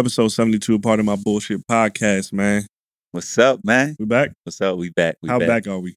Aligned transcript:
Episode 0.00 0.28
72, 0.28 0.78
part 0.78 0.98
of 0.98 1.04
my 1.04 1.14
bullshit 1.14 1.60
podcast, 1.66 2.32
man. 2.32 2.64
What's 3.12 3.36
up, 3.36 3.60
man? 3.62 3.96
We 3.98 4.06
back? 4.06 4.30
What's 4.44 4.58
up? 4.62 4.78
We 4.78 4.88
back. 4.88 5.16
We 5.20 5.28
How 5.28 5.38
back, 5.38 5.66
are 5.66 5.78
we? 5.78 5.94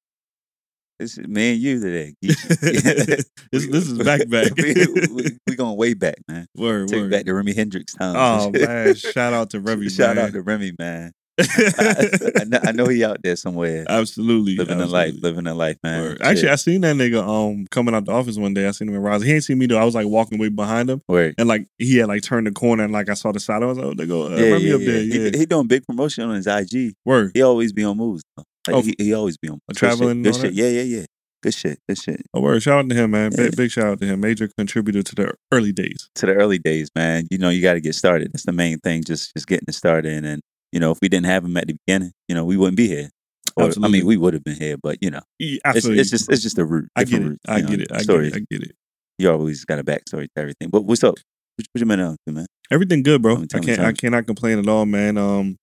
This 1.00 1.18
is 1.18 1.26
me 1.26 1.54
and 1.54 1.62
you 1.62 1.80
today. 1.80 2.14
this, 2.22 3.26
this 3.54 3.88
is 3.88 3.98
back 4.00 4.28
back. 4.28 4.52
we, 4.58 4.74
we, 5.10 5.38
we 5.48 5.56
going 5.56 5.78
way 5.78 5.94
back, 5.94 6.16
man. 6.28 6.46
word, 6.54 6.90
Take 6.90 7.04
word. 7.04 7.12
back 7.12 7.24
to 7.28 7.34
Remy 7.34 7.54
Hendrix 7.54 7.94
time. 7.94 8.16
oh, 8.18 8.52
man. 8.52 8.94
Shout 8.96 9.32
out 9.32 9.52
to 9.52 9.62
Remy, 9.62 9.88
Shout 9.88 10.18
man. 10.18 10.26
out 10.26 10.34
to 10.34 10.42
Remy, 10.42 10.74
man. 10.78 11.14
I, 11.40 12.44
know, 12.46 12.60
I 12.64 12.72
know 12.72 12.86
he 12.88 13.04
out 13.04 13.22
there 13.24 13.36
somewhere 13.36 13.86
absolutely. 13.90 14.56
living 14.56 14.80
a 14.80 14.86
life, 14.86 15.16
living 15.22 15.48
a 15.48 15.54
life, 15.54 15.78
man. 15.84 16.02
Word. 16.02 16.22
Actually. 16.22 16.50
I 16.50 16.56
seen 16.56 16.82
that 16.82 16.96
nigga 16.96 17.22
um 17.28 17.66
coming 17.72 17.96
out 17.96 18.06
the 18.06 18.12
office 18.12 18.38
one 18.38 18.54
day. 18.54 18.68
I 18.68 18.72
seen 18.72 18.90
him 18.90 18.96
in 18.96 19.02
Rise. 19.02 19.24
He 19.24 19.34
ain't 19.34 19.44
seen 19.44 19.58
me 19.58 19.66
though. 19.66 19.78
I 19.80 19.84
was 19.84 19.96
like 19.96 20.08
walking 20.08 20.38
way 20.40 20.50
behind 20.50 20.90
him, 20.90 21.02
Word. 21.08 21.36
and 21.38 21.48
like 21.48 21.68
he 21.80 21.98
had 21.98 22.08
like 22.08 22.22
turned 22.22 22.48
the 22.48 22.52
corner, 22.52 22.84
and 22.84 22.94
like 22.94 23.10
I 23.10 23.14
saw 23.16 23.32
the 23.32 23.40
side. 23.40 23.64
I 23.64 23.66
was 23.66 23.78
like, 23.78 23.88
oh, 23.88 23.94
they 23.94 24.06
go 24.06 24.28
uh, 24.28 24.30
yeah, 24.36 24.58
yeah, 24.58 24.76
up 24.76 24.82
yeah. 24.82 24.88
there. 24.88 25.00
He, 25.02 25.24
Yeah, 25.26 25.38
he 25.38 25.46
doing 25.46 25.68
big 25.68 25.86
promotion 25.88 26.24
on 26.30 26.36
his 26.36 26.48
IG. 26.48 26.94
word. 27.06 27.32
He 27.34 27.42
always 27.42 27.74
be 27.74 27.84
on 27.84 27.98
moves. 27.98 28.24
Though. 28.38 28.44
Like, 28.68 28.76
Oh, 28.78 28.82
he, 28.82 28.96
he 28.98 29.14
always 29.14 29.38
be 29.38 29.50
on 29.50 29.60
good 29.68 29.76
traveling 29.78 30.24
Shit. 30.24 30.34
Good 30.34 30.42
shit. 30.42 30.54
Yeah, 30.54 30.68
yeah, 30.70 30.82
yeah. 31.00 31.06
Good 31.42 31.54
shit. 31.54 31.80
Good 31.90 31.98
shit. 31.98 32.22
Oh, 32.34 32.40
word. 32.40 32.64
Shout 32.64 32.80
out 32.86 32.90
to 32.90 32.96
him, 32.96 33.12
man. 33.12 33.32
Yeah. 33.34 33.46
Big, 33.48 33.58
big 33.58 33.72
shout 33.72 33.86
out 33.88 34.00
to 34.00 34.06
him. 34.06 34.22
Major 34.22 34.48
contributor 34.58 35.04
to 35.04 35.16
the 35.16 35.34
early 35.52 35.74
days. 35.74 36.10
to 36.16 36.26
the 36.28 36.34
early 36.36 36.58
days, 36.60 36.90
man. 36.96 37.28
You 37.30 37.38
know, 37.38 37.50
you 37.50 37.62
got 37.62 37.74
to 37.74 37.82
get 37.82 37.96
started. 37.96 38.32
That's 38.32 38.46
the 38.46 38.54
main 38.54 38.78
thing. 38.80 39.04
Just 39.04 39.34
just 39.36 39.48
getting 39.48 39.66
it 39.68 39.74
started. 39.76 40.24
And 40.24 40.42
you 40.74 40.80
know, 40.80 40.92
if 40.92 40.98
we 41.02 41.08
didn't 41.10 41.28
have 41.28 41.46
him 41.46 41.56
at 41.58 41.68
the 41.68 41.78
beginning, 41.86 42.12
you 42.28 42.36
know, 42.36 42.44
we 42.44 42.58
wouldn't 42.58 42.78
be 42.78 42.88
here. 42.88 43.10
Or, 43.56 43.70
I 43.84 43.88
mean, 43.88 44.06
we 44.06 44.18
would 44.18 44.34
have 44.34 44.44
been 44.44 44.56
here, 44.60 44.78
but 44.82 44.98
you 45.02 45.12
know, 45.12 45.22
Yeah, 45.38 45.60
it's, 45.68 45.86
it's 45.86 46.10
just 46.10 46.32
it's 46.32 46.42
just 46.42 46.58
a 46.58 46.66
root. 46.66 46.90
I 46.96 47.04
get 47.04 47.22
it. 47.22 47.26
route, 47.28 47.40
I 47.48 47.62
know, 47.62 47.68
get 47.68 47.82
it. 47.82 47.92
I 47.92 48.04
get 48.04 48.10
it. 48.22 48.36
I 48.36 48.40
get 48.50 48.64
it. 48.64 48.72
You 49.20 49.32
always 49.32 49.64
got 49.64 49.78
a 49.80 49.84
backstory 49.84 50.26
to 50.26 50.30
everything. 50.38 50.70
But 50.72 50.86
what's 50.86 51.04
up? 51.04 51.14
What, 51.58 51.68
what 51.72 51.80
you 51.80 51.86
been 51.86 52.00
up 52.00 52.16
to, 52.28 52.34
man? 52.34 52.48
Everything 52.72 53.04
good, 53.04 53.22
bro. 53.22 53.44
I 53.54 53.60
can't. 53.60 53.80
I 53.80 53.94
cannot 53.94 54.26
complain 54.26 54.58
at 54.58 54.68
all, 54.68 54.86
man. 54.88 55.18
Um, 55.20 55.58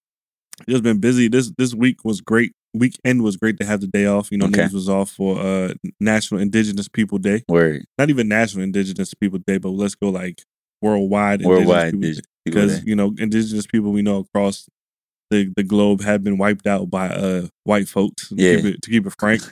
just 0.68 0.84
been 0.84 1.00
busy. 1.00 1.26
This 1.28 1.50
this 1.58 1.74
week 1.74 2.04
was 2.04 2.20
great. 2.20 2.52
Weekend 2.72 3.22
was 3.24 3.36
great 3.36 3.58
to 3.58 3.66
have 3.66 3.80
the 3.80 3.88
day 3.88 4.06
off. 4.06 4.30
You 4.30 4.38
know, 4.38 4.46
Okay. 4.46 4.68
was 4.72 4.88
off 4.88 5.10
for 5.10 5.40
uh 5.40 5.74
National 5.98 6.40
Indigenous 6.40 6.86
People 6.86 7.18
Day. 7.18 7.42
Word, 7.48 7.84
Not 7.98 8.10
even 8.10 8.28
National 8.28 8.62
Indigenous 8.62 9.12
People 9.14 9.40
Day, 9.44 9.58
but 9.58 9.70
let's 9.70 9.96
go 9.96 10.10
like 10.10 10.42
worldwide. 10.80 11.42
worldwide, 11.42 11.94
Indigenous 11.94 12.18
dig- 12.18 12.24
People 12.44 12.60
people 12.62 12.68
because 12.68 12.84
you 12.86 12.94
know 12.94 13.12
indigenous 13.18 13.66
people 13.66 13.90
we 13.90 14.02
know 14.02 14.18
across 14.18 14.66
the, 15.30 15.52
the 15.56 15.62
globe 15.62 16.00
had 16.02 16.22
been 16.24 16.38
wiped 16.38 16.66
out 16.66 16.90
by 16.90 17.08
uh 17.08 17.46
white 17.64 17.88
folks. 17.88 18.28
To 18.28 18.34
Yeah. 18.36 18.56
keep 18.56 18.64
it, 18.74 18.82
to 18.82 18.90
keep 18.90 19.06
it 19.06 19.14
frank. 19.18 19.42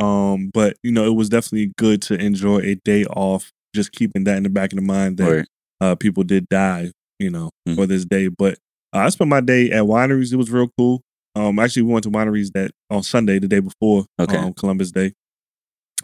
um, 0.00 0.50
but 0.52 0.76
you 0.82 0.90
know 0.92 1.04
it 1.06 1.14
was 1.14 1.28
definitely 1.28 1.72
good 1.78 2.02
to 2.02 2.14
enjoy 2.14 2.58
a 2.58 2.74
day 2.84 3.04
off. 3.04 3.50
Just 3.74 3.92
keeping 3.92 4.24
that 4.24 4.36
in 4.36 4.42
the 4.42 4.50
back 4.50 4.72
of 4.72 4.76
the 4.76 4.82
mind 4.82 5.16
that 5.18 5.26
Word. 5.26 5.46
uh, 5.80 5.94
people 5.94 6.24
did 6.24 6.46
die, 6.48 6.90
you 7.18 7.30
know, 7.30 7.50
Mhm. 7.68 7.76
for 7.76 7.86
this 7.86 8.04
day. 8.04 8.28
But 8.28 8.54
uh, 8.94 8.98
I 8.98 9.08
spent 9.08 9.30
my 9.30 9.40
day 9.40 9.70
at 9.70 9.84
wineries. 9.84 10.32
It 10.32 10.36
was 10.36 10.50
real 10.50 10.68
cool. 10.76 11.00
Um, 11.34 11.58
actually, 11.58 11.82
we 11.82 11.92
went 11.92 12.02
to 12.04 12.10
wineries 12.10 12.52
that 12.52 12.72
on 12.90 13.02
Sunday, 13.02 13.38
the 13.38 13.48
day 13.48 13.60
before 13.60 14.04
Okay. 14.20 14.36
um, 14.36 14.52
Columbus 14.52 14.90
Day, 14.90 15.12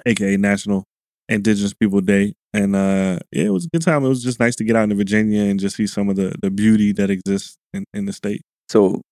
aka 0.06 0.36
National 0.38 0.84
Indigenous 1.28 1.74
People 1.74 2.00
Day, 2.00 2.32
and 2.54 2.74
uh, 2.74 3.18
yeah, 3.32 3.44
it 3.44 3.50
was 3.50 3.66
a 3.66 3.68
good 3.68 3.82
time. 3.82 4.04
It 4.04 4.08
was 4.08 4.22
just 4.22 4.40
nice 4.40 4.56
to 4.56 4.64
get 4.64 4.76
out 4.76 4.84
into 4.84 4.94
Virginia 4.94 5.42
and 5.42 5.60
just 5.60 5.76
see 5.76 5.86
some 5.86 6.08
of 6.08 6.16
the 6.16 6.34
the 6.40 6.50
beauty 6.50 6.92
that 6.92 7.10
exists 7.10 7.56
in, 7.74 7.84
in 7.92 8.06
the 8.06 8.12
state. 8.14 8.40
So, 8.70 9.02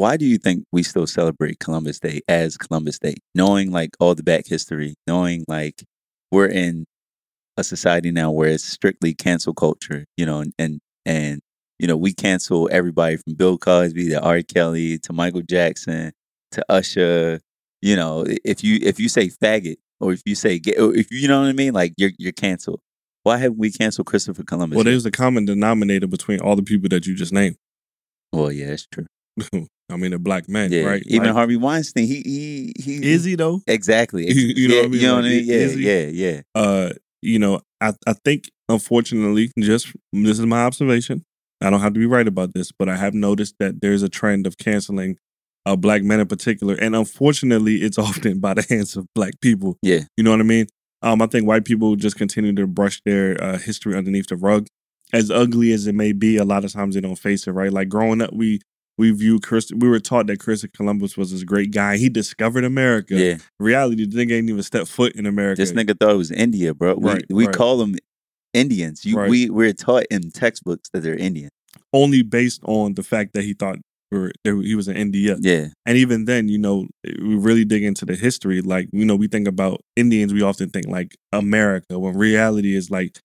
why 0.00 0.16
do 0.16 0.24
you 0.24 0.38
think 0.38 0.64
we 0.72 0.82
still 0.82 1.06
celebrate 1.06 1.60
Columbus 1.60 2.00
Day 2.00 2.22
as 2.26 2.56
Columbus 2.56 2.98
Day, 2.98 3.16
knowing 3.34 3.70
like 3.70 3.90
all 4.00 4.14
the 4.14 4.22
back 4.22 4.46
history, 4.46 4.94
knowing 5.06 5.44
like 5.46 5.84
we're 6.32 6.48
in 6.48 6.86
a 7.58 7.62
society 7.62 8.10
now 8.10 8.30
where 8.30 8.48
it's 8.48 8.64
strictly 8.64 9.12
cancel 9.12 9.52
culture, 9.52 10.06
you 10.16 10.24
know, 10.24 10.40
and 10.40 10.54
and, 10.58 10.80
and 11.04 11.40
you 11.78 11.86
know 11.86 11.98
we 11.98 12.14
cancel 12.14 12.66
everybody 12.72 13.18
from 13.18 13.34
Bill 13.34 13.58
Cosby 13.58 14.08
to 14.08 14.22
R. 14.22 14.40
Kelly 14.40 14.98
to 15.00 15.12
Michael 15.12 15.42
Jackson 15.42 16.12
to 16.52 16.64
Usher. 16.70 17.40
You 17.82 17.94
know, 17.94 18.24
if 18.26 18.64
you 18.64 18.78
if 18.80 18.98
you 18.98 19.10
say 19.10 19.28
faggot 19.28 19.76
or 20.00 20.14
if 20.14 20.22
you 20.24 20.34
say 20.34 20.58
gay, 20.58 20.76
or 20.76 20.94
if 20.94 21.10
you 21.10 21.28
know 21.28 21.42
what 21.42 21.48
I 21.48 21.52
mean, 21.52 21.74
like 21.74 21.92
you're 21.98 22.12
you're 22.18 22.32
canceled. 22.32 22.80
Why 23.24 23.36
haven't 23.36 23.58
we 23.58 23.70
canceled 23.70 24.06
Christopher 24.06 24.44
Columbus? 24.44 24.76
Well, 24.76 24.84
there's 24.84 25.04
a 25.04 25.10
common 25.10 25.44
denominator 25.44 26.06
between 26.06 26.40
all 26.40 26.56
the 26.56 26.62
people 26.62 26.88
that 26.88 27.06
you 27.06 27.14
just 27.14 27.34
named. 27.34 27.56
well, 28.32 28.50
yeah, 28.50 28.68
that's 28.68 28.86
true. 28.86 29.04
I 29.90 29.96
mean, 29.96 30.10
they're 30.10 30.18
black 30.18 30.48
man, 30.48 30.72
Yeah, 30.72 30.84
right? 30.84 31.02
even 31.06 31.26
Like, 31.26 31.34
Harvey 31.34 31.56
Weinstein, 31.56 32.06
he 32.06 32.22
he 32.24 32.72
he 32.82 33.12
is 33.12 33.24
he 33.24 33.34
though? 33.34 33.60
Exactly. 33.66 34.26
You- 34.30 34.54
you 34.56 34.68
know 34.68 34.74
yeah, 34.74 34.80
what 34.82 34.86
I 34.86 34.88
mean? 34.90 35.00
You 35.00 35.06
know 35.06 35.14
what 35.16 35.24
I 35.24 35.28
mean? 35.28 35.44
Yeah, 35.46 35.54
is 35.56 35.74
he- 35.74 35.86
yeah, 35.86 36.06
yeah. 36.06 36.40
uh, 36.54 36.90
you 37.22 37.38
know, 37.38 37.60
I, 37.80 37.92
I 38.06 38.14
think 38.24 38.50
unfortunately, 38.68 39.50
just 39.58 39.88
this 40.12 40.38
is 40.38 40.46
my 40.46 40.64
observation. 40.64 41.22
I 41.62 41.68
don't 41.68 41.80
have 41.80 41.92
to 41.92 42.00
be 42.00 42.06
right 42.06 42.26
about 42.26 42.54
this, 42.54 42.72
but 42.72 42.88
I 42.88 42.96
have 42.96 43.12
noticed 43.12 43.56
that 43.60 43.82
there's 43.82 44.02
a 44.02 44.08
trend 44.08 44.46
of 44.46 44.56
canceling 44.56 45.18
uh, 45.66 45.76
black 45.76 46.02
men 46.02 46.20
in 46.20 46.26
particular, 46.26 46.74
and 46.74 46.96
unfortunately, 46.96 47.76
it's 47.82 47.98
often 48.08 48.40
by 48.40 48.54
the 48.54 48.62
hands 48.68 48.96
of 48.96 49.06
black 49.14 49.34
people. 49.42 49.76
Yeah. 49.82 50.00
You 50.16 50.24
know 50.24 50.30
what 50.30 50.40
I 50.40 50.44
mean? 50.44 50.66
Um, 51.02 51.20
I 51.22 51.26
think 51.26 51.46
white 51.46 51.64
people 51.64 51.96
just 51.96 52.16
continue 52.16 52.54
to 52.54 52.66
brush 52.66 53.00
their 53.04 53.42
uh, 53.42 53.58
history 53.58 53.96
underneath 53.96 54.28
the 54.28 54.36
rug. 54.36 54.66
As 55.12 55.30
ugly 55.30 55.72
as 55.72 55.86
it 55.86 55.94
may 55.94 56.12
be, 56.12 56.36
a 56.36 56.44
lot 56.44 56.64
of 56.64 56.72
times 56.72 56.94
they 56.94 57.00
don't 57.00 57.16
face 57.16 57.46
it. 57.46 57.52
Right? 57.52 57.72
Like 57.72 57.88
growing 57.88 58.22
up, 58.22 58.32
we 58.32 58.60
we 59.00 59.10
view 59.12 59.40
Chris. 59.40 59.72
We 59.74 59.88
were 59.88 59.98
taught 59.98 60.26
that 60.26 60.38
Christopher 60.40 60.72
Columbus 60.76 61.16
was 61.16 61.32
this 61.32 61.42
great 61.42 61.72
guy. 61.72 61.96
He 61.96 62.10
discovered 62.10 62.64
America. 62.64 63.16
Yeah. 63.18 63.38
Reality, 63.58 64.06
the 64.06 64.16
nigga 64.16 64.36
ain't 64.36 64.50
even 64.50 64.62
stepped 64.62 64.88
foot 64.88 65.14
in 65.16 65.24
America. 65.24 65.60
This 65.62 65.72
nigga 65.72 65.98
thought 65.98 66.10
it 66.10 66.16
was 66.18 66.30
India, 66.30 66.74
bro. 66.74 66.94
We 66.96 67.10
Right, 67.10 67.24
we 67.30 67.46
right. 67.46 67.54
call 67.54 67.78
them 67.78 67.96
Indians. 68.52 69.04
You 69.06 69.16
Right. 69.16 69.30
we 69.30 69.48
we're 69.48 69.72
taught 69.72 70.04
in 70.10 70.30
textbooks 70.30 70.90
that 70.92 71.00
they're 71.02 71.16
Indian. 71.16 71.48
only 71.92 72.22
based 72.22 72.60
on 72.64 72.94
the 72.94 73.02
fact 73.02 73.32
that 73.32 73.42
he 73.42 73.54
thought 73.54 73.78
he 74.44 74.74
was 74.74 74.88
in 74.88 74.96
India. 74.96 75.36
Yeah. 75.40 75.68
And 75.86 75.96
even 75.96 76.24
then, 76.24 76.48
you 76.48 76.58
know, 76.58 76.86
we 77.04 77.36
really 77.36 77.64
dig 77.64 77.82
into 77.84 78.04
the 78.04 78.16
history. 78.16 78.60
Like, 78.60 78.88
you 78.92 79.04
know, 79.04 79.16
we 79.16 79.28
think 79.28 79.48
about 79.48 79.80
Indians, 79.96 80.34
we 80.34 80.42
often 80.42 80.68
think 80.68 80.86
like 80.86 81.16
America, 81.32 81.98
when 81.98 82.16
reality 82.16 82.76
is 82.76 82.90
like 82.90 83.20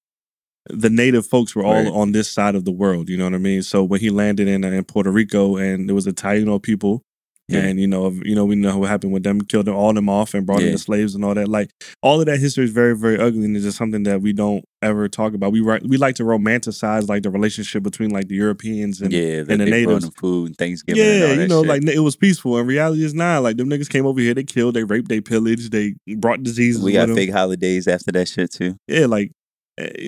the 0.70 0.90
native 0.90 1.26
folks 1.28 1.56
were 1.56 1.64
all 1.64 1.74
Right. 1.84 1.88
on 1.88 2.12
this 2.12 2.30
side 2.30 2.56
of 2.56 2.66
the 2.66 2.72
world. 2.72 3.10
You 3.10 3.18
know 3.18 3.26
what 3.26 3.34
I 3.36 3.38
mean? 3.40 3.62
So 3.62 3.84
when 3.84 4.00
he 4.00 4.10
landed 4.10 4.48
in, 4.48 4.64
uh, 4.66 4.70
in 4.72 4.84
Puerto 4.84 5.12
Rico 5.12 5.58
and 5.58 5.88
there 5.88 5.96
was 5.96 6.06
the 6.06 6.14
Taino 6.14 6.62
people, 6.62 7.04
Yeah. 7.48 7.60
and 7.60 7.80
you 7.80 7.86
know, 7.86 8.10
you 8.24 8.34
know, 8.34 8.44
we 8.46 8.56
know 8.56 8.80
what 8.80 8.90
happened 8.90 9.14
with 9.14 9.22
them, 9.22 9.40
killed 9.42 9.70
all 9.70 9.94
them 9.94 10.10
off 10.10 10.34
and 10.34 10.48
brought 10.48 10.62
in 10.62 10.66
Yeah. 10.68 10.72
the 10.72 10.78
slaves 10.80 11.14
and 11.14 11.24
all 11.24 11.36
that. 11.36 11.48
Like 11.48 11.70
all 12.02 12.20
of 12.20 12.26
that 12.26 12.40
history 12.40 12.64
is 12.66 12.72
very, 12.72 12.96
very 12.98 13.20
ugly, 13.20 13.46
and 13.46 13.56
it's 13.56 13.64
just 13.66 13.78
something 13.78 14.02
that 14.04 14.24
we 14.24 14.34
don't 14.34 14.64
ever 14.82 15.08
talk 15.08 15.36
about. 15.36 15.52
We 15.52 15.62
we 15.62 15.98
like 15.98 16.16
to 16.16 16.24
romanticize 16.24 17.08
like 17.08 17.22
the 17.22 17.30
relationship 17.30 17.84
between 17.84 18.10
like 18.10 18.28
the 18.30 18.36
Europeans 18.36 19.00
and 19.02 19.14
yeah. 19.14 19.44
And 19.48 19.62
the 19.62 19.66
natives. 19.66 20.10
food 20.20 20.48
and 20.48 20.58
Thanksgiving. 20.58 21.04
and 21.04 21.12
all 21.24 21.30
yeah, 21.30 21.36
that 21.36 21.42
you 21.44 21.48
know, 21.48 21.62
shit. 21.62 21.70
like 21.70 21.84
it 21.96 22.00
was 22.00 22.16
peaceful. 22.16 22.58
In 22.58 22.66
reality, 22.66 23.06
it's 23.06 23.14
not. 23.14 23.44
Like 23.44 23.58
them 23.58 23.70
niggas 23.70 23.90
came 23.90 24.08
over 24.08 24.20
here, 24.20 24.34
they 24.34 24.44
killed, 24.44 24.74
they 24.74 24.84
raped, 24.84 25.10
they 25.10 25.22
pillaged, 25.22 25.72
they 25.72 25.94
brought 26.18 26.42
diseases. 26.42 26.82
we 26.82 26.94
got 26.94 27.10
fake 27.10 27.32
holidays 27.32 27.88
after 27.88 28.12
that 28.14 28.28
shit 28.28 28.52
too. 28.52 28.76
Yeah, 28.88 29.06
like 29.06 29.32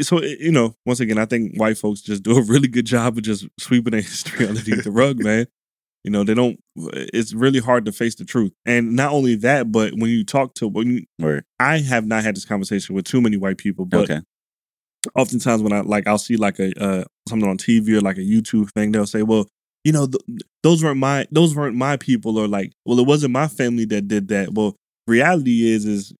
so. 0.01 0.19
eh, 0.19 0.35
You 0.39 0.51
know, 0.51 0.75
once 0.85 0.99
again, 0.99 1.17
I 1.17 1.25
think 1.25 1.59
white 1.59 1.77
folks 1.77 2.01
just 2.01 2.23
do 2.23 2.37
a 2.37 2.41
really 2.41 2.67
good 2.67 2.85
job 2.85 3.17
of 3.17 3.23
just 3.23 3.47
sweeping 3.59 3.91
their 3.91 4.01
history 4.13 4.47
underneath 4.47 4.83
the 4.83 4.91
rug, 4.91 5.19
man. 5.23 5.47
You 6.03 6.11
know, 6.11 6.23
they 6.23 6.33
don't. 6.33 6.59
It's 6.75 7.33
really 7.33 7.59
hard 7.59 7.85
to 7.85 7.91
face 7.91 8.15
the 8.15 8.23
truth, 8.25 8.53
and 8.65 8.95
not 8.95 9.11
only 9.11 9.35
that, 9.37 9.71
but 9.71 9.93
when 9.93 10.09
you 10.09 10.23
talk 10.23 10.53
to 10.55 10.67
when 10.67 10.87
you, 10.91 11.05
Word. 11.19 11.43
I 11.59 11.79
have 11.79 12.05
not 12.05 12.23
had 12.23 12.35
this 12.35 12.45
conversation 12.45 12.95
with 12.95 13.05
too 13.05 13.19
many 13.21 13.35
white 13.37 13.57
people, 13.57 13.85
but 13.85 14.09
okay. 14.09 14.21
oftentimes 15.15 15.61
when 15.61 15.73
I 15.73 15.81
like 15.81 16.07
I'll 16.07 16.17
see 16.17 16.37
like 16.37 16.59
a 16.59 16.71
uh, 16.81 17.03
something 17.27 17.47
on 17.49 17.57
TV 17.57 17.97
or 17.97 18.01
like 18.01 18.17
a 18.17 18.21
YouTube 18.21 18.71
thing, 18.71 18.91
they'll 18.91 19.05
say, 19.05 19.23
"Well, 19.23 19.47
you 19.83 19.91
know, 19.91 20.07
th- 20.07 20.41
those 20.63 20.83
weren't 20.83 20.99
my 20.99 21.27
those 21.31 21.55
weren't 21.55 21.75
my 21.75 21.97
people," 21.97 22.37
or 22.37 22.47
like, 22.47 22.71
"Well, 22.85 22.99
it 22.99 23.07
wasn't 23.07 23.33
my 23.33 23.47
family 23.47 23.85
that 23.85 24.07
did 24.07 24.27
that." 24.29 24.53
Well, 24.53 24.75
reality 25.07 25.69
is 25.69 25.85
is 25.85 26.13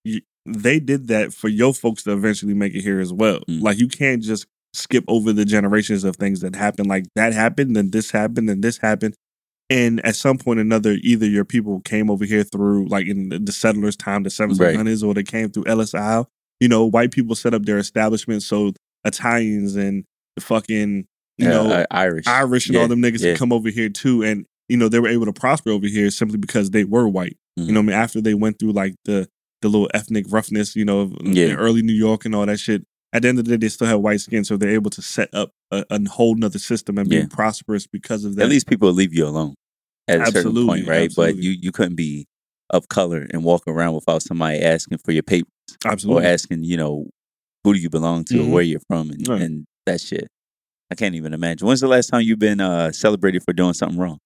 they 0.48 0.80
did 0.80 1.08
that 1.10 1.34
for 1.34 1.48
your 1.50 1.74
folks 1.74 2.04
to 2.04 2.14
eventually 2.14 2.54
make 2.54 2.74
it 2.74 2.82
here 2.82 3.00
as 3.00 3.12
well. 3.14 3.42
Mm. 3.50 3.62
Like 3.62 3.78
you 3.80 3.88
can't 3.88 4.22
just 4.24 4.48
skip 4.74 5.04
over 5.08 5.34
the 5.34 5.46
generations 5.46 6.04
of 6.04 6.16
things 6.16 6.42
that 6.42 6.56
happened. 6.56 6.88
Like 6.88 7.06
that 7.16 7.34
happened, 7.34 7.76
then 7.76 7.92
this 7.92 8.12
happened, 8.12 8.48
then 8.50 8.62
this 8.62 8.78
happened. 8.78 9.16
And 9.70 10.04
at 10.06 10.16
some 10.16 10.38
point 10.38 10.60
or 10.60 10.62
another, 10.62 10.96
either 11.02 11.26
your 11.26 11.44
people 11.44 11.82
came 11.82 12.10
over 12.10 12.24
here 12.24 12.44
through 12.44 12.88
like 12.88 13.08
in 13.08 13.30
the- 13.30 13.52
settlers' 13.52 13.98
time, 13.98 14.24
the 14.24 14.30
1700s, 14.30 15.04
or 15.06 15.14
they 15.14 15.24
came 15.24 15.50
through 15.50 15.66
Ellis 15.68 15.94
Isle. 15.94 16.30
You 16.62 16.70
know, 16.70 16.86
white 16.86 17.12
people 17.12 17.36
set 17.36 17.54
up 17.54 17.66
their 17.66 17.78
establishments 17.78 18.46
so 18.46 18.72
Italians 19.04 19.76
and 19.76 20.06
the 20.36 20.42
fucking 20.42 21.06
you 21.38 21.48
Yeah, 21.48 21.50
know 21.50 21.70
uh, 21.72 21.86
Irish. 21.92 22.26
Irish 22.28 22.68
and 22.68 22.78
all 22.78 22.88
them 22.88 23.02
niggas 23.02 23.24
yeah. 23.24 23.36
come 23.36 23.52
over 23.52 23.70
here 23.70 23.90
too, 23.90 24.24
and 24.24 24.46
you 24.70 24.78
know 24.78 24.90
they 24.90 25.00
were 25.00 25.08
able 25.10 25.26
to 25.26 25.34
prosper 25.34 25.70
over 25.72 25.86
here 25.88 26.10
simply 26.10 26.38
because 26.38 26.72
they 26.72 26.84
were 26.84 27.08
white. 27.08 27.38
Mhm. 27.60 27.68
You 27.68 27.72
know, 27.74 27.80
what 27.82 27.84
I 27.84 27.88
mean, 27.88 27.96
after 27.96 28.22
they 28.22 28.34
went 28.34 28.58
through 28.60 28.72
like 28.72 28.96
the 29.06 29.28
the 29.62 29.70
little 29.70 29.90
ethnic 29.94 30.26
roughness, 30.30 30.76
you 30.76 30.86
know, 30.86 31.12
Yeah. 31.24 31.54
early 31.56 31.82
New 31.82 31.94
York 31.94 32.26
and 32.26 32.36
all 32.36 32.46
that 32.46 32.60
shit. 32.60 32.84
At 33.14 33.22
the 33.22 33.30
end 33.30 33.40
of 33.40 33.46
the 33.46 33.58
day, 33.58 33.66
they 33.66 33.70
still 33.70 33.88
have 33.88 34.02
white 34.02 34.20
skin, 34.22 34.44
so 34.44 34.58
they're 34.58 34.70
able 34.70 34.92
to 34.92 35.02
set 35.02 35.34
up 35.34 35.52
a, 35.72 35.86
a 35.90 36.10
whole 36.10 36.36
nother 36.36 36.60
system 36.60 36.98
and 36.98 37.10
be 37.10 37.16
Yeah. 37.18 37.26
prosperous 37.30 37.88
because 37.88 38.26
of 38.26 38.36
that. 38.36 38.44
At 38.44 38.50
least 38.50 38.68
people 38.68 38.92
leave 38.92 39.14
you 39.14 39.26
alone 39.26 39.56
at 40.08 40.20
a 40.22 40.26
certain 40.26 40.38
Absolutely, 40.40 40.68
point, 40.84 40.88
right? 40.88 41.12
But 41.16 41.38
you 41.38 41.52
you 41.52 41.72
couldn't 41.72 41.96
be 41.96 42.26
of 42.70 42.90
color 42.90 43.26
and 43.32 43.44
walk 43.44 43.64
around 43.66 43.96
without 43.96 44.22
somebody 44.22 44.60
asking 44.60 44.98
for 45.00 45.14
your 45.14 45.24
papers 45.24 45.50
absolutely, 45.86 46.24
or 46.26 46.28
asking, 46.28 46.64
you 46.66 46.76
know, 46.78 47.10
who 47.64 47.74
do 47.74 47.80
you 47.80 47.90
belong 47.90 48.26
to 48.26 48.34
Mhm. 48.36 48.48
or 48.48 48.52
where 48.52 48.64
you're 48.64 48.82
from 48.90 49.10
and, 49.10 49.28
Right. 49.28 49.42
and 49.42 49.66
that 49.86 50.02
shit. 50.02 50.28
I 50.92 50.96
can't 50.96 51.16
even 51.16 51.34
imagine. 51.34 51.66
When's 51.68 51.80
the 51.82 51.88
last 51.88 52.08
time 52.08 52.22
you've 52.22 52.40
been 52.40 52.60
uh, 52.60 52.92
celebrated 52.92 53.42
for 53.44 53.54
doing 53.54 53.74
something 53.74 53.98
wrong? 53.98 54.20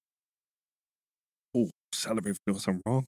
Oh, 1.56 1.70
celebrate 1.94 2.34
for 2.34 2.40
doing 2.48 2.60
something 2.60 2.82
wrong. 2.86 3.06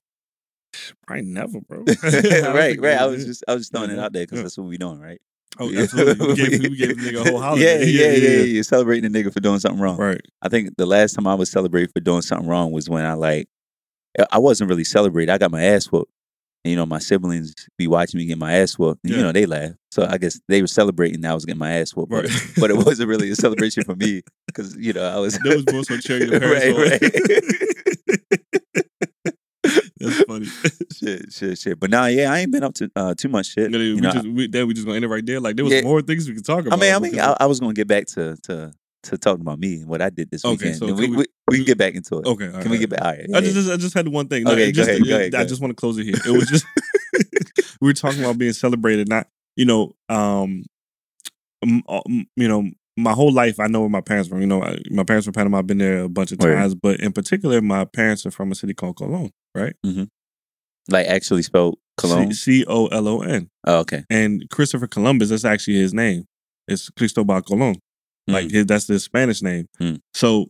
Probably 1.06 1.24
never, 1.24 1.60
bro. 1.60 1.84
right, 2.02 2.80
right. 2.80 2.98
I 2.98 3.06
was 3.06 3.24
just 3.24 3.44
I 3.48 3.54
was 3.54 3.62
just 3.62 3.72
throwing 3.72 3.90
Yeah, 3.90 3.96
it 3.96 3.98
out 4.00 4.12
there 4.12 4.22
because 4.24 4.38
yeah. 4.38 4.42
that's 4.42 4.58
what 4.58 4.66
we 4.68 4.78
doing, 4.78 5.00
right? 5.00 5.20
Oh, 5.58 5.72
absolutely. 5.76 6.26
We 6.26 6.34
gave, 6.34 6.50
we 6.70 6.76
gave 6.76 7.00
the 7.00 7.10
nigga 7.12 7.26
a 7.26 7.30
whole 7.30 7.40
holiday. 7.40 7.86
yeah, 7.86 8.10
yeah, 8.10 8.28
yeah, 8.38 8.42
yeah. 8.42 8.62
Celebrating 8.62 9.10
the 9.10 9.22
nigga 9.22 9.32
for 9.32 9.40
doing 9.40 9.60
something 9.60 9.80
wrong. 9.80 9.96
Right. 9.96 10.20
I 10.42 10.48
think 10.48 10.76
the 10.76 10.86
last 10.86 11.12
time 11.14 11.26
I 11.26 11.34
was 11.34 11.50
celebrated 11.50 11.92
for 11.92 12.00
doing 12.00 12.22
something 12.22 12.48
wrong 12.48 12.72
was 12.72 12.88
when 12.90 13.04
I 13.04 13.14
like 13.14 13.48
I 14.30 14.38
wasn't 14.38 14.68
really 14.70 14.84
celebrated. 14.84 15.32
I 15.32 15.38
got 15.38 15.50
my 15.50 15.62
ass 15.62 15.86
whooped. 15.86 16.10
And, 16.64 16.70
you 16.70 16.76
know, 16.76 16.86
my 16.86 16.98
siblings 16.98 17.52
be 17.76 17.86
watching 17.86 18.18
me 18.18 18.26
get 18.26 18.38
my 18.38 18.54
ass 18.54 18.78
whooped. 18.78 19.00
And, 19.04 19.10
Yeah. 19.12 19.18
You 19.18 19.24
know, 19.24 19.32
they 19.32 19.44
laugh. 19.46 19.72
So 19.90 20.06
I 20.08 20.18
guess 20.18 20.40
they 20.48 20.60
were 20.60 20.66
celebrating 20.66 21.20
that 21.20 21.32
I 21.32 21.34
was 21.34 21.44
getting 21.44 21.58
my 21.58 21.72
ass 21.72 21.94
whooped. 21.94 22.10
But, 22.10 22.24
Right. 22.24 22.40
but 22.58 22.70
it 22.70 22.76
wasn't 22.76 23.08
really 23.08 23.30
a 23.30 23.36
celebration 23.36 23.84
for 23.84 23.94
me 23.96 24.22
because, 24.46 24.74
you 24.76 24.92
know, 24.92 25.04
I 25.04 25.18
was. 25.18 25.34
That 25.38 25.56
was 25.56 25.72
more 25.72 25.84
so 25.84 25.98
parents 26.00 26.32
right, 26.32 27.86
on. 27.88 27.93
That's 30.04 30.22
funny. 30.24 30.46
shit, 30.96 31.32
shit, 31.32 31.58
shit. 31.58 31.80
But 31.80 31.90
nah, 31.90 32.06
yeah, 32.06 32.32
I 32.32 32.38
ain't 32.40 32.52
been 32.52 32.62
up 32.64 32.74
to 32.74 32.90
uh, 32.96 33.14
too 33.14 33.28
much 33.28 33.46
shit. 33.52 33.70
You 33.72 33.94
we 33.96 34.00
know, 34.00 34.10
just 34.12 34.26
we, 34.26 34.46
then 34.48 34.66
we 34.68 34.74
just 34.74 34.86
gonna 34.86 34.96
end 34.96 35.04
it 35.04 35.08
right 35.08 35.24
there. 35.24 35.40
Like 35.40 35.56
there 35.56 35.64
was 35.64 35.74
Yeah. 35.74 35.82
more 35.82 36.00
things 36.02 36.28
we 36.28 36.34
could 36.34 36.44
talk 36.46 36.66
about. 36.66 36.78
I 36.78 36.80
mean, 36.80 36.94
I 36.94 36.98
mean, 36.98 37.18
I, 37.20 37.36
I 37.40 37.46
was 37.46 37.60
going 37.60 37.74
to 37.74 37.78
get 37.78 37.88
back 37.88 38.06
to, 38.08 38.36
to 38.44 38.72
to 39.04 39.18
talking 39.18 39.42
about 39.42 39.58
me 39.58 39.80
and 39.82 39.86
what 39.86 40.00
I 40.00 40.08
did 40.10 40.30
this 40.30 40.44
Okay, 40.44 40.52
weekend. 40.52 40.76
so 40.76 40.86
we, 40.86 41.08
we- 41.08 41.16
we, 41.16 41.24
we 41.48 41.56
can 41.58 41.66
get 41.66 41.76
back 41.78 41.94
into 41.94 42.18
it. 42.20 42.26
okay. 42.26 42.50
Can 42.62 42.70
we 42.70 42.78
get 42.78 42.88
back? 42.88 43.02
All 43.02 43.10
right. 43.10 43.20
I 43.34 43.38
yeah, 43.40 43.52
just, 43.52 43.70
I 43.70 43.76
just 43.76 43.92
had 43.92 44.08
one 44.08 44.28
thing. 44.28 44.48
Okay, 44.48 44.72
go 44.72 44.76
just, 44.76 44.88
ahead, 44.88 45.02
go 45.06 45.14
ahead, 45.14 45.34
I 45.34 45.38
ahead. 45.38 45.48
just 45.48 45.60
want 45.60 45.72
to 45.72 45.74
close 45.74 45.98
it 45.98 46.04
here. 46.04 46.14
It 46.26 46.30
was 46.30 46.48
just 46.48 46.64
we 47.82 47.88
were 47.88 47.92
talking 47.92 48.20
about 48.20 48.38
being 48.38 48.54
celebrated. 48.54 49.08
Not 49.08 49.26
you 49.56 49.66
know, 49.66 49.92
um, 50.08 50.64
um, 51.62 52.26
you 52.36 52.48
know, 52.48 52.70
my 52.96 53.12
whole 53.12 53.32
life 53.32 53.60
I 53.60 53.66
know 53.66 53.80
where 53.80 53.90
my 53.90 54.00
parents 54.00 54.28
from. 54.28 54.40
You 54.40 54.46
know, 54.46 54.60
my 54.90 55.04
parents 55.04 55.26
from 55.26 55.34
Panama. 55.34 55.58
I've 55.58 55.66
been 55.66 55.78
there 55.78 56.00
a 56.04 56.08
bunch 56.08 56.32
of 56.32 56.38
Right. 56.42 56.54
times, 56.54 56.74
but 56.74 57.00
in 57.00 57.12
particular, 57.12 57.60
my 57.60 57.84
parents 57.84 58.24
are 58.26 58.30
from 58.30 58.52
a 58.52 58.54
city 58.54 58.72
called 58.74 58.96
Colon, 58.96 59.30
right? 59.54 59.74
Mm-hmm. 59.86 60.04
like 60.88 61.06
actually 61.06 61.42
spelled 61.42 61.78
Colon. 61.96 62.32
C 62.32 62.64
O 62.66 62.86
L 62.88 63.06
O 63.08 63.20
N. 63.22 63.48
oh, 63.66 63.78
okay. 63.80 64.04
And 64.10 64.48
Christopher 64.50 64.86
Columbus, 64.86 65.28
that's 65.30 65.44
actually 65.44 65.74
his 65.76 65.94
name. 65.94 66.24
It's 66.66 66.90
Cristobal 66.90 67.40
Colon. 67.42 67.76
Like 68.26 68.50
his, 68.50 68.66
that's 68.66 68.86
the 68.86 68.98
Spanish 68.98 69.42
name. 69.42 69.66
Mm. 69.80 70.00
So 70.14 70.46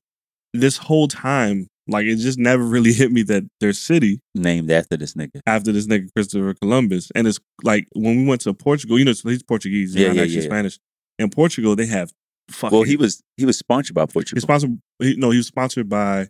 this 0.52 0.76
whole 0.76 1.08
time, 1.08 1.66
like 1.88 2.06
it 2.06 2.16
just 2.16 2.38
never 2.38 2.62
really 2.74 2.92
hit 2.92 3.10
me 3.12 3.22
that 3.24 3.42
their 3.60 3.72
city 3.72 4.20
Named 4.34 4.70
after 4.70 4.96
this 4.96 5.14
nigga. 5.14 5.40
after 5.46 5.72
this 5.72 5.86
nigga 5.86 6.08
Christopher 6.14 6.54
Columbus. 6.54 7.10
And 7.14 7.26
it's 7.26 7.40
like 7.62 7.86
when 7.94 8.16
we 8.18 8.26
went 8.26 8.40
to 8.42 8.54
Portugal, 8.54 8.98
you 8.98 9.04
know, 9.04 9.12
so 9.12 9.28
he's 9.28 9.42
Portuguese, 9.42 9.94
Yeah, 9.94 10.08
not 10.08 10.16
yeah, 10.16 10.22
actually 10.22 10.36
yeah. 10.38 10.42
Spanish. 10.46 10.78
In 11.18 11.30
Portugal, 11.30 11.74
they 11.76 11.86
have 11.86 12.12
fucking. 12.50 12.74
Well, 12.76 12.84
he 12.84 12.96
was 12.96 13.20
he 13.36 13.44
was 13.44 13.58
sponsored 13.58 13.94
by 13.94 14.06
Portugal. 14.06 14.36
he's 14.36 14.44
sponsored. 14.44 14.78
He, 15.00 15.16
no, 15.16 15.30
he 15.30 15.38
was 15.38 15.48
sponsored 15.48 15.88
by 15.88 16.28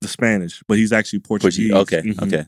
the 0.00 0.08
Spanish, 0.08 0.62
but 0.68 0.78
he's 0.78 0.92
actually 0.92 1.20
Portuguese. 1.20 1.70
Portuguese. 1.70 2.18
Okay, 2.18 2.26
Mhm. 2.26 2.26
okay. 2.34 2.46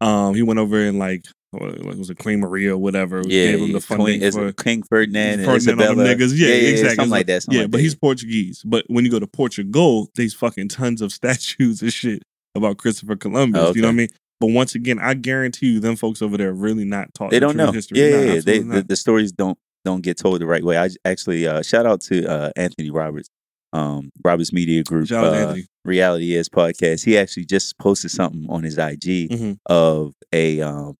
Um, 0.00 0.34
he 0.34 0.42
went 0.42 0.58
over 0.58 0.78
in 0.80 0.98
like 0.98 1.24
what 1.52 1.84
like, 1.84 1.96
was 1.96 2.10
it 2.10 2.18
Queen 2.18 2.40
Maria 2.40 2.74
or 2.74 2.78
whatever? 2.78 3.22
Yeah, 3.26 3.52
gave 3.52 3.60
him 3.60 3.72
the 3.72 3.80
funding 3.80 4.18
Queen, 4.20 4.32
for 4.32 4.48
it 4.48 4.56
King 4.56 4.82
Ferdinand 4.82 5.40
and 5.40 5.44
Ferdinand 5.44 5.80
Isabella. 5.80 6.04
niggas. 6.04 6.32
Yeah, 6.36 6.48
exactly. 6.48 6.94
Something 6.96 7.10
like 7.10 7.26
that. 7.26 7.42
something 7.44 7.56
yeah, 7.58 7.62
like 7.64 7.70
but 7.70 7.76
that. 7.78 7.82
he's 7.84 7.94
Portuguese. 7.94 8.62
But 8.64 8.84
when 8.88 9.04
you 9.04 9.10
go 9.10 9.20
to 9.20 9.26
Portugal, 9.28 10.08
there's 10.16 10.34
fucking 10.34 10.68
tons 10.68 11.00
of 11.00 11.12
statues 11.12 11.80
and 11.80 11.92
shit 11.92 12.22
about 12.56 12.78
Christopher 12.78 13.14
Columbus. 13.16 13.60
Oh, 13.62 13.72
You 13.74 13.82
know 13.82 13.88
what 13.88 13.92
I 13.92 13.96
mean? 13.96 14.08
But 14.40 14.48
once 14.48 14.74
again, 14.74 14.98
I 14.98 15.14
guarantee 15.14 15.68
you, 15.74 15.80
them 15.80 15.94
folks 15.96 16.20
over 16.22 16.36
there 16.36 16.48
are 16.50 16.52
really 16.54 16.84
not 16.84 17.14
taught. 17.14 17.30
they 17.30 17.38
don't 17.40 17.56
know. 17.56 17.70
History. 17.70 18.00
Yeah, 18.00 18.10
No, 18.10 18.22
yeah, 18.24 18.32
yeah. 18.34 18.40
They, 18.44 18.58
the, 18.58 18.82
the 18.82 18.96
stories 18.96 19.30
don't 19.32 19.56
don't 19.84 20.02
get 20.02 20.18
told 20.18 20.40
the 20.40 20.46
right 20.46 20.64
way. 20.64 20.76
I 20.76 20.88
actually 21.04 21.46
uh, 21.46 21.62
shout 21.62 21.86
out 21.86 22.00
to 22.02 22.26
uh, 22.26 22.50
Anthony 22.56 22.90
Roberts, 22.90 23.28
um, 23.72 24.10
Roberts 24.24 24.52
Media 24.52 24.82
Group, 24.82 25.06
Shout 25.08 25.24
out 25.24 25.30
to 25.30 25.36
uh, 25.36 25.40
Anthony. 25.48 25.66
Reality 25.84 26.34
is 26.34 26.48
podcast. 26.48 27.04
He 27.04 27.16
actually 27.18 27.44
just 27.44 27.78
posted 27.78 28.10
something 28.10 28.46
on 28.48 28.62
his 28.64 28.78
IG 28.78 29.28
Mhm. 29.30 29.58
of 29.66 30.14
a 30.32 30.60
um, 30.60 30.96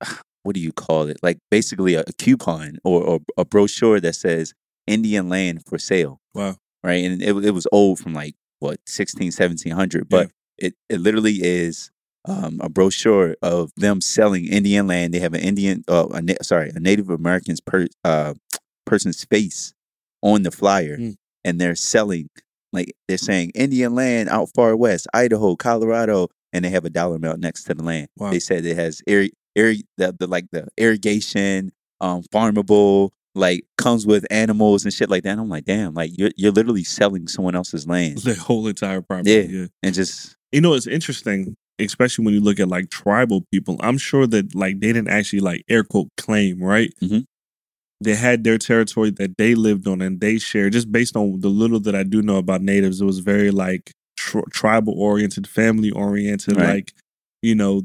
what 0.42 0.54
do 0.54 0.60
you 0.60 0.72
call 0.72 1.08
it? 1.08 1.18
Like 1.22 1.38
basically 1.50 1.94
a, 1.94 2.04
coupon 2.18 2.78
or, 2.84 3.02
or 3.02 3.20
a 3.36 3.44
brochure 3.44 4.00
that 4.00 4.14
says 4.14 4.54
Indian 4.86 5.28
land 5.28 5.62
for 5.66 5.78
sale. 5.78 6.20
Wow. 6.34 6.56
Right. 6.82 7.04
And 7.04 7.22
it, 7.22 7.36
it 7.44 7.52
was 7.52 7.66
old 7.72 8.00
from 8.00 8.12
like 8.12 8.34
what 8.58 8.78
16, 8.86 9.26
1700, 9.26 10.08
but 10.08 10.30
it, 10.58 10.74
it 10.88 11.00
literally 11.00 11.38
is 11.42 11.90
um, 12.24 12.60
a 12.62 12.68
brochure 12.68 13.36
of 13.42 13.70
them 13.76 14.00
selling 14.00 14.46
Indian 14.46 14.86
land. 14.86 15.14
They 15.14 15.20
have 15.20 15.34
an 15.34 15.40
Indian, 15.40 15.84
uh, 15.88 16.08
a, 16.12 16.20
na- 16.22 16.34
sorry, 16.42 16.70
a 16.74 16.80
Native 16.80 17.08
American's 17.10 17.60
per, 17.60 17.86
uh, 18.04 18.34
person's 18.84 19.24
face 19.24 19.72
on 20.22 20.42
the 20.42 20.50
flyer, 20.52 20.96
Mm. 20.98 21.14
and 21.44 21.60
they're 21.60 21.74
selling 21.74 22.28
like 22.72 22.94
they're 23.08 23.18
saying 23.18 23.52
Indian 23.54 23.94
land 23.94 24.28
out 24.28 24.48
far 24.54 24.76
west, 24.76 25.06
Idaho, 25.14 25.56
Colorado, 25.56 26.28
and 26.52 26.64
they 26.64 26.70
have 26.70 26.84
a 26.84 26.90
dollar 26.90 27.16
amount 27.16 27.40
next 27.40 27.64
to 27.64 27.74
the 27.74 27.82
land. 27.82 28.08
Wow. 28.16 28.30
They 28.30 28.40
said 28.40 28.64
it 28.64 28.76
has 28.76 29.02
air, 29.06 29.28
air, 29.56 29.74
the, 29.98 30.14
the 30.18 30.26
like 30.26 30.46
the 30.52 30.68
irrigation, 30.76 31.72
um, 32.00 32.22
farmable, 32.32 33.10
like 33.34 33.64
comes 33.78 34.06
with 34.06 34.26
animals 34.30 34.84
and 34.84 34.92
shit 34.92 35.10
like 35.10 35.22
that. 35.24 35.30
And 35.30 35.40
I'm 35.40 35.48
like, 35.48 35.64
damn, 35.64 35.94
like 35.94 36.10
you're 36.16 36.30
you're 36.36 36.52
literally 36.52 36.84
selling 36.84 37.28
someone 37.28 37.54
else's 37.54 37.86
land 37.86 38.18
The 38.18 38.34
whole 38.34 38.66
entire 38.66 39.00
property. 39.02 39.30
Yeah. 39.30 39.40
yeah. 39.60 39.66
and 39.82 39.94
just 39.94 40.36
You 40.52 40.60
know, 40.60 40.74
it's 40.74 40.86
interesting, 40.86 41.56
especially 41.78 42.24
when 42.24 42.34
you 42.34 42.40
look 42.40 42.60
at 42.60 42.68
like 42.68 42.90
tribal 42.90 43.44
people. 43.50 43.76
I'm 43.80 43.98
sure 43.98 44.26
that 44.26 44.54
like 44.54 44.80
they 44.80 44.92
didn't 44.92 45.08
actually 45.08 45.40
like 45.40 45.64
air 45.68 45.84
quote 45.84 46.08
claim, 46.16 46.62
right? 46.62 46.92
Mhm. 47.02 47.24
They 48.04 48.14
had 48.14 48.44
their 48.44 48.58
territory 48.58 49.10
that 49.12 49.36
they 49.38 49.54
lived 49.54 49.86
on 49.88 50.00
and 50.02 50.20
they 50.20 50.38
shared. 50.38 50.72
Just 50.72 50.90
based 50.92 51.16
on 51.16 51.40
the 51.40 51.48
little 51.48 51.80
that 51.80 51.94
I 51.94 52.02
do 52.02 52.22
know 52.22 52.36
about 52.36 52.62
natives, 52.62 53.00
it 53.00 53.04
was 53.04 53.18
very 53.20 53.50
like 53.50 53.92
tri- 54.16 54.42
tribal 54.50 54.94
oriented, 54.98 55.46
family 55.46 55.90
oriented. 55.90 56.56
Right. 56.56 56.68
Like, 56.74 56.92
you 57.42 57.54
know, 57.54 57.82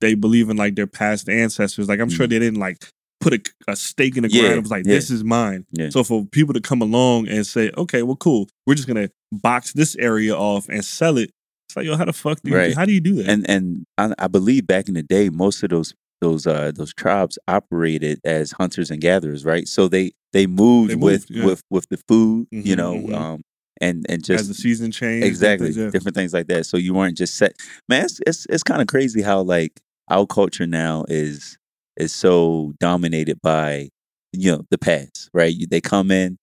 they 0.00 0.14
believe 0.14 0.48
in 0.50 0.56
like 0.56 0.74
their 0.76 0.86
past 0.86 1.28
ancestors. 1.28 1.88
Like, 1.88 2.00
I'm 2.00 2.08
sure 2.10 2.26
Mhm. 2.26 2.30
they 2.30 2.38
didn't 2.38 2.60
like 2.60 2.78
put 3.20 3.32
a, 3.34 3.40
a 3.68 3.76
stake 3.76 4.16
in 4.16 4.22
the 4.22 4.30
Yeah, 4.30 4.42
ground. 4.42 4.56
It 4.56 4.60
was 4.62 4.70
like, 4.70 4.86
yeah. 4.86 4.94
this 4.94 5.10
is 5.10 5.24
mine. 5.24 5.64
Yeah. 5.72 5.88
So 5.90 6.04
for 6.04 6.24
people 6.26 6.54
to 6.54 6.60
come 6.60 6.82
along 6.82 7.28
and 7.28 7.46
say, 7.46 7.70
okay, 7.76 8.02
well, 8.02 8.16
cool, 8.16 8.48
we're 8.66 8.74
just 8.74 8.86
gonna 8.86 9.08
box 9.32 9.72
this 9.72 9.96
area 9.96 10.36
off 10.36 10.68
and 10.68 10.84
sell 10.84 11.16
it. 11.18 11.30
It's 11.68 11.76
like, 11.76 11.86
yo, 11.86 11.96
how 11.96 12.04
the 12.04 12.12
fuck 12.12 12.38
do 12.44 12.50
you, 12.50 12.56
Right. 12.56 12.74
how 12.76 12.84
do 12.84 12.92
you 12.92 13.00
do 13.00 13.14
that? 13.16 13.28
and 13.28 13.48
and 13.50 13.84
I, 13.98 14.12
I 14.18 14.28
believe 14.28 14.66
back 14.66 14.86
in 14.88 14.94
the 14.94 15.02
day, 15.02 15.30
most 15.30 15.62
of 15.64 15.70
those 15.70 15.94
those 16.20 16.46
uh 16.46 16.72
those 16.74 16.94
tribes 16.94 17.38
operated 17.48 18.20
as 18.24 18.52
hunters 18.52 18.90
and 18.90 19.00
gatherers, 19.00 19.44
right? 19.44 19.68
So 19.68 19.88
they 19.88 20.12
they 20.32 20.46
moved, 20.46 20.90
They 20.90 20.96
with 20.96 21.26
yeah. 21.30 21.44
with 21.44 21.62
with 21.70 21.88
the 21.88 21.98
food, 22.08 22.48
you 22.50 22.74
Mhm, 22.74 22.78
know, 22.78 22.94
mhm. 22.96 23.14
um, 23.14 23.42
and 23.80 24.06
and 24.08 24.24
just 24.24 24.40
As 24.42 24.48
the 24.48 24.54
season 24.54 24.90
changed, 24.90 25.26
exactly 25.26 25.70
yeah. 25.70 25.90
different 25.90 26.14
things 26.16 26.32
like 26.32 26.46
that. 26.48 26.66
So 26.66 26.76
you 26.76 26.94
weren't 26.94 27.16
just 27.16 27.34
set. 27.36 27.54
Man, 27.88 28.04
it's 28.04 28.20
it's, 28.26 28.46
it's 28.48 28.62
kind 28.62 28.80
of 28.80 28.88
crazy 28.88 29.22
how 29.22 29.42
like 29.42 29.80
our 30.10 30.26
culture 30.26 30.66
now 30.66 31.04
is 31.08 31.58
is 31.96 32.14
so 32.14 32.72
dominated 32.80 33.40
by 33.42 33.88
you 34.32 34.52
know 34.52 34.62
the 34.70 34.78
past, 34.78 35.30
right? 35.34 35.54
You- 35.54 35.66
They 35.66 35.80
come 35.80 36.10
in, 36.10 36.38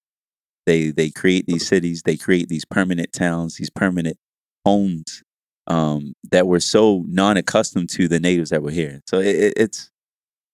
they 0.65 0.91
they 0.91 1.09
create 1.09 1.45
these 1.47 1.67
cities, 1.67 2.03
they 2.03 2.17
create 2.17 2.49
these 2.49 2.65
permanent 2.65 3.13
towns, 3.13 3.55
these 3.57 3.69
permanent 3.69 4.17
homes 4.65 5.23
um, 5.67 6.13
that 6.31 6.47
were 6.47 6.59
so 6.59 7.03
non-accustomed 7.07 7.89
to 7.91 8.07
the 8.07 8.19
natives 8.19 8.49
that 8.49 8.61
were 8.63 8.71
here. 8.71 9.01
So 9.07 9.19
it, 9.19 9.35
it, 9.35 9.53
it's 9.57 9.89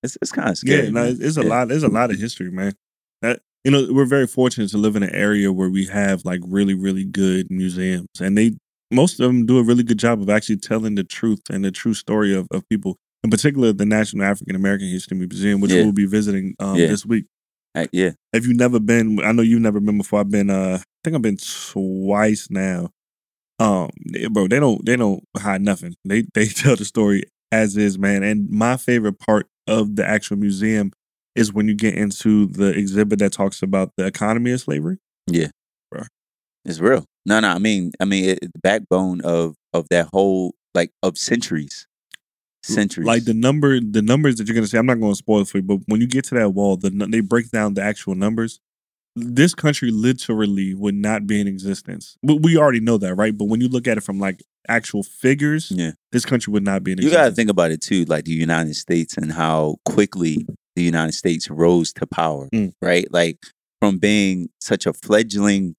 it's 0.03 0.17
it's 0.21 0.31
kind 0.31 0.49
of 0.49 0.57
scary. 0.57 0.85
Yeah, 0.85 0.89
no, 0.91 1.03
it's, 1.05 1.19
it's 1.19 1.37
a 1.37 1.41
Yeah. 1.43 1.49
lot. 1.49 1.67
There's 1.67 1.83
a 1.83 1.87
lot 1.89 2.11
of 2.11 2.19
history, 2.19 2.51
man. 2.51 2.73
That 3.21 3.41
you 3.65 3.71
know, 3.71 3.87
we're 3.91 4.05
very 4.05 4.27
fortunate 4.27 4.69
to 4.71 4.77
live 4.77 4.95
in 4.95 5.03
an 5.03 5.13
area 5.13 5.51
where 5.51 5.69
we 5.69 5.85
have 5.87 6.23
like 6.25 6.39
really, 6.47 6.73
really 6.73 7.03
good 7.05 7.47
museums, 7.49 8.07
and 8.21 8.37
they 8.37 8.51
most 8.91 9.19
of 9.19 9.27
them 9.27 9.45
do 9.45 9.57
a 9.59 9.63
really 9.63 9.83
good 9.83 9.99
job 9.99 10.21
of 10.21 10.29
actually 10.29 10.57
telling 10.57 10.95
the 10.95 11.03
truth 11.03 11.41
and 11.51 11.63
the 11.65 11.71
true 11.71 11.93
story 11.93 12.33
of, 12.33 12.47
of 12.51 12.67
people. 12.69 12.95
In 13.23 13.29
particular, 13.29 13.73
the 13.73 13.85
National 13.85 14.23
African 14.23 14.55
American 14.55 14.87
History 14.87 15.17
Museum, 15.17 15.59
which 15.59 15.71
Yeah. 15.71 15.83
we'll 15.83 15.91
be 15.91 16.05
visiting 16.05 16.55
um, 16.59 16.77
Yeah. 16.77 16.87
this 16.87 17.05
week. 17.05 17.25
Uh, 17.75 17.85
yeah, 17.91 18.11
Have 18.33 18.45
you 18.45 18.53
never 18.55 18.79
been? 18.79 19.19
I 19.23 19.31
know 19.31 19.41
you've 19.43 19.61
never 19.61 19.79
been 19.79 19.97
before. 19.97 20.21
I've 20.21 20.31
been. 20.31 20.49
uh 20.49 20.79
I 20.81 20.83
think 21.03 21.15
I've 21.15 21.21
been 21.21 21.37
twice 21.37 22.47
now. 22.49 22.89
Um, 23.59 23.89
bro, 24.31 24.47
they 24.47 24.59
don't 24.59 24.85
they 24.85 24.95
don't 24.95 25.23
hide 25.37 25.61
nothing. 25.61 25.95
They 26.05 26.23
they 26.33 26.47
tell 26.47 26.75
the 26.75 26.85
story 26.85 27.23
as 27.51 27.77
is, 27.77 27.97
man. 27.97 28.23
And 28.23 28.49
my 28.49 28.77
favorite 28.77 29.19
part 29.19 29.47
of 29.67 29.95
the 29.95 30.05
actual 30.05 30.37
museum 30.37 30.91
is 31.35 31.53
when 31.53 31.67
you 31.67 31.75
get 31.75 31.95
into 31.95 32.47
the 32.47 32.69
exhibit 32.69 33.19
that 33.19 33.33
talks 33.33 33.61
about 33.61 33.91
the 33.97 34.05
economy 34.05 34.51
of 34.51 34.61
slavery. 34.61 34.97
Yeah, 35.27 35.47
bro, 35.91 36.03
it's 36.65 36.79
real. 36.79 37.05
No, 37.25 37.39
no. 37.39 37.49
I 37.49 37.59
mean, 37.59 37.91
I 37.99 38.05
mean, 38.05 38.29
it, 38.29 38.39
the 38.41 38.59
backbone 38.61 39.21
of 39.21 39.55
of 39.73 39.87
that 39.89 40.07
whole 40.11 40.55
like 40.73 40.91
of 41.03 41.17
centuries, 41.17 41.87
centuries. 42.63 43.07
Like 43.07 43.25
the 43.25 43.33
number, 43.33 43.79
the 43.79 44.01
numbers 44.01 44.35
that 44.35 44.47
you're 44.47 44.55
gonna 44.55 44.67
see. 44.67 44.77
I'm 44.77 44.85
not 44.85 44.99
going 44.99 45.11
to 45.11 45.17
spoil 45.17 45.41
it 45.41 45.47
for 45.47 45.57
you, 45.57 45.63
but 45.63 45.79
when 45.87 46.01
you 46.01 46.07
get 46.07 46.25
to 46.25 46.35
that 46.35 46.49
wall, 46.51 46.77
the 46.77 46.89
they 46.89 47.19
break 47.21 47.51
down 47.51 47.73
the 47.73 47.83
actual 47.83 48.15
numbers. 48.15 48.59
This 49.15 49.53
country 49.53 49.91
literally 49.91 50.73
would 50.73 50.95
not 50.95 51.27
be 51.27 51.41
in 51.41 51.47
existence. 51.47 52.15
But 52.23 52.41
we 52.41 52.57
already 52.57 52.79
know 52.79 52.97
that, 52.99 53.15
right? 53.15 53.37
But 53.37 53.45
when 53.45 53.59
you 53.61 53.67
look 53.67 53.87
at 53.87 53.97
it 53.97 54.01
from 54.01 54.19
like 54.19 54.41
actual 54.67 55.03
figures, 55.03 55.71
Yeah. 55.75 55.91
this 56.11 56.25
country 56.25 56.51
would 56.51 56.63
not 56.63 56.83
be 56.83 56.91
in 56.91 56.99
existence. 56.99 57.11
you 57.13 57.17
got 57.25 57.29
to 57.29 57.35
think 57.35 57.49
about 57.49 57.71
it 57.71 57.81
too, 57.81 58.05
like 58.05 58.25
the 58.25 58.31
United 58.33 58.75
States 58.75 59.17
and 59.17 59.31
how 59.31 59.75
quickly 59.85 60.45
the 60.75 60.83
United 60.83 61.13
States 61.13 61.49
rose 61.49 61.91
to 61.93 62.05
power, 62.05 62.47
Mm. 62.53 62.73
right? 62.81 63.11
Like 63.11 63.39
from 63.81 63.97
being 63.97 64.49
such 64.61 64.85
a 64.85 64.93
fledgling 64.93 65.75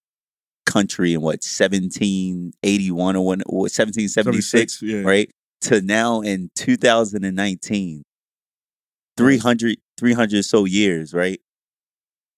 country 0.67 1.15
in 1.15 1.21
what 1.21 1.43
1781 1.45 3.17
or, 3.17 3.27
when, 3.27 3.43
or 3.47 3.63
1776 3.63 4.79
76, 4.79 4.83
yeah. 4.83 5.01
right 5.09 5.31
to 5.63 5.81
now 5.81 6.21
in 6.21 6.51
2019 6.57 8.03
300 9.17 9.79
300 9.99 10.45
so 10.45 10.65
years 10.65 11.13
right 11.13 11.41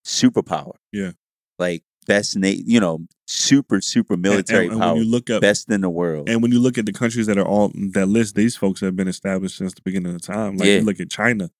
superpower 0.04 0.72
Yeah. 0.92 1.12
like 1.58 1.82
best 2.06 2.36
na- 2.36 2.48
you 2.48 2.80
know 2.80 3.06
super 3.26 3.80
super 3.80 4.16
military 4.16 4.64
and, 4.64 4.72
and 4.72 4.80
power 4.82 4.94
when 4.94 5.04
you 5.04 5.10
look 5.10 5.30
up 5.30 5.40
best 5.40 5.70
in 5.70 5.80
the 5.82 5.90
world 5.90 6.28
and 6.28 6.42
when 6.42 6.50
you 6.50 6.58
look 6.60 6.76
at 6.76 6.86
the 6.86 6.92
countries 6.92 7.26
that 7.26 7.38
are 7.38 7.46
all 7.46 7.70
that 7.92 8.06
list, 8.06 8.34
these 8.34 8.56
folks 8.56 8.80
have 8.80 8.96
been 8.96 9.08
established 9.08 9.56
since 9.56 9.72
the 9.74 9.82
beginning 9.84 10.14
of 10.14 10.20
time. 10.22 10.56
Like 10.56 10.66
Yeah. 10.68 10.76
you 10.78 10.82
look 10.82 10.98
at 11.00 11.10
China, 11.10 11.50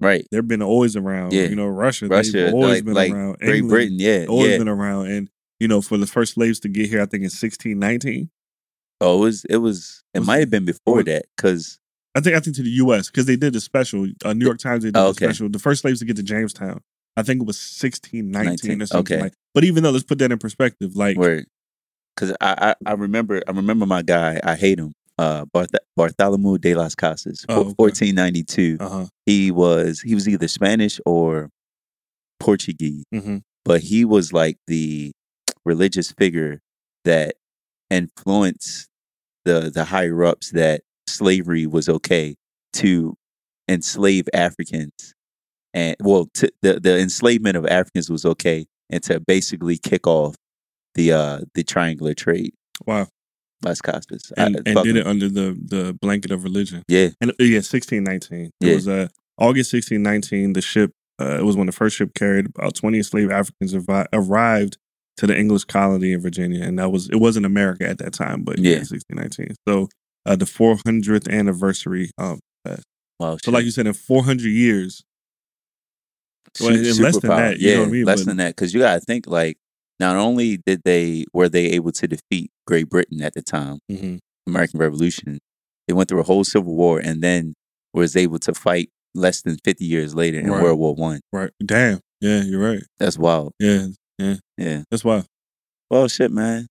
right 0.00 0.26
they've 0.32 0.46
been 0.46 0.62
always 0.62 0.96
around. 0.96 1.32
Yeah. 1.32 1.44
You 1.44 1.54
know, 1.56 1.68
Russia, 1.68 2.08
russia 2.08 2.32
they've 2.32 2.54
always 2.54 2.76
like, 2.76 2.84
been 2.84 2.94
like 2.94 3.12
around. 3.12 3.38
great 3.38 3.54
England, 3.56 3.68
britain 3.70 3.96
yeah 4.00 4.26
always 4.28 4.50
yeah 4.52 4.58
been 4.58 4.68
around. 4.68 5.06
And 5.06 5.30
you 5.60 5.68
know, 5.68 5.80
for 5.80 5.96
the 5.96 6.06
first 6.08 6.34
slaves 6.34 6.58
to 6.60 6.68
get 6.68 6.88
here, 6.90 7.00
I 7.00 7.06
think 7.06 7.20
in 7.22 7.30
1619. 7.30 8.28
oh 9.00 9.18
it 9.18 9.20
was 9.20 9.44
it 9.48 9.56
was 9.58 10.02
it 10.12 10.18
Was- 10.20 10.26
might 10.26 10.40
have 10.40 10.50
been 10.50 10.64
before 10.64 10.96
was- 10.96 11.04
that 11.04 11.26
because 11.36 11.78
I 12.16 12.20
think 12.20 12.34
I 12.36 12.40
think 12.40 12.56
to 12.56 12.62
the 12.62 12.70
U.S. 12.70 13.08
because 13.08 13.24
they 13.26 13.36
did 13.36 13.56
a 13.56 13.60
special. 13.60 14.06
Uh, 14.22 14.34
New 14.34 14.44
York 14.44 14.58
Times 14.58 14.82
they 14.82 14.88
did 14.90 14.98
Oh, 14.98 15.04
the 15.04 15.08
okay. 15.10 15.24
special. 15.26 15.48
The 15.48 15.58
first 15.58 15.80
slaves 15.80 16.00
to 16.00 16.04
get 16.04 16.16
to 16.16 16.22
Jamestown, 16.22 16.82
I 17.16 17.22
think 17.22 17.42
it 17.42 17.46
was 17.46 17.58
1619 17.58 18.78
19, 18.78 18.82
or 18.82 18.86
something 18.86 19.14
okay. 19.14 19.22
like. 19.22 19.34
But 19.54 19.64
even 19.64 19.82
though, 19.82 19.90
let's 19.90 20.04
put 20.04 20.18
that 20.18 20.32
in 20.32 20.38
perspective. 20.38 20.96
Like, 20.96 21.16
Word. 21.16 21.46
Because 22.14 22.36
I, 22.40 22.74
I 22.84 22.90
I 22.90 22.92
remember 22.92 23.42
I 23.48 23.52
remember 23.52 23.86
my 23.86 24.02
guy 24.02 24.38
I 24.44 24.54
hate 24.54 24.78
him 24.78 24.92
uh 25.18 25.46
Barth- 25.46 25.74
Bartholomew 25.96 26.58
de 26.58 26.74
las 26.74 26.94
Casas 26.94 27.46
Oh, 27.48 27.60
okay. 27.60 27.74
fourteen 27.78 28.14
ninety 28.14 28.44
two 28.44 28.76
uh 28.80 28.88
huh, 28.88 29.06
he 29.24 29.50
was 29.50 30.02
he 30.02 30.14
was 30.14 30.28
either 30.28 30.46
Spanish 30.46 31.00
or 31.06 31.48
Portuguese 32.38 33.04
hmm 33.10 33.38
but 33.64 33.80
he 33.80 34.04
was 34.04 34.32
like 34.32 34.58
the 34.66 35.12
religious 35.64 36.10
figure 36.12 36.60
that 37.04 37.36
influenced 37.90 38.88
the 39.44 39.70
the 39.72 39.84
higher 39.84 40.24
ups 40.24 40.50
that 40.50 40.82
slavery 41.06 41.66
was 41.66 41.88
okay 41.88 42.34
to 42.74 43.14
enslave 43.68 44.28
Africans 44.34 45.14
and 45.74 45.96
well 46.00 46.28
the 46.34 46.80
the 46.80 46.98
enslavement 46.98 47.56
of 47.56 47.66
Africans 47.66 48.10
was 48.10 48.24
okay 48.24 48.66
and 48.90 49.02
to 49.04 49.20
basically 49.20 49.78
kick 49.78 50.06
off 50.06 50.34
the 50.94 51.12
uh 51.12 51.40
the 51.54 51.62
triangular 51.64 52.14
trade 52.14 52.52
wow, 52.86 53.06
Las 53.64 53.80
Casas 53.80 54.32
and, 54.36 54.56
I- 54.56 54.70
and 54.70 54.82
did 54.82 54.96
it 54.96 55.06
under 55.06 55.28
the 55.28 55.56
the 55.64 55.96
blanket 56.00 56.30
of 56.30 56.42
religion. 56.44 56.82
yeah 56.88 57.08
And 57.20 57.30
uh, 57.30 57.34
yeah, 57.44 57.58
1619. 57.62 58.46
It 58.46 58.50
Yeah. 58.66 58.74
was 58.74 58.88
uh, 58.88 59.08
August 59.38 59.72
1619. 59.72 60.52
The 60.54 60.60
ship, 60.60 60.90
uh, 61.20 61.38
it 61.38 61.44
was 61.44 61.56
when 61.56 61.66
the 61.66 61.72
first 61.72 61.96
ship 61.96 62.10
carried 62.14 62.46
about 62.46 62.74
20 62.74 62.98
enslaved 62.98 63.30
Africans 63.32 63.72
arri- 63.74 64.06
arrived 64.12 64.76
to 65.18 65.26
the 65.26 65.38
English 65.38 65.64
colony 65.64 66.12
in 66.12 66.20
Virginia, 66.20 66.64
and 66.64 66.78
that 66.78 66.90
was 66.90 67.08
it 67.08 67.16
wasn't 67.20 67.46
America 67.46 67.88
at 67.88 67.98
that 67.98 68.12
time, 68.12 68.42
but 68.42 68.58
yeah, 68.58 68.72
Yeah. 68.72 68.84
1619. 68.84 69.54
So 69.68 69.88
uh, 70.26 70.36
the 70.36 70.44
400th 70.46 71.30
anniversary. 71.30 72.10
Um, 72.18 72.40
wow 73.20 73.36
so 73.42 73.50
like 73.50 73.64
you 73.64 73.70
said, 73.70 73.86
in 73.86 73.92
400 73.92 74.48
years, 74.48 75.02
well, 76.60 76.70
less 76.72 77.18
than 77.20 77.30
that, 77.30 77.58
you 77.58 77.68
yeah 77.70 77.74
know 77.76 77.80
what 77.82 77.88
I 77.88 77.92
mean? 77.92 78.04
less 78.04 78.20
But- 78.20 78.26
than 78.26 78.36
that 78.38 78.56
because 78.56 78.74
you 78.74 78.80
gotta 78.80 79.00
think 79.00 79.26
like 79.26 79.56
not 80.00 80.16
only 80.16 80.58
did 80.66 80.82
they 80.84 81.24
were 81.32 81.48
they 81.48 81.66
able 81.66 81.92
to 81.92 82.08
defeat 82.08 82.50
Great 82.66 82.88
Britain 82.88 83.22
at 83.22 83.34
the 83.34 83.42
time 83.42 83.78
mhm, 83.90 84.18
American 84.46 84.80
Revolution. 84.80 85.38
They 85.88 85.94
went 85.94 86.08
through 86.08 86.20
a 86.20 86.24
whole 86.24 86.44
civil 86.44 86.74
war 86.74 86.98
and 86.98 87.22
then 87.22 87.54
was 87.94 88.16
able 88.16 88.38
to 88.40 88.54
fight 88.54 88.88
less 89.14 89.42
than 89.42 89.58
50 89.64 89.84
years 89.84 90.14
later 90.14 90.38
in 90.38 90.50
Right. 90.50 90.62
World 90.62 90.78
War 90.78 90.94
One. 90.94 91.20
right? 91.32 91.50
Damn, 91.64 92.00
yeah, 92.20 92.42
you're 92.42 92.60
right. 92.60 92.82
That's 92.98 93.18
wild. 93.18 93.52
Yeah, 93.58 93.88
Yeah. 94.18 94.36
Yeah. 94.56 94.82
That's 94.90 95.04
wild. 95.04 95.26
Well, 95.90 96.08
shit, 96.08 96.30
man. 96.32 96.66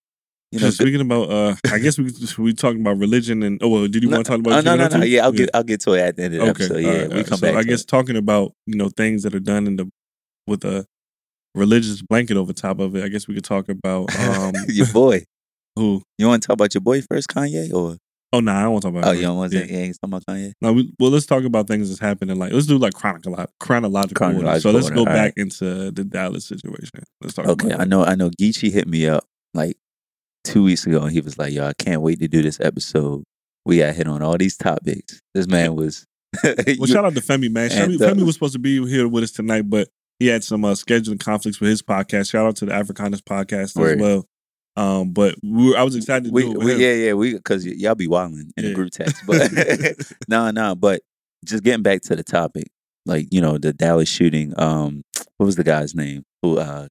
You 0.52 0.60
know, 0.60 0.70
speaking 0.70 1.00
about, 1.00 1.30
uh, 1.30 1.56
I 1.72 1.80
guess 1.80 1.98
we 1.98 2.12
we 2.38 2.54
talking 2.54 2.82
about 2.82 2.98
religion 2.98 3.42
and 3.42 3.62
oh 3.64 3.70
well, 3.70 3.88
did 3.88 4.04
you 4.04 4.10
no, 4.10 4.18
want 4.18 4.26
to 4.26 4.32
talk 4.32 4.40
about? 4.40 4.52
oh, 4.52 4.56
what 4.58 4.66
no, 4.66 4.76
no, 4.76 4.98
no. 4.98 5.04
Yeah, 5.06 5.24
I'll 5.24 5.32
get 5.32 5.50
I'll 5.54 5.64
get 5.64 5.80
to 5.82 5.94
it 5.94 6.02
at 6.02 6.16
the 6.18 6.24
end 6.24 6.36
of 6.36 6.42
the 6.42 6.48
episode. 6.48 6.78
Yeah, 6.78 6.90
right, 6.90 7.10
we 7.10 7.16
right. 7.16 7.28
come 7.28 7.38
so 7.38 7.48
back. 7.48 7.56
I 7.56 7.64
guess 7.64 7.82
it. 7.82 7.88
talking 7.88 8.18
about 8.18 8.54
you 8.66 8.76
know 8.76 8.90
things 8.90 9.24
that 9.24 9.34
are 9.34 9.40
done 9.40 9.66
in 9.66 9.78
the 9.78 9.90
with 10.48 10.66
a 10.66 10.86
religious 11.56 12.02
blanket 12.02 12.36
over 12.36 12.52
top 12.52 12.80
of 12.80 12.96
it. 12.98 13.04
I 13.04 13.08
guess 13.08 13.30
we 13.30 13.34
could 13.34 13.46
talk 13.46 13.70
about 13.70 14.14
um 14.20 14.54
your 14.68 14.88
boy. 14.88 15.24
who. 15.76 16.04
You 16.18 16.28
want 16.28 16.44
to 16.44 16.48
talk 16.48 16.56
about 16.56 16.74
your 16.74 16.82
boy 16.82 17.02
first, 17.02 17.30
Kanye, 17.30 17.74
or 17.74 17.98
Oh 18.34 18.40
no, 18.40 18.54
nah, 18.54 18.60
I 18.60 18.64
don't 18.64 18.72
want 18.72 18.82
to 18.84 18.92
talk 18.92 18.98
about. 18.98 19.10
oh, 19.10 19.12
you 19.12 19.24
don't 19.24 19.38
want 19.38 19.52
to? 19.52 19.60
Yeah. 19.60 19.66
Yeah. 19.66 19.78
ain't 19.80 19.98
about 20.02 20.26
Kanye. 20.26 20.54
No, 20.62 20.72
we, 20.72 20.94
well, 21.00 21.12
let's 21.12 21.26
talk 21.26 21.44
about 21.44 21.68
things 21.68 21.90
that's 21.90 22.00
happening. 22.00 22.40
Like, 22.40 22.54
let's 22.54 22.66
do 22.66 22.78
like 22.78 22.94
chronological, 22.94 23.48
chronological. 23.60 24.28
order. 24.28 24.60
So 24.60 24.72
let's 24.72 24.86
order, 24.86 24.96
go 24.96 25.00
all 25.02 25.06
back 25.06 25.34
into 25.36 25.92
the 25.92 26.04
Dallas 26.06 26.46
situation. 26.46 27.04
Let's 27.22 27.34
talk. 27.34 27.48
Okay, 27.48 27.68
about 27.68 27.82
I 27.82 27.84
know. 27.86 28.06
I 28.06 28.16
know. 28.16 28.30
Geechee 28.30 28.72
hit 28.72 28.88
me 28.88 29.08
up 29.08 29.26
like 29.54 29.76
two 30.44 30.64
weeks 30.64 30.86
ago, 30.86 31.02
and 31.04 31.12
he 31.12 31.22
was 31.22 31.38
like, 31.38 31.54
"Yo, 31.54 31.66
I 31.66 31.74
can't 31.74 32.02
wait 32.02 32.20
to 32.20 32.28
do 32.28 32.42
this 32.42 32.60
episode. 32.60 33.24
We 33.66 33.78
got 33.80 33.94
hit 33.96 34.08
on 34.08 34.22
all 34.22 34.38
these 34.38 34.58
topics. 34.58 35.20
This 35.34 35.48
man 35.48 35.76
was." 35.76 36.06
Well, 36.44 36.56
You- 36.68 36.88
shout 36.88 37.04
out 37.06 37.14
to 37.16 37.22
Femi, 37.22 37.52
man. 37.52 37.70
Femi, 37.70 37.94
And, 37.94 38.02
uh, 38.02 38.14
Femi 38.14 38.26
was 38.26 38.36
supposed 38.36 38.54
to 38.54 38.60
be 38.60 38.86
here 38.88 39.08
with 39.08 39.24
us 39.26 39.32
tonight, 39.32 39.64
but 39.70 39.90
he 40.20 40.28
had 40.28 40.44
some 40.44 40.64
uh, 40.64 40.72
scheduling 40.74 41.20
conflicts 41.20 41.60
with 41.60 41.70
his 41.70 41.82
podcast. 41.82 42.32
Shout 42.32 42.46
out 42.46 42.56
to 42.58 42.66
the 42.66 42.74
Africanus 42.74 43.22
podcast 43.22 43.76
Word. 43.76 43.98
as 43.98 44.02
well. 44.02 44.26
Um, 44.78 45.12
but 45.12 45.36
we 45.44 45.70
were, 45.72 45.78
I 45.78 45.84
was 45.84 45.96
excited 45.98 46.26
to 46.26 46.32
we, 46.32 46.44
do 46.44 46.52
it 46.54 46.58
with 46.60 46.78
we- 46.78 46.86
yeah, 46.86 46.94
yeah, 46.94 47.14
we 47.14 47.34
because 47.34 47.66
y- 47.66 47.74
y'all 47.76 47.96
be 47.96 48.08
wilding 48.08 48.52
in 48.56 48.64
Yeah. 48.64 48.70
the 48.70 48.76
group 48.76 48.92
text, 48.92 49.22
but 49.28 49.52
no, 50.30 50.50
no. 50.52 50.74
But 50.76 51.02
just 51.44 51.64
getting 51.64 51.84
back 51.84 52.02
to 52.04 52.16
the 52.16 52.24
topic, 52.24 52.68
like 53.06 53.28
you 53.32 53.42
know, 53.42 53.58
the 53.58 53.74
Dallas 53.74 54.08
shooting. 54.08 54.54
Um, 54.58 55.02
what 55.38 55.46
was 55.48 55.58
the 55.58 55.64
guy's 55.66 55.94
name? 55.94 56.24
Who? 56.44 56.60
Uh, 56.60 56.88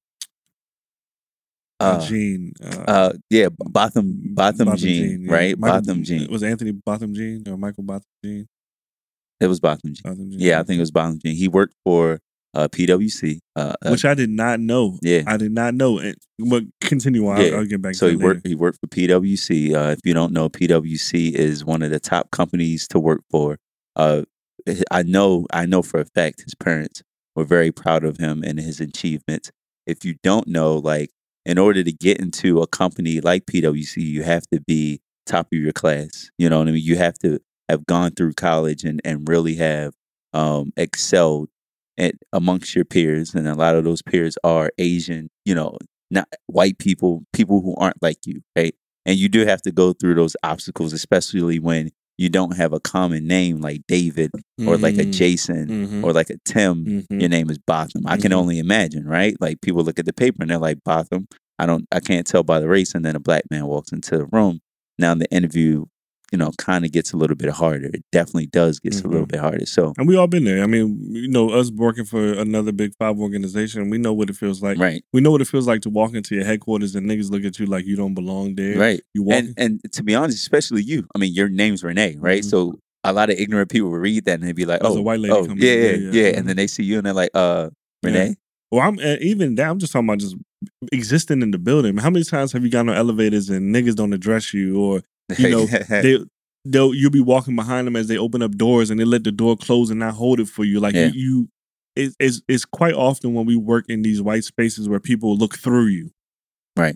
Uh, 1.81 2.05
Jean. 2.07 2.53
Uh, 2.63 2.83
uh, 2.87 3.13
yeah, 3.29 3.47
Botham, 3.57 4.33
Botham, 4.33 4.75
Jean, 4.77 5.23
yeah. 5.23 5.31
right? 5.33 5.57
Michael- 5.57 5.79
Botham 5.81 6.03
Jean. 6.03 6.31
Was 6.31 6.43
Anthony 6.43 6.71
Botham 6.71 7.13
Jean 7.13 7.43
or 7.47 7.57
Michael 7.57 7.83
Botham 7.83 8.05
Jean? 8.23 8.47
It 9.39 9.47
was 9.47 9.59
Botham 9.59 9.93
Jean. 9.93 10.01
Botham 10.03 10.31
Jean. 10.31 10.39
Yeah, 10.39 10.59
I 10.59 10.63
think 10.63 10.77
it 10.77 10.81
was 10.81 10.91
Botham 10.91 11.19
Jean. 11.23 11.35
He 11.35 11.47
worked 11.47 11.73
for 11.83 12.19
uh, 12.53 12.67
PwC. 12.67 13.39
Uh, 13.55 13.73
uh, 13.81 13.89
Which 13.89 14.05
I 14.05 14.13
did 14.13 14.29
not 14.29 14.59
know. 14.59 14.99
yeah. 15.01 15.23
I 15.25 15.37
did 15.37 15.51
not 15.51 15.73
know. 15.73 15.97
And, 15.99 16.15
but 16.37 16.63
continue 16.81 17.27
on. 17.27 17.37
I'll, 17.41 17.55
I'll 17.57 17.65
get 17.65 17.81
back 17.81 17.95
So 17.95 18.07
to 18.07 18.11
he 18.11 18.17
later. 18.17 18.27
worked. 18.27 18.47
He 18.47 18.55
worked 18.55 18.79
for 18.81 18.87
PwC. 18.87 19.73
Uh, 19.73 19.91
if 19.91 19.99
you 20.03 20.13
don't 20.13 20.33
know, 20.33 20.49
PwC 20.49 21.31
is 21.33 21.65
one 21.65 21.81
of 21.81 21.89
the 21.91 21.99
top 21.99 22.29
companies 22.31 22.87
to 22.89 22.99
work 22.99 23.21
for. 23.31 23.57
Uh, 23.95 24.23
I 24.91 25.01
know. 25.03 25.47
I 25.51 25.65
know 25.65 25.81
for 25.81 25.99
a 26.01 26.05
fact 26.05 26.41
his 26.43 26.53
parents 26.55 27.01
were 27.35 27.45
very 27.45 27.71
proud 27.71 28.03
of 28.03 28.17
him 28.17 28.43
and 28.45 28.59
his 28.59 28.79
achievements. 28.79 29.49
If 29.87 30.05
you 30.05 30.15
don't 30.21 30.47
know, 30.47 30.75
like 30.77 31.09
in 31.45 31.57
order 31.57 31.83
to 31.83 31.91
get 31.91 32.19
into 32.19 32.61
a 32.61 32.67
company 32.67 33.19
like 33.21 33.45
PwC, 33.45 33.97
you 33.97 34.23
have 34.23 34.45
to 34.47 34.61
be 34.61 35.01
top 35.25 35.47
of 35.51 35.59
your 35.59 35.73
class. 35.73 36.29
You 36.37 36.49
know 36.49 36.59
what 36.59 36.67
I 36.67 36.71
mean? 36.71 36.83
You 36.83 36.97
have 36.97 37.17
to 37.19 37.39
have 37.69 37.85
gone 37.85 38.11
through 38.11 38.33
college 38.33 38.83
and 38.83 39.01
and 39.03 39.27
really 39.27 39.55
have 39.55 39.93
um, 40.33 40.71
excelled 40.77 41.49
at, 41.97 42.15
amongst 42.33 42.75
your 42.75 42.85
peers, 42.85 43.33
and 43.33 43.47
a 43.47 43.55
lot 43.55 43.75
of 43.75 43.83
those 43.83 44.01
peers 44.01 44.37
are 44.43 44.71
Asian. 44.77 45.29
You 45.45 45.55
know, 45.55 45.77
not 46.09 46.27
white 46.47 46.77
people, 46.77 47.23
people 47.33 47.61
who 47.61 47.75
aren't 47.75 48.01
like 48.01 48.17
you, 48.25 48.41
right? 48.55 48.75
And 49.05 49.17
you 49.17 49.29
do 49.29 49.45
have 49.45 49.61
to 49.63 49.71
go 49.71 49.93
through 49.93 50.15
those 50.15 50.35
obstacles, 50.43 50.93
especially 50.93 51.57
when 51.57 51.89
you 52.21 52.29
don't 52.29 52.55
have 52.55 52.71
a 52.71 52.79
common 52.79 53.25
name 53.25 53.61
like 53.61 53.81
David 53.87 54.29
or 54.67 54.77
like 54.77 54.97
a 54.99 55.05
Mm, 55.05 55.11
Jason 55.11 55.67
mhm, 55.69 56.03
or 56.03 56.13
like 56.13 56.29
a 56.29 56.37
Tim. 56.45 56.85
mhm. 56.85 57.19
Your 57.19 57.29
name 57.29 57.49
is 57.49 57.57
Botham. 57.57 58.03
I 58.05 58.17
can 58.17 58.31
Mhm. 58.31 58.35
only 58.41 58.59
imagine, 58.59 59.05
right? 59.07 59.35
Like 59.41 59.59
people 59.61 59.83
look 59.83 59.97
at 59.97 60.05
the 60.05 60.13
paper 60.13 60.37
and 60.41 60.49
they're 60.51 60.59
like 60.69 60.83
Botham. 60.85 61.27
I 61.57 61.65
don't. 61.65 61.85
I 61.91 61.99
can't 61.99 62.27
tell 62.27 62.43
by 62.43 62.59
the 62.59 62.67
race. 62.67 62.93
And 62.93 63.03
then 63.03 63.15
a 63.15 63.19
black 63.19 63.43
man 63.49 63.65
walks 63.65 63.91
into 63.91 64.17
the 64.19 64.25
room. 64.27 64.59
Now 64.99 65.15
the 65.15 65.29
interview, 65.31 65.85
you 66.31 66.37
know, 66.37 66.51
kind 66.57 66.85
of 66.85 66.91
gets 66.93 67.11
a 67.11 67.17
little 67.17 67.35
bit 67.35 67.49
harder. 67.49 67.87
It 67.93 68.03
definitely 68.11 68.45
does 68.47 68.79
get 68.79 68.95
a 69.03 69.07
little 69.07 69.25
Mhm. 69.25 69.31
bit 69.31 69.39
harder. 69.41 69.65
So 69.65 69.93
And 69.97 70.07
we 70.07 70.15
all 70.15 70.27
been 70.27 70.45
there. 70.45 70.63
I 70.63 70.65
mean, 70.67 70.97
you 71.11 71.27
know, 71.27 71.49
us 71.49 71.71
working 71.71 72.05
for 72.05 72.33
another 72.33 72.71
big 72.71 72.93
five 72.97 73.19
organization, 73.19 73.89
we 73.89 73.97
know 73.97 74.13
what 74.13 74.29
it 74.29 74.37
feels 74.37 74.61
like. 74.61 74.77
right, 74.79 75.03
We 75.11 75.19
know 75.21 75.31
what 75.31 75.41
it 75.41 75.47
feels 75.49 75.67
like 75.67 75.81
to 75.81 75.89
walk 75.89 76.13
into 76.15 76.35
your 76.35 76.45
headquarters 76.45 76.95
and 76.95 77.05
niggas 77.09 77.29
look 77.31 77.43
at 77.43 77.59
you 77.59 77.65
like 77.65 77.85
you 77.85 77.95
don't 77.97 78.13
belong 78.13 78.55
there. 78.55 78.77
right. 78.79 79.01
You 79.13 79.23
walk. 79.23 79.35
and 79.39 79.53
and 79.57 79.81
to 79.93 80.03
be 80.03 80.15
honest, 80.15 80.37
especially 80.37 80.83
you. 80.83 81.05
I 81.13 81.19
mean, 81.19 81.33
your 81.33 81.49
name's 81.49 81.83
Renee, 81.83 82.15
right? 82.19 82.43
Mhm. 82.43 82.49
So 82.49 82.79
a 83.03 83.11
lot 83.11 83.29
of 83.29 83.37
ignorant 83.37 83.69
people 83.69 83.89
will 83.89 83.97
read 83.97 84.23
that 84.25 84.35
and 84.39 84.43
they'd 84.43 84.55
be 84.55 84.65
like, 84.65 84.79
"Oh, 84.83 84.95
a 84.97 85.01
white 85.01 85.19
lady 85.19 85.33
oh, 85.33 85.45
coming 85.45 85.63
yeah, 85.63 85.73
yeah, 85.73 85.81
Yeah, 85.91 85.95
yeah, 85.97 86.11
yeah. 86.29 86.37
And 86.37 86.47
then 86.47 86.55
they 86.55 86.67
see 86.67 86.83
you 86.83 86.97
and 86.97 87.05
they're 87.05 87.13
like, 87.13 87.31
"Uh, 87.33 87.71
Renee." 88.03 88.35
well, 88.71 88.87
I'm 88.87 88.97
uh, 88.99 89.17
even 89.19 89.55
that. 89.55 89.69
I'm 89.69 89.79
just 89.79 89.91
talking 89.91 90.07
about 90.07 90.19
just 90.19 90.35
existing 90.91 91.41
in 91.41 91.51
the 91.51 91.57
building. 91.59 91.97
How 91.97 92.09
many 92.09 92.23
times 92.23 92.51
have 92.53 92.63
you 92.63 92.69
gotten 92.69 92.89
on 92.89 92.95
elevators 92.95 93.49
and 93.49 93.73
niggas 93.75 93.95
don't 93.95 94.13
address 94.13 94.53
you, 94.53 94.79
or 94.79 95.01
You 95.37 95.49
know, 95.49 95.65
they 95.89 96.19
they'll 96.65 96.93
you'll 96.93 97.11
be 97.11 97.21
walking 97.21 97.55
behind 97.55 97.87
them 97.87 97.95
as 97.95 98.07
they 98.07 98.17
open 98.17 98.41
up 98.41 98.51
doors 98.51 98.89
and 98.89 98.99
they 98.99 99.03
let 99.05 99.23
the 99.23 99.31
door 99.31 99.57
close 99.57 99.89
and 99.89 99.99
not 99.99 100.13
hold 100.13 100.39
it 100.39 100.47
for 100.47 100.63
you. 100.63 100.79
Like 100.79 100.93
Yeah. 100.95 101.07
you, 101.07 101.11
you 101.13 101.49
it, 101.95 102.15
it's 102.19 102.41
it's 102.47 102.65
quite 102.65 102.93
often 102.93 103.33
when 103.33 103.45
we 103.45 103.55
work 103.55 103.85
in 103.89 104.01
these 104.01 104.21
white 104.21 104.43
spaces 104.43 104.87
where 104.87 104.99
people 104.99 105.35
look 105.37 105.57
through 105.57 105.87
you. 105.87 106.11
Right. 106.77 106.95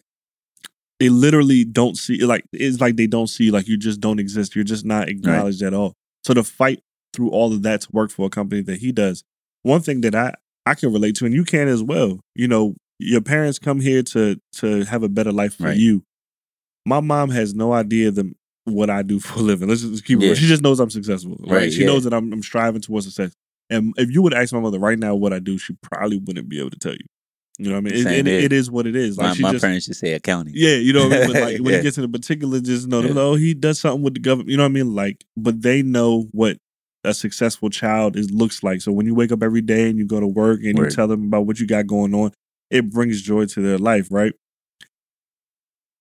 They 0.99 1.09
literally 1.09 1.65
don't 1.65 1.97
see 1.97 2.23
like 2.23 2.45
it's 2.53 2.79
like 2.79 2.95
they 2.95 3.07
don't 3.07 3.27
see 3.27 3.51
like 3.51 3.67
you 3.67 3.77
just 3.77 3.99
don't 3.99 4.19
exist. 4.19 4.55
You're 4.55 4.63
just 4.63 4.85
not 4.85 5.09
acknowledged 5.09 5.61
at 5.61 5.73
all. 5.73 5.93
So 6.23 6.33
to 6.33 6.43
fight 6.43 6.79
through 7.13 7.29
all 7.31 7.51
of 7.51 7.63
that 7.63 7.81
to 7.81 7.87
work 7.91 8.11
for 8.11 8.27
a 8.27 8.29
company 8.29 8.61
that 8.61 8.79
he 8.79 8.91
does, 8.91 9.23
one 9.63 9.81
thing 9.81 10.01
that 10.01 10.15
I 10.15 10.33
I 10.65 10.73
can 10.75 10.93
relate 10.93 11.15
to 11.17 11.25
and 11.25 11.33
you 11.33 11.43
can 11.43 11.67
as 11.67 11.83
well. 11.83 12.19
You 12.33 12.47
know, 12.47 12.75
your 12.97 13.21
parents 13.21 13.59
come 13.59 13.81
here 13.81 14.03
to 14.03 14.39
to 14.57 14.85
have 14.85 15.03
a 15.03 15.09
better 15.09 15.33
life 15.33 15.55
for 15.55 15.63
Right. 15.65 15.77
you. 15.77 16.03
My 16.85 16.99
mom 16.99 17.29
has 17.31 17.53
no 17.55 17.73
idea 17.73 18.11
the 18.11 18.33
what 18.65 18.89
I 18.89 19.01
do 19.01 19.19
for 19.21 19.39
a 19.39 19.41
living. 19.41 19.69
Let's 19.69 19.81
just 19.81 20.05
keep 20.05 20.21
it. 20.21 20.25
Yeah. 20.27 20.33
She 20.33 20.47
just 20.47 20.61
knows 20.61 20.79
I'm 20.79 20.89
successful. 20.89 21.37
Right. 21.41 21.51
Right, 21.51 21.73
She 21.73 21.81
yeah. 21.81 21.87
knows 21.87 22.03
that 22.03 22.13
I'm, 22.13 22.31
I'm 22.33 22.43
striving 22.43 22.81
towards 22.81 23.05
success. 23.05 23.33
And 23.69 23.93
if 23.97 24.11
you 24.11 24.21
would 24.21 24.33
ask 24.33 24.53
my 24.53 24.59
mother 24.59 24.79
right 24.79 24.97
now 24.99 25.15
what 25.15 25.33
I 25.33 25.39
do, 25.39 25.57
she 25.57 25.73
probably 25.81 26.17
wouldn't 26.17 26.47
be 26.49 26.59
able 26.59 26.69
to 26.71 26.79
tell 26.79 26.93
you. 26.93 27.05
You 27.57 27.69
know 27.69 27.75
what 27.79 27.91
I 27.91 27.95
mean? 27.95 28.07
It, 28.07 28.27
it, 28.27 28.43
it 28.45 28.53
is 28.53 28.69
what 28.69 28.85
it 28.85 28.95
is. 28.97 29.17
Like 29.17 29.39
my 29.39 29.47
my 29.47 29.51
just, 29.53 29.63
parents 29.63 29.85
just 29.87 29.99
say 30.01 30.11
accounting. 30.13 30.53
yeah, 30.55 30.75
you 30.75 30.91
know 30.93 31.07
what 31.07 31.13
I 31.13 31.19
mean. 31.21 31.33
But 31.33 31.41
like 31.41 31.57
when 31.61 31.73
Yeah. 31.73 31.79
it 31.79 31.83
gets 31.83 31.97
into 31.97 32.09
particular, 32.09 32.59
just 32.59 32.87
know, 32.87 32.99
Yeah. 33.01 33.13
oh, 33.15 33.35
he 33.35 33.53
does 33.53 33.79
something 33.79 34.03
with 34.03 34.15
the 34.15 34.19
government. 34.19 34.49
You 34.49 34.57
know 34.57 34.63
what 34.63 34.69
I 34.69 34.73
mean? 34.73 34.93
Like, 34.93 35.23
but 35.37 35.61
they 35.61 35.81
know 35.81 36.27
what 36.31 36.57
a 37.05 37.13
successful 37.13 37.69
child 37.69 38.17
is 38.17 38.29
looks 38.29 38.61
like. 38.61 38.81
So 38.81 38.91
when 38.91 39.05
you 39.05 39.15
wake 39.15 39.31
up 39.31 39.41
every 39.41 39.61
day 39.61 39.89
and 39.89 39.97
you 39.97 40.05
go 40.05 40.19
to 40.19 40.27
work 40.27 40.59
and 40.63 40.77
you 40.77 40.89
tell 40.89 41.07
them 41.07 41.25
about 41.27 41.45
what 41.45 41.59
you 41.59 41.65
got 41.67 41.87
going 41.87 42.13
on, 42.13 42.31
it 42.69 42.89
brings 42.91 43.21
joy 43.21 43.45
to 43.45 43.61
their 43.61 43.77
life, 43.77 44.07
right? 44.11 44.33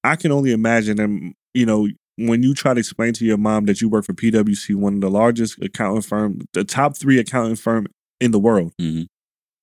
I 0.04 0.16
can 0.16 0.30
only 0.30 0.52
imagine 0.52 0.96
them. 0.98 1.34
You 1.54 1.66
know, 1.66 1.88
when 2.16 2.42
you 2.44 2.54
try 2.54 2.74
to 2.74 2.78
explain 2.80 3.12
to 3.14 3.24
your 3.24 3.38
mom 3.38 3.64
that 3.66 3.80
you 3.80 3.88
work 3.88 4.04
for 4.04 4.12
PwC, 4.12 4.74
one 4.76 4.94
of 4.94 5.00
the 5.00 5.10
largest 5.10 5.60
accounting 5.62 6.02
firm, 6.02 6.42
the 6.52 6.62
top 6.64 6.96
three 6.96 7.18
accounting 7.18 7.56
firm 7.56 7.86
in 8.20 8.30
the 8.30 8.38
world 8.38 8.72
Mhm. 8.80 9.06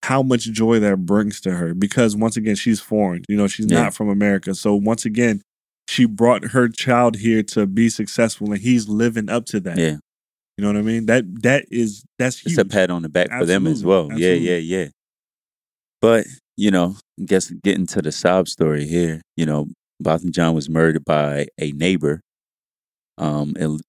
how 0.04 0.22
much 0.24 0.44
joy 0.52 0.80
that 0.80 1.06
brings 1.06 1.40
to 1.42 1.52
her 1.52 1.74
because 1.74 2.16
once 2.16 2.36
again 2.36 2.56
she's 2.56 2.82
foreign 2.82 3.24
you 3.30 3.38
know 3.38 3.48
she's 3.48 3.68
Yeah. 3.70 3.84
not 3.84 3.94
from 3.94 4.10
america 4.10 4.54
so 4.56 4.76
once 4.76 5.06
again 5.06 5.42
she 5.88 6.06
brought 6.06 6.44
her 6.52 6.68
child 6.68 7.16
here 7.18 7.44
to 7.44 7.66
be 7.66 7.88
successful 7.88 8.52
and 8.52 8.62
he's 8.62 8.90
living 8.90 9.30
up 9.30 9.46
to 9.46 9.60
that 9.62 9.78
Yeah. 9.78 9.98
you 10.58 10.64
know 10.64 10.68
what 10.68 10.76
i 10.78 10.82
mean 10.82 11.06
that 11.06 11.24
that 11.44 11.66
is 11.72 12.04
that's 12.20 12.40
huge 12.40 12.54
It's 12.54 12.62
a 12.62 12.66
pat 12.66 12.90
on 12.92 13.04
the 13.04 13.10
back 13.10 13.30
for 13.30 13.46
them 13.46 13.66
as 13.68 13.86
well. 13.86 14.12
Absolutely. 14.12 14.40
Yeah, 14.50 14.56
yeah, 14.58 14.78
yeah. 14.84 14.88
But, 16.02 16.26
you 16.58 16.72
know, 16.72 16.98
I 17.20 17.24
guess 17.26 17.52
getting 17.64 17.86
to 17.88 18.02
the 18.02 18.12
sob 18.12 18.48
story 18.48 18.86
here, 18.88 19.22
you 19.38 19.46
know, 19.46 19.70
Botham 20.04 20.32
Jean 20.32 20.54
was 20.54 20.70
murdered 20.70 21.06
by 21.06 21.48
a 21.60 21.72
neighbor, 21.72 22.22
um, 23.18 23.56
Ill- 23.60 23.80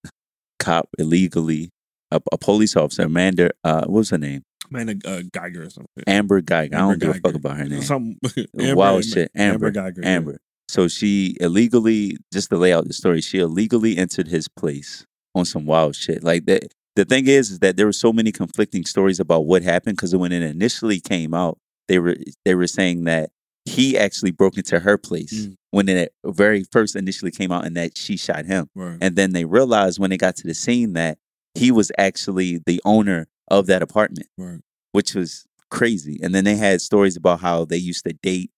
cop 0.59 0.89
illegally, 0.97 1.69
a, 2.11 2.21
a 2.31 2.37
police 2.37 2.75
officer, 2.75 3.03
Amanda, 3.03 3.51
uh, 3.63 3.81
what 3.85 3.99
was 3.99 4.09
her 4.11 4.17
name? 4.17 4.43
man 4.73 4.89
uh, 4.89 5.21
Guyger 5.31 5.67
or 5.67 5.69
something 5.69 6.03
Amber 6.07 6.41
Guyger. 6.41 6.73
I 6.73 6.79
don't 6.79 6.99
give 6.99 7.09
a 7.09 7.19
fuck 7.19 7.35
about 7.35 7.57
her 7.57 7.65
name. 7.65 7.81
Some 7.81 8.15
Wild 8.53 9.05
shit. 9.05 9.31
Amber. 9.35 9.71
Guyger. 9.71 10.03
yeah. 10.03 10.09
Amber. 10.09 10.39
So 10.67 10.87
she 10.87 11.37
illegally, 11.39 12.17
just 12.31 12.49
to 12.49 12.57
lay 12.57 12.73
out 12.73 12.87
the 12.87 12.93
story, 12.93 13.21
she 13.21 13.39
illegally 13.39 13.97
entered 13.97 14.27
his 14.27 14.47
place 14.47 15.05
on 15.35 15.45
some 15.45 15.65
wild 15.65 15.95
shit. 15.95 16.23
Like 16.23 16.45
that. 16.45 16.73
The 16.95 17.05
thing 17.05 17.27
is, 17.27 17.49
is 17.51 17.59
that 17.59 17.75
there 17.75 17.87
were 17.87 17.91
so 17.93 18.13
many 18.13 18.31
conflicting 18.31 18.85
stories 18.85 19.19
about 19.19 19.45
what 19.45 19.63
happened 19.63 19.97
because 19.97 20.15
when 20.15 20.31
it 20.31 20.43
initially 20.43 20.99
came 20.99 21.33
out, 21.33 21.57
they 21.87 21.99
were 21.99 22.15
they 22.45 22.55
were 22.55 22.67
saying 22.67 23.05
that 23.05 23.31
he 23.65 23.97
actually 23.97 24.31
broke 24.31 24.57
into 24.57 24.79
her 24.79 24.97
place 24.97 25.47
Mm. 25.47 25.55
when 25.71 25.89
it 25.89 26.13
very 26.25 26.65
first 26.71 26.95
initially 26.95 27.31
came 27.31 27.51
out, 27.51 27.65
and 27.65 27.75
that 27.77 27.97
she 27.97 28.17
shot 28.17 28.45
him. 28.45 28.69
Right. 28.75 28.97
And 29.01 29.15
then 29.15 29.31
they 29.33 29.45
realized 29.45 29.99
when 29.99 30.09
they 30.09 30.17
got 30.17 30.35
to 30.37 30.47
the 30.47 30.53
scene 30.53 30.93
that 30.93 31.17
he 31.55 31.71
was 31.71 31.91
actually 31.97 32.61
the 32.65 32.81
owner 32.83 33.27
of 33.49 33.67
that 33.67 33.81
apartment, 33.81 34.27
right. 34.37 34.59
which 34.91 35.13
was 35.15 35.45
crazy. 35.69 36.19
And 36.21 36.33
then 36.35 36.43
they 36.43 36.55
had 36.55 36.81
stories 36.81 37.15
about 37.15 37.39
how 37.39 37.65
they 37.65 37.77
used 37.77 38.03
to 38.05 38.13
date 38.13 38.51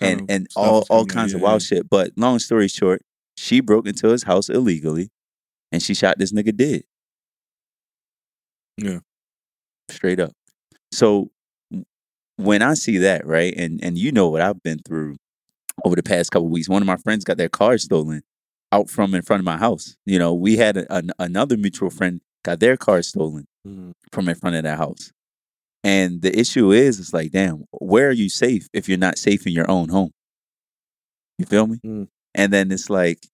and 0.00 0.30
and 0.30 0.46
all 0.56 0.86
all 0.88 1.04
kinds 1.06 1.34
of 1.34 1.40
wild 1.42 1.62
yeah. 1.62 1.66
shit. 1.78 1.90
But 1.90 2.12
long 2.16 2.38
story 2.38 2.68
short, 2.68 3.02
she 3.36 3.60
broke 3.60 3.86
into 3.86 4.08
his 4.08 4.22
house 4.22 4.48
illegally, 4.48 5.10
and 5.70 5.82
she 5.82 5.92
shot 5.92 6.18
this 6.18 6.32
nigga 6.32 6.56
dead. 6.56 6.82
Yeah. 8.78 9.00
straight 9.90 10.20
up. 10.20 10.32
So 10.92 11.30
when 12.36 12.62
I 12.62 12.74
see 12.74 12.98
that, 12.98 13.26
right, 13.26 13.54
and 13.56 13.82
and 13.82 13.96
you 13.98 14.12
know 14.12 14.28
what 14.28 14.42
I've 14.42 14.62
been 14.62 14.78
through 14.86 15.16
over 15.84 15.96
the 15.96 16.02
past 16.02 16.30
couple 16.30 16.48
weeks. 16.48 16.68
One 16.68 16.82
of 16.82 16.86
my 16.86 16.96
friends 16.96 17.24
got 17.24 17.36
their 17.36 17.48
car 17.48 17.78
stolen 17.78 18.22
out 18.72 18.90
from 18.90 19.14
in 19.14 19.22
front 19.22 19.40
of 19.40 19.44
my 19.44 19.56
house. 19.58 19.96
You 20.06 20.18
know, 20.18 20.34
we 20.34 20.56
had 20.56 20.76
a, 20.76 20.94
an, 20.94 21.10
another 21.18 21.56
mutual 21.56 21.90
friend 21.90 22.20
got 22.44 22.60
their 22.60 22.76
car 22.76 23.02
stolen 23.02 23.46
Mhm. 23.66 23.92
from 24.12 24.28
in 24.28 24.34
front 24.36 24.56
of 24.56 24.62
their 24.62 24.76
house. 24.76 25.12
And 25.84 26.22
the 26.22 26.36
issue 26.36 26.72
is, 26.72 26.98
it's 26.98 27.12
like, 27.12 27.30
damn, 27.30 27.64
where 27.72 28.08
are 28.08 28.12
you 28.12 28.28
safe 28.28 28.68
if 28.72 28.88
you're 28.88 28.98
not 28.98 29.18
safe 29.18 29.46
in 29.46 29.52
your 29.52 29.70
own 29.70 29.88
home? 29.88 30.10
You 31.38 31.46
feel 31.46 31.66
me? 31.66 31.78
Mm. 31.84 32.08
And 32.34 32.52
then 32.52 32.72
it's 32.72 32.90
like, 32.90 33.26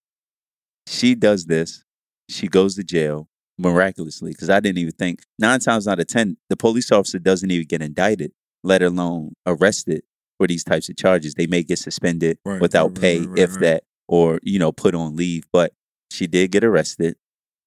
she 0.87 1.15
does 1.15 1.47
this, 1.47 1.85
she 2.29 2.49
goes 2.49 2.75
to 2.77 2.85
jail 2.85 3.29
miraculously 3.59 4.33
because 4.33 4.51
I 4.51 4.61
didn't 4.61 4.79
even 4.79 4.93
think 4.93 5.23
nine 5.39 5.61
times 5.61 5.87
out 5.87 6.01
of 6.01 6.07
ten 6.09 6.37
the 6.51 6.57
police 6.57 6.91
officer 6.91 7.19
doesn't 7.19 7.51
even 7.51 7.67
get 7.67 7.83
indicted, 7.83 8.33
let 8.63 8.83
alone 8.83 9.33
arrested 9.47 10.03
for 10.39 10.47
these 10.47 10.65
types 10.65 10.89
of 10.89 10.97
charges. 10.97 11.35
They 11.35 11.47
may 11.47 11.63
get 11.63 11.79
suspended 11.79 12.39
Right, 12.45 12.61
without 12.61 12.89
right, 12.93 13.01
pay, 13.01 13.21
right, 13.21 13.39
if 13.39 13.55
that, 13.61 13.85
or 14.09 14.41
you 14.43 14.59
know, 14.59 14.73
put 14.73 14.95
on 14.95 15.17
leave. 15.17 15.45
But 15.53 15.73
she 16.11 16.27
did 16.27 16.51
get 16.51 16.65
arrested. 16.65 17.17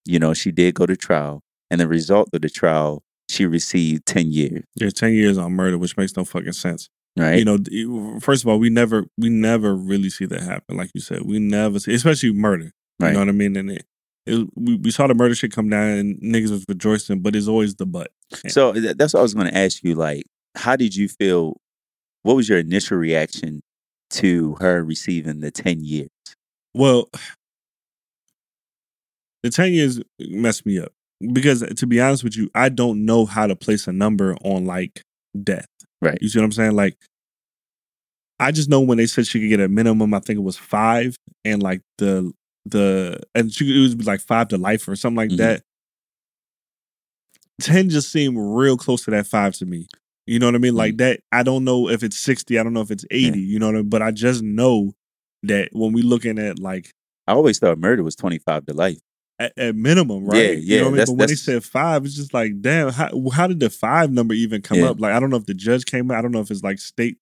You 0.05 0.19
know, 0.19 0.33
she 0.33 0.51
did 0.51 0.75
go 0.75 0.85
to 0.85 0.95
trial, 0.95 1.41
and 1.71 1.81
the 1.81 1.87
result 1.87 2.29
of 2.33 2.41
the 2.41 2.49
trial, 2.49 3.03
she 3.29 3.45
received 3.45 4.05
ten 4.05 4.31
years. 4.31 4.63
Yeah, 4.75 4.89
ten 4.89 5.13
years 5.13 5.37
on 5.37 5.53
murder, 5.53 5.77
which 5.77 5.97
makes 5.97 6.15
no 6.15 6.23
fucking 6.25 6.51
sense. 6.53 6.89
Right? 7.17 7.39
You 7.39 7.45
know, 7.45 8.19
first 8.19 8.43
of 8.43 8.49
all, 8.49 8.59
we 8.59 8.69
never 8.69 9.05
we 9.17 9.29
never 9.29 9.73
really 9.73 10.09
see 10.09 10.25
that 10.25 10.41
happen. 10.41 10.75
Like 10.77 10.91
you 10.93 11.01
said, 11.01 11.21
we 11.23 11.39
never 11.39 11.79
see, 11.79 11.93
especially 11.93 12.33
murder. 12.33 12.71
right? 12.99 13.07
You 13.09 13.13
know 13.13 13.19
what 13.21 13.29
I 13.29 13.31
mean? 13.31 13.55
And 13.55 13.71
it, 13.71 13.85
it, 14.25 14.47
we 14.55 14.75
we 14.75 14.91
saw 14.91 15.07
the 15.07 15.13
murder 15.13 15.33
shit 15.33 15.53
come 15.53 15.69
down, 15.69 15.87
and 15.87 16.17
niggas 16.21 16.51
was 16.51 16.65
rejoicing, 16.67 17.21
but 17.21 17.35
it's 17.35 17.47
always 17.47 17.75
the 17.75 17.85
butt. 17.85 18.11
So 18.49 18.73
that's 18.73 19.13
what 19.13 19.21
I 19.21 19.23
was 19.23 19.33
going 19.33 19.47
to 19.47 19.57
ask 19.57 19.81
you. 19.81 19.95
Like, 19.95 20.25
how 20.55 20.75
did 20.75 20.95
you 20.95 21.07
feel? 21.07 21.57
What 22.23 22.35
was 22.35 22.49
your 22.49 22.59
initial 22.59 22.97
reaction 22.97 23.61
to 24.11 24.55
her 24.59 24.83
receiving 24.83 25.41
the 25.41 25.51
ten 25.51 25.83
years? 25.83 26.09
Well, 26.73 27.09
the 29.43 29.49
ten 29.49 29.73
years 29.73 29.99
messed 30.19 30.65
me 30.65 30.79
up 30.79 30.91
because, 31.33 31.61
to 31.61 31.87
be 31.87 32.01
honest 32.01 32.23
with 32.23 32.35
you, 32.35 32.49
I 32.55 32.69
don't 32.69 33.05
know 33.05 33.25
how 33.25 33.47
to 33.47 33.55
place 33.55 33.87
a 33.87 33.91
number 33.93 34.35
on 34.43 34.65
like 34.65 35.01
death. 35.43 35.67
Right. 36.01 36.17
You 36.21 36.29
see 36.29 36.39
what 36.39 36.45
I'm 36.45 36.51
saying? 36.51 36.73
Like, 36.75 36.97
I 38.39 38.51
just 38.51 38.69
know 38.69 38.81
when 38.81 38.97
they 38.97 39.05
said 39.07 39.27
she 39.27 39.39
could 39.39 39.49
get 39.49 39.59
a 39.59 39.69
minimum, 39.69 40.13
I 40.13 40.19
think 40.19 40.37
it 40.37 40.43
was 40.43 40.57
five, 40.57 41.15
and 41.43 41.61
like 41.63 41.81
the 41.97 42.31
the 42.65 43.19
and 43.35 43.53
she 43.53 43.77
it 43.77 43.81
was 43.97 44.07
like 44.07 44.19
five 44.21 44.47
to 44.49 44.57
life 44.57 44.87
or 44.87 44.95
something 44.95 45.17
like 45.17 45.29
Mhm. 45.31 45.37
that. 45.37 45.61
Ten 47.61 47.89
just 47.89 48.11
seemed 48.11 48.37
real 48.37 48.75
close 48.75 49.05
to 49.05 49.11
that 49.11 49.27
five 49.27 49.53
to 49.55 49.65
me. 49.65 49.87
You 50.27 50.39
know 50.39 50.47
what 50.47 50.55
I 50.55 50.59
mean? 50.59 50.75
Like 50.75 50.93
mm-hmm. 50.93 50.97
that. 50.97 51.19
I 51.31 51.43
don't 51.43 51.63
know 51.63 51.89
if 51.89 52.03
it's 52.03 52.17
sixty. 52.17 52.57
I 52.59 52.63
don't 52.63 52.73
know 52.73 52.81
if 52.81 52.91
it's 52.91 53.05
eighty. 53.11 53.39
You 53.39 53.59
know 53.59 53.67
what 53.67 53.75
I 53.75 53.79
mean? 53.79 53.89
But 53.89 54.01
I 54.01 54.11
just 54.11 54.41
know 54.41 54.93
that 55.43 55.69
when 55.73 55.93
we 55.93 56.01
looking 56.01 56.39
at 56.39 56.59
like 56.59 56.91
I 57.27 57.33
always 57.33 57.59
thought 57.59 57.77
murder 57.77 58.03
was 58.03 58.15
twenty 58.15 58.39
five 58.39 58.65
to 58.65 58.73
life. 58.73 58.99
at, 59.37 59.51
at 59.57 59.75
minimum, 59.75 60.25
right? 60.25 60.37
Yeah, 60.37 60.49
You 60.51 60.59
yeah, 60.61 60.77
know 60.77 60.83
what 60.83 60.87
I 60.87 60.91
mean? 60.91 60.95
that's- 60.97 61.09
But 61.09 61.17
when 61.17 61.27
they 61.27 61.35
said 61.35 61.63
five, 61.63 62.05
it's 62.05 62.15
just 62.15 62.33
like, 62.33 62.61
damn, 62.61 62.89
how, 62.93 63.09
how 63.33 63.47
did 63.47 63.59
the 63.59 63.69
five 63.69 64.09
number 64.11 64.33
even 64.33 64.61
come 64.61 64.79
Yeah. 64.79 64.91
up? 64.91 64.99
Like, 65.01 65.11
I 65.13 65.19
don't 65.19 65.29
know 65.29 65.35
if 65.35 65.45
the 65.45 65.53
judge 65.53 65.85
came 65.85 66.09
out. 66.09 66.17
I 66.19 66.21
don't 66.21 66.31
know 66.31 66.39
if 66.39 66.49
it's 66.49 66.63
like 66.63 66.79
state, 66.79 67.17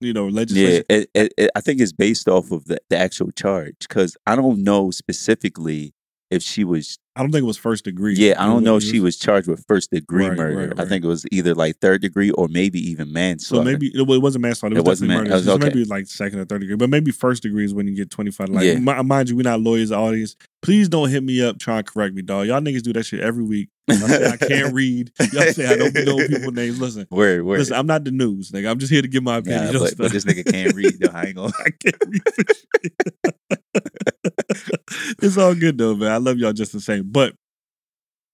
you 0.00 0.12
know, 0.12 0.26
Yeah, 0.28 0.34
legislation. 0.36 0.84
it, 0.90 1.10
it, 1.14 1.32
it, 1.38 1.50
I 1.56 1.60
think 1.62 1.80
it's 1.80 1.92
based 1.92 2.28
off 2.28 2.52
of 2.52 2.66
the, 2.66 2.78
the 2.90 2.98
actual 2.98 3.30
charge 3.30 3.76
because 3.80 4.14
I 4.26 4.36
don't 4.36 4.62
know 4.62 4.90
specifically 4.90 5.94
if 6.30 6.42
she 6.42 6.64
was. 6.64 6.98
I 7.16 7.22
don't 7.22 7.30
think 7.30 7.42
it 7.44 7.46
was 7.46 7.56
first 7.56 7.84
degree. 7.84 8.14
Yeah, 8.16 8.34
I 8.42 8.46
don't 8.46 8.64
know 8.64 8.76
if 8.76 8.82
she 8.82 8.98
was 8.98 9.16
charged 9.16 9.46
with 9.46 9.64
first 9.68 9.92
degree 9.92 10.26
Right, 10.26 10.36
murder. 10.36 10.68
right, 10.70 10.80
I 10.80 10.84
think 10.84 11.04
it 11.04 11.06
was 11.06 11.24
either 11.30 11.54
like 11.54 11.76
third 11.78 12.00
degree 12.02 12.30
or 12.32 12.48
maybe 12.48 12.80
even 12.90 13.12
manslaughter. 13.12 13.64
So 13.64 13.70
maybe 13.72 13.86
it, 13.94 14.00
it 14.00 14.20
wasn't 14.20 14.42
manslaughter. 14.42 14.74
It, 14.74 14.78
It 14.78 14.80
was 14.82 15.00
wasn't 15.00 15.10
definitely 15.10 15.30
man- 15.30 15.30
murder. 15.30 15.32
it 15.32 15.36
was 15.36 15.44
So 15.44 15.52
okay. 15.54 15.78
maybe 15.78 15.84
like 15.84 16.06
second 16.08 16.40
or 16.40 16.44
third 16.44 16.62
degree, 16.62 16.74
but 16.76 16.90
maybe 16.90 17.12
first 17.12 17.44
degree 17.44 17.64
is 17.64 17.72
when 17.72 17.86
you 17.86 17.94
get 17.94 18.10
twenty 18.10 18.32
five. 18.32 18.48
Like, 18.48 18.64
Yeah. 18.64 18.78
mi- 18.78 19.02
mind 19.04 19.28
you, 19.28 19.36
we're 19.36 19.42
not 19.42 19.60
lawyers, 19.60 19.92
audience. 19.92 20.34
Please 20.62 20.88
don't 20.88 21.08
hit 21.10 21.22
me 21.22 21.40
up 21.42 21.58
trying 21.60 21.84
to 21.84 21.90
correct 21.92 22.14
me, 22.14 22.22
dog. 22.22 22.46
Y'all 22.48 22.60
niggas 22.60 22.82
do 22.82 22.92
that 22.94 23.04
shit 23.04 23.20
every 23.20 23.44
week. 23.44 23.68
Say 23.90 24.26
I 24.26 24.36
can't 24.38 24.72
read. 24.80 25.12
Y'all 25.32 25.52
say 25.52 25.66
I 25.66 25.76
don't 25.76 25.94
know 25.94 26.16
people's 26.26 26.54
names. 26.54 26.80
Listen, 26.80 27.06
Word, 27.10 27.44
word. 27.44 27.58
listen. 27.60 27.76
I'm 27.76 27.86
not 27.86 28.02
the 28.04 28.10
news, 28.10 28.50
nigga. 28.50 28.70
I'm 28.70 28.78
just 28.78 28.90
here 28.90 29.02
to 29.02 29.08
give 29.08 29.22
my 29.22 29.36
opinion. 29.36 29.72
know, 29.74 29.80
but, 29.80 29.96
but 29.98 30.10
this 30.10 30.24
nigga 30.24 30.50
can't 30.50 30.74
read. 30.74 30.98
Though. 30.98 31.10
I 31.12 31.26
ain't 31.26 31.36
gonna. 31.36 31.52
I 31.64 31.70
can't 31.70 31.96
read 32.08 32.22
for 32.34 32.44
shit. 32.54 34.13
it's 35.22 35.36
all 35.38 35.54
good 35.54 35.78
though, 35.78 35.94
man. 35.94 36.10
I 36.12 36.16
love 36.18 36.38
y'all 36.38 36.52
just 36.52 36.72
the 36.72 36.80
same. 36.80 37.04
But 37.10 37.34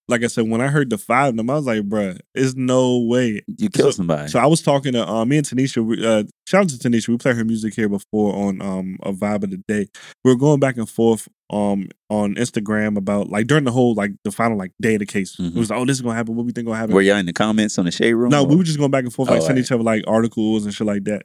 like 0.09 0.25
I 0.25 0.27
said, 0.27 0.49
when 0.49 0.61
I 0.61 0.67
heard 0.67 0.91
the 0.91 0.99
five 0.99 1.29
of 1.29 1.37
them, 1.37 1.49
I 1.51 1.55
was 1.55 1.67
like, 1.67 1.83
bruh, 1.89 2.19
it's 2.35 2.55
no 2.57 2.99
way. 2.99 3.43
You 3.47 3.71
kill 3.71 3.87
So- 3.87 3.91
somebody. 3.99 4.29
So 4.29 4.41
I 4.41 4.47
was 4.47 4.61
talking 4.61 4.93
to 4.95 5.09
um, 5.09 5.29
me 5.29 5.37
and 5.39 5.47
Tanisha. 5.47 5.85
We, 5.85 6.05
uh, 6.05 6.25
shout 6.49 6.63
out 6.65 6.69
to 6.71 6.77
Tanisha. 6.79 7.09
We 7.09 7.17
played 7.17 7.37
her 7.37 7.45
music 7.45 7.75
here 7.75 7.89
before 7.89 8.35
on 8.35 8.61
um 8.61 8.99
a 9.05 9.13
vibe 9.13 9.45
of 9.45 9.51
the 9.51 9.59
day. 9.69 9.87
We 10.25 10.33
were 10.33 10.37
going 10.39 10.59
back 10.59 10.77
and 10.79 10.89
forth 10.89 11.29
um 11.51 11.89
on 12.09 12.35
Instagram 12.35 12.97
about 12.97 13.29
like 13.29 13.47
during 13.47 13.63
the 13.65 13.71
whole 13.73 13.95
like 13.95 14.11
the 14.25 14.33
final 14.33 14.59
like 14.59 14.73
day 14.81 14.95
of 14.95 14.99
the 15.01 15.07
case. 15.07 15.37
Mhm. 15.37 15.55
It 15.55 15.59
was 15.59 15.71
like, 15.71 15.79
oh, 15.79 15.85
this 15.85 15.97
is 15.99 16.03
gonna 16.03 16.17
happen. 16.17 16.35
What 16.35 16.45
we 16.45 16.51
think 16.53 16.67
gonna 16.67 16.79
happen? 16.79 16.95
Were 16.95 17.03
y'all 17.03 17.17
in 17.17 17.27
the 17.27 17.33
comments 17.33 17.79
on 17.79 17.85
the 17.85 17.93
shade 17.93 18.15
room? 18.15 18.31
No, 18.31 18.43
or- 18.43 18.49
we 18.49 18.57
were 18.57 18.65
just 18.65 18.79
going 18.79 18.91
back 18.91 19.05
and 19.05 19.13
forth, 19.15 19.29
like 19.31 19.39
Oh, 19.39 19.41
sending 19.41 19.59
alright. 19.63 19.67
each 19.67 19.73
other 19.73 19.85
like 19.85 20.05
articles 20.09 20.65
and 20.65 20.75
shit 20.75 20.87
like 20.89 21.05
that. 21.05 21.23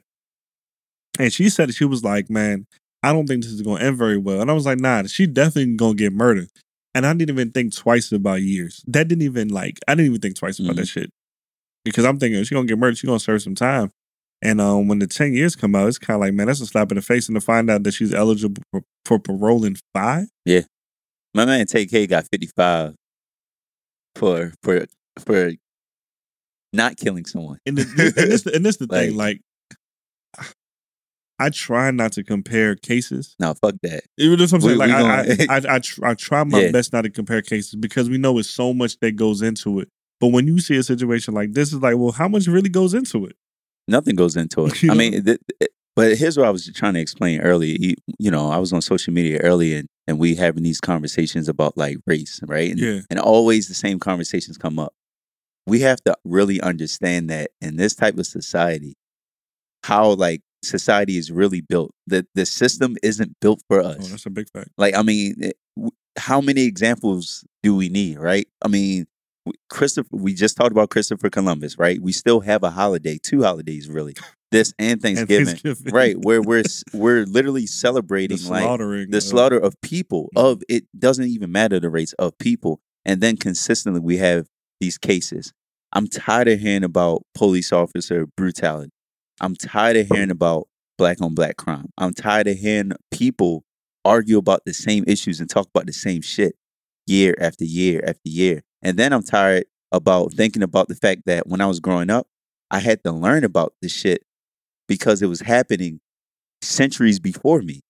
And 1.18 1.32
she 1.32 1.48
said 1.48 1.72
she 1.74 1.84
was 1.86 2.04
like, 2.04 2.28
"Man, 2.30 2.66
I 3.02 3.12
don't 3.12 3.26
think 3.26 3.42
this 3.42 3.52
is 3.52 3.62
going 3.62 3.78
to 3.80 3.84
end 3.86 3.96
very 3.98 4.16
well." 4.18 4.40
And 4.40 4.50
I 4.50 4.54
was 4.54 4.66
like, 4.66 4.80
"Nah, 4.80 5.04
she 5.04 5.26
definitely 5.26 5.74
going 5.76 5.96
to 5.96 6.02
get 6.04 6.12
murdered." 6.12 6.48
And 6.94 7.06
I 7.06 7.12
didn't 7.12 7.30
even 7.36 7.50
think 7.52 7.74
twice 7.74 8.10
about 8.12 8.42
years. 8.42 8.82
That 8.86 9.08
didn't 9.08 9.22
even 9.22 9.48
like 9.48 9.78
I 9.86 9.94
didn't 9.94 10.06
even 10.06 10.20
think 10.20 10.36
twice 10.36 10.58
about 10.58 10.72
Mhm. 10.74 10.76
that 10.76 10.86
shit 10.88 11.10
because 11.84 12.04
I'm 12.06 12.18
thinking 12.18 12.42
she 12.44 12.54
gonna 12.54 12.66
get 12.66 12.78
murdered. 12.78 12.96
She 12.98 13.06
gonna 13.06 13.20
serve 13.20 13.42
some 13.42 13.54
time. 13.54 13.90
And 14.42 14.60
um, 14.60 14.88
when 14.88 14.98
the 14.98 15.06
ten 15.06 15.32
years 15.34 15.56
come 15.56 15.74
out, 15.74 15.88
it's 15.88 15.98
kind 15.98 16.16
of 16.16 16.20
like, 16.22 16.32
man, 16.34 16.46
that's 16.46 16.60
a 16.60 16.66
slap 16.66 16.90
in 16.92 16.96
the 16.96 17.02
face. 17.02 17.28
And 17.28 17.36
to 17.36 17.40
find 17.40 17.68
out 17.70 17.82
that 17.84 17.92
she's 17.92 18.12
eligible 18.14 18.62
for, 18.72 18.82
for 19.04 19.18
parole 19.18 19.64
in 19.64 19.76
five, 19.94 20.26
Yeah. 20.44 20.62
My 21.34 21.44
man 21.44 21.66
TK 21.66 22.08
got 22.08 22.26
55 22.32 22.94
for 24.14 24.52
for 24.62 24.86
for 25.18 25.52
not 26.72 26.96
killing 26.96 27.24
someone. 27.26 27.58
and, 27.66 27.76
the, 27.78 27.82
and 28.16 28.30
this 28.30 28.46
and 28.46 28.64
this 28.64 28.76
the 28.78 28.86
thing, 28.86 29.16
Like- 29.16 29.36
like. 29.36 29.40
I 31.38 31.50
try 31.50 31.90
not 31.90 32.12
to 32.12 32.24
compare 32.24 32.76
cases. 32.76 33.36
No, 33.38 33.52
fuck 33.54 33.74
that. 33.82 34.04
Even 34.16 34.40
if 34.40 34.52
I'm 34.52 34.60
saying, 34.60 34.72
We- 34.72 34.86
like, 34.86 34.88
we 34.88 34.94
I, 34.94 35.56
I, 35.56 35.58
I, 35.70 35.74
I, 35.76 35.78
tr- 35.80 36.06
I 36.06 36.14
try 36.14 36.44
my 36.44 36.60
Yeah. 36.62 36.70
best 36.70 36.92
not 36.92 37.02
to 37.02 37.10
compare 37.10 37.42
cases 37.42 37.74
because 37.74 38.08
we 38.08 38.16
know 38.18 38.38
it's 38.38 38.48
so 38.48 38.72
much 38.72 38.98
that 39.00 39.16
goes 39.16 39.42
into 39.42 39.80
it. 39.80 39.88
But 40.18 40.28
when 40.28 40.46
you 40.46 40.58
see 40.60 40.76
a 40.76 40.82
situation 40.82 41.34
like 41.34 41.52
this, 41.52 41.72
it's 41.74 41.82
like, 41.82 41.96
well, 41.98 42.12
how 42.12 42.26
much 42.28 42.46
really 42.46 42.70
goes 42.70 42.94
into 42.94 43.26
it? 43.26 43.36
Nothing 43.86 44.16
goes 44.16 44.34
into 44.34 44.66
it. 44.66 44.82
I 44.90 44.94
mean, 44.94 45.12
th- 45.12 45.24
th- 45.24 45.40
eh, 45.60 45.66
but 45.94 46.16
here's 46.16 46.36
what 46.38 46.46
I 46.46 46.50
was 46.50 46.70
trying 46.74 46.94
to 46.94 47.00
explain 47.00 47.40
earlier. 47.40 47.76
You, 47.78 47.94
you 48.18 48.30
know, 48.30 48.50
I 48.50 48.56
was 48.58 48.72
on 48.72 48.80
social 48.82 49.12
media 49.12 49.38
earlier 49.42 49.78
and, 49.78 49.88
and 50.06 50.18
we 50.18 50.34
having 50.34 50.62
these 50.62 50.80
conversations 50.80 51.48
about 51.48 51.76
like 51.76 51.98
race, 52.06 52.40
right? 52.46 52.70
And, 52.70 52.80
Yeah. 52.80 53.00
and 53.10 53.18
always 53.20 53.68
the 53.68 53.74
same 53.74 53.98
conversations 53.98 54.56
come 54.56 54.78
up. 54.78 54.94
We 55.66 55.80
have 55.80 56.02
to 56.04 56.16
really 56.24 56.60
understand 56.62 57.28
that 57.30 57.50
in 57.60 57.76
this 57.76 57.94
type 57.94 58.16
of 58.18 58.26
society, 58.26 58.94
how 59.84 60.10
like 60.12 60.40
society 60.64 61.16
is 61.18 61.30
really 61.30 61.60
built. 61.60 61.92
That 62.06 62.26
the 62.34 62.46
system 62.46 62.96
isn't 63.02 63.36
built 63.40 63.62
for 63.68 63.80
us. 63.80 63.96
Oh, 64.00 64.06
that's 64.08 64.26
a 64.26 64.30
big 64.30 64.48
fact. 64.52 64.70
Like, 64.78 64.94
I 64.94 65.02
mean, 65.02 65.34
it- 65.38 65.56
w- 65.76 65.92
how 66.18 66.40
many 66.40 66.62
examples 66.64 67.44
do 67.62 67.74
we 67.76 67.88
need, 67.88 68.18
right? 68.18 68.48
I 68.62 68.68
mean, 68.68 69.06
Christopher, 69.70 70.08
we 70.10 70.34
just 70.34 70.56
talked 70.56 70.72
about 70.72 70.90
Christopher 70.90 71.30
Columbus, 71.30 71.78
right? 71.78 72.00
We 72.02 72.12
still 72.12 72.40
have 72.40 72.62
a 72.64 72.70
holiday, 72.70 73.18
two 73.22 73.42
holidays 73.44 73.88
really, 73.88 74.14
this 74.50 74.72
and 74.78 74.92
And 74.92 75.02
Thanksgiving, 75.02 75.46
Thanksgiving. 75.46 75.92
right? 75.92 76.16
Where 76.18 76.42
we're 76.42 76.64
we're 76.92 77.24
literally 77.26 77.62
the 77.62 77.66
celebrating 77.68 78.38
like 78.48 78.62
the 79.10 79.18
of- 79.18 79.22
slaughter 79.22 79.58
of 79.58 79.80
people. 79.82 80.30
Mhm. 80.34 80.42
Of 80.52 80.62
it 80.68 80.84
doesn't 80.98 81.26
even 81.26 81.52
matter 81.52 81.78
the 81.78 81.90
race 81.90 82.12
of 82.14 82.36
people, 82.38 82.80
and 83.04 83.20
then 83.20 83.36
consistently 83.36 84.00
we 84.00 84.16
have 84.16 84.46
these 84.80 84.98
cases. 84.98 85.52
I'm 85.92 86.08
tired 86.08 86.48
of 86.48 86.58
hearing 86.58 86.82
about 86.84 87.22
police 87.34 87.72
officer 87.72 88.26
brutality. 88.36 88.90
I'm 89.40 89.54
tired 89.54 89.96
of 89.96 90.06
hearing 90.08 90.30
about 90.30 90.68
black 90.98 91.20
on 91.20 91.34
black 91.34 91.56
crime. 91.56 91.90
I'm 91.98 92.14
tired 92.14 92.46
of 92.48 92.56
hearing 92.56 92.92
people 93.10 93.64
argue 94.04 94.38
about 94.38 94.64
the 94.64 94.72
same 94.72 95.04
issues 95.06 95.40
and 95.40 95.50
talk 95.50 95.68
about 95.74 95.86
the 95.86 95.92
same 95.92 96.22
shit 96.22 96.54
year 97.06 97.34
after 97.40 97.64
year 97.64 98.02
after 98.06 98.20
year. 98.28 98.62
And 98.82 98.96
then 98.98 99.12
I'm 99.12 99.22
tired 99.22 99.64
about 99.92 100.32
thinking 100.32 100.62
about 100.62 100.88
the 100.88 100.94
fact 100.94 101.22
that 101.26 101.46
when 101.46 101.60
I 101.60 101.66
was 101.66 101.80
growing 101.80 102.10
up, 102.10 102.26
I 102.70 102.78
had 102.80 103.02
to 103.04 103.12
learn 103.12 103.44
about 103.44 103.74
this 103.82 103.92
shit 103.92 104.22
because 104.88 105.22
it 105.22 105.26
was 105.26 105.40
happening 105.40 106.00
centuries 106.62 107.18
before 107.20 107.62
me. 107.62 107.80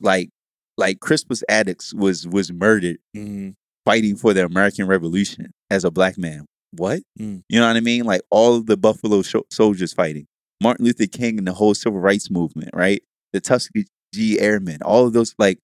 Like 0.00 0.30
like 0.76 1.00
Crispus 1.00 1.42
Attucks 1.48 1.92
was 1.94 2.26
was 2.26 2.50
murdered 2.52 2.98
Mhm. 3.16 3.54
fighting 3.84 4.16
for 4.16 4.32
the 4.34 4.44
American 4.44 4.86
Revolution 4.86 5.52
as 5.70 5.84
a 5.84 5.90
black 5.90 6.16
man. 6.18 6.46
What? 6.72 7.02
Mm. 7.18 7.42
You 7.48 7.60
know 7.60 7.66
what 7.66 7.76
I 7.76 7.80
mean? 7.80 8.04
Like 8.04 8.22
all 8.30 8.54
of 8.54 8.66
the 8.66 8.76
Buffalo 8.76 9.22
sho- 9.22 9.46
soldiers 9.50 9.92
fighting, 9.92 10.26
Martin 10.60 10.84
Luther 10.84 11.06
King 11.06 11.38
and 11.38 11.46
the 11.46 11.52
whole 11.52 11.74
civil 11.74 12.00
rights 12.00 12.30
movement, 12.30 12.70
right? 12.74 13.02
The 13.32 13.40
Tuskegee 13.40 14.38
Airmen, 14.38 14.82
all 14.82 15.06
of 15.06 15.12
those, 15.12 15.34
like 15.38 15.58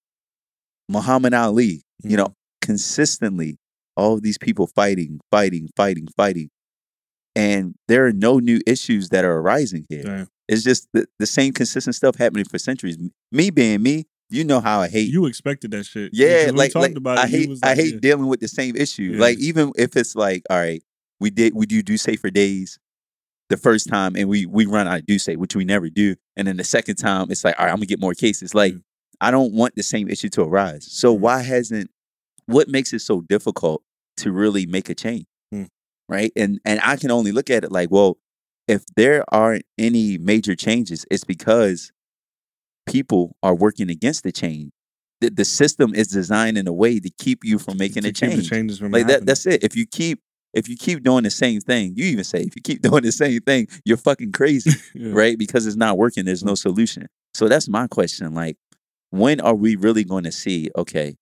Muhammad 0.89 1.33
Ali, 1.33 1.83
you 2.03 2.17
know, 2.17 2.25
mm-hmm. 2.25 2.33
consistently, 2.61 3.57
all 3.95 4.13
of 4.13 4.23
these 4.23 4.37
people 4.37 4.67
fighting, 4.67 5.19
fighting, 5.31 5.69
fighting, 5.75 6.07
fighting. 6.15 6.49
And 7.35 7.75
there 7.87 8.05
are 8.07 8.13
no 8.13 8.39
new 8.39 8.59
issues 8.65 9.09
that 9.09 9.23
are 9.23 9.37
arising 9.37 9.85
here. 9.89 10.03
Damn. 10.03 10.27
It's 10.47 10.63
just 10.63 10.87
the, 10.93 11.05
the 11.19 11.25
same 11.25 11.53
consistent 11.53 11.95
stuff 11.95 12.15
happening 12.15 12.45
for 12.45 12.57
centuries. 12.57 12.97
Me 13.31 13.49
being 13.49 13.83
me, 13.83 14.05
you 14.29 14.43
know 14.43 14.59
how 14.59 14.79
I 14.79 14.87
hate 14.87 15.09
You 15.09 15.25
expected 15.25 15.71
that 15.71 15.85
shit. 15.85 16.11
yeah, 16.13 16.51
like, 16.53 16.73
like 16.73 16.95
about 16.95 17.17
I 17.17 17.23
it, 17.23 17.29
hate 17.29 17.49
was 17.49 17.59
I 17.63 17.75
hate 17.75 17.93
yeah. 17.95 17.99
dealing 18.01 18.27
with 18.27 18.39
the 18.39 18.47
same 18.47 18.75
issue. 18.75 19.11
Yeah. 19.13 19.21
Like 19.21 19.39
even 19.39 19.71
if 19.75 19.95
it's 19.95 20.15
like, 20.15 20.43
all 20.49 20.57
right, 20.57 20.81
we 21.19 21.29
did 21.29 21.53
we 21.53 21.65
do 21.65 21.81
do 21.81 21.97
safer 21.97 22.29
days 22.29 22.79
the 23.49 23.57
first 23.57 23.87
time 23.87 24.15
and 24.15 24.27
we 24.29 24.45
we 24.45 24.65
run 24.65 24.87
out 24.87 24.99
of 24.99 25.05
do 25.05 25.17
say, 25.19 25.35
which 25.35 25.55
we 25.55 25.65
never 25.65 25.89
do, 25.89 26.15
and 26.35 26.47
then 26.47 26.57
the 26.57 26.63
second 26.63 26.95
time 26.97 27.27
it's 27.31 27.43
like, 27.43 27.55
all 27.59 27.65
right, 27.65 27.71
I'm 27.71 27.77
gonna 27.77 27.85
get 27.85 27.99
more 27.99 28.13
cases. 28.13 28.53
Like 28.53 28.73
Yeah. 28.73 28.79
I 29.21 29.31
don't 29.31 29.53
want 29.53 29.75
the 29.75 29.83
same 29.83 30.09
issue 30.09 30.29
to 30.29 30.41
arise. 30.43 30.87
So 30.91 31.11
Right. 31.13 31.21
why 31.21 31.41
hasn't 31.41 31.89
what 32.45 32.67
makes 32.69 32.93
it 32.93 32.99
so 32.99 33.21
difficult 33.21 33.83
to 34.17 34.31
really 34.31 34.65
make 34.65 34.89
a 34.89 34.95
change? 34.95 35.25
Hmm. 35.51 35.63
Right. 36.09 36.31
And 36.35 36.59
and 36.65 36.79
I 36.83 36.95
can 36.97 37.11
only 37.11 37.31
look 37.31 37.49
at 37.49 37.63
it 37.63 37.71
like, 37.71 37.89
well, 37.91 38.17
if 38.67 38.83
there 38.95 39.23
aren't 39.33 39.65
any 39.77 40.17
major 40.17 40.55
changes, 40.55 41.05
it's 41.09 41.23
because 41.23 41.91
people 42.85 43.35
are 43.43 43.55
working 43.55 43.89
against 43.89 44.23
the 44.23 44.31
change. 44.31 44.71
The, 45.19 45.29
the 45.29 45.45
system 45.45 45.95
is 45.95 46.07
designed 46.07 46.57
in 46.57 46.67
a 46.67 46.73
way 46.73 46.99
to 46.99 47.09
keep 47.17 47.43
you 47.43 47.57
from 47.59 47.77
making 47.77 48.03
to 48.03 48.09
a 48.09 48.11
change. 48.13 48.49
changes 48.49 48.77
from 48.77 48.91
Like 48.91 49.07
that, 49.07 49.25
that's 49.25 49.45
it. 49.45 49.63
If 49.63 49.75
you 49.75 49.85
keep 49.87 50.21
if 50.57 50.67
you 50.67 50.75
keep 50.75 51.03
doing 51.03 51.23
the 51.23 51.29
same 51.29 51.61
thing, 51.61 51.93
you 51.95 52.05
even 52.05 52.23
say 52.23 52.41
if 52.41 52.55
you 52.55 52.61
keep 52.61 52.81
doing 52.87 53.03
the 53.03 53.11
same 53.11 53.39
thing, 53.41 53.67
you're 53.85 53.97
fucking 53.97 54.31
crazy 54.31 54.71
Yeah. 54.95 55.11
right? 55.13 55.37
Because 55.37 55.65
it's 55.67 55.75
not 55.75 55.97
working. 55.97 56.25
There's 56.25 56.43
no 56.43 56.55
solution. 56.55 57.07
So 57.33 57.47
that's 57.47 57.67
my 57.69 57.87
question. 57.87 58.33
Like, 58.33 58.57
when 59.11 59.39
are 59.41 59.55
we 59.55 59.75
really 59.75 60.03
going 60.03 60.23
to 60.25 60.31
see, 60.31 60.69
okay, 60.77 61.15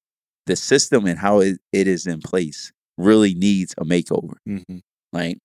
the 0.45 0.55
system 0.55 1.05
and 1.05 1.19
how 1.19 1.39
it, 1.41 1.59
it 1.73 1.87
is 1.87 2.07
in 2.07 2.21
place 2.21 2.71
really 2.97 3.33
needs 3.35 3.75
a 3.77 3.83
makeover? 3.85 4.35
Mhm. 4.47 4.81
Like, 5.11 5.37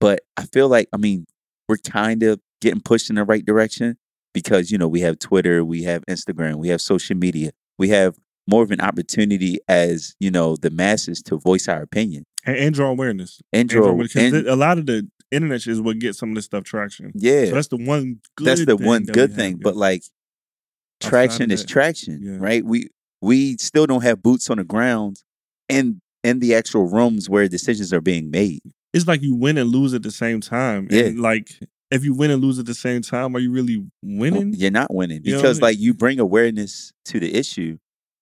but 0.00 0.20
I 0.36 0.44
feel 0.46 0.68
like, 0.68 0.88
I 0.92 0.96
mean, 0.96 1.26
we're 1.68 1.76
kind 1.78 2.22
of 2.22 2.40
getting 2.60 2.80
pushed 2.80 3.08
in 3.10 3.16
the 3.16 3.24
right 3.24 3.44
direction 3.44 3.96
because, 4.34 4.70
you 4.70 4.78
know, 4.78 4.88
we 4.88 5.00
have 5.00 5.18
Twitter, 5.18 5.64
we 5.64 5.82
have 5.84 6.04
Instagram, 6.08 6.56
we 6.56 6.68
have 6.68 6.80
social 6.80 7.16
media, 7.16 7.50
we 7.78 7.88
have 7.88 8.16
more 8.48 8.62
of 8.62 8.70
an 8.70 8.80
opportunity 8.80 9.58
as, 9.68 10.14
you 10.20 10.30
know, 10.30 10.56
the 10.56 10.70
masses 10.70 11.22
to 11.22 11.38
voice 11.38 11.68
our 11.68 11.82
opinion. 11.82 12.24
And, 12.44 12.56
and 12.56 12.74
draw 12.74 12.88
awareness. 12.90 13.40
And 13.52 13.60
And 13.60 13.68
draw 13.70 13.90
and- 14.16 14.46
a 14.48 14.56
lot 14.56 14.78
of 14.78 14.86
the 14.86 15.08
internet 15.30 15.66
is 15.66 15.80
what 15.80 15.98
gets 15.98 16.18
some 16.18 16.30
of 16.30 16.34
this 16.34 16.44
stuff 16.46 16.64
traction. 16.64 17.12
yeah. 17.14 17.46
So 17.46 17.54
that's 17.54 17.68
the 17.68 17.76
one 17.78 18.20
good 18.36 18.46
that's 18.46 18.66
the 18.66 18.76
one 18.76 19.04
that 19.04 19.12
good 19.14 19.34
thing. 19.34 19.52
have, 19.52 19.60
But 19.60 19.74
yeah. 19.74 19.80
like 19.80 20.02
traction 21.00 21.50
is 21.50 21.64
traction, 21.64 22.20
yeah. 22.22 22.36
right? 22.38 22.64
We 22.64 22.88
we 23.20 23.56
still 23.58 23.86
don't 23.86 24.02
have 24.02 24.22
boots 24.22 24.50
on 24.50 24.58
the 24.58 24.64
ground 24.64 25.22
in 25.68 26.00
in 26.24 26.38
the 26.38 26.54
actual 26.54 26.88
rooms 26.88 27.28
where 27.28 27.48
decisions 27.48 27.92
are 27.92 28.00
being 28.00 28.30
made. 28.30 28.60
it's 28.94 29.06
like 29.06 29.22
you 29.22 29.34
win 29.34 29.56
and 29.58 29.70
lose 29.70 29.94
at 29.94 30.02
the 30.02 30.10
same 30.10 30.40
time. 30.40 30.86
Yeah. 30.90 31.04
And 31.04 31.20
like 31.20 31.48
if 31.90 32.04
you 32.04 32.14
win 32.14 32.30
and 32.30 32.42
lose 32.42 32.58
at 32.58 32.66
the 32.66 32.74
same 32.74 33.02
time, 33.02 33.34
are 33.36 33.38
you 33.38 33.50
really 33.50 33.76
oh, 33.78 33.88
winning? 34.02 34.54
You're 34.54 34.70
not 34.70 34.92
winning 34.94 35.20
You 35.24 35.34
what 35.34 35.38
I 35.38 35.42
because 35.42 35.56
mean? 35.58 35.62
like 35.62 35.78
you 35.78 35.94
bring 35.94 36.20
awareness 36.20 36.92
to 37.06 37.18
the 37.20 37.34
issue, 37.34 37.78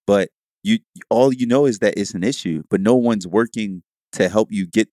but 0.07 0.29
you 0.63 0.79
all 1.09 1.33
you 1.33 1.47
know 1.47 1.67
is 1.67 1.79
that 1.81 1.95
it's 1.97 2.15
an 2.15 2.23
issue, 2.25 2.63
but 2.71 2.81
no 2.81 2.95
one's 2.95 3.27
working 3.27 3.83
to 4.13 4.29
help 4.29 4.51
you 4.51 4.67
get 4.67 4.89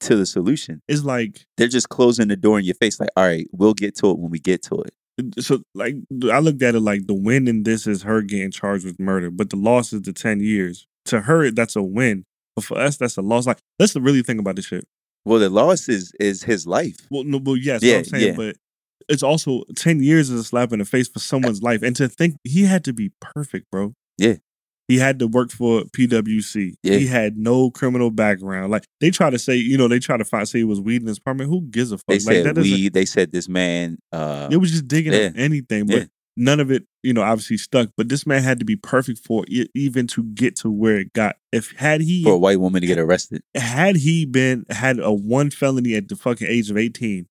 to 0.00 0.16
the 0.16 0.26
solution. 0.26 0.82
It's 0.88 1.04
like 1.04 1.46
They're 1.56 1.68
just 1.68 1.88
closing 1.88 2.28
the 2.28 2.36
door 2.36 2.58
in 2.58 2.64
your 2.64 2.74
face, 2.74 2.98
like, 3.00 3.10
all 3.16 3.24
right, 3.24 3.46
we'll 3.52 3.74
get 3.74 3.96
to 3.98 4.10
it 4.10 4.18
when 4.18 4.30
we 4.30 4.38
get 4.38 4.62
to 4.64 4.82
it. 4.82 5.42
so 5.44 5.62
like 5.74 5.94
I 6.30 6.38
looked 6.40 6.62
at 6.62 6.74
it 6.74 6.80
like 6.80 7.06
the 7.06 7.14
win 7.14 7.46
in 7.48 7.62
this 7.64 7.86
is 7.86 8.02
her 8.02 8.22
getting 8.22 8.50
charged 8.50 8.84
with 8.84 8.98
murder, 8.98 9.30
but 9.30 9.50
the 9.50 9.56
loss 9.56 9.92
is 9.92 10.02
the 10.02 10.12
ten 10.12 10.40
years. 10.40 10.86
To 11.06 11.20
her, 11.22 11.50
that's 11.50 11.76
a 11.76 11.82
win, 11.82 12.24
but 12.54 12.64
for 12.64 12.78
us, 12.78 12.96
that's 12.96 13.16
a 13.16 13.22
loss. 13.22 13.46
Like 13.46 13.58
let's 13.78 13.94
really 13.96 14.22
think 14.22 14.40
about 14.40 14.56
this 14.56 14.66
shit. 14.66 14.86
Well, 15.24 15.38
the 15.38 15.50
loss 15.50 15.88
is 15.88 16.12
is 16.18 16.42
his 16.44 16.66
life. 16.66 16.96
Well, 17.10 17.24
no, 17.24 17.38
well, 17.42 17.56
yes, 17.56 17.82
Yeah, 17.82 17.94
what 17.94 17.98
I'm 17.98 18.04
saying, 18.04 18.26
yeah. 18.28 18.34
but 18.36 18.56
it's 19.08 19.22
also 19.22 19.64
ten 19.76 20.02
years 20.02 20.30
is 20.30 20.40
a 20.40 20.44
slap 20.44 20.72
in 20.72 20.78
the 20.78 20.84
face 20.84 21.08
for 21.08 21.18
eh 21.18 21.22
someone's 21.22 21.62
life, 21.62 21.82
and 21.82 21.94
to 21.96 22.08
think 22.08 22.36
he 22.44 22.64
had 22.64 22.84
to 22.84 22.92
be 22.92 23.12
perfect, 23.20 23.70
bro. 23.70 23.94
Yeah. 24.18 24.36
He 24.92 24.98
had 24.98 25.18
to 25.20 25.26
work 25.26 25.50
for 25.50 25.84
PwC. 25.84 26.74
Yeah. 26.82 26.96
He 26.96 27.06
had 27.06 27.36
no 27.38 27.70
criminal 27.70 28.10
background. 28.10 28.70
Like 28.70 28.84
they 29.00 29.10
try 29.10 29.30
to 29.30 29.38
say, 29.38 29.56
you 29.56 29.78
know, 29.78 29.88
they 29.88 29.98
try 29.98 30.16
to 30.18 30.24
find 30.24 30.46
say 30.46 30.58
he 30.58 30.64
was 30.64 30.80
weed 30.80 31.00
in 31.02 31.08
his 31.08 31.18
apartment. 31.18 31.48
Who 31.50 31.62
gives 31.62 31.92
a 31.92 31.98
fuck? 31.98 32.04
They 32.08 32.14
like 32.16 32.22
said 32.22 32.46
that 32.46 32.54
doesn't- 32.56 32.70
we. 32.72 32.88
They 32.90 33.04
said 33.06 33.32
this 33.32 33.48
man. 33.48 33.98
Uh, 34.12 34.48
It 34.50 34.58
was 34.58 34.70
just 34.70 34.86
digging 34.88 35.12
Yeah. 35.14 35.26
up 35.28 35.32
anything, 35.36 35.86
but 35.86 35.96
Yeah. 35.96 36.04
none 36.36 36.60
of 36.60 36.70
it, 36.70 36.84
you 37.02 37.12
know, 37.14 37.22
obviously 37.22 37.56
stuck. 37.56 37.90
But 37.96 38.08
this 38.10 38.26
man 38.26 38.42
had 38.42 38.58
to 38.58 38.64
be 38.66 38.76
perfect 38.76 39.20
for 39.26 39.44
it, 39.48 39.70
even 39.74 40.06
to 40.08 40.22
get 40.24 40.56
to 40.56 40.70
where 40.70 40.98
it 40.98 41.12
got. 41.14 41.36
If 41.52 41.72
had 41.76 42.00
he 42.02 42.22
for 42.22 42.32
a 42.34 42.38
white 42.38 42.60
woman 42.60 42.80
to 42.82 42.86
get 42.86 42.98
arrested. 42.98 43.42
had 43.54 43.96
he 43.96 44.26
been 44.26 44.64
had 44.70 44.98
a 44.98 45.12
one 45.12 45.50
felony 45.50 45.94
at 45.94 46.08
the 46.08 46.16
fucking 46.16 46.46
age 46.46 46.70
of 46.70 46.76
eighteen, 46.76 47.26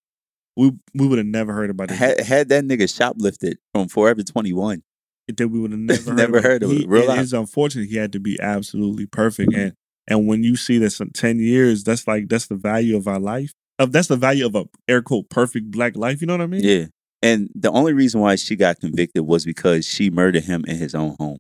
we 0.58 0.72
we 0.94 1.08
would 1.08 1.18
have 1.18 1.28
never 1.28 1.54
heard 1.54 1.70
about 1.70 1.92
it. 1.92 1.96
Had, 1.96 2.20
had 2.22 2.50
that 2.50 2.64
nigga 2.66 2.84
shoplifted 2.90 3.56
from 3.74 3.88
Forever 3.88 4.24
21. 4.24 4.84
That 5.28 5.48
we 5.48 5.60
would 5.60 5.72
have 5.72 5.80
never 5.80 6.04
heard 6.04 6.16
Never 6.18 6.42
heard 6.42 6.64
of 6.64 6.72
it. 6.72 6.78
He- 6.80 6.86
Real 6.88 7.10
it 7.12 7.20
is 7.20 7.34
unfortunate. 7.34 7.88
He 7.90 7.96
had 7.98 8.12
to 8.14 8.20
be 8.20 8.40
absolutely 8.42 9.06
perfect, 9.06 9.54
and 9.54 9.74
and 10.08 10.28
when 10.28 10.44
you 10.44 10.56
see 10.56 10.78
that 10.80 10.92
some 10.92 11.12
ten 11.14 11.40
years, 11.40 11.84
that's 11.84 12.08
like 12.08 12.28
that's 12.30 12.48
the 12.48 12.56
value 12.56 12.96
of 12.98 13.08
our 13.08 13.20
life. 13.20 13.52
Of 13.80 13.92
that's 13.92 14.08
the 14.08 14.18
value 14.18 14.46
of 14.46 14.56
a 14.56 14.66
air 14.88 15.02
quote 15.02 15.30
perfect 15.30 15.72
black 15.72 15.96
life. 15.96 16.22
You 16.22 16.28
know 16.28 16.34
what 16.34 16.42
I 16.42 16.48
mean? 16.48 16.64
Yeah. 16.64 16.86
And 17.24 17.50
the 17.56 17.72
only 17.72 17.94
reason 17.94 18.20
why 18.20 18.36
she 18.36 18.56
got 18.56 18.80
convicted 18.80 19.24
was 19.26 19.46
because 19.46 19.86
she 19.86 20.10
murdered 20.10 20.44
him 20.44 20.64
in 20.68 20.76
his 20.78 20.96
own 20.96 21.16
home. 21.20 21.38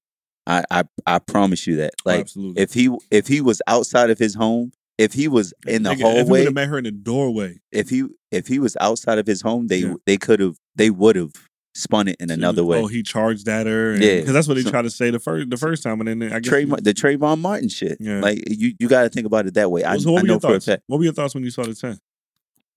I 0.47 0.63
I, 0.71 0.83
I 1.05 1.19
promise 1.19 1.65
you 1.67 1.75
that. 1.77 1.93
Like 2.05 2.21
absolutely. 2.21 2.61
if 2.61 2.73
he 2.73 2.95
if 3.09 3.27
he 3.27 3.41
was 3.41 3.61
outside 3.67 4.09
of 4.11 4.19
his 4.19 4.35
home, 4.35 4.71
if 4.97 5.13
he 5.13 5.27
was 5.27 5.53
in 5.67 5.83
the 5.83 5.89
Nigga, 5.91 5.93
If 5.93 5.97
he 5.97 6.03
would 6.03 6.13
hallway, 6.23 6.43
have 6.45 6.53
met 6.53 6.67
her 6.69 6.77
in 6.77 6.83
the 6.85 6.91
doorway, 6.91 7.59
if 7.71 7.89
he 7.89 8.05
if 8.31 8.47
he 8.47 8.59
was 8.59 8.77
outside 8.79 9.17
of 9.17 9.25
his 9.27 9.41
home, 9.41 9.67
they 9.67 9.79
Yeah. 9.79 9.93
they 10.05 10.17
could 10.17 10.39
have 10.39 10.55
they 10.75 10.89
would 10.91 11.15
have 11.15 11.33
spun 11.73 12.07
it 12.09 12.17
in 12.19 12.29
another 12.31 12.63
way. 12.65 12.77
Oh, 12.79 12.87
he 12.87 13.01
charged 13.03 13.47
at 13.47 13.65
her. 13.65 13.93
Yeah. 13.95 14.17
because 14.19 14.33
that's 14.33 14.47
what 14.47 14.57
he 14.57 14.63
So- 14.63 14.71
tried 14.71 14.81
to 14.83 14.89
say 14.89 15.09
the 15.09 15.19
first 15.19 15.49
the 15.49 15.57
first 15.57 15.83
time, 15.83 16.01
and 16.01 16.21
then 16.21 16.33
I 16.33 16.39
guess 16.39 16.51
Trayvon, 16.53 16.83
the 16.83 16.93
Trayvon 16.93 17.39
Martin 17.39 17.69
shit. 17.69 17.97
Yeah. 17.99 18.19
Like 18.21 18.43
you, 18.49 18.73
you 18.79 18.87
got 18.87 19.03
to 19.03 19.09
think 19.09 19.25
about 19.25 19.47
it 19.47 19.53
that 19.55 19.71
way. 19.71 19.83
I, 19.83 19.97
So 19.97 20.11
what 20.11 20.19
I 20.19 20.21
were 20.23 20.27
know 20.27 20.33
your 20.33 20.39
thoughts? 20.59 20.67
What 20.87 20.97
were 20.97 21.03
your 21.03 21.13
thoughts 21.13 21.33
when 21.33 21.43
you 21.43 21.49
saw 21.51 21.63
the 21.63 21.73
ten? 21.75 21.99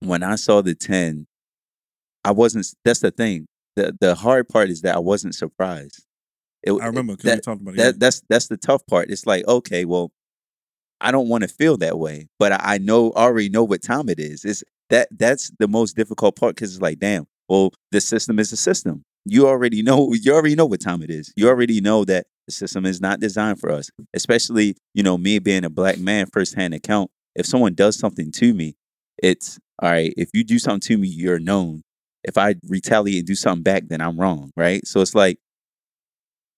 When 0.00 0.22
I 0.22 0.37
saw 0.37 0.62
the 0.62 0.74
ten, 0.74 1.26
I 2.24 2.30
wasn't. 2.33 2.66
That's 2.85 3.00
the 3.00 3.11
thing. 3.11 3.46
the 3.76 3.96
The 4.00 4.14
hard 4.14 4.48
part 4.48 4.70
is 4.70 4.83
that 4.83 4.94
I 4.94 4.98
wasn't 5.00 5.35
surprised. 5.35 6.04
It, 6.62 6.72
I 6.72 6.87
remember 6.87 7.16
because 7.16 7.35
we 7.35 7.40
talked 7.40 7.61
about 7.62 7.74
it. 7.74 7.78
that 7.78 8.00
that's 8.00 8.22
that's 8.28 8.48
the 8.48 8.57
tough 8.57 8.87
part. 8.87 9.11
It's 9.11 9.26
like 9.26 9.46
okay, 9.46 9.85
well, 9.85 10.12
I 11.00 11.11
don't 11.11 11.28
want 11.28 11.42
to 11.42 11.48
feel 11.48 11.76
that 11.78 11.98
way, 11.98 12.28
but 12.38 12.52
I, 12.52 12.61
I 12.62 12.78
know 12.78 13.12
already 13.12 13.48
know 13.50 13.64
what 13.64 13.83
time 13.83 14.09
it 14.09 14.18
is. 14.18 14.44
It's 14.44 14.62
that 14.90 15.09
that's 15.11 15.50
the 15.59 15.68
most 15.68 15.96
difficult 15.96 16.37
part 16.37 16.54
because 16.54 16.72
it's 16.74 16.83
like, 16.83 16.98
damn, 17.00 17.26
well, 17.48 17.72
the 17.90 18.00
system 18.00 18.38
is 18.38 18.52
a 18.52 18.57
system. 18.57 19.02
You 19.24 19.48
already 19.48 19.83
know 19.83 20.12
you 20.20 20.33
already 20.35 20.54
know 20.54 20.66
what 20.66 20.80
time 20.80 21.02
it 21.02 21.11
is. 21.11 21.33
You 21.37 21.48
already 21.48 21.80
know 21.80 22.04
that 22.04 22.26
the 22.46 22.52
system 22.52 22.85
is 22.85 23.00
not 23.00 23.20
designed 23.20 23.61
for 23.61 23.70
us. 23.70 23.90
Especially, 24.12 24.76
you 24.92 25.02
know, 25.02 25.16
me 25.16 25.38
being 25.38 25.64
a 25.64 25.70
black 25.70 25.98
man, 25.98 26.26
firsthand 26.33 26.74
account. 26.74 27.11
If 27.35 27.46
someone 27.46 27.74
does 27.74 27.98
something 27.98 28.30
to 28.33 28.54
me, 28.54 28.76
it's 29.22 29.59
all 29.83 29.90
right. 29.90 30.12
If 30.16 30.30
you 30.35 30.44
do 30.44 30.59
something 30.59 30.80
to 30.88 30.98
me, 30.98 31.09
you're 31.09 31.40
known. 31.40 31.83
If 32.22 32.38
I 32.38 32.54
retaliate 32.66 33.18
and 33.18 33.26
do 33.26 33.35
something 33.35 33.62
back, 33.62 33.85
then 33.88 34.00
I'm 34.00 34.18
wrong, 34.18 34.50
right? 34.57 34.87
So 34.87 35.00
it's 35.00 35.14
like 35.14 35.38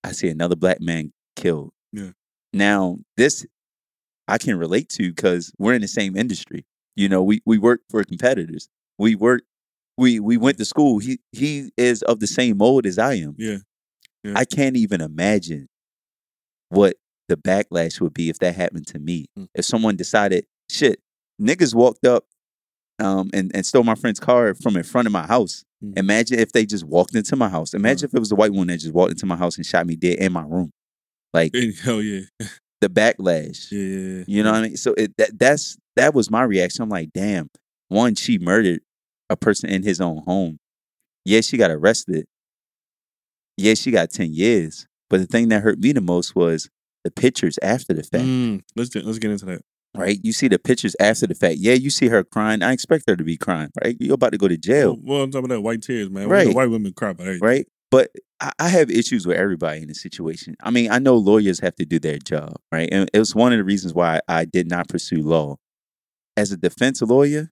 I 0.04 0.12
see 0.12 0.28
another 0.28 0.56
black 0.56 0.80
man 0.80 1.12
killed. 1.34 1.72
Yeah. 1.92 2.10
Now 2.52 2.98
this 3.16 3.44
I 4.28 4.38
can 4.38 4.58
relate 4.58 4.88
to 4.90 5.12
because 5.12 5.52
we're 5.58 5.74
in 5.74 5.82
the 5.82 5.88
same 5.88 6.16
industry. 6.16 6.66
You 6.94 7.08
know, 7.08 7.22
we 7.22 7.42
we 7.44 7.58
work 7.58 7.80
for 7.90 8.02
competitors. 8.04 8.68
We 8.98 9.14
work. 9.14 9.42
We 9.98 10.20
we 10.20 10.36
went 10.36 10.58
to 10.58 10.64
school. 10.64 10.98
He 10.98 11.18
he 11.32 11.70
is 11.76 12.02
of 12.02 12.20
the 12.20 12.26
same 12.26 12.58
mold 12.58 12.86
as 12.86 12.98
I 12.98 13.14
am. 13.14 13.34
yeah, 13.38 13.58
Yeah. 14.24 14.34
I 14.36 14.44
can't 14.44 14.76
even 14.76 15.00
imagine 15.00 15.68
what 16.68 16.96
the 17.28 17.36
backlash 17.36 18.00
would 18.00 18.14
be 18.14 18.28
if 18.28 18.38
that 18.40 18.54
happened 18.54 18.86
to 18.88 18.98
me. 18.98 19.26
Mm. 19.38 19.48
If 19.54 19.64
someone 19.64 19.96
decided, 19.96 20.46
shit, 20.70 21.00
niggas 21.40 21.74
walked 21.74 22.04
up 22.06 22.24
um, 22.98 23.30
and, 23.32 23.50
and 23.54 23.64
stole 23.64 23.84
my 23.84 23.94
friend's 23.94 24.20
car 24.20 24.54
from 24.54 24.76
in 24.76 24.82
front 24.82 25.06
of 25.06 25.12
my 25.12 25.26
house. 25.26 25.64
Mm. 25.84 25.98
Imagine 25.98 26.38
if 26.38 26.52
they 26.52 26.66
just 26.66 26.84
walked 26.84 27.14
into 27.14 27.36
my 27.36 27.48
house. 27.48 27.74
Imagine 27.74 28.08
if 28.08 28.14
it 28.14 28.20
was 28.20 28.32
a 28.32 28.36
white 28.36 28.52
woman 28.52 28.68
that 28.68 28.78
just 28.78 28.94
walked 28.94 29.12
into 29.12 29.26
my 29.26 29.36
house 29.36 29.56
and 29.56 29.66
shot 29.66 29.86
me 29.86 29.96
dead 29.96 30.18
in 30.18 30.32
my 30.32 30.42
room. 30.44 30.70
Like 31.34 31.54
hell 31.82 32.00
yeah, 32.00 32.22
the 32.80 32.88
backlash. 32.88 33.70
yeah. 33.70 34.24
You 34.26 34.42
know 34.42 34.52
what 34.52 34.58
I 34.58 34.62
mean? 34.62 34.76
So 34.76 34.94
it, 34.96 35.16
that 35.18 35.38
that's 35.38 35.76
that 35.96 36.14
was 36.14 36.30
my 36.30 36.42
reaction. 36.42 36.82
I'm 36.82 36.88
like, 36.88 37.10
damn. 37.12 37.48
One, 37.88 38.14
she 38.14 38.38
murdered 38.38 38.80
a 39.30 39.36
person 39.36 39.70
in 39.70 39.82
his 39.82 40.00
own 40.00 40.22
home. 40.24 40.58
Yeah, 41.24 41.40
she 41.40 41.56
got 41.56 41.70
arrested. 41.70 42.26
Yeah, 43.56 43.74
she 43.74 43.90
got 43.90 44.10
ten 44.10 44.32
years. 44.32 44.86
But 45.08 45.20
the 45.20 45.26
thing 45.26 45.48
that 45.48 45.62
hurt 45.62 45.78
me 45.78 45.92
the 45.92 46.00
most 46.00 46.34
was 46.34 46.68
the 47.04 47.10
pictures 47.10 47.58
after 47.62 47.94
the 47.94 48.02
fact. 48.02 48.24
Mm, 48.24 48.62
let's 48.74 48.90
get, 48.90 49.04
let's 49.04 49.18
get 49.18 49.30
into 49.30 49.46
that. 49.46 49.62
Right? 49.96 50.18
You 50.22 50.32
see 50.32 50.48
the 50.48 50.58
pictures 50.58 50.94
after 51.00 51.26
the 51.26 51.34
fact. 51.34 51.56
Yeah, 51.58 51.72
you 51.72 51.88
see 51.88 52.08
her 52.08 52.22
crying. 52.22 52.62
I 52.62 52.72
expect 52.72 53.04
her 53.08 53.16
to 53.16 53.24
be 53.24 53.36
crying. 53.38 53.70
Right? 53.82 53.96
You're 53.98 54.14
about 54.14 54.32
to 54.32 54.38
go 54.38 54.46
to 54.48 54.56
jail. 54.56 54.98
Well, 55.02 55.26
top 55.28 55.44
of 55.44 55.48
that, 55.48 55.62
white 55.62 55.82
tears, 55.82 56.10
man. 56.10 56.28
Right. 56.28 56.46
Right. 56.46 56.54
White 56.54 56.70
women 56.70 56.92
cry 56.92 57.10
about 57.10 57.28
everything. 57.28 57.46
right? 57.48 57.66
But 57.90 58.10
I, 58.40 58.52
I 58.58 58.68
have 58.68 58.90
issues 58.90 59.26
with 59.26 59.38
everybody 59.38 59.80
in 59.80 59.88
the 59.88 59.94
situation. 59.94 60.54
I 60.60 60.70
mean, 60.70 60.90
I 60.90 60.98
know 60.98 61.16
lawyers 61.16 61.60
have 61.60 61.76
to 61.76 61.86
do 61.86 61.98
their 61.98 62.18
job, 62.18 62.56
right? 62.70 62.88
And 62.92 63.08
it 63.14 63.18
was 63.18 63.34
one 63.34 63.52
of 63.52 63.58
the 63.58 63.64
reasons 63.64 63.94
why 63.94 64.20
I 64.28 64.44
did 64.44 64.68
not 64.68 64.88
pursue 64.88 65.22
law. 65.22 65.56
As 66.36 66.52
a 66.52 66.58
defense 66.58 67.00
lawyer, 67.00 67.50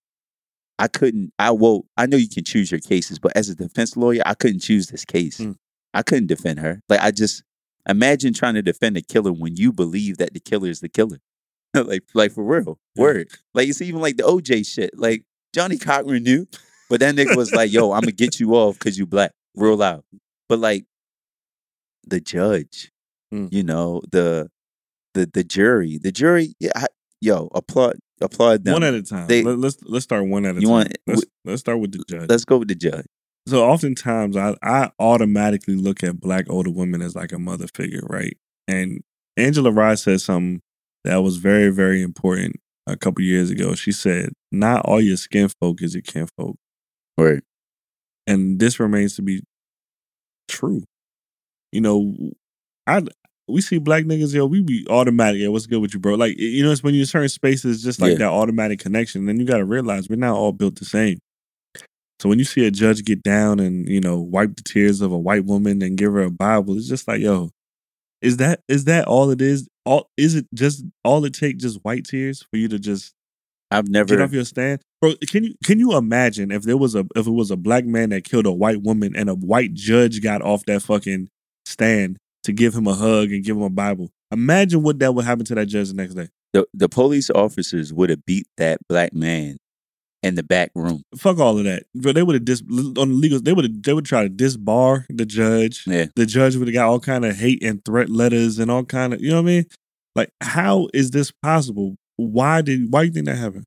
I 0.78 0.88
couldn't. 0.88 1.32
I 1.38 1.50
well, 1.52 1.86
I 1.96 2.06
know 2.06 2.16
you 2.16 2.28
can 2.28 2.44
choose 2.44 2.70
your 2.70 2.80
cases, 2.80 3.18
but 3.18 3.36
as 3.36 3.48
a 3.48 3.54
defense 3.54 3.96
lawyer, 3.96 4.22
I 4.26 4.34
couldn't 4.34 4.60
choose 4.60 4.88
this 4.88 5.04
case. 5.04 5.38
Mm. 5.38 5.56
I 5.92 6.02
couldn't 6.02 6.26
defend 6.26 6.58
her. 6.60 6.80
Like 6.88 7.00
I 7.00 7.10
just 7.12 7.42
imagine 7.88 8.32
trying 8.34 8.54
to 8.54 8.62
defend 8.62 8.96
a 8.96 9.02
killer 9.02 9.32
when 9.32 9.56
you 9.56 9.72
believe 9.72 10.16
that 10.18 10.34
the 10.34 10.40
killer 10.40 10.68
is 10.68 10.80
the 10.80 10.88
killer. 10.88 11.18
like, 11.74 12.02
like 12.14 12.32
for 12.32 12.42
real, 12.44 12.78
Yeah. 12.96 13.02
word. 13.02 13.28
Like 13.54 13.68
it's 13.68 13.80
even 13.82 14.00
like 14.00 14.16
the 14.16 14.24
OJ 14.24 14.66
shit. 14.66 14.90
Like 14.98 15.22
Johnnie 15.54 15.78
Cochran 15.78 16.22
knew, 16.24 16.46
but 16.90 17.00
that 17.00 17.14
nigga 17.14 17.36
was 17.36 17.52
like, 17.52 17.72
"Yo, 17.72 17.92
I'm 17.92 18.00
gonna 18.00 18.12
get 18.12 18.40
you 18.40 18.54
off 18.54 18.78
because 18.78 18.98
you 18.98 19.06
black." 19.06 19.30
Real 19.54 19.76
loud. 19.76 20.02
But 20.48 20.58
like 20.58 20.84
the 22.06 22.20
judge, 22.20 22.90
Mm. 23.32 23.52
you 23.52 23.62
know, 23.62 24.02
the 24.10 24.50
the 25.14 25.30
the 25.32 25.44
jury, 25.44 25.98
the 25.98 26.10
jury, 26.12 26.54
yeah, 26.60 26.72
I, 26.74 26.86
yo, 27.20 27.48
applaud 27.54 27.98
applaud 28.20 28.64
them. 28.64 28.72
One 28.74 28.82
at 28.82 28.94
a 28.94 29.02
time. 29.02 29.26
They- 29.26 29.42
Let, 29.42 29.62
us 29.64 29.76
let's 29.82 30.04
start 30.04 30.26
one 30.26 30.44
at 30.46 30.56
a 30.56 30.60
You 30.60 30.66
time. 30.66 30.70
want- 30.70 30.98
let's, 31.06 31.24
let's 31.44 31.60
start 31.60 31.80
with 31.80 31.92
the 31.92 32.04
judge. 32.08 32.28
Let's 32.28 32.44
go 32.44 32.58
with 32.58 32.68
the 32.68 32.74
judge. 32.74 33.06
So 33.46 33.62
oftentimes 33.64 34.36
I, 34.36 34.56
I 34.62 34.90
automatically 34.98 35.76
look 35.76 36.02
at 36.02 36.18
black 36.20 36.46
older 36.48 36.70
women 36.70 37.02
as 37.02 37.14
like 37.14 37.32
a 37.32 37.38
mother 37.38 37.66
figure, 37.74 38.00
right? 38.04 38.36
And 38.66 39.02
Angela 39.36 39.70
Rye 39.70 39.96
said 39.96 40.20
something 40.22 40.60
that 41.04 41.16
was 41.18 41.36
very, 41.36 41.68
very 41.70 42.00
important 42.02 42.56
a 42.86 42.96
couple 42.96 43.22
years 43.22 43.50
ago. 43.50 43.74
She 43.74 43.92
said, 43.92 44.30
Not 44.50 44.86
all 44.86 45.00
your 45.00 45.18
skin 45.18 45.50
folk 45.60 45.82
is 45.82 45.94
your 45.94 46.02
kin 46.02 46.26
folk. 46.38 46.56
Right. 47.18 47.42
And 48.26 48.58
this 48.58 48.80
remains 48.80 49.16
to 49.16 49.22
be 49.22 49.42
true. 50.48 50.84
You 51.72 51.80
know, 51.82 52.14
I 52.86 53.02
we 53.46 53.60
see 53.60 53.78
black 53.78 54.04
niggas, 54.04 54.34
yo, 54.34 54.46
we 54.46 54.62
be 54.62 54.86
automatic. 54.88 55.40
Yeah, 55.40 55.48
what's 55.48 55.66
good 55.66 55.80
with 55.80 55.92
you, 55.92 56.00
bro? 56.00 56.14
Like, 56.14 56.38
you 56.38 56.64
know, 56.64 56.72
it's 56.72 56.82
when 56.82 56.94
in 56.94 57.04
certain 57.06 57.28
spaces, 57.28 57.82
just 57.82 58.00
like 58.00 58.12
Yeah. 58.12 58.18
that 58.18 58.30
automatic 58.30 58.78
connection. 58.78 59.26
Then 59.26 59.38
you 59.38 59.44
got 59.44 59.58
to 59.58 59.64
realize 59.64 60.08
we're 60.08 60.16
not 60.16 60.36
all 60.36 60.52
built 60.52 60.76
the 60.76 60.84
same. 60.84 61.18
So 62.20 62.28
when 62.28 62.38
you 62.38 62.44
see 62.44 62.66
a 62.66 62.70
judge 62.70 63.04
get 63.04 63.22
down 63.22 63.60
and 63.60 63.86
you 63.88 64.00
know 64.00 64.18
wipe 64.18 64.56
the 64.56 64.62
tears 64.62 65.00
of 65.00 65.12
a 65.12 65.18
white 65.18 65.44
woman 65.44 65.82
and 65.82 65.98
give 65.98 66.12
her 66.12 66.22
a 66.22 66.30
Bible, 66.30 66.76
it's 66.76 66.88
just 66.88 67.06
like, 67.06 67.20
yo, 67.20 67.50
is 68.22 68.38
that 68.38 68.60
is 68.68 68.84
that 68.84 69.06
all 69.06 69.30
it 69.30 69.42
is? 69.42 69.68
All 69.84 70.08
is 70.16 70.34
it 70.34 70.46
just 70.54 70.84
all 71.04 71.24
it 71.24 71.34
take 71.34 71.58
just 71.58 71.80
white 71.82 72.04
tears 72.04 72.42
for 72.42 72.56
you 72.56 72.68
to 72.68 72.78
just 72.78 73.12
I've 73.70 73.88
never 73.88 74.16
get 74.16 74.22
off 74.22 74.32
your 74.32 74.44
stand, 74.44 74.80
bro? 75.02 75.14
Can 75.28 75.44
you 75.44 75.54
can 75.64 75.78
you 75.78 75.96
imagine 75.96 76.50
if 76.50 76.62
there 76.62 76.76
was 76.78 76.94
a 76.94 77.04
if 77.14 77.26
it 77.26 77.30
was 77.32 77.50
a 77.50 77.56
black 77.56 77.84
man 77.84 78.10
that 78.10 78.24
killed 78.24 78.46
a 78.46 78.52
white 78.52 78.82
woman 78.82 79.14
and 79.14 79.28
a 79.28 79.34
white 79.34 79.74
judge 79.74 80.22
got 80.22 80.40
off 80.40 80.64
that 80.66 80.82
fucking 80.82 81.28
stand 81.66 82.16
to 82.44 82.52
give 82.52 82.74
him 82.74 82.86
a 82.86 82.94
hug 82.94 83.32
and 83.32 83.44
give 83.44 83.56
him 83.56 83.62
a 83.62 83.70
Bible? 83.70 84.10
Imagine 84.30 84.82
what 84.82 84.98
that 85.00 85.14
would 85.14 85.24
happen 85.24 85.44
to 85.46 85.54
that 85.54 85.66
judge 85.66 85.88
the 85.88 85.94
next 85.94 86.14
day. 86.14 86.28
the, 86.52 86.66
the 86.72 86.88
police 86.88 87.30
officers 87.30 87.92
would 87.92 88.10
have 88.10 88.24
beat 88.24 88.46
that 88.56 88.78
black 88.88 89.12
man 89.12 89.58
in 90.24 90.36
the 90.36 90.42
back 90.42 90.70
room. 90.74 91.02
Fuck 91.16 91.38
all 91.38 91.58
of 91.58 91.64
that, 91.64 91.84
bro. 91.94 92.12
They 92.12 92.22
would 92.22 92.34
have 92.34 92.44
dis 92.44 92.62
on 92.62 92.94
the 92.94 93.04
legal. 93.04 93.40
They 93.40 93.52
would 93.52 93.64
have 93.64 93.82
they 93.82 93.92
would 93.92 94.06
try 94.06 94.22
to 94.22 94.30
disbar 94.30 95.04
the 95.10 95.26
judge. 95.26 95.84
Yeah. 95.86 96.06
The 96.16 96.26
judge 96.26 96.56
would 96.56 96.66
have 96.66 96.74
got 96.74 96.88
all 96.88 97.00
kind 97.00 97.24
of 97.24 97.36
hate 97.36 97.62
and 97.62 97.84
threat 97.84 98.08
letters 98.08 98.58
and 98.58 98.70
all 98.70 98.84
kind 98.84 99.12
of 99.12 99.20
you 99.20 99.30
know 99.30 99.42
what 99.42 99.50
I 99.50 99.52
mean. 99.52 99.64
Like, 100.16 100.30
how 100.40 100.88
is 100.94 101.10
this 101.10 101.30
possible? 101.30 101.96
Why 102.16 102.62
did 102.62 102.90
why 102.90 103.02
do 103.02 103.06
you 103.08 103.12
think 103.12 103.26
that 103.26 103.36
happened? 103.36 103.64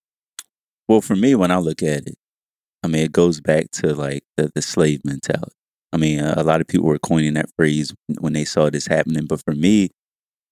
Well, 0.88 1.02
for 1.02 1.16
me, 1.16 1.36
when 1.36 1.52
I 1.52 1.58
look 1.58 1.84
at 1.84 2.08
it, 2.08 2.16
I 2.84 2.88
mean, 2.88 3.04
it 3.04 3.12
goes 3.12 3.40
back 3.40 3.70
to 3.74 3.94
like 3.94 4.24
the, 4.38 4.50
the 4.56 4.62
slave 4.62 5.02
mentality. 5.06 5.57
I 5.98 6.00
mean, 6.00 6.20
a, 6.20 6.36
a 6.38 6.44
lot 6.44 6.62
of 6.62 6.68
people 6.68 6.86
were 6.86 7.00
coining 7.00 7.34
that 7.34 7.50
phrase 7.58 7.92
when 8.20 8.34
they 8.34 8.46
saw 8.46 8.70
this 8.70 8.86
happening, 8.86 9.26
but 9.26 9.44
for 9.44 9.56
me, 9.56 9.90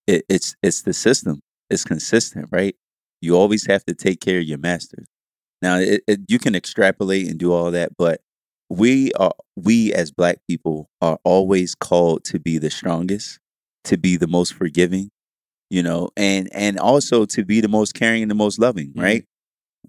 it, 0.08 0.26
it's 0.28 0.56
it's 0.64 0.82
the 0.82 0.94
system. 0.94 1.42
It's 1.70 1.84
consistent, 1.84 2.50
right? 2.52 2.76
You 3.22 3.38
always 3.38 3.68
have 3.68 3.86
to 3.86 3.94
take 3.94 4.22
care 4.22 4.40
of 4.40 4.46
your 4.46 4.58
masters. 4.58 5.06
Now, 5.62 5.78
it, 5.78 6.02
it, 6.08 6.22
you 6.28 6.40
can 6.40 6.56
extrapolate 6.56 7.28
and 7.28 7.40
do 7.40 7.54
all 7.54 7.72
that, 7.72 7.92
but 7.98 8.22
we 8.70 9.14
are 9.14 9.34
we 9.56 9.94
as 9.94 10.12
Black 10.12 10.40
people 10.50 10.90
are 11.02 11.20
always 11.24 11.76
called 11.76 12.24
to 12.26 12.40
be 12.40 12.58
the 12.58 12.72
strongest, 12.72 13.40
to 13.84 13.98
be 13.98 14.18
the 14.18 14.28
most 14.28 14.54
forgiving, 14.54 15.12
you 15.70 15.84
know, 15.84 16.10
and 16.18 16.50
and 16.54 16.80
also 16.80 17.26
to 17.26 17.46
be 17.46 17.62
the 17.62 17.68
most 17.68 17.94
caring 17.94 18.24
and 18.24 18.32
the 18.32 18.36
most 18.36 18.58
loving, 18.60 18.94
Mhm. 18.94 19.02
right? 19.04 19.26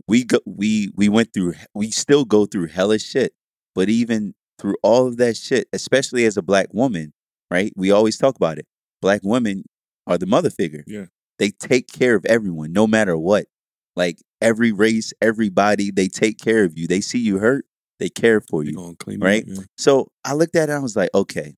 we 0.08 0.24
go 0.24 0.38
we 0.46 0.90
we 0.96 1.08
went 1.08 1.32
through 1.34 1.54
we 1.74 1.90
still 1.90 2.24
go 2.24 2.46
through 2.46 2.68
hellish 2.68 3.04
shit 3.04 3.34
but 3.74 3.88
even 3.88 4.35
through 4.58 4.76
all 4.82 5.06
of 5.06 5.16
that 5.18 5.36
shit 5.36 5.68
especially 5.72 6.24
as 6.24 6.36
a 6.36 6.42
black 6.42 6.66
woman 6.72 7.12
right 7.50 7.72
we 7.76 7.90
always 7.90 8.16
talk 8.18 8.36
about 8.36 8.58
it 8.58 8.66
black 9.02 9.20
women 9.22 9.64
are 10.06 10.18
the 10.18 10.26
mother 10.26 10.50
figure 10.50 10.84
Yeah. 10.86 11.06
they 11.38 11.50
take 11.50 11.88
care 11.88 12.14
of 12.14 12.24
everyone 12.26 12.72
no 12.72 12.86
matter 12.86 13.16
what 13.18 13.46
like 13.94 14.18
every 14.40 14.72
race 14.72 15.12
everybody 15.20 15.90
they 15.90 16.08
take 16.08 16.38
care 16.38 16.64
of 16.64 16.78
you 16.78 16.86
they 16.86 17.00
see 17.00 17.18
you 17.18 17.38
hurt 17.38 17.64
they 17.98 18.08
care 18.10 18.40
for 18.42 18.62
They 18.64 18.70
you 18.72 18.96
right? 19.18 19.42
It 19.42 19.48
yeah. 19.48 19.62
so 19.78 20.08
I 20.24 20.34
looked 20.34 20.54
at 20.56 20.64
it 20.68 20.72
and 20.72 20.78
I 20.78 20.82
was 20.82 20.96
like, 20.96 21.08
okay, 21.14 21.54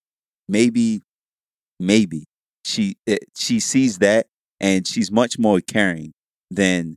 maybe, 0.49 1.03
maybe 1.81 2.27
she 2.65 2.97
it, 3.07 3.25
she 3.37 3.59
sees 3.61 3.99
that 3.99 4.27
and 4.61 4.87
she's 4.87 5.11
much 5.11 5.37
more 5.39 5.61
caring 5.61 6.13
than 6.51 6.97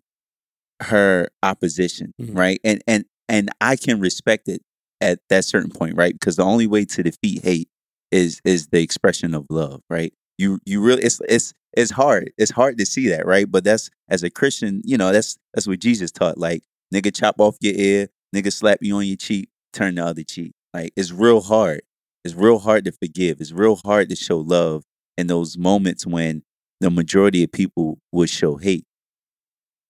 her 0.82 1.30
opposition, 1.44 2.14
Mhm. 2.22 2.38
right? 2.38 2.60
And 2.64 2.84
and 2.88 3.06
and 3.28 3.50
I 3.60 3.76
can 3.78 4.00
respect 4.00 4.48
it 4.48 4.62
at 5.02 5.20
that 5.30 5.46
certain 5.46 5.72
point, 5.72 5.96
right? 5.96 6.14
Because 6.14 6.36
the 6.36 6.44
only 6.44 6.68
way 6.68 6.86
to 6.86 7.04
defeat 7.04 7.44
hate 7.44 7.70
is 8.12 8.42
is 8.46 8.68
the 8.68 8.82
expression 8.82 9.34
of 9.34 9.46
love, 9.50 9.82
right? 9.90 10.14
You 10.38 10.60
you 10.66 10.82
really 10.82 11.04
it's 11.04 11.22
it's 11.28 11.54
it's 11.74 11.92
hard. 11.92 12.32
It's 12.38 12.52
hard 12.52 12.78
to 12.78 12.86
see 12.86 13.10
that, 13.10 13.26
right? 13.26 13.50
But 13.50 13.64
that's 13.64 13.90
as 14.10 14.24
a 14.24 14.30
Christian, 14.30 14.82
you 14.86 14.98
know, 14.98 15.12
that's 15.12 15.38
that's 15.54 15.68
what 15.68 15.80
Jesus 15.80 16.12
taught. 16.12 16.38
Like, 16.38 16.64
nigga 16.94 17.14
chop 17.14 17.36
off 17.40 17.58
your 17.62 17.74
ear, 17.76 18.10
nigga 18.36 18.52
slap 18.52 18.80
you 18.82 18.96
on 18.98 19.06
your 19.06 19.18
cheek, 19.18 19.50
turn 19.74 19.96
the 19.96 20.06
other 20.06 20.24
cheek. 20.24 20.54
Like 20.74 20.94
it's 20.96 21.12
real 21.12 21.42
hard. 21.42 21.82
It's 22.24 22.36
real 22.36 22.60
hard 22.60 22.86
to 22.86 22.92
forgive. 22.92 23.42
It's 23.42 23.52
real 23.52 23.78
hard 23.78 24.10
to 24.10 24.16
show 24.16 24.40
love 24.40 24.84
in 25.18 25.28
those 25.28 25.58
moments 25.58 26.06
when 26.06 26.44
the 26.80 26.90
majority 26.92 27.44
of 27.44 27.52
people 27.52 28.00
would 28.12 28.30
show 28.30 28.58
hate. 28.58 28.86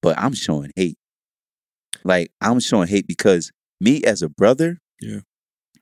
But 0.01 0.17
I'm 0.17 0.33
showing 0.33 0.71
hate. 0.75 0.97
Like 2.03 2.31
I'm 2.41 2.59
showing 2.59 2.87
hate 2.87 3.07
because 3.07 3.51
me 3.79 4.03
as 4.03 4.21
a 4.21 4.29
brother, 4.29 4.79
Yeah. 5.01 5.19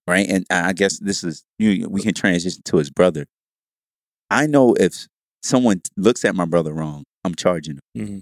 right. 0.08 0.28
And 0.30 0.46
I 0.50 0.74
guess 0.74 1.00
this 1.00 1.24
is 1.24 1.44
you. 1.60 1.88
We 1.90 2.02
can 2.02 2.14
transition 2.14 2.62
to 2.66 2.78
his 2.78 2.90
brother. 2.90 3.26
I 4.30 4.48
know 4.48 4.74
if 4.76 5.08
someone 5.44 5.82
looks 5.98 6.24
at 6.26 6.36
my 6.36 6.46
brother 6.46 6.74
wrong, 6.74 7.04
I'm 7.24 7.36
charging 7.36 7.80
him. 7.94 8.08
Mhm. 8.08 8.22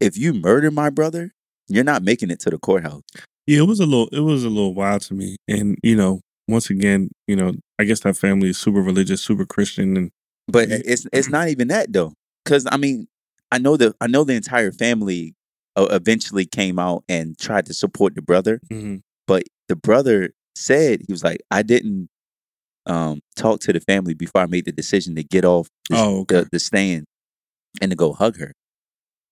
If 0.00 0.16
you 0.18 0.32
murder 0.34 0.70
my 0.70 0.90
brother, 0.90 1.32
you're 1.68 1.84
not 1.84 2.02
making 2.02 2.30
it 2.30 2.40
to 2.40 2.50
the 2.50 2.58
courthouse. 2.58 3.02
Yeah, 3.46 3.58
it 3.60 3.66
was 3.66 3.80
a 3.80 3.86
little 3.86 4.08
it 4.08 4.20
was 4.20 4.44
a 4.44 4.48
little 4.48 4.74
wild 4.74 5.02
to 5.02 5.14
me. 5.14 5.36
And, 5.48 5.78
you 5.82 5.96
know, 5.96 6.20
once 6.48 6.70
again, 6.70 7.10
you 7.26 7.36
know, 7.36 7.54
I 7.78 7.84
guess 7.84 8.00
that 8.00 8.16
family 8.16 8.50
is 8.50 8.58
super 8.58 8.80
religious, 8.82 9.22
super 9.22 9.44
Christian 9.46 9.96
and 9.96 10.10
But 10.48 10.70
it's 10.70 11.06
it's 11.12 11.28
not 11.36 11.48
even 11.48 11.68
that 11.68 11.92
though, 11.92 12.14
because 12.44 12.66
I 12.70 12.76
mean, 12.76 13.06
I 13.50 13.58
know 13.58 13.76
the 13.76 13.94
I 14.00 14.06
know 14.08 14.24
the 14.24 14.34
entire 14.34 14.72
family 14.72 15.34
uh, 15.76 15.86
eventually 15.90 16.44
came 16.46 16.78
out 16.78 17.04
and 17.08 17.38
tried 17.38 17.66
to 17.66 17.74
support 17.74 18.14
the 18.14 18.22
brother, 18.22 18.60
Mhm. 18.70 19.00
but 19.26 19.44
the 19.72 19.76
brother 19.76 20.32
said 20.54 21.00
he 21.06 21.10
was 21.12 21.24
like, 21.24 21.40
I 21.50 21.62
didn't 21.62 22.08
um, 22.84 23.20
talk 23.36 23.60
to 23.60 23.72
the 23.72 23.80
family 23.80 24.12
before 24.12 24.42
I 24.42 24.46
made 24.46 24.66
the 24.66 24.72
decision 24.72 25.14
to 25.14 25.24
get 25.24 25.46
off 25.46 25.66
the, 25.88 25.96
Oh, 25.96 26.20
okay. 26.20 26.40
the, 26.40 26.48
the 26.52 26.58
stand 26.58 27.04
and 27.80 27.90
to 27.90 27.96
go 27.96 28.12
hug 28.12 28.38
her. 28.38 28.52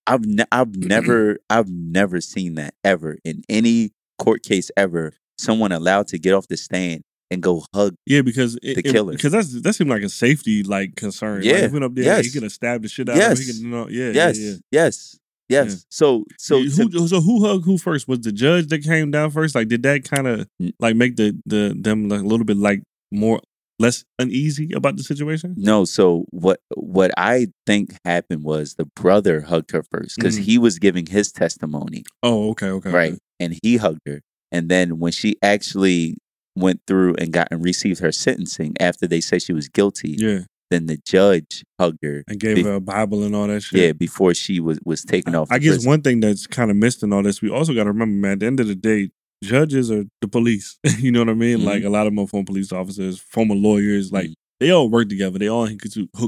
I've 0.07 0.25
ne- 0.25 0.47
I've 0.51 0.75
never 0.77 1.39
I've 1.51 1.69
never 1.69 2.23
seen 2.23 2.55
that 2.55 2.73
ever 2.83 3.19
in 3.23 3.43
any 3.51 3.91
court 4.19 4.43
case 4.43 4.71
ever. 4.79 5.13
Someone 5.37 5.73
allowed 5.73 6.09
to 6.09 6.19
get 6.19 6.33
off 6.33 6.49
the 6.49 6.57
stand 6.57 7.03
and 7.31 7.43
go 7.43 7.65
hug. 7.75 7.95
Yeah, 8.07 8.23
because 8.23 8.59
it, 8.63 8.77
The 8.77 8.83
killer. 8.83 9.13
because 9.13 9.33
that's 9.33 9.61
that 9.63 9.73
seemed 9.75 9.91
like 9.91 10.03
a 10.03 10.09
safety 10.09 10.63
like 10.63 10.97
concern. 10.97 11.43
Yeah, 11.43 11.53
like, 11.53 11.63
he 11.65 11.69
went 11.69 11.85
up 11.85 11.95
there, 11.95 12.05
he 12.05 12.09
yes. 12.09 12.33
could 12.33 12.43
have 12.45 12.53
stabbed 12.53 12.85
the 12.85 12.89
shit 12.89 13.09
out 13.11 13.17
of 13.17 13.23
him. 13.23 13.37
He 13.37 13.43
Yes. 13.45 13.47
could, 13.47 13.57
you 13.63 13.69
know, 13.69 13.89
yeah, 13.89 14.11
yes, 14.11 14.39
yeah, 14.39 14.51
yeah. 14.51 14.57
yes, 14.73 15.19
yes. 15.51 15.69
Yeah. 15.69 15.77
So 15.91 16.25
so 16.39 16.63
who, 16.63 17.09
so 17.09 17.21
who 17.21 17.45
hugged 17.47 17.65
who 17.67 17.77
first? 17.79 18.09
Was 18.09 18.21
the 18.21 18.33
judge 18.33 18.69
that 18.69 18.83
came 18.83 19.11
down 19.11 19.31
first? 19.31 19.55
Like, 19.55 19.69
did 19.69 19.83
that 19.83 20.05
kind 20.05 20.27
of 20.27 20.47
like 20.79 20.97
make 20.97 21.17
the 21.17 21.39
the 21.47 21.75
them 21.79 22.09
like 22.09 22.21
a 22.21 22.25
little 22.25 22.47
bit 22.47 22.57
like 22.57 22.83
more 23.13 23.41
less 23.79 24.05
uneasy 24.19 24.71
about 24.75 24.97
the 24.97 25.03
situation? 25.03 25.55
No, 25.59 25.85
so 25.85 26.25
what 26.31 26.61
what 26.77 27.11
I 27.17 27.49
think 27.67 27.97
happened 28.05 28.45
was 28.45 28.75
the 28.75 28.87
brother 28.97 29.41
hugged 29.43 29.71
her 29.73 29.83
first 29.91 30.17
because 30.17 30.39
Mhm. 30.39 30.43
he 30.43 30.59
was 30.59 30.79
giving 30.79 31.07
his 31.07 31.33
testimony, 31.33 32.05
Oh, 32.23 32.51
okay, 32.51 32.69
okay, 32.69 32.91
right? 32.91 33.13
okay. 33.13 33.19
And 33.41 33.59
he 33.63 33.79
hugged 33.79 34.01
her. 34.07 34.21
And 34.53 34.69
then 34.69 34.99
when 34.99 35.13
she 35.13 35.37
actually 35.43 36.17
went 36.57 36.81
through 36.87 37.15
and 37.15 37.33
got 37.33 37.49
and 37.51 37.65
received 37.65 38.01
her 38.01 38.13
sentencing 38.13 38.75
after 38.81 39.07
they 39.07 39.21
said 39.23 39.41
she 39.41 39.53
was 39.55 39.69
guilty, 39.69 40.17
Yeah, 40.19 40.41
then 40.71 40.87
the 40.87 40.99
judge 41.05 41.65
hugged 41.81 41.99
her. 42.03 42.23
and 42.29 42.39
gave 42.41 42.57
Be- 42.57 42.63
her 42.63 42.75
a 42.75 42.81
Bible 42.81 43.23
and 43.25 43.35
all 43.35 43.47
that 43.49 43.61
shit. 43.63 43.81
Yeah, 43.81 43.93
before 43.93 44.35
she 44.35 44.61
was 44.61 44.79
was 44.85 45.05
taken 45.05 45.35
off. 45.35 45.51
I 45.51 45.59
guess 45.59 45.75
prison. 45.77 45.89
one 45.89 46.03
thing 46.03 46.21
that's 46.21 46.47
kind 46.47 46.71
of 46.71 46.77
missed 46.77 47.03
in 47.03 47.13
all 47.13 47.23
this, 47.23 47.43
we 47.43 47.51
also 47.51 47.75
got 47.75 47.85
to 47.85 47.91
remember, 47.93 48.15
man. 48.15 48.33
At 48.33 48.41
the 48.41 48.47
end 48.47 48.61
of 48.61 48.69
the 48.69 48.75
day, 48.75 49.11
judges 49.43 49.91
are 49.91 50.05
the 50.21 50.29
police. 50.29 50.79
you 50.99 51.11
know 51.13 51.21
what 51.21 51.29
I 51.31 51.35
mean? 51.35 51.59
Mhm. 51.61 51.65
Like 51.65 51.85
a 51.85 51.89
lot 51.91 52.07
of 52.07 52.13
them 52.15 52.21
are 52.25 52.27
former 52.27 52.45
police 52.47 52.73
officers, 52.73 53.19
former 53.19 53.55
lawyers. 53.55 54.13
Like 54.13 54.31
Mhm. 54.31 54.35
they 54.61 54.71
all 54.71 54.89
work 54.89 55.09
together. 55.09 55.39
They 55.39 55.49
all 55.49 55.65
in 55.65 55.79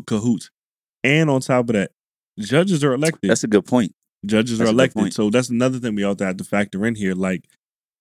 cahoots. 0.07 0.51
And 1.05 1.29
on 1.31 1.41
top 1.41 1.69
of 1.69 1.75
that, 1.75 1.91
judges 2.39 2.83
are 2.85 2.95
elected. 2.95 3.31
That's 3.31 3.45
a 3.45 3.49
good 3.49 3.67
point. 3.67 3.93
judges 4.25 4.59
that's 4.59 4.71
are 4.71 4.73
elected. 4.73 5.13
So 5.13 5.31
that's 5.31 5.49
another 5.51 5.81
thing 5.81 5.97
we 5.97 6.05
also 6.05 6.25
have 6.25 6.37
to 6.37 6.45
factor 6.45 6.87
in 6.87 6.95
here. 6.95 7.13
Like 7.15 7.45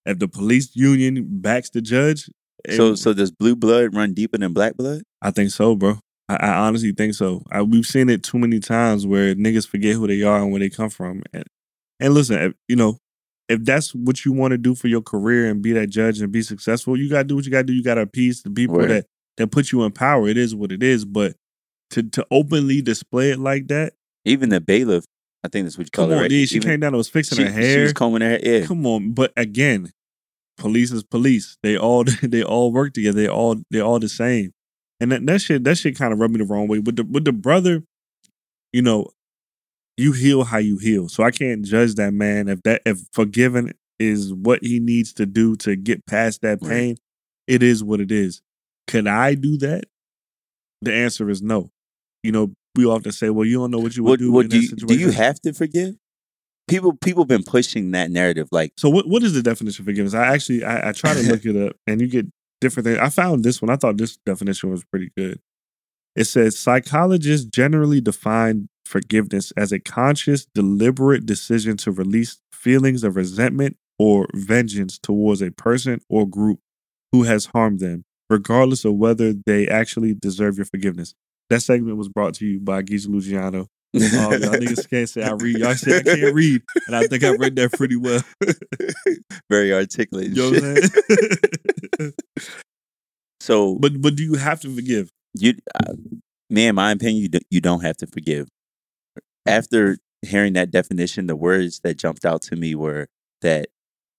if 0.06 0.20
the 0.20 0.28
police 0.28 0.70
union 0.76 1.28
backs 1.42 1.70
the 1.72 1.82
judge, 1.82 2.30
it- 2.64 2.76
So 2.78 2.94
so 2.96 3.12
does 3.14 3.32
blue 3.32 3.56
blood 3.56 3.96
run 3.96 4.14
deeper 4.14 4.38
than 4.38 4.54
black 4.54 4.78
blood? 4.78 5.02
I 5.22 5.32
think 5.32 5.50
so, 5.50 5.76
bro. 5.76 6.00
I, 6.40 6.48
I 6.48 6.58
honestly 6.68 6.92
think 6.92 7.14
so. 7.14 7.44
I, 7.52 7.62
we've 7.62 7.86
seen 7.86 8.10
it 8.10 8.24
too 8.24 8.38
many 8.40 8.60
times 8.60 9.06
where 9.06 9.36
niggas 9.36 9.68
forget 9.68 9.96
who 9.96 10.08
they 10.08 10.22
are 10.24 10.40
and 10.42 10.52
where 10.52 10.60
they 10.60 10.70
come 10.70 10.90
from. 10.90 11.24
And, 11.34 11.44
and 12.00 12.14
listen, 12.14 12.38
if, 12.42 12.54
you 12.68 12.76
know, 12.76 12.98
if 13.50 13.64
that's 13.66 13.94
what 13.94 14.24
you 14.26 14.32
want 14.32 14.52
to 14.52 14.58
do 14.58 14.76
for 14.76 14.88
your 14.88 15.02
career 15.02 15.50
and 15.50 15.62
be 15.62 15.74
that 15.74 15.88
judge 15.90 16.22
and 16.22 16.32
be 16.32 16.42
successful, 16.42 16.98
you 16.98 17.10
gotta 17.10 17.24
do 17.26 17.36
what 17.36 17.46
you 17.46 17.52
gotta 17.52 17.66
do. 17.66 17.74
You 17.74 17.84
gotta 17.84 18.02
appease 18.02 18.42
the 18.44 18.50
people 18.50 18.78
Word. 18.78 18.90
that 18.90 19.06
that 19.38 19.48
put 19.48 19.72
you 19.72 19.84
in 19.84 19.92
power. 19.92 20.28
It 20.28 20.38
is 20.38 20.56
what 20.56 20.72
it 20.72 20.82
is. 20.84 21.04
But 21.06 21.36
to 21.92 22.04
to 22.04 22.26
openly 22.32 22.82
display 22.82 23.32
it 23.32 23.40
like 23.40 23.68
that, 23.68 23.94
Even 24.26 24.50
the 24.50 24.62
bailiff, 24.62 25.04
I 25.44 25.50
think 25.50 25.66
that's 25.66 25.78
what 25.78 25.88
you 25.88 25.92
call 25.92 26.06
come 26.06 26.12
it. 26.14 26.16
on, 26.16 26.22
right? 26.22 26.30
dude. 26.30 26.48
She 26.50 26.56
Even- 26.58 26.70
came 26.70 26.80
down 26.80 26.90
and 26.90 26.98
was 26.98 27.10
fixing 27.10 27.38
she, 27.40 27.44
her 27.44 27.50
she 27.62 27.68
hair. 27.68 27.84
was 27.84 27.94
combing 27.94 28.22
her 28.22 28.38
hair. 28.42 28.66
Come 28.66 28.86
on, 28.86 29.12
but 29.12 29.34
again, 29.36 29.92
police 30.58 30.92
is 30.94 31.04
police. 31.04 31.58
They 31.64 31.78
all 31.78 32.04
they 32.24 32.44
all 32.44 32.72
work 32.72 32.94
together. 32.94 33.20
They 33.22 33.28
all 33.28 33.58
they 33.70 33.82
all 33.82 34.00
the 34.00 34.08
same. 34.10 34.52
And 35.02 35.12
that, 35.12 35.26
that 35.26 35.42
shit 35.42 35.64
that 35.64 35.78
shit 35.80 35.98
kind 35.98 36.14
of 36.14 36.20
rubbed 36.20 36.34
me 36.34 36.38
the 36.38 36.46
wrong 36.46 36.68
way. 36.68 36.80
With 36.80 36.96
the 36.96 37.04
with 37.04 37.26
the 37.26 37.34
brother, 37.34 37.84
you 38.72 38.84
know, 38.84 39.08
you 39.98 40.12
heal 40.14 40.44
how 40.44 40.60
you 40.60 40.78
heal. 40.78 41.10
So 41.10 41.24
I 41.24 41.32
can't 41.32 41.66
judge 41.66 41.96
that 41.96 42.14
man 42.14 42.48
if 42.48 42.62
that 42.64 42.84
if 42.86 43.00
forgiving 43.12 43.74
is 44.00 44.32
what 44.34 44.60
he 44.64 44.80
needs 44.80 45.12
to 45.14 45.26
do 45.26 45.56
to 45.58 45.76
get 45.76 46.06
past 46.06 46.42
that 46.44 46.60
Right. 46.62 46.70
pain. 46.70 46.98
It 47.48 47.64
is 47.64 47.84
what 47.84 48.00
it 48.00 48.12
is. 48.12 48.42
Could 48.88 49.08
I 49.08 49.34
do 49.36 49.58
that? 49.58 49.86
The 50.82 50.94
answer 50.94 51.30
is 51.30 51.42
no. 51.42 51.72
You 52.24 52.32
know, 52.32 52.54
we 52.76 52.86
often 52.86 53.12
say, 53.12 53.30
"Well, 53.32 53.46
you 53.46 53.58
don't 53.58 53.72
know 53.72 53.80
what 53.80 53.96
you 53.98 54.04
would 54.04 54.10
What, 54.12 54.20
do 54.20 54.32
what 54.32 54.46
in 54.46 54.50
do 54.52 54.58
that 54.58 54.62
you, 54.62 54.70
situation." 54.70 54.88
do 54.88 54.96
you 54.96 55.12
have 55.12 55.42
to 55.42 55.54
forgive? 55.54 55.96
People 56.68 56.94
people 56.94 57.26
been 57.26 57.44
pushing 57.44 57.92
that 57.92 58.12
narrative 58.12 58.48
like 58.52 58.74
So 58.78 58.88
what 58.90 59.08
what 59.08 59.24
is 59.24 59.34
the 59.34 59.42
definition 59.42 59.82
of 59.82 59.88
forgiveness? 59.88 60.14
I 60.14 60.34
actually 60.34 60.64
I, 60.64 60.90
I 60.90 60.92
try 60.92 61.16
to 61.16 61.22
look 61.28 61.44
it 61.44 61.56
up 61.58 61.76
and 61.88 62.00
you 62.00 62.08
get 62.08 62.28
different 62.62 62.86
things. 62.88 63.00
I 63.00 63.10
found 63.10 63.44
this 63.44 63.62
one. 63.62 63.70
I 63.70 63.76
thought 63.76 63.98
this 63.98 64.18
definition 64.26 64.72
was 64.72 64.86
pretty 64.86 65.12
good. 65.18 65.40
It 66.16 66.26
says 66.26 66.58
psychologists 66.58 67.46
generally 67.46 68.02
define 68.02 68.70
forgiveness 68.86 69.52
as 69.58 69.72
a 69.72 69.80
conscious, 69.80 70.46
deliberate 70.54 71.26
decision 71.26 71.78
to 71.78 71.92
release 71.92 72.40
feelings 72.54 73.04
of 73.04 73.16
resentment 73.16 73.78
or 73.98 74.28
vengeance 74.34 74.98
towards 74.98 75.42
a 75.42 75.52
person 75.52 76.02
or 76.10 76.28
group 76.28 76.60
who 77.12 77.24
has 77.24 77.48
harmed 77.48 77.80
them, 77.80 78.04
regardless 78.30 78.86
of 78.86 78.96
whether 78.96 79.34
they 79.34 79.68
actually 79.68 80.14
deserve 80.14 80.58
your 80.58 80.66
forgiveness. 80.66 81.14
That 81.50 81.62
segment 81.62 81.98
was 81.98 82.10
brought 82.10 82.34
to 82.36 82.46
you 82.46 82.60
by 82.60 82.82
Giza 82.82 83.10
Luciano. 83.10 83.68
Oh, 83.94 84.00
y'all 84.00 84.54
niggas 84.54 84.90
can't 84.90 85.10
say 85.10 85.22
I 85.22 85.32
read. 85.34 85.58
Y'all 85.58 85.76
say 85.76 85.98
I 85.98 86.02
can't 86.02 86.34
read, 86.34 86.62
and 86.88 86.96
I 86.96 87.08
think 87.08 87.26
I 87.26 87.32
read 87.32 87.58
that 87.58 87.74
pretty 87.74 87.98
well. 87.98 88.22
very 89.50 89.74
articulate. 89.74 90.30
You 90.30 90.52
know 90.52 90.52
what 91.98 92.06
I'm 92.06 92.06
shit. 92.08 92.16
saying? 92.38 92.58
So, 93.40 93.76
but 93.76 94.02
but 94.02 94.16
do 94.16 94.24
you 94.24 94.36
have 94.36 94.60
to 94.62 94.74
forgive? 94.74 95.10
you, 95.34 95.54
uh, 95.76 95.94
me, 96.50 96.68
in 96.68 96.76
my 96.76 96.92
opinion, 96.92 97.22
you, 97.22 97.30
do, 97.30 97.40
you 97.50 97.62
don't 97.62 97.82
have 97.82 97.98
to 97.98 98.08
forgive. 98.08 98.48
After 99.46 99.98
hearing 100.22 100.54
that 100.54 100.70
definition, 100.72 101.28
the 101.28 101.36
words 101.36 101.80
that 101.84 101.98
jumped 101.98 102.26
out 102.26 102.42
to 102.44 102.56
me 102.56 102.76
were 102.76 103.08
that 103.42 103.68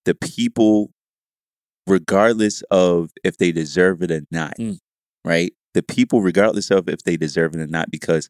the 0.05 0.15
people, 0.15 0.91
regardless 1.87 2.61
of 2.71 3.11
if 3.23 3.37
they 3.37 3.51
deserve 3.51 4.01
it 4.01 4.11
or 4.11 4.21
not, 4.31 4.55
Mm. 4.57 4.79
right? 5.23 5.53
The 5.73 5.83
people, 5.83 6.21
regardless 6.21 6.69
of 6.71 6.89
if 6.89 7.03
they 7.03 7.15
deserve 7.15 7.55
it 7.55 7.61
or 7.61 7.67
not, 7.67 7.89
because, 7.91 8.29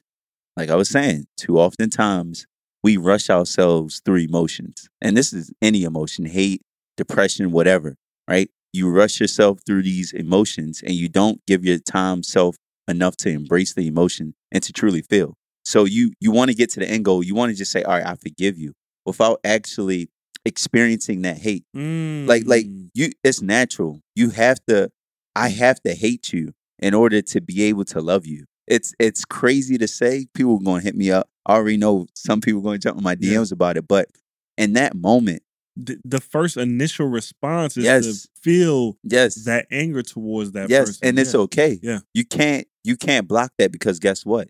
like 0.56 0.70
I 0.70 0.76
was 0.76 0.90
saying, 0.90 1.26
too 1.38 1.58
often 1.60 1.90
times 1.90 2.46
we 2.84 2.98
rush 2.98 3.30
ourselves 3.30 4.02
through 4.06 4.18
emotions, 4.18 4.88
and 5.02 5.18
this 5.18 5.34
is 5.34 5.52
any 5.62 5.84
emotion, 5.84 6.26
hate, 6.26 6.62
depression, 6.98 7.52
whatever, 7.52 7.96
right? 8.28 8.50
You 8.74 8.90
rush 8.90 9.20
yourself 9.20 9.60
through 9.66 9.84
these 9.84 10.12
emotions, 10.14 10.82
and 10.84 10.94
you 10.96 11.08
don't 11.08 11.40
give 11.46 11.64
your 11.64 11.78
time 11.78 12.24
self 12.24 12.56
enough 12.88 13.16
to 13.18 13.30
embrace 13.30 13.74
the 13.76 13.88
emotion 13.88 14.34
and 14.52 14.62
to 14.64 14.74
truly 14.74 15.02
feel. 15.04 15.36
So 15.64 15.86
you 15.86 16.12
you 16.20 16.32
want 16.32 16.50
to 16.50 16.56
get 16.56 16.70
to 16.72 16.80
the 16.80 16.90
end 16.90 17.06
goal. 17.06 17.24
You 17.24 17.36
want 17.36 17.52
to 17.52 17.56
just 17.58 17.72
say, 17.72 17.84
"All 17.84 17.94
right, 17.94 18.06
I 18.06 18.16
forgive 18.16 18.58
you," 18.58 18.74
without 19.06 19.40
actually 19.44 20.10
experiencing 20.44 21.22
that 21.22 21.38
hate. 21.38 21.64
Like 21.74 22.44
like 22.46 22.66
Mm. 22.66 22.90
you, 22.94 23.12
it's 23.24 23.42
natural. 23.42 24.02
You 24.16 24.32
have 24.32 24.60
to. 24.68 24.90
I 25.36 25.50
have 25.50 25.82
to 25.84 25.94
hate 25.96 26.32
you 26.34 26.54
in 26.80 26.94
order 26.94 27.22
to 27.22 27.42
be 27.42 27.64
able 27.64 27.86
to 27.86 28.02
love 28.02 28.26
you. 28.26 28.46
It's 28.68 28.94
it's 29.00 29.24
crazy 29.26 29.78
to 29.78 29.88
say. 29.88 30.26
People 30.34 30.56
are 30.58 30.64
going 30.64 30.82
to 30.82 30.86
hit 30.86 30.96
me 30.96 31.12
up. 31.12 31.30
I 31.46 31.54
already 31.56 31.78
know 31.78 32.08
some 32.16 32.42
people 32.42 32.60
are 32.62 32.64
going 32.64 32.80
to 32.80 32.84
jump 32.88 32.98
in 32.98 33.04
my 33.04 33.16
Yeah. 33.20 33.38
DMs 33.38 33.52
about 33.52 33.78
it. 33.78 33.88
But 33.88 34.10
in 34.58 34.74
that 34.74 34.96
moment, 34.96 35.44
the, 35.76 35.98
the 36.06 36.20
first 36.22 36.56
initial 36.58 37.08
response 37.08 37.78
is 37.78 37.84
Yes. 37.86 38.06
to 38.24 38.28
feel 38.42 38.98
yes, 39.04 39.44
that 39.46 39.66
anger 39.72 40.02
towards 40.04 40.52
that 40.52 40.70
yes, 40.70 40.88
person. 40.90 41.08
and 41.08 41.20
it's 41.20 41.34
okay. 41.36 41.80
Yeah. 41.82 42.00
you 42.14 42.26
can't 42.26 42.68
you 42.84 42.96
can't 42.98 43.28
block 43.28 43.52
that 43.58 43.72
because 43.72 44.00
guess 44.00 44.26
what? 44.26 44.50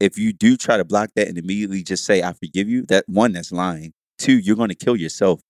If 0.00 0.18
you 0.18 0.32
do 0.32 0.56
try 0.56 0.76
to 0.76 0.84
block 0.84 1.10
that 1.16 1.28
and 1.28 1.36
immediately 1.38 1.82
just 1.82 2.04
say 2.04 2.22
I 2.22 2.32
forgive 2.32 2.68
you, 2.68 2.82
that 2.86 3.04
one 3.08 3.32
that's 3.32 3.52
lying. 3.52 3.92
Two, 4.18 4.38
you're 4.38 4.56
going 4.56 4.68
to 4.70 4.74
kill 4.74 4.96
yourself 4.96 5.40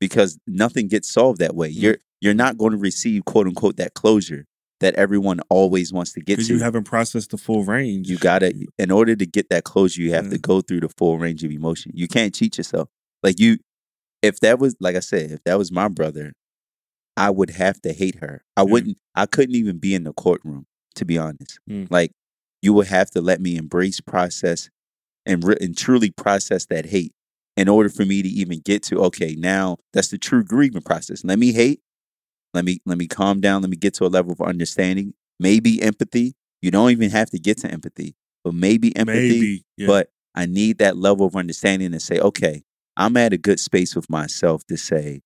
because 0.00 0.38
nothing 0.46 0.88
gets 0.88 1.10
solved 1.10 1.38
that 1.40 1.54
way. 1.54 1.70
Mm. 1.70 1.82
You're 1.82 1.96
you're 2.20 2.34
not 2.34 2.56
going 2.58 2.72
to 2.72 2.78
receive 2.78 3.24
quote 3.24 3.46
unquote 3.46 3.76
that 3.78 3.94
closure 3.94 4.44
that 4.80 4.94
everyone 4.94 5.40
always 5.50 5.92
wants 5.92 6.12
to 6.14 6.20
get 6.20 6.38
to. 6.40 6.44
you 6.54 6.58
haven't 6.58 6.84
processed 6.84 7.30
the 7.32 7.36
full 7.38 7.64
range. 7.64 8.08
You 8.08 8.16
gotta, 8.16 8.54
in 8.78 8.90
order 8.90 9.14
to 9.14 9.26
get 9.26 9.50
that 9.50 9.64
closure, 9.64 10.00
you 10.00 10.12
have 10.14 10.24
Yeah. 10.26 10.30
to 10.32 10.38
go 10.38 10.60
through 10.62 10.80
the 10.80 10.88
full 10.88 11.18
range 11.18 11.44
of 11.44 11.50
emotion. 11.50 11.92
You 11.94 12.08
can't 12.08 12.34
cheat 12.34 12.56
yourself. 12.56 12.88
Like 13.22 13.38
you, 13.38 13.58
if 14.22 14.40
that 14.40 14.58
was, 14.58 14.76
like 14.80 14.96
I 14.96 15.00
said, 15.00 15.30
if 15.30 15.42
that 15.44 15.58
was 15.58 15.72
my 15.72 15.88
brother, 15.88 16.32
I 17.16 17.30
would 17.30 17.50
have 17.50 17.80
to 17.82 17.92
hate 17.92 18.16
her. 18.16 18.42
I 18.56 18.62
Yeah. 18.62 18.70
wouldn't, 18.70 18.98
I 19.14 19.26
couldn't 19.26 19.54
even 19.56 19.78
be 19.78 19.94
in 19.94 20.04
the 20.04 20.12
courtroom, 20.12 20.66
to 20.96 21.04
be 21.04 21.18
honest. 21.18 21.58
Mm. 21.68 21.90
Like 21.90 22.12
you 22.62 22.72
would 22.74 22.86
have 22.88 23.10
to 23.12 23.20
let 23.20 23.40
me 23.40 23.56
embrace, 23.56 24.00
process, 24.00 24.68
and, 25.26 25.42
re- 25.44 25.56
and 25.60 25.76
truly 25.76 26.10
process 26.10 26.66
that 26.66 26.86
hate 26.86 27.12
in 27.56 27.68
order 27.68 27.88
for 27.88 28.04
me 28.04 28.22
to 28.22 28.28
even 28.28 28.60
get 28.60 28.82
to, 28.84 28.98
okay, 29.04 29.34
now 29.36 29.76
that's 29.92 30.08
the 30.08 30.18
true 30.18 30.44
grieving 30.44 30.82
process. 30.82 31.24
Let 31.24 31.38
me 31.38 31.52
hate. 31.52 31.80
Let 32.54 32.64
me, 32.64 32.80
let 32.86 32.98
me 32.98 33.06
calm 33.06 33.40
down. 33.40 33.62
Let 33.62 33.70
me 33.70 33.76
get 33.76 33.94
to 33.94 34.06
a 34.06 34.08
level 34.08 34.32
of 34.32 34.40
understanding, 34.40 35.14
maybe 35.38 35.80
empathy. 35.82 36.34
You 36.62 36.70
don't 36.70 36.90
even 36.90 37.10
have 37.10 37.30
to 37.30 37.38
get 37.38 37.58
to 37.58 37.70
empathy, 37.70 38.14
but 38.44 38.54
maybe 38.54 38.94
empathy. 38.96 39.28
Maybe. 39.28 39.64
Yeah. 39.76 39.86
But 39.86 40.10
I 40.34 40.46
need 40.46 40.78
that 40.78 40.96
level 40.96 41.26
of 41.26 41.36
understanding 41.36 41.92
to 41.92 42.00
say, 42.00 42.18
okay, 42.18 42.62
I'm 42.96 43.16
at 43.16 43.32
a 43.32 43.38
good 43.38 43.60
space 43.60 43.94
with 43.96 44.10
myself 44.10 44.64
to 44.66 44.76
say, 44.76 45.20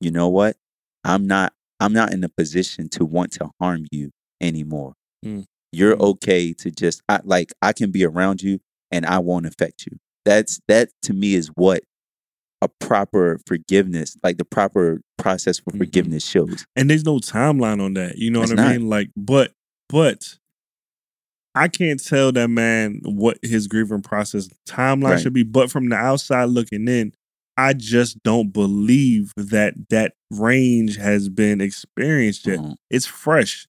you 0.00 0.10
know 0.10 0.28
what? 0.28 0.56
I'm 1.04 1.26
not 1.26 1.52
I'm 1.80 1.92
not 1.92 2.12
in 2.12 2.22
a 2.24 2.28
position 2.28 2.88
to 2.90 3.04
want 3.04 3.32
to 3.32 3.50
harm 3.60 3.86
you 3.90 4.10
anymore. 4.40 4.94
Mm. 5.24 5.44
You're 5.72 5.96
Mm. 5.96 6.00
okay 6.12 6.52
to 6.54 6.70
just 6.70 7.02
I, 7.08 7.20
like 7.24 7.52
I 7.60 7.72
can 7.72 7.90
be 7.90 8.04
around 8.04 8.42
you 8.42 8.60
and 8.90 9.04
I 9.04 9.18
won't 9.18 9.46
affect 9.46 9.86
you. 9.86 9.98
That's 10.24 10.60
that 10.68 10.90
to 11.02 11.12
me 11.12 11.34
is 11.34 11.48
what 11.48 11.82
a 12.62 12.68
proper 12.68 13.38
forgiveness, 13.46 14.16
like 14.22 14.38
the 14.38 14.44
proper 14.44 15.00
process 15.18 15.58
for 15.58 15.72
Mhm. 15.72 15.78
forgiveness 15.78 16.24
shows. 16.24 16.64
and 16.76 16.88
there's 16.88 17.04
no 17.04 17.18
timeline 17.18 17.82
on 17.82 17.94
that. 17.94 18.16
You 18.18 18.30
know 18.30 18.42
It's 18.42 18.52
what 18.52 18.60
I 18.60 18.62
not. 18.64 18.78
mean? 18.78 18.88
Like, 18.88 19.10
but 19.16 19.52
but 19.88 20.38
I 21.54 21.68
can't 21.68 22.02
tell 22.04 22.32
that 22.32 22.48
man 22.48 23.00
what 23.04 23.38
his 23.42 23.66
grieving 23.68 24.02
process 24.02 24.48
timeline 24.68 25.04
Right. 25.10 25.20
should 25.20 25.32
be. 25.32 25.44
But 25.44 25.70
from 25.70 25.88
the 25.88 25.96
outside 25.96 26.46
looking 26.46 26.88
in, 26.88 27.12
I 27.56 27.72
just 27.74 28.20
don't 28.24 28.52
believe 28.52 29.32
that 29.36 29.74
that 29.90 30.14
range 30.32 30.96
has 30.96 31.28
been 31.28 31.60
experienced 31.60 32.46
yet. 32.46 32.58
Mhm. 32.58 32.74
It's 32.90 33.06
fresh. 33.06 33.66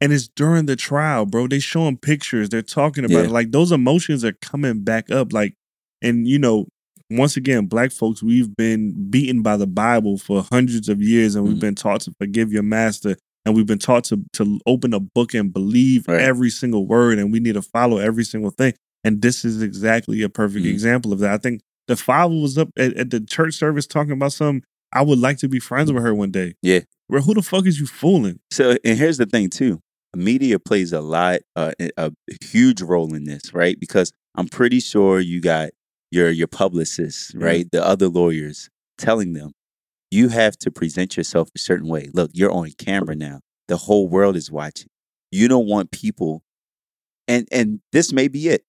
And 0.00 0.12
it's 0.12 0.28
during 0.28 0.66
the 0.66 0.76
trial, 0.76 1.26
bro. 1.26 1.46
They 1.46 1.58
showing 1.58 1.96
pictures. 1.98 2.48
They're 2.48 2.62
talking 2.62 3.04
about 3.04 3.18
Yeah. 3.18 3.24
it. 3.24 3.30
Like 3.30 3.50
those 3.52 3.72
emotions 3.72 4.24
are 4.24 4.32
coming 4.32 4.82
back 4.84 5.10
up. 5.10 5.32
Like, 5.32 5.54
and 6.02 6.26
you 6.26 6.38
know, 6.38 6.68
once 7.10 7.36
again, 7.36 7.66
black 7.66 7.92
folks, 7.92 8.22
we've 8.22 8.54
been 8.56 9.10
beaten 9.10 9.42
by 9.42 9.56
the 9.56 9.66
Bible 9.66 10.18
for 10.18 10.42
hundreds 10.50 10.88
of 10.88 11.00
years, 11.02 11.34
and 11.34 11.46
we've 11.46 11.56
Mhm. 11.56 11.60
been 11.60 11.74
taught 11.74 12.00
to 12.02 12.12
forgive 12.18 12.52
your 12.52 12.62
master, 12.62 13.16
and 13.46 13.54
we've 13.56 13.64
been 13.66 13.78
taught 13.78 14.04
to 14.04 14.22
to 14.34 14.58
open 14.66 14.92
a 14.92 15.00
book 15.00 15.32
and 15.32 15.52
believe 15.54 16.06
Right. 16.08 16.20
every 16.20 16.50
single 16.50 16.86
word, 16.86 17.18
and 17.18 17.32
we 17.32 17.40
need 17.40 17.54
to 17.54 17.62
follow 17.62 17.96
every 17.98 18.24
single 18.24 18.50
thing. 18.50 18.74
And 19.04 19.22
this 19.22 19.44
is 19.44 19.62
exactly 19.62 20.20
a 20.22 20.28
perfect 20.28 20.66
Mhm. 20.66 20.70
example 20.70 21.12
of 21.12 21.20
that. 21.20 21.30
I 21.32 21.38
think 21.38 21.60
the 21.86 21.96
father 21.96 22.34
was 22.34 22.58
up 22.58 22.68
at, 22.76 22.92
at 22.94 23.10
the 23.10 23.20
church 23.20 23.54
service 23.54 23.86
talking 23.86 24.12
about 24.12 24.32
something. 24.32 24.62
I 24.92 25.02
would 25.02 25.18
like 25.20 25.38
to 25.38 25.48
be 25.48 25.60
friends 25.60 25.92
with 25.92 26.02
her 26.02 26.14
one 26.14 26.32
day. 26.32 26.54
Yeah. 26.62 26.80
Bro, 27.08 27.22
who 27.22 27.34
the 27.34 27.42
fuck 27.42 27.66
is 27.66 27.78
you 27.78 27.86
fooling? 27.86 28.40
So, 28.50 28.76
and 28.84 28.98
here's 28.98 29.18
the 29.18 29.26
thing 29.26 29.48
too: 29.48 29.80
media 30.14 30.58
plays 30.58 30.92
a 30.92 31.00
lot, 31.00 31.40
uh, 31.54 31.72
a 31.96 32.12
huge 32.42 32.82
role 32.82 33.14
in 33.14 33.24
this, 33.24 33.54
right? 33.54 33.78
Because 33.78 34.10
I'm 34.34 34.48
pretty 34.48 34.80
sure 34.80 35.20
you 35.20 35.40
got 35.40 35.70
your 36.10 36.30
your 36.30 36.48
publicists, 36.48 37.32
Yeah. 37.34 37.44
right, 37.44 37.70
the 37.70 37.84
other 37.86 38.08
lawyers, 38.08 38.68
telling 38.98 39.32
them 39.34 39.52
you 40.10 40.28
have 40.28 40.56
to 40.58 40.70
present 40.70 41.16
yourself 41.16 41.48
a 41.54 41.58
certain 41.58 41.88
way. 41.88 42.08
Look, 42.12 42.30
you're 42.34 42.50
on 42.52 42.70
camera 42.78 43.14
now; 43.16 43.40
the 43.68 43.76
whole 43.76 44.08
world 44.08 44.36
is 44.36 44.50
watching. 44.50 44.88
You 45.32 45.48
don't 45.48 45.66
want 45.66 45.90
people, 45.90 46.42
and 47.28 47.46
and 47.50 47.80
this 47.92 48.12
may 48.12 48.28
be 48.28 48.48
it. 48.48 48.64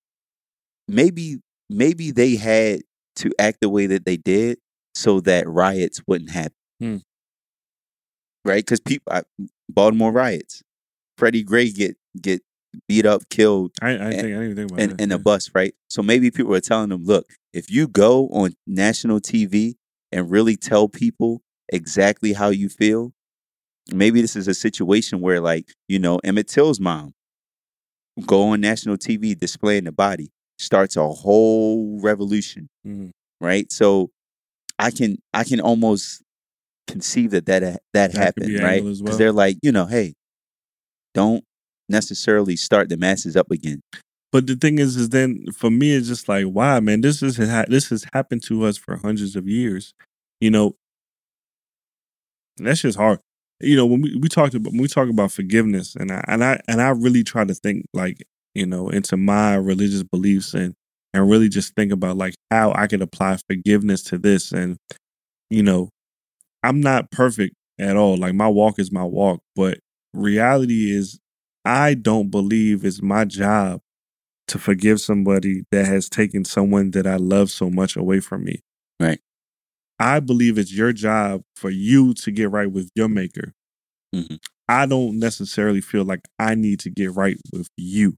Maybe 0.88 1.38
maybe 1.70 2.12
they 2.12 2.36
had 2.36 2.82
to 3.18 3.32
act 3.40 3.60
the 3.62 3.70
way 3.70 3.88
that 3.88 4.06
they 4.06 4.18
did 4.18 4.58
so 4.96 5.20
that 5.22 5.48
riots 5.48 6.02
wouldn't 6.08 6.32
happen 6.32 6.54
Hmm. 6.80 6.98
right? 8.46 8.64
Because 8.64 8.80
people, 8.80 9.12
I, 9.12 9.24
Baltimore 9.70 10.12
riots, 10.12 10.62
Freddie 11.18 11.44
Gray 11.44 11.72
get 11.72 11.98
get 12.20 12.42
beat 12.88 13.06
up, 13.06 13.24
killed 13.30 13.72
I, 13.82 13.90
I, 13.90 13.92
And- 13.92 14.00
think, 14.00 14.16
I 14.16 14.22
didn't 14.22 14.44
even 14.44 14.56
think 14.56 14.72
about 14.72 14.80
in, 14.82 14.90
that. 14.92 15.02
in 15.02 15.12
a 15.12 15.18
bus, 15.20 15.50
right? 15.56 15.74
So 15.90 16.02
maybe 16.04 16.30
people 16.32 16.54
are 16.54 16.60
telling 16.60 16.90
them, 16.90 17.04
look, 17.06 17.26
if 17.54 17.72
you 17.72 17.88
go 17.88 18.28
on 18.30 18.54
national 18.68 19.20
TV 19.20 19.76
and 20.12 20.30
really 20.30 20.56
tell 20.56 20.88
people 20.88 21.42
exactly 21.70 22.34
how 22.34 22.50
you 22.50 22.70
feel, 22.70 23.12
maybe 23.92 24.22
this 24.22 24.36
is 24.36 24.48
a 24.48 24.54
situation 24.54 25.20
where, 25.22 25.42
like, 25.42 25.74
you 25.88 26.00
know, 26.00 26.18
Emmett 26.24 26.48
Till's 26.48 26.80
mom 26.80 27.14
go 28.26 28.44
on 28.50 28.62
national 28.62 28.98
TV 28.98 29.38
displaying 29.38 29.84
the 29.84 29.92
body, 29.92 30.32
starts 30.58 30.96
a 30.96 31.08
whole 31.08 32.00
revolution, 32.02 32.68
Mhm. 32.86 33.12
right? 33.40 33.72
So 33.72 34.10
I 34.80 34.92
can 34.92 35.18
I 35.34 35.44
can 35.44 35.60
almost 35.60 36.24
conceive 36.88 37.32
that 37.32 37.46
that 37.48 37.62
that 37.64 37.82
That 37.94 38.12
happened, 38.14 38.48
be 38.48 38.60
right? 38.60 38.82
Because 38.84 39.02
well. 39.02 39.18
they're 39.18 39.32
like, 39.32 39.58
you 39.62 39.72
know, 39.72 39.86
hey, 39.86 40.14
don't 41.14 41.44
necessarily 41.90 42.56
start 42.56 42.90
the 42.90 42.98
masses 42.98 43.36
up 43.36 43.52
again. 43.52 43.82
But 44.32 44.48
the 44.48 44.56
thing 44.56 44.80
is, 44.80 44.98
is 44.98 45.10
then 45.10 45.46
for 45.54 45.70
me, 45.70 45.96
it's 45.96 46.08
just 46.08 46.28
like, 46.28 46.46
why, 46.46 46.80
man? 46.80 47.02
This 47.02 47.24
is 47.24 47.38
this 47.38 47.90
has 47.90 48.06
happened 48.14 48.44
to 48.44 48.66
us 48.66 48.78
for 48.78 48.98
hundreds 48.98 49.36
of 49.36 49.48
years. 49.48 49.94
You 50.42 50.52
know, 50.52 50.76
that's 52.58 52.82
just 52.82 52.98
hard. 52.98 53.20
You 53.60 53.76
know, 53.76 53.86
when 53.86 54.02
we, 54.02 54.16
we 54.16 54.28
talked 54.30 54.54
about 54.54 54.72
when 54.72 54.82
we 54.82 54.88
talk 54.88 55.10
about 55.10 55.32
forgiveness, 55.32 55.96
and 55.96 56.12
I 56.12 56.24
and 56.28 56.44
I 56.44 56.60
and 56.68 56.82
I 56.82 56.90
really 56.90 57.24
try 57.24 57.46
to 57.46 57.54
think 57.54 57.86
like 57.94 58.24
you 58.54 58.66
know 58.66 58.90
into 58.90 59.18
my 59.18 59.56
religious 59.56 60.04
beliefs 60.04 60.54
and 60.54 60.74
and 61.14 61.30
really 61.30 61.50
just 61.50 61.74
think 61.76 61.92
about 61.92 62.18
like 62.18 62.36
how 62.52 62.74
I 62.74 62.88
could 62.88 63.02
apply 63.02 63.38
forgiveness 63.50 64.04
to 64.06 64.18
this. 64.18 64.52
And 64.52 64.78
you 65.50 65.64
know, 65.64 65.90
I'm 66.64 66.82
not 66.82 67.12
perfect 67.12 67.56
at 67.80 67.96
all. 67.96 68.18
Like 68.18 68.34
my 68.36 68.48
walk 68.48 68.80
is 68.80 68.92
my 68.92 69.04
walk, 69.04 69.40
but 69.56 69.80
reality 70.14 70.92
is, 70.92 71.20
I 71.66 71.94
don't 71.94 72.30
believe 72.30 72.86
it's 72.86 73.02
my 73.02 73.26
job 73.26 73.82
to 74.48 74.58
forgive 74.60 75.02
somebody 75.02 75.64
that 75.72 75.86
has 75.86 76.10
taken 76.10 76.46
someone 76.46 76.92
that 76.92 77.06
I 77.08 77.18
love 77.18 77.50
so 77.52 77.70
much 77.70 77.96
away 77.96 78.20
from 78.20 78.44
me. 78.46 78.62
Right. 79.00 79.20
I 80.00 80.20
believe 80.20 80.58
it's 80.58 80.74
your 80.74 80.94
job 80.94 81.42
for 81.56 81.70
you 81.70 82.14
to 82.16 82.32
get 82.32 82.52
right 82.52 82.72
with 82.72 82.90
your 82.96 83.10
maker. 83.10 83.54
Mhm. 84.16 84.40
I 84.70 84.86
don't 84.86 85.20
necessarily 85.20 85.82
feel 85.82 86.04
like 86.06 86.22
I 86.40 86.56
need 86.56 86.80
to 86.82 86.90
get 86.90 87.14
right 87.14 87.38
with 87.52 87.68
you. 87.78 88.16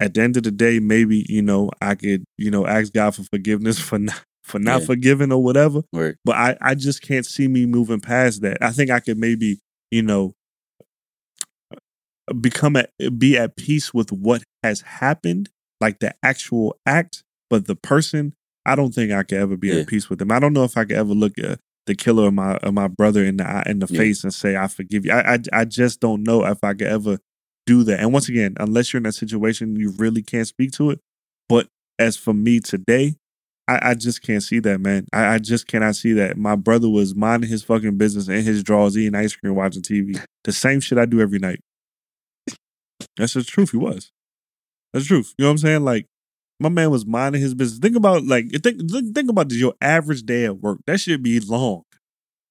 At 0.00 0.14
the 0.14 0.22
end 0.22 0.36
of 0.36 0.42
the 0.42 0.50
day, 0.50 0.78
maybe, 0.78 1.24
you 1.28 1.42
know, 1.42 1.70
I 1.80 1.94
could, 1.94 2.24
you 2.38 2.50
know, 2.50 2.66
ask 2.66 2.92
God 2.92 3.14
for 3.14 3.22
forgiveness 3.24 3.78
for 3.90 3.98
not 3.98 4.22
for 4.42 4.58
not 4.60 4.80
Yeah. 4.80 4.86
forgiving 4.86 5.32
or 5.32 5.42
whatever. 5.42 5.82
Right. 5.92 6.14
But 6.24 6.36
I, 6.36 6.56
I 6.60 6.74
just 6.76 7.02
can't 7.02 7.26
see 7.26 7.48
me 7.48 7.66
moving 7.66 8.00
past 8.00 8.42
that. 8.42 8.58
I 8.62 8.70
think 8.70 8.90
I 8.90 9.00
could 9.00 9.18
maybe, 9.18 9.58
you 9.90 10.02
know, 10.02 10.34
become 12.40 12.76
at 12.76 12.90
be 13.18 13.36
at 13.36 13.56
peace 13.56 13.92
with 13.94 14.10
what 14.12 14.42
has 14.62 14.80
happened, 14.80 15.48
like 15.80 15.98
the 16.00 16.14
actual 16.22 16.76
act, 16.86 17.22
but 17.50 17.66
the 17.66 17.76
person, 17.76 18.34
I 18.64 18.74
don't 18.74 18.94
think 18.94 19.12
I 19.12 19.22
could 19.22 19.38
ever 19.38 19.56
be 19.56 19.68
Yeah. 19.68 19.80
at 19.80 19.86
peace 19.86 20.08
with 20.10 20.18
them. 20.18 20.32
I 20.32 20.38
don't 20.40 20.52
know 20.52 20.64
if 20.64 20.76
I 20.76 20.84
could 20.84 20.96
ever 20.96 21.14
look 21.14 21.38
at 21.38 21.60
the 21.86 21.94
killer 21.94 22.26
of 22.28 22.34
my 22.34 22.56
of 22.56 22.74
my 22.74 22.88
brother 22.88 23.24
in 23.24 23.36
the 23.36 23.46
eye, 23.48 23.62
in 23.66 23.78
the 23.78 23.86
Yeah. 23.88 23.98
face 23.98 24.24
and 24.24 24.34
say 24.34 24.56
I 24.56 24.66
forgive 24.66 25.04
you. 25.04 25.12
I, 25.12 25.34
I 25.34 25.38
I 25.52 25.64
just 25.64 26.00
don't 26.00 26.22
know 26.24 26.44
if 26.44 26.62
I 26.64 26.72
could 26.74 26.88
ever 26.88 27.18
do 27.66 27.82
that. 27.84 28.00
And 28.00 28.12
once 28.12 28.28
again, 28.28 28.54
unless 28.58 28.92
you're 28.92 28.98
in 28.98 29.04
that 29.04 29.12
situation, 29.12 29.76
you 29.76 29.90
really 29.98 30.22
can't 30.22 30.46
speak 30.46 30.72
to 30.72 30.90
it. 30.90 31.00
But 31.48 31.68
as 31.98 32.16
for 32.16 32.34
me 32.34 32.60
today, 32.60 33.16
I, 33.68 33.90
I 33.90 33.94
just 33.94 34.22
can't 34.22 34.42
see 34.42 34.58
that, 34.60 34.80
man. 34.80 35.06
I, 35.12 35.34
I 35.34 35.38
just 35.38 35.66
cannot 35.66 35.96
see 35.96 36.12
that. 36.14 36.36
My 36.36 36.54
brother 36.54 36.88
was 36.88 37.14
minding 37.16 37.50
his 37.50 37.64
fucking 37.64 37.98
business 37.98 38.28
in 38.28 38.42
his 38.44 38.62
drawers, 38.62 38.96
eating 38.96 39.14
ice 39.16 39.34
cream, 39.34 39.54
watching 39.56 39.82
TV. 39.82 40.20
The 40.44 40.52
same 40.52 40.78
shit 40.80 40.98
I 40.98 41.06
do 41.06 41.20
every 41.20 41.38
night. 41.40 41.58
That's 43.16 43.34
the 43.34 43.42
truth. 43.44 43.70
He 43.70 43.76
was. 43.76 44.10
That's 44.92 45.04
the 45.06 45.08
truth. 45.08 45.34
You 45.38 45.44
know 45.44 45.48
what 45.48 45.52
I'm 45.52 45.58
saying? 45.58 45.84
Like, 45.84 46.06
my 46.60 46.68
man 46.68 46.90
was 46.90 47.04
minding 47.06 47.40
his 47.42 47.54
business. 47.54 47.78
Think 47.80 47.96
about 47.96 48.24
like 48.24 48.50
think 48.62 48.90
think, 48.90 49.14
think 49.14 49.30
about 49.30 49.50
your 49.52 49.74
average 49.80 50.22
day 50.22 50.44
at 50.46 50.58
work. 50.58 50.78
That 50.86 50.98
should 51.00 51.22
be 51.22 51.38
long. 51.40 51.82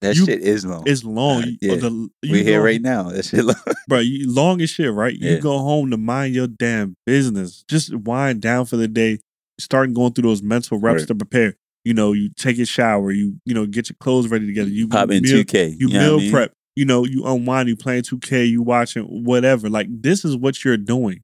That 0.01 0.15
You- 0.15 0.25
shit 0.25 0.41
is 0.41 0.65
long. 0.65 0.83
It's 0.85 1.03
long. 1.03 1.43
Uh, 1.43 1.45
You- 1.47 1.57
yeah. 1.61 1.75
the- 1.75 2.09
We're 2.23 2.43
here 2.43 2.61
right 2.63 2.81
now. 2.81 3.09
That 3.09 3.25
shit 3.25 3.43
long. 3.45 3.55
bro. 3.87 3.99
You, 3.99 4.31
long 4.31 4.61
as 4.61 4.69
shit, 4.69 4.91
right? 4.93 5.13
You 5.15 5.31
Yeah. 5.31 5.39
go 5.39 5.57
home 5.59 5.89
to 5.91 5.97
mind 5.97 6.35
your 6.35 6.47
damn 6.47 6.95
business. 7.05 7.63
Just 7.67 7.95
wind 7.95 8.41
down 8.41 8.65
for 8.65 8.77
the 8.77 8.87
day. 8.87 9.19
Start 9.59 9.93
going 9.93 10.13
through 10.13 10.29
those 10.29 10.43
mental 10.43 10.77
reps 10.79 11.01
Right. 11.03 11.07
to 11.07 11.15
prepare. 11.15 11.55
You 11.85 11.93
know, 11.93 12.11
you 12.13 12.29
take 12.35 12.59
a 12.59 12.65
shower. 12.65 13.11
You 13.11 13.35
you 13.45 13.53
know 13.55 13.65
get 13.65 13.89
your 13.89 13.95
clothes 13.99 14.27
ready 14.27 14.45
together. 14.45 14.69
You 14.69 14.87
Pop 14.87 15.09
in 15.11 15.23
meal, 15.23 15.43
2K. 15.43 15.75
You 15.79 15.87
meal 15.87 16.15
I 16.15 16.17
mean? 16.17 16.31
prep. 16.31 16.51
You 16.75 16.85
know, 16.85 17.05
you 17.05 17.25
unwind. 17.25 17.69
You 17.69 17.75
playing 17.75 18.03
two 18.03 18.19
K. 18.19 18.45
You 18.45 18.61
watching 18.61 19.03
whatever. 19.03 19.69
Like 19.69 19.87
this 19.89 20.25
is 20.25 20.35
what 20.35 20.63
you're 20.63 20.77
doing, 20.77 21.21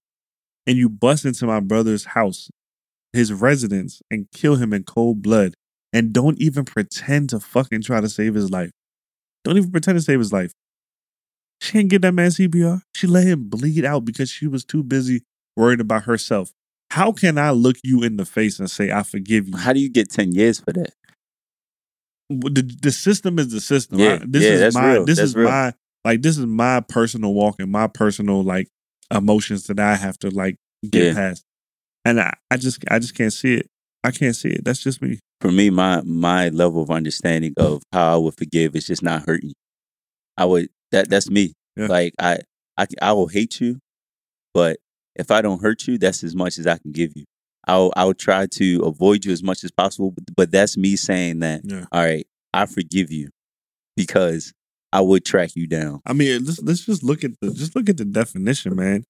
and 0.68 0.78
you 0.78 0.90
bust 0.90 1.26
into 1.26 1.46
my 1.46 1.60
brother's 1.60 2.06
house, 2.06 2.50
his 3.14 3.34
residence, 3.34 4.02
and 4.12 4.28
kill 4.34 4.56
him 4.56 4.74
in 4.74 4.84
cold 4.84 5.22
blood, 5.22 5.56
and 5.94 6.14
don't 6.14 6.40
even 6.42 6.66
pretend 6.66 7.30
to 7.32 7.40
fucking 7.40 7.82
try 7.82 8.02
to 8.02 8.10
save 8.10 8.36
his 8.36 8.50
life. 8.50 8.72
Don't 9.44 9.58
even 9.58 9.72
pretend 9.72 9.98
to 9.98 10.04
save 10.04 10.20
his 10.20 10.34
life. 10.34 10.54
She 11.60 11.74
didn't 11.74 11.92
get 11.92 12.02
that 12.02 12.14
man 12.14 12.32
CPR. 12.32 12.82
She 12.96 13.08
let 13.08 13.28
him 13.28 13.48
bleed 13.50 13.86
out 13.86 14.06
because 14.06 14.30
she 14.30 14.48
was 14.48 14.66
too 14.66 14.84
busy 14.84 15.24
worried 15.56 15.80
about 15.80 16.04
herself. 16.04 16.52
How 16.90 17.12
can 17.12 17.38
I 17.38 17.52
look 17.52 17.78
you 17.84 18.04
in 18.04 18.18
the 18.18 18.26
face 18.26 18.60
and 18.60 18.70
say 18.70 18.92
I 18.92 19.04
forgive 19.04 19.48
you? 19.48 19.58
How 19.58 19.74
do 19.74 19.80
you 19.80 19.90
get 19.90 20.10
ten 20.10 20.34
years 20.34 20.60
for 20.60 20.74
that? 20.74 20.94
The, 22.40 22.78
the 22.82 22.92
system 22.92 23.40
is 23.40 23.52
the 23.52 23.62
system. 23.62 24.00
Yeah, 24.00 24.20
I- 24.22 24.26
this 24.26 24.44
yeah, 24.44 24.50
is 24.52 24.60
that's 24.62 24.76
my 24.76 24.94
real. 24.94 25.06
this 25.06 25.18
That's 25.18 25.30
is 25.32 25.36
real. 25.36 25.50
my 25.50 25.74
like 26.06 26.22
this 26.22 26.38
is 26.38 26.46
my 26.46 26.80
personal 26.82 27.34
walk 27.34 27.56
and 27.60 27.72
my 27.72 27.88
personal 27.88 28.44
like 28.44 28.68
emotions 29.14 29.68
that 29.68 29.80
I 29.80 29.96
have 29.96 30.18
to 30.20 30.30
like 30.30 30.56
get 30.90 31.08
Yeah. 31.08 31.14
past. 31.14 31.44
And 32.06 32.20
I, 32.20 32.34
I 32.50 32.58
just 32.58 32.84
I 32.90 33.00
just 33.00 33.14
can't 33.16 33.34
see 33.34 33.56
it. 33.56 33.68
I 34.04 34.10
can't 34.12 34.36
see 34.36 34.50
it. 34.50 34.64
That's 34.66 34.82
just 34.82 35.02
me. 35.02 35.20
For 35.42 35.52
me, 35.52 35.70
my 35.70 36.02
my 36.04 36.50
level 36.50 36.82
of 36.82 36.90
understanding 36.90 37.54
of 37.58 37.84
how 37.92 38.14
I 38.16 38.18
would 38.18 38.36
forgive 38.38 38.76
is 38.76 38.88
just 38.88 39.04
not 39.04 39.24
hurting. 39.28 39.54
I 40.38 40.46
would 40.46 40.70
that 40.92 41.10
that's 41.10 41.30
me. 41.30 41.54
Yeah. 41.76 41.88
Like 41.88 42.14
I, 42.20 42.40
I 42.78 42.88
I 43.02 43.12
will 43.14 43.28
hate 43.28 43.62
you, 43.62 43.80
but 44.54 44.78
if 45.16 45.30
I 45.30 45.42
don't 45.42 45.62
hurt 45.62 45.88
you, 45.88 45.98
that's 45.98 46.24
as 46.24 46.36
much 46.36 46.58
as 46.58 46.66
I 46.66 46.78
can 46.78 46.92
give 46.92 47.12
you. 47.16 47.26
I'll 47.68 47.92
I'll 47.96 48.14
try 48.14 48.48
to 48.48 48.82
avoid 48.84 49.26
you 49.26 49.32
as 49.32 49.44
much 49.44 49.64
as 49.64 49.72
possible, 49.72 50.12
but, 50.12 50.24
but 50.36 50.52
that's 50.52 50.78
me 50.78 50.96
saying 50.96 51.40
that. 51.40 51.62
Yeah. 51.64 51.86
All 51.92 52.04
right, 52.04 52.26
I 52.54 52.66
forgive 52.66 53.12
you 53.12 53.30
because 53.96 54.54
I 54.94 55.02
would 55.02 55.26
track 55.26 55.52
you 55.56 55.68
down. 55.68 56.02
I 56.06 56.14
mean, 56.14 56.44
let's 56.46 56.62
let's 56.62 56.86
just 56.86 57.04
look 57.04 57.24
at 57.24 57.32
the 57.42 57.52
just 57.54 57.76
look 57.76 57.90
at 57.90 57.98
the 57.98 58.06
definition, 58.06 58.76
man. 58.76 59.06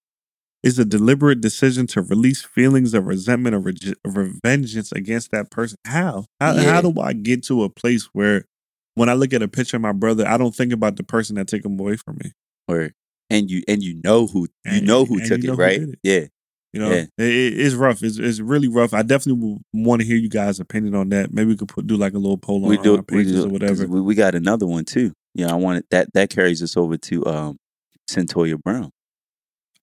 Is 0.64 0.78
a 0.78 0.86
deliberate 0.86 1.42
decision 1.42 1.88
to 1.88 2.04
release 2.04 2.44
feelings 2.44 2.94
of 2.94 3.08
resentment 3.08 3.56
or 3.56 3.60
rege- 3.60 3.96
revengeance 4.06 4.92
against 4.92 5.32
that 5.32 5.50
person. 5.50 5.78
How? 5.88 6.26
How 6.40 6.54
Yeah. 6.54 6.64
how 6.74 6.82
do 6.82 7.00
I 7.02 7.14
get 7.14 7.44
to 7.46 7.64
a 7.64 7.70
place 7.70 8.10
where 8.14 8.46
when 8.94 9.10
I 9.10 9.14
look 9.14 9.34
at 9.34 9.42
a 9.42 9.48
picture 9.48 9.78
of 9.78 9.82
my 9.82 9.92
brother, 9.94 10.28
I 10.28 10.38
don't 10.38 10.54
think 10.56 10.72
about 10.72 10.98
the 10.98 11.04
person 11.04 11.36
that 11.38 11.48
took 11.48 11.66
him 11.66 11.80
away 11.80 11.96
from 11.96 12.20
me. 12.24 12.34
Or 12.68 12.92
and 13.32 13.50
you 13.50 13.64
and 13.68 13.82
you 13.82 14.00
know 14.04 14.28
who 14.28 14.42
you 14.42 14.48
And- 14.66 14.86
know 14.86 15.04
who 15.06 15.26
took 15.26 15.44
it, 15.44 15.52
right? 15.54 15.82
it. 15.82 16.00
Yeah. 16.04 16.26
You 16.74 16.80
know, 16.80 16.90
Yeah. 16.92 17.06
it, 17.18 17.26
it- 17.26 17.60
it's 17.60 17.76
rough. 17.76 18.02
It's, 18.04 18.18
it's 18.18 18.40
really 18.40 18.68
rough. 18.70 18.94
I 18.94 19.02
definitely 19.02 19.58
want 19.74 20.02
to 20.02 20.08
hear 20.08 20.16
you 20.18 20.30
guys' 20.30 20.60
opinion 20.60 20.96
on 20.96 21.10
that. 21.10 21.34
Maybe 21.34 21.50
we 21.50 21.58
could 21.58 21.68
put 21.68 21.86
do 21.88 21.98
like 21.98 22.14
a 22.14 22.18
little 22.18 22.38
poll 22.38 22.64
on 22.64 22.70
we 22.70 22.78
do, 22.78 22.96
our 22.98 23.04
pages 23.04 23.34
do 23.34 23.46
or 23.46 23.50
whatever. 23.50 23.86
We, 23.88 24.00
we 24.02 24.16
got 24.16 24.36
another 24.36 24.66
one 24.66 24.86
too. 24.86 25.12
You 25.36 25.46
know, 25.48 25.52
I 25.54 25.56
wanted 25.56 25.84
that 25.92 26.14
that 26.14 26.30
carries 26.30 26.62
us 26.64 26.78
over 26.78 26.98
to 26.98 27.26
um 27.26 27.58
Cyntoia 28.10 28.62
Brown. 28.62 28.90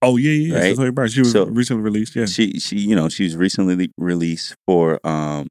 Oh 0.01 0.16
yeah, 0.16 0.30
yeah. 0.32 0.55
yeah. 0.55 0.61
Right? 0.61 0.68
Cecilia 0.70 0.93
Brown. 0.93 1.09
She 1.09 1.20
was 1.20 1.32
So- 1.32 1.47
recently 1.47 1.82
released. 1.82 2.14
Yeah. 2.16 2.26
She 2.26 2.59
she 2.59 2.78
you 2.78 2.95
know, 2.97 3.09
she 3.09 3.24
was 3.24 3.36
recently 3.36 3.91
released 3.99 4.55
for 4.66 4.99
um 5.07 5.49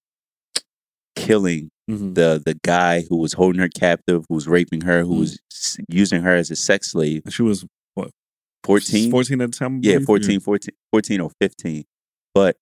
killing 1.15 1.69
Mhm. 1.89 2.15
the 2.15 2.41
the 2.45 2.55
guy 2.63 3.03
who 3.09 3.17
was 3.17 3.33
holding 3.33 3.61
her 3.61 3.69
captive, 3.69 4.25
who 4.27 4.35
was 4.35 4.47
raping 4.47 4.81
her, 4.81 5.03
who 5.03 5.15
Mm. 5.15 5.19
was 5.19 5.39
using 5.89 6.21
her 6.21 6.35
as 6.35 6.51
a 6.51 6.55
sex 6.55 6.91
slave. 6.91 7.23
She 7.29 7.41
was 7.43 7.65
14 8.63 9.11
14 9.11 9.41
at 9.41 9.51
the 9.51 9.57
time. 9.57 9.79
Yeah, 9.83 9.93
believe? 9.95 10.05
14, 10.05 10.39
14, 10.39 10.69
14 10.91 11.21
or 11.21 11.31
15. 11.41 11.83
But, 12.33 12.57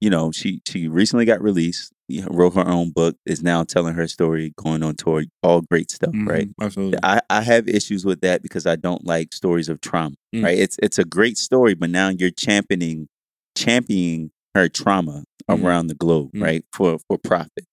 you 0.00 0.10
know, 0.10 0.32
she 0.32 0.60
she 0.66 0.88
recently 0.88 1.24
got 1.24 1.42
released, 1.42 1.92
wrote 2.28 2.54
her 2.54 2.66
own 2.66 2.90
book, 2.90 3.16
is 3.26 3.42
now 3.42 3.64
telling 3.64 3.94
her 3.94 4.06
story, 4.08 4.52
going 4.56 4.82
on 4.82 4.94
tour, 4.96 5.24
all 5.42 5.60
great 5.62 5.90
stuff, 5.90 6.12
Mhm, 6.12 6.28
right? 6.28 6.48
Absolutely. 6.60 6.98
I, 7.02 7.20
I 7.30 7.42
have 7.42 7.68
issues 7.68 8.04
with 8.04 8.20
that 8.22 8.42
because 8.42 8.66
I 8.66 8.76
don't 8.76 9.04
like 9.04 9.32
stories 9.32 9.68
of 9.68 9.80
trauma, 9.80 10.16
Mm. 10.34 10.44
right? 10.44 10.58
It's 10.58 10.76
it's 10.82 10.98
a 10.98 11.04
great 11.04 11.38
story, 11.38 11.74
but 11.74 11.90
now 11.90 12.08
you're 12.08 12.30
championing 12.30 13.08
championing 13.56 14.30
her 14.54 14.68
trauma 14.68 15.24
Mhm. 15.50 15.62
around 15.64 15.86
the 15.88 15.94
globe, 15.94 16.32
Mm. 16.32 16.42
right? 16.42 16.64
For 16.72 16.98
for 17.08 17.18
profit. 17.18 17.64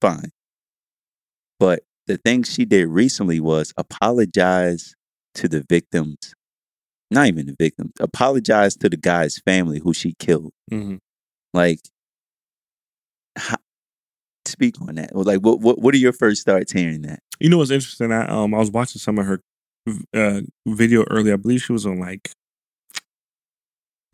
Fine. 0.00 0.30
But 1.58 1.84
the 2.06 2.18
thing 2.18 2.42
she 2.42 2.64
did 2.64 2.88
recently 2.88 3.40
was 3.40 3.72
apologize 3.76 4.94
to 5.36 5.48
the 5.48 5.64
victims, 5.68 6.18
not 7.14 7.26
even 7.28 7.46
the 7.46 7.56
victims, 7.58 7.92
apologize 8.00 8.76
to 8.76 8.88
the 8.88 8.96
guy's 8.96 9.38
family 9.38 9.78
who 9.78 9.94
she 9.94 10.14
killed. 10.18 10.52
Mhm. 10.70 10.98
Like, 11.54 11.80
how, 13.36 13.56
speak 14.46 14.80
on 14.80 14.96
that. 14.96 15.14
Like, 15.14 15.40
what, 15.40 15.60
what 15.60 15.78
what 15.80 15.94
are 15.94 15.98
your 15.98 16.12
first 16.12 16.44
thoughts 16.44 16.72
hearing 16.72 17.02
that? 17.02 17.20
You 17.40 17.48
know 17.48 17.58
what's 17.58 17.70
interesting? 17.70 18.12
I 18.12 18.26
um 18.26 18.54
I 18.54 18.58
was 18.58 18.70
watching 18.70 19.00
some 19.00 19.18
of 19.18 19.26
her 19.26 19.40
uh 20.14 20.40
video 20.66 21.04
earlier. 21.10 21.34
I 21.34 21.36
believe 21.36 21.62
she 21.62 21.72
was 21.72 21.86
on 21.86 21.98
like 22.00 22.30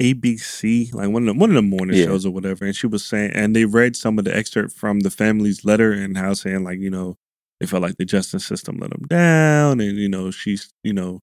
ABC, 0.02 0.94
like 0.94 1.10
one 1.10 1.28
of 1.28 1.34
the 1.34 1.38
one 1.38 1.50
of 1.50 1.56
the 1.56 1.62
morning 1.62 1.96
Yeah. 1.96 2.06
shows 2.06 2.24
or 2.24 2.30
whatever, 2.30 2.64
and 2.64 2.74
she 2.74 2.86
was 2.86 3.04
saying, 3.04 3.32
and 3.34 3.54
they 3.54 3.66
read 3.66 3.96
some 3.96 4.18
of 4.18 4.24
the 4.24 4.34
excerpt 4.34 4.72
from 4.72 5.00
the 5.00 5.10
family's 5.10 5.64
letter 5.64 5.92
and 5.92 6.16
how 6.16 6.32
saying 6.32 6.64
like 6.64 6.78
you 6.78 6.90
know 6.90 7.16
they 7.60 7.66
felt 7.66 7.82
like 7.82 7.96
the 7.98 8.06
justice 8.06 8.44
system 8.46 8.78
let 8.78 8.90
them 8.90 9.02
down, 9.08 9.80
and 9.80 9.98
you 9.98 10.08
know 10.08 10.30
she's 10.30 10.70
you 10.82 10.94
know 10.94 11.20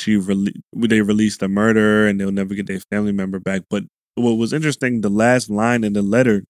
she 0.00 0.16
rele- 0.16 0.60
they 0.72 1.00
released 1.00 1.42
a 1.42 1.48
murder 1.48 2.06
and 2.06 2.20
they'll 2.20 2.30
never 2.30 2.54
get 2.54 2.66
their 2.66 2.80
family 2.80 3.12
member 3.12 3.38
back. 3.38 3.62
But 3.68 3.84
what 4.14 4.32
was 4.32 4.52
interesting, 4.52 5.00
the 5.00 5.10
last 5.10 5.50
line 5.50 5.84
in 5.84 5.92
the 5.92 6.02
letter 6.02 6.44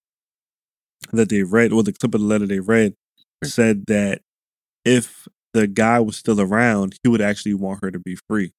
that 1.12 1.28
they 1.28 1.42
read, 1.42 1.72
or 1.72 1.82
the 1.82 1.92
clip 1.92 2.14
of 2.14 2.20
the 2.20 2.26
letter 2.26 2.46
they 2.46 2.60
read, 2.60 2.94
hmm. 3.42 3.48
said 3.48 3.86
that 3.86 4.20
if 4.84 5.28
the 5.54 5.66
guy 5.66 6.00
was 6.00 6.16
still 6.16 6.40
around, 6.40 6.96
he 7.02 7.08
would 7.08 7.20
actually 7.20 7.54
want 7.54 7.82
her 7.82 7.90
to 7.90 7.98
be 7.98 8.16
free. 8.28 8.52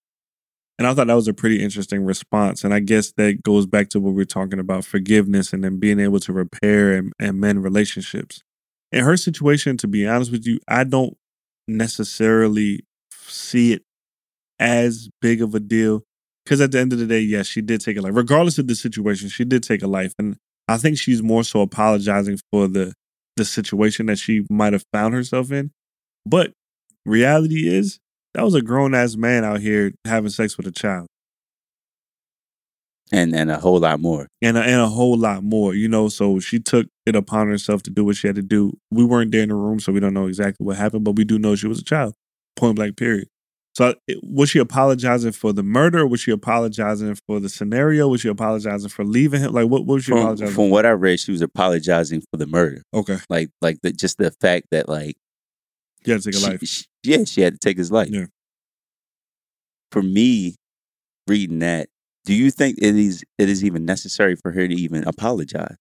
And 0.77 0.87
I 0.87 0.93
thought 0.93 1.07
that 1.07 1.13
was 1.13 1.27
a 1.27 1.33
pretty 1.33 1.61
interesting 1.61 2.05
response. 2.05 2.63
And 2.63 2.73
I 2.73 2.79
guess 2.79 3.11
that 3.17 3.43
goes 3.43 3.65
back 3.65 3.89
to 3.89 3.99
what 3.99 4.13
we 4.13 4.21
are 4.21 4.25
talking 4.25 4.59
about 4.59 4.85
forgiveness 4.85 5.51
and 5.51 5.61
then 5.61 5.77
being 5.77 5.99
able 5.99 6.21
to 6.21 6.31
repair 6.31 6.93
and, 6.93 7.11
and 7.19 7.39
mend 7.39 7.63
relationships. 7.63 8.41
In 8.93 9.03
her 9.03 9.17
situation, 9.17 9.75
to 9.77 9.87
be 9.87 10.07
honest 10.07 10.31
with 10.31 10.47
you, 10.47 10.59
I 10.69 10.85
don't 10.85 11.17
necessarily 11.67 12.85
see 13.11 13.73
it 13.73 13.83
as 14.59 15.09
big 15.21 15.41
of 15.41 15.55
a 15.55 15.59
deal. 15.59 16.03
Because 16.43 16.61
at 16.61 16.71
the 16.71 16.79
end 16.79 16.93
of 16.93 16.99
the 16.99 17.05
day, 17.05 17.19
yes, 17.19 17.47
she 17.47 17.61
did 17.61 17.81
take 17.81 17.97
a 17.97 18.01
life. 18.01 18.15
Regardless 18.15 18.57
of 18.57 18.67
the 18.67 18.75
situation, 18.75 19.29
she 19.29 19.45
did 19.45 19.63
take 19.63 19.83
a 19.83 19.87
life. 19.87 20.13
And 20.17 20.37
I 20.67 20.77
think 20.77 20.97
she's 20.97 21.21
more 21.21 21.43
so 21.43 21.61
apologizing 21.61 22.39
for 22.51 22.67
the 22.67 22.93
the 23.35 23.45
situation 23.45 24.07
that 24.07 24.17
she 24.17 24.45
might 24.49 24.73
have 24.73 24.83
found 24.91 25.13
herself 25.13 25.51
in. 25.51 25.71
But 26.25 26.51
reality 27.05 27.67
is 27.67 27.99
that 28.33 28.43
was 28.43 28.53
a 28.53 28.61
grown 28.61 28.93
ass 28.93 29.15
man 29.15 29.43
out 29.43 29.61
here 29.61 29.93
having 30.05 30.29
sex 30.29 30.57
with 30.57 30.67
a 30.67 30.71
child. 30.71 31.07
And 33.11 33.35
and 33.35 33.49
a 33.49 33.57
whole 33.57 33.79
lot 33.79 33.99
more. 33.99 34.27
And 34.41 34.57
a, 34.57 34.61
and 34.61 34.81
a 34.81 34.87
whole 34.87 35.17
lot 35.17 35.43
more, 35.43 35.73
you 35.73 35.87
know. 35.87 36.09
So 36.09 36.39
she 36.39 36.59
took 36.59 36.87
it 37.07 37.15
upon 37.15 37.47
herself 37.47 37.81
to 37.83 37.89
do 37.89 38.05
what 38.05 38.15
she 38.17 38.27
had 38.27 38.35
to 38.35 38.43
do. 38.43 38.73
We 38.91 39.03
weren't 39.03 39.31
there 39.31 39.41
in 39.41 39.49
the 39.49 39.55
room, 39.55 39.79
so 39.79 39.91
we 39.91 39.99
don't 39.99 40.13
know 40.13 40.27
exactly 40.27 40.63
what 40.63 40.77
happened, 40.77 41.05
but 41.05 41.15
we 41.15 41.23
do 41.23 41.39
know 41.39 41.55
she 41.55 41.67
was 41.67 41.79
a 41.79 41.83
child. 41.83 42.13
Point 42.55 42.75
blank, 42.75 42.97
period. 42.97 43.27
So 43.79 43.95
was 44.23 44.49
she 44.49 44.59
apologizing 44.59 45.31
for 45.31 45.53
the 45.53 45.63
murder? 45.63 46.05
Was 46.05 46.19
she 46.19 46.31
apologizing 46.31 47.15
for 47.25 47.39
the 47.39 47.47
scenario? 47.47 48.09
Was 48.09 48.19
she 48.19 48.27
apologizing 48.27 48.89
for 48.89 49.05
leaving 49.05 49.39
him? 49.39 49.53
Like 49.53 49.69
what, 49.69 49.85
what 49.85 49.93
was 49.95 50.03
she 50.03 50.11
From, 50.11 50.17
apologizing 50.19 50.53
from 50.53 50.69
what 50.69 50.85
I 50.85 50.89
read, 50.91 51.17
she 51.21 51.31
was 51.31 51.41
apologizing 51.41 52.21
for 52.29 52.35
the 52.35 52.45
murder. 52.45 52.83
Okay. 52.93 53.19
Like 53.29 53.51
like 53.61 53.77
the, 53.81 53.93
just 53.93 54.17
the 54.17 54.31
fact 54.41 54.67
that 54.71 54.89
like 54.89 55.15
You 56.03 56.11
had 56.11 56.21
to 56.23 56.29
take 56.29 56.35
a 56.35 56.43
she- 56.43 56.49
life. 56.51 56.63
she- 56.67 56.85
yeah, 57.03 57.23
she 57.23 57.39
had 57.39 57.53
to 57.53 57.57
take 57.59 57.77
his 57.77 57.89
life. 57.89 58.09
Yeah. 58.11 58.25
For 59.93 60.03
me, 60.03 60.55
reading 61.25 61.59
that, 61.59 61.87
do 62.25 62.33
you 62.33 62.51
think 62.51 62.79
it 62.81 62.97
is 62.97 63.23
it 63.37 63.47
is 63.47 63.63
even 63.63 63.85
necessary 63.85 64.35
for 64.35 64.51
her 64.51 64.67
to 64.67 64.75
even 64.75 65.07
apologize? 65.07 65.77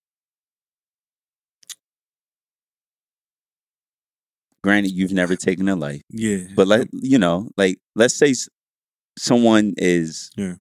Granted, 4.68 4.92
you've 4.92 5.12
never 5.12 5.34
taken 5.34 5.66
a 5.68 5.74
life, 5.76 6.02
Yeah. 6.10 6.44
but 6.54 6.66
let 6.68 6.88
you 6.92 7.16
know, 7.18 7.48
like 7.56 7.78
let's 7.96 8.14
say 8.14 8.34
someone 9.18 9.72
is 9.78 10.30
Yeah. 10.36 10.56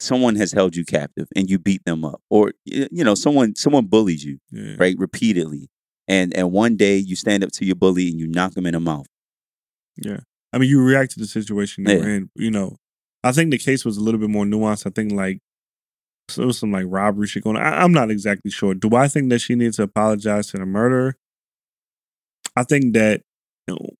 someone 0.00 0.34
has 0.34 0.50
held 0.50 0.74
you 0.74 0.84
captive 0.84 1.28
and 1.36 1.48
you 1.48 1.58
beat 1.60 1.84
them 1.84 2.04
up, 2.04 2.20
or 2.28 2.52
you 2.64 3.04
know 3.04 3.14
someone 3.14 3.54
someone 3.54 3.86
bullies 3.86 4.24
you 4.24 4.38
yeah. 4.50 4.74
right 4.80 4.96
repeatedly, 4.98 5.68
and 6.08 6.34
and 6.36 6.50
one 6.50 6.76
day 6.76 6.96
you 6.96 7.14
stand 7.14 7.44
up 7.44 7.52
to 7.52 7.64
your 7.64 7.76
bully 7.76 8.08
and 8.10 8.18
you 8.18 8.26
knock 8.26 8.56
him 8.56 8.66
in 8.66 8.72
the 8.72 8.80
mouth. 8.80 9.06
Yeah. 9.96 10.20
I 10.52 10.58
mean, 10.58 10.68
you 10.68 10.82
react 10.82 11.12
to 11.12 11.20
the 11.20 11.26
situation 11.26 11.84
Yeah. 11.86 11.98
were 11.98 12.08
in. 12.08 12.30
You 12.34 12.50
know, 12.50 12.76
I 13.22 13.30
think 13.30 13.52
the 13.52 13.58
case 13.58 13.84
was 13.84 13.96
a 13.96 14.00
little 14.00 14.18
bit 14.18 14.28
more 14.30 14.44
nuanced. 14.44 14.86
I 14.86 14.90
think 14.90 15.12
like 15.12 15.38
so 16.28 16.40
there 16.40 16.46
was 16.48 16.58
some 16.58 16.72
like 16.72 16.86
robbery 16.88 17.28
shit 17.28 17.44
going. 17.44 17.56
on. 17.56 17.62
I, 17.62 17.82
I'm 17.84 17.92
not 17.92 18.10
exactly 18.10 18.50
sure. 18.50 18.74
Do 18.74 18.96
I 18.96 19.06
think 19.06 19.30
that 19.30 19.38
she 19.38 19.54
needs 19.54 19.76
to 19.76 19.84
apologize 19.84 20.48
to 20.48 20.58
the 20.58 20.66
murderer? 20.66 21.14
I 22.56 22.64
think 22.64 22.94
that 22.94 23.22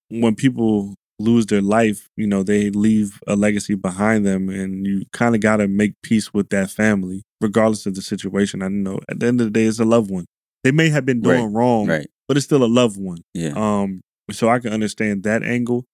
when 0.09 0.35
people 0.35 0.95
lose 1.19 1.47
their 1.47 1.63
life, 1.63 2.09
you 2.17 2.27
know, 2.27 2.43
they 2.43 2.71
leave 2.71 3.19
a 3.27 3.37
legacy 3.37 3.75
behind 3.75 4.27
them, 4.27 4.49
and 4.49 4.87
you 4.87 5.03
kind 5.13 5.35
of 5.35 5.41
got 5.41 5.57
to 5.57 5.69
make 5.69 5.95
peace 6.03 6.33
with 6.35 6.51
that 6.51 6.71
family, 6.71 7.23
regardless 7.41 7.87
of 7.87 7.95
the 7.95 8.03
situation. 8.03 8.63
I 8.63 8.69
know 8.69 9.01
at 9.09 9.21
the 9.21 9.27
end 9.27 9.41
of 9.41 9.47
the 9.47 9.51
day, 9.51 9.65
it's 9.65 9.79
a 9.81 9.85
loved 9.85 10.11
one. 10.11 10.27
They 10.63 10.73
may 10.73 10.89
have 10.91 11.07
been 11.07 11.21
doing 11.21 11.53
wrong, 11.53 11.87
Right? 11.87 12.07
but 12.29 12.37
it's 12.37 12.45
still 12.45 12.65
a 12.65 12.67
loved 12.67 12.99
one. 13.01 13.19
Yeah. 13.35 13.53
Um, 13.57 14.01
so 14.31 14.49
I 14.49 14.59
can 14.59 14.73
understand 14.73 15.23
that 15.23 15.43
angle. 15.43 15.85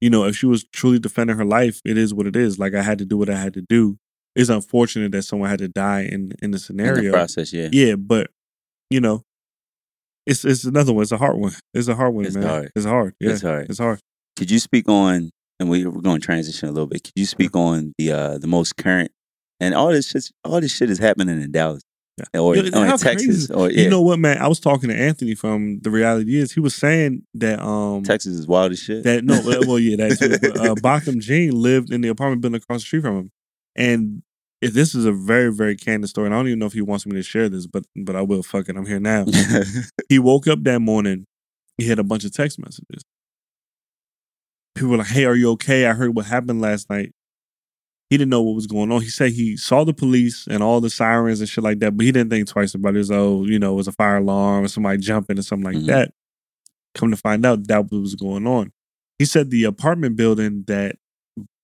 You 0.00 0.10
know, 0.10 0.24
if 0.24 0.36
she 0.36 0.46
was 0.46 0.64
truly 0.72 0.98
defending 0.98 1.36
her 1.36 1.44
life, 1.44 1.80
it 1.84 1.98
is 1.98 2.14
what 2.14 2.26
it 2.26 2.34
is. 2.36 2.58
Like 2.58 2.74
I 2.74 2.82
had 2.82 2.98
to 2.98 3.04
do 3.04 3.16
what 3.18 3.28
I 3.30 3.36
had 3.36 3.54
to 3.54 3.62
do. 3.68 3.98
It's 4.34 4.48
unfortunate 4.48 5.12
that 5.12 5.22
someone 5.22 5.50
had 5.50 5.58
to 5.58 5.68
die 5.68 6.02
in 6.02 6.12
in 6.12 6.28
the 6.30 6.36
in 6.44 6.50
the 6.52 6.58
scenario. 6.58 7.12
process, 7.12 7.52
yeah. 7.52 7.68
yeah, 7.72 7.96
but 7.96 8.30
you 8.90 9.00
know, 9.00 9.22
it's 10.26 10.44
it's 10.44 10.64
another 10.64 10.92
one. 10.92 11.02
It's 11.02 11.12
a 11.12 11.18
hard 11.18 11.36
one. 11.36 11.52
It's 11.74 11.88
a 11.88 11.94
hard 11.94 12.14
one, 12.14 12.26
It's 12.26 12.34
man. 12.36 12.44
hard. 12.44 12.72
It's 12.76 12.86
hard. 12.86 13.14
Yeah, 13.20 13.30
It's 13.30 13.42
hard. 13.42 13.70
It's 13.70 13.78
hard. 13.78 14.00
Could 14.36 14.50
you 14.50 14.58
speak 14.58 14.88
on 14.88 15.30
and 15.60 15.70
we, 15.70 15.86
we're 15.86 16.00
going 16.00 16.20
to 16.20 16.24
transition 16.24 16.68
a 16.68 16.72
little 16.72 16.86
bit. 16.88 17.04
Could 17.04 17.12
you 17.16 17.26
speak 17.26 17.54
on 17.56 17.94
the 17.96 18.12
uh, 18.12 18.38
the 18.38 18.46
most 18.46 18.76
current 18.76 19.12
and 19.60 19.74
all 19.74 19.88
this 19.88 20.08
shit? 20.10 20.30
All 20.44 20.60
this 20.60 20.74
shit 20.74 20.90
is 20.90 20.98
happening 20.98 21.40
in 21.40 21.52
Dallas 21.52 21.82
or, 22.34 22.54
Yo, 22.56 22.62
or 22.78 22.86
in 22.86 22.98
Texas 22.98 23.50
or 23.50 23.70
yeah, 23.70 23.84
You 23.84 23.90
know 23.90 24.02
what, 24.02 24.18
man? 24.18 24.38
I 24.38 24.48
was 24.48 24.60
talking 24.60 24.90
to 24.90 24.94
Anthony 24.96 25.34
from 25.34 25.80
the 25.80 25.90
reality 25.90 26.36
is 26.36 26.52
he 26.52 26.60
was 26.60 26.74
saying 26.74 27.22
that 27.34 27.60
um 27.62 28.02
Texas 28.02 28.34
is 28.34 28.46
wild 28.46 28.72
as 28.72 28.80
shit. 28.80 29.04
that 29.04 29.24
no 29.24 29.40
well, 29.46 29.60
well 29.66 29.78
yeah 29.78 29.96
that 29.96 30.18
too, 30.18 30.38
but, 30.38 30.58
uh, 30.66 30.74
Botham 30.82 31.20
Jean 31.20 31.52
lived 31.52 31.92
in 31.92 32.00
the 32.00 32.08
apartment 32.08 32.42
building 32.42 32.60
across 32.62 32.82
the 32.82 32.86
street 32.86 33.02
from 33.02 33.16
him, 33.16 33.30
and 33.76 34.22
if 34.62 34.72
this 34.72 34.94
is 34.94 35.04
a 35.04 35.12
very 35.12 35.52
very 35.52 35.76
candid 35.76 36.08
story, 36.08 36.26
and 36.26 36.34
I 36.34 36.38
don't 36.38 36.46
even 36.46 36.58
know 36.60 36.66
if 36.66 36.72
he 36.72 36.80
wants 36.80 37.04
me 37.04 37.12
to 37.16 37.22
share 37.22 37.48
this, 37.50 37.66
but 37.66 37.84
but 37.96 38.16
I 38.16 38.22
will. 38.22 38.42
Fuck 38.42 38.68
it, 38.68 38.76
I'm 38.76 38.86
here 38.86 39.00
now. 39.00 39.26
he 40.08 40.18
woke 40.18 40.46
up 40.46 40.62
that 40.64 40.80
morning, 40.80 41.26
he 41.78 41.86
had 41.88 41.98
a 41.98 42.04
bunch 42.04 42.24
of 42.24 42.32
text 42.32 42.58
messages. 42.58 43.02
People 44.74 44.90
were 44.92 44.96
like, 44.98 45.08
"Hey, 45.08 45.24
are 45.26 45.34
you 45.34 45.50
okay? 45.52 45.86
I 45.86 45.92
heard 45.92 46.14
what 46.16 46.26
happened 46.26 46.60
last 46.60 46.88
night." 46.88 47.12
He 48.08 48.18
didn't 48.18 48.30
know 48.30 48.42
what 48.42 48.54
was 48.54 48.66
going 48.66 48.92
on. 48.92 49.00
He 49.00 49.08
said 49.08 49.32
he 49.32 49.56
saw 49.56 49.84
the 49.84 49.94
police 49.94 50.46
and 50.46 50.62
all 50.62 50.82
the 50.82 50.90
sirens 50.90 51.40
and 51.40 51.48
shit 51.48 51.64
like 51.64 51.78
that, 51.78 51.96
but 51.96 52.04
he 52.04 52.12
didn't 52.12 52.30
think 52.30 52.46
twice 52.46 52.74
about 52.74 52.94
it. 52.94 53.00
As 53.00 53.10
oh, 53.10 53.44
you 53.44 53.58
know, 53.58 53.72
it 53.72 53.76
was 53.76 53.88
a 53.88 53.92
fire 53.92 54.18
alarm 54.18 54.64
or 54.64 54.68
somebody 54.68 54.98
jumping 54.98 55.38
or 55.38 55.42
something 55.42 55.64
like 55.72 55.82
Mhm. 55.82 55.86
that. 55.86 56.12
Come 56.94 57.10
to 57.10 57.16
find 57.16 57.44
out, 57.46 57.66
that 57.68 57.90
was 57.90 58.14
going 58.14 58.46
on. 58.46 58.70
He 59.18 59.24
said 59.24 59.50
the 59.50 59.64
apartment 59.64 60.16
building 60.16 60.64
that 60.66 60.96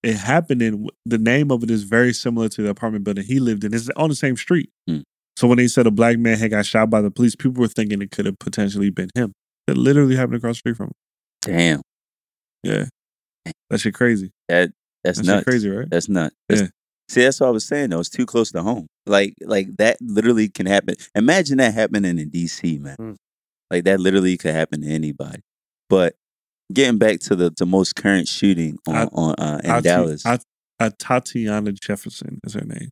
it 0.03 0.15
happened 0.15 0.63
in, 0.63 0.89
the 1.07 1.19
name 1.19 1.51
of 1.51 1.63
it 1.63 1.71
is 1.71 1.83
very 1.85 2.13
similar 2.13 2.49
to 2.51 2.63
the 2.63 2.71
apartment 2.71 3.05
building 3.05 3.25
he 3.25 3.41
lived 3.41 3.65
in. 3.65 3.75
It's 3.75 3.89
on 3.97 4.09
the 4.09 4.15
same 4.15 4.37
street. 4.37 4.71
Hmm. 4.87 4.99
So 5.37 5.47
when 5.49 5.59
they 5.59 5.69
said 5.69 5.87
a 5.87 5.91
black 5.91 6.19
man 6.19 6.37
had 6.39 6.51
got 6.51 6.67
shot 6.67 6.91
by 6.91 7.01
the 7.01 7.11
police, 7.11 7.37
people 7.37 7.61
were 7.61 7.69
thinking 7.69 8.03
it 8.03 8.11
could 8.11 8.27
have 8.27 8.39
potentially 8.39 8.91
been 8.91 9.11
him. 9.15 9.33
It 9.67 9.77
literally 9.77 10.17
happened 10.17 10.37
across 10.37 10.57
the 10.57 10.59
street 10.59 10.77
from 10.77 10.87
him. 10.89 10.93
Damn, 11.43 11.83
Yeah. 12.63 12.87
That 13.71 13.81
shit 13.81 13.95
crazy. 13.95 14.31
that 14.49 14.71
that's 15.05 15.19
That 15.21 15.27
nuts. 15.27 15.45
crazy, 15.45 15.71
right? 15.71 15.89
That's 15.91 16.09
nuts. 16.09 16.35
That's- 16.49 16.67
Yeah. 16.67 16.71
See, 17.11 17.23
that's 17.23 17.41
what 17.41 17.47
I 17.47 17.51
was 17.51 17.65
saying. 17.67 17.91
though. 17.91 18.01
it's 18.01 18.11
too 18.11 18.27
close 18.27 18.51
to 18.53 18.63
home. 18.63 18.87
Like, 19.07 19.35
like 19.41 19.77
that 19.79 19.97
literally 20.03 20.49
can 20.51 20.67
happen. 20.67 20.95
Imagine 21.15 21.57
that 21.59 21.73
happening 21.73 22.19
in 22.19 22.31
DC, 22.31 22.79
man. 22.81 22.97
Mm. 23.01 23.17
Like 23.71 23.85
that 23.85 24.01
literally 24.01 24.37
could 24.37 24.55
happen 24.55 24.83
to 24.83 24.89
anybody. 24.89 25.41
But 25.89 26.17
getting 26.73 26.99
back 26.99 27.21
to 27.21 27.37
the, 27.37 27.53
the 27.57 27.67
most 27.67 27.97
current 27.97 28.29
shooting 28.29 28.79
on, 28.87 28.95
I- 28.97 29.09
on 29.13 29.35
uh, 29.39 29.61
in 29.65 29.71
Tati- 29.71 29.83
Dallas, 29.85 30.27
I- 30.27 30.91
Tatiana 30.99 31.73
Jefferson 31.73 32.39
is 32.45 32.55
her 32.55 32.61
name. 32.65 32.91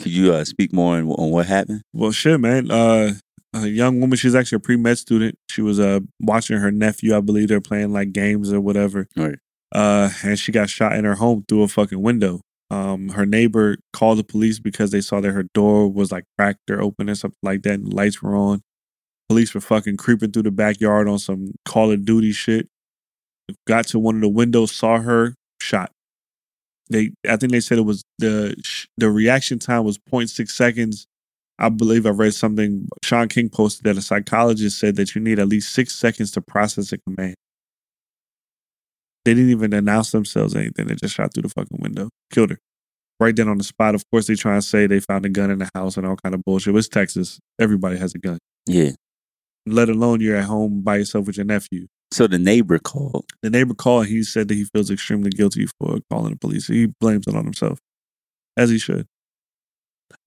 could 0.00 0.12
you 0.12 0.32
uh, 0.32 0.44
speak 0.44 0.72
more 0.72 0.96
on, 0.96 1.08
on 1.10 1.30
what 1.30 1.46
happened? 1.46 1.82
Well, 1.92 2.12
shit, 2.12 2.38
man. 2.40 2.70
Uh, 2.70 3.14
a 3.54 3.66
young 3.66 4.00
woman. 4.00 4.16
She's 4.16 4.34
actually 4.34 4.56
a 4.56 4.60
pre 4.60 4.76
med 4.76 4.96
student. 4.98 5.34
She 5.50 5.60
was 5.62 5.78
uh 5.78 6.00
watching 6.20 6.56
her 6.58 6.70
nephew. 6.70 7.14
I 7.16 7.20
believe 7.20 7.48
they're 7.48 7.60
playing 7.60 7.92
like 7.92 8.12
games 8.12 8.50
or 8.52 8.60
whatever. 8.60 9.06
Right. 9.16 9.36
Uh, 9.74 10.10
and 10.24 10.38
she 10.38 10.52
got 10.52 10.70
shot 10.70 10.94
in 10.96 11.04
her 11.04 11.14
home 11.16 11.44
through 11.48 11.62
a 11.62 11.68
fucking 11.68 12.00
window. 12.00 12.40
Um, 12.70 13.10
her 13.10 13.26
neighbor 13.26 13.76
called 13.92 14.18
the 14.18 14.24
police 14.24 14.58
because 14.58 14.90
they 14.90 15.02
saw 15.02 15.20
that 15.20 15.30
her 15.32 15.44
door 15.54 15.88
was 15.92 16.10
like 16.10 16.24
cracked 16.38 16.70
or 16.70 16.80
open 16.80 17.10
or 17.10 17.14
something 17.14 17.36
like 17.42 17.62
that, 17.62 17.74
and 17.74 17.90
the 17.90 17.94
lights 17.96 18.22
were 18.22 18.34
on. 18.34 18.62
Police 19.28 19.52
were 19.54 19.60
fucking 19.60 19.98
creeping 19.98 20.30
through 20.32 20.44
the 20.44 20.50
backyard 20.50 21.06
on 21.08 21.18
some 21.18 21.52
Call 21.66 21.90
of 21.90 22.04
Duty 22.06 22.32
shit. 22.32 22.68
Got 23.66 23.86
to 23.88 23.98
one 23.98 24.16
of 24.16 24.20
the 24.20 24.28
windows, 24.28 24.72
saw 24.72 24.98
her, 24.98 25.34
shot. 25.60 25.90
They, 26.90 27.12
I 27.28 27.36
think 27.36 27.52
they 27.52 27.60
said 27.60 27.78
it 27.78 27.82
was 27.82 28.02
the 28.18 28.54
the 28.96 29.10
reaction 29.10 29.58
time 29.58 29.84
was 29.84 29.98
0.6 29.98 30.48
seconds. 30.50 31.06
I 31.58 31.68
believe 31.68 32.06
I 32.06 32.10
read 32.10 32.34
something. 32.34 32.88
Shaun 33.04 33.28
King 33.28 33.48
posted 33.48 33.84
that 33.84 33.96
a 33.96 34.02
psychologist 34.02 34.78
said 34.78 34.96
that 34.96 35.14
you 35.14 35.20
need 35.20 35.38
at 35.38 35.48
least 35.48 35.72
six 35.72 35.94
seconds 35.94 36.30
to 36.32 36.40
process 36.40 36.92
a 36.92 36.98
command. 36.98 37.34
They 39.24 39.34
didn't 39.34 39.50
even 39.50 39.72
announce 39.72 40.10
themselves 40.10 40.56
anything. 40.56 40.88
They 40.88 40.96
just 40.96 41.14
shot 41.14 41.32
through 41.32 41.44
the 41.44 41.48
fucking 41.48 41.78
window, 41.80 42.10
killed 42.30 42.50
her 42.50 42.58
right 43.22 43.34
then 43.34 43.48
on 43.48 43.58
the 43.58 43.64
spot. 43.64 43.94
Of 43.94 44.04
course, 44.10 44.26
they 44.26 44.34
try 44.34 44.54
and 44.54 44.64
say 44.64 44.86
they 44.86 45.00
found 45.00 45.24
a 45.24 45.28
gun 45.28 45.50
in 45.50 45.58
the 45.58 45.70
house 45.74 45.96
and 45.96 46.06
all 46.06 46.16
kind 46.16 46.34
of 46.34 46.44
bullshit. 46.44 46.74
It's 46.74 46.88
Texas. 46.88 47.38
Everybody 47.58 47.96
has 47.96 48.14
a 48.14 48.18
gun. 48.18 48.38
Yeah. 48.66 48.90
Let 49.64 49.88
alone 49.88 50.20
you're 50.20 50.36
at 50.36 50.44
home 50.44 50.82
by 50.82 50.96
yourself 50.96 51.26
with 51.26 51.36
your 51.36 51.46
nephew. 51.46 51.86
So 52.12 52.26
the 52.26 52.38
neighbor 52.38 52.78
called. 52.78 53.24
The 53.40 53.48
neighbor 53.48 53.72
called. 53.72 54.06
He 54.06 54.22
said 54.22 54.48
that 54.48 54.54
he 54.54 54.64
feels 54.64 54.90
extremely 54.90 55.30
guilty 55.30 55.66
for 55.80 55.98
calling 56.10 56.32
the 56.32 56.38
police. 56.38 56.66
He 56.66 56.86
blames 57.00 57.26
it 57.26 57.34
on 57.34 57.44
himself, 57.44 57.78
as 58.54 58.68
he 58.68 58.78
should. 58.78 59.06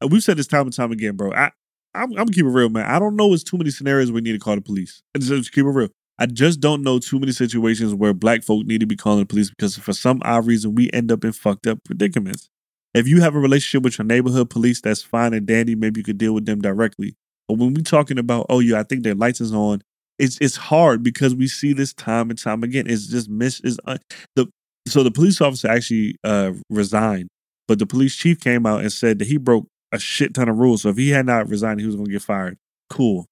We've 0.09 0.23
said 0.23 0.37
this 0.37 0.47
time 0.47 0.63
and 0.63 0.75
time 0.75 0.91
again, 0.91 1.15
bro. 1.15 1.31
I, 1.31 1.51
I'm, 1.93 2.09
I'm 2.09 2.15
gonna 2.15 2.31
keep 2.31 2.45
it 2.45 2.49
real, 2.49 2.69
man. 2.69 2.85
I 2.85 2.97
don't 2.97 3.15
know. 3.15 3.31
It's 3.33 3.43
too 3.43 3.57
many 3.57 3.69
scenarios 3.69 4.11
we 4.11 4.21
need 4.21 4.31
to 4.31 4.39
call 4.39 4.55
the 4.55 4.61
police. 4.61 5.03
I 5.15 5.19
Just, 5.19 5.31
just 5.31 5.51
keep 5.51 5.63
it 5.65 5.69
real. 5.69 5.89
I 6.17 6.25
just 6.25 6.59
don't 6.59 6.81
know 6.81 6.97
too 6.97 7.19
many 7.19 7.33
situations 7.33 7.93
where 7.93 8.13
black 8.13 8.41
folk 8.41 8.65
need 8.65 8.79
to 8.79 8.87
be 8.87 8.95
calling 8.95 9.19
the 9.19 9.25
police 9.27 9.51
because 9.51 9.77
for 9.77 9.93
some 9.93 10.21
odd 10.25 10.47
reason 10.47 10.73
we 10.73 10.89
end 10.91 11.11
up 11.11 11.23
in 11.23 11.33
fucked 11.33 11.67
up 11.67 11.83
predicaments. 11.83 12.49
If 12.95 13.07
you 13.07 13.21
have 13.21 13.35
a 13.35 13.39
relationship 13.39 13.83
with 13.83 13.99
your 13.99 14.05
neighborhood 14.05 14.49
police, 14.49 14.81
that's 14.81 15.03
fine 15.03 15.33
and 15.35 15.45
dandy. 15.45 15.75
Maybe 15.75 15.99
you 15.99 16.03
could 16.03 16.17
deal 16.17 16.33
with 16.33 16.45
them 16.45 16.61
directly. 16.61 17.15
But 17.47 17.59
when 17.59 17.75
we're 17.75 17.83
talking 17.83 18.17
about, 18.17 18.47
oh 18.49 18.59
yeah, 18.59 18.79
I 18.79 18.83
think 18.83 19.03
their 19.03 19.13
lights 19.13 19.39
is 19.39 19.53
on, 19.53 19.81
it's 20.19 20.37
it's 20.39 20.55
hard 20.55 21.03
because 21.03 21.35
we 21.35 21.47
see 21.47 21.73
this 21.73 21.93
time 21.93 22.29
and 22.29 22.39
time 22.39 22.63
again. 22.63 22.85
It's 22.87 23.07
just 23.07 23.29
miss 23.29 23.59
is 23.61 23.79
un- 23.85 23.99
the 24.35 24.47
so 24.87 25.03
the 25.03 25.11
police 25.11 25.41
officer 25.41 25.67
actually 25.67 26.15
uh 26.23 26.53
resigned, 26.69 27.27
but 27.67 27.79
the 27.79 27.85
police 27.85 28.15
chief 28.15 28.39
came 28.39 28.65
out 28.65 28.81
and 28.81 28.91
said 28.93 29.19
that 29.19 29.27
he 29.27 29.37
broke 29.37 29.67
a 29.91 29.99
shit 29.99 30.33
ton 30.33 30.47
of 30.49 30.57
rules. 30.57 30.81
So 30.83 30.89
if 30.89 30.97
he 30.97 31.09
had 31.09 31.25
not 31.25 31.49
resigned, 31.49 31.79
he 31.79 31.85
was 31.85 31.95
gonna 31.95 32.09
get 32.09 32.21
fired. 32.21 32.57
Cool, 32.89 33.25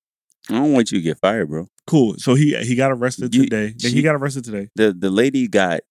I 0.49 0.53
don't 0.55 0.73
want 0.73 0.91
you 0.91 0.97
to 0.97 1.01
get 1.03 1.19
fired, 1.19 1.49
bro. 1.49 1.67
cool. 1.87 2.15
So 2.17 2.33
he 2.35 2.55
he 2.63 2.75
got 2.75 2.91
arrested 2.91 3.33
You- 3.35 3.43
today. 3.43 3.73
She- 3.79 3.91
he 3.91 4.01
got 4.01 4.15
arrested 4.15 4.43
today 4.43 4.69
The 4.75 4.91
the 4.93 5.09
lady 5.09 5.47
got 5.47 5.81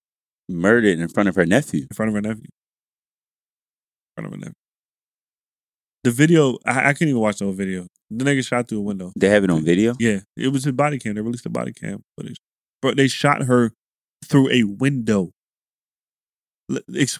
murdered 0.48 0.98
in 0.98 1.08
front 1.08 1.28
of 1.28 1.34
her 1.36 1.46
nephew. 1.46 1.82
in 1.82 1.94
front 1.94 2.08
of 2.10 2.14
her 2.14 2.20
nephew. 2.20 2.44
In 2.44 4.22
front 4.22 4.26
of 4.26 4.32
her 4.32 4.38
nephew. 4.38 4.54
The 6.04 6.10
video, 6.10 6.58
I, 6.66 6.88
I 6.88 6.92
couldn't 6.94 7.10
even 7.10 7.20
watch 7.20 7.38
the 7.38 7.44
whole 7.44 7.54
video. 7.54 7.86
The 8.18 8.24
nigga 8.24 8.46
shot 8.46 8.68
through 8.68 8.78
a 8.78 8.82
window. 8.82 9.12
They 9.16 9.28
have 9.28 9.44
it 9.44 9.50
on 9.50 9.64
video. 9.64 9.94
Yeah, 9.98 10.20
it 10.36 10.48
was 10.48 10.64
his 10.64 10.72
body 10.72 10.98
cam. 10.98 11.14
They 11.14 11.20
released 11.20 11.44
the 11.44 11.50
body 11.50 11.72
cam 11.72 12.04
footage. 12.16 12.36
But 12.80 12.96
they 12.96 13.08
shot 13.08 13.42
her 13.44 13.72
through 14.24 14.50
a 14.50 14.64
window. 14.64 15.32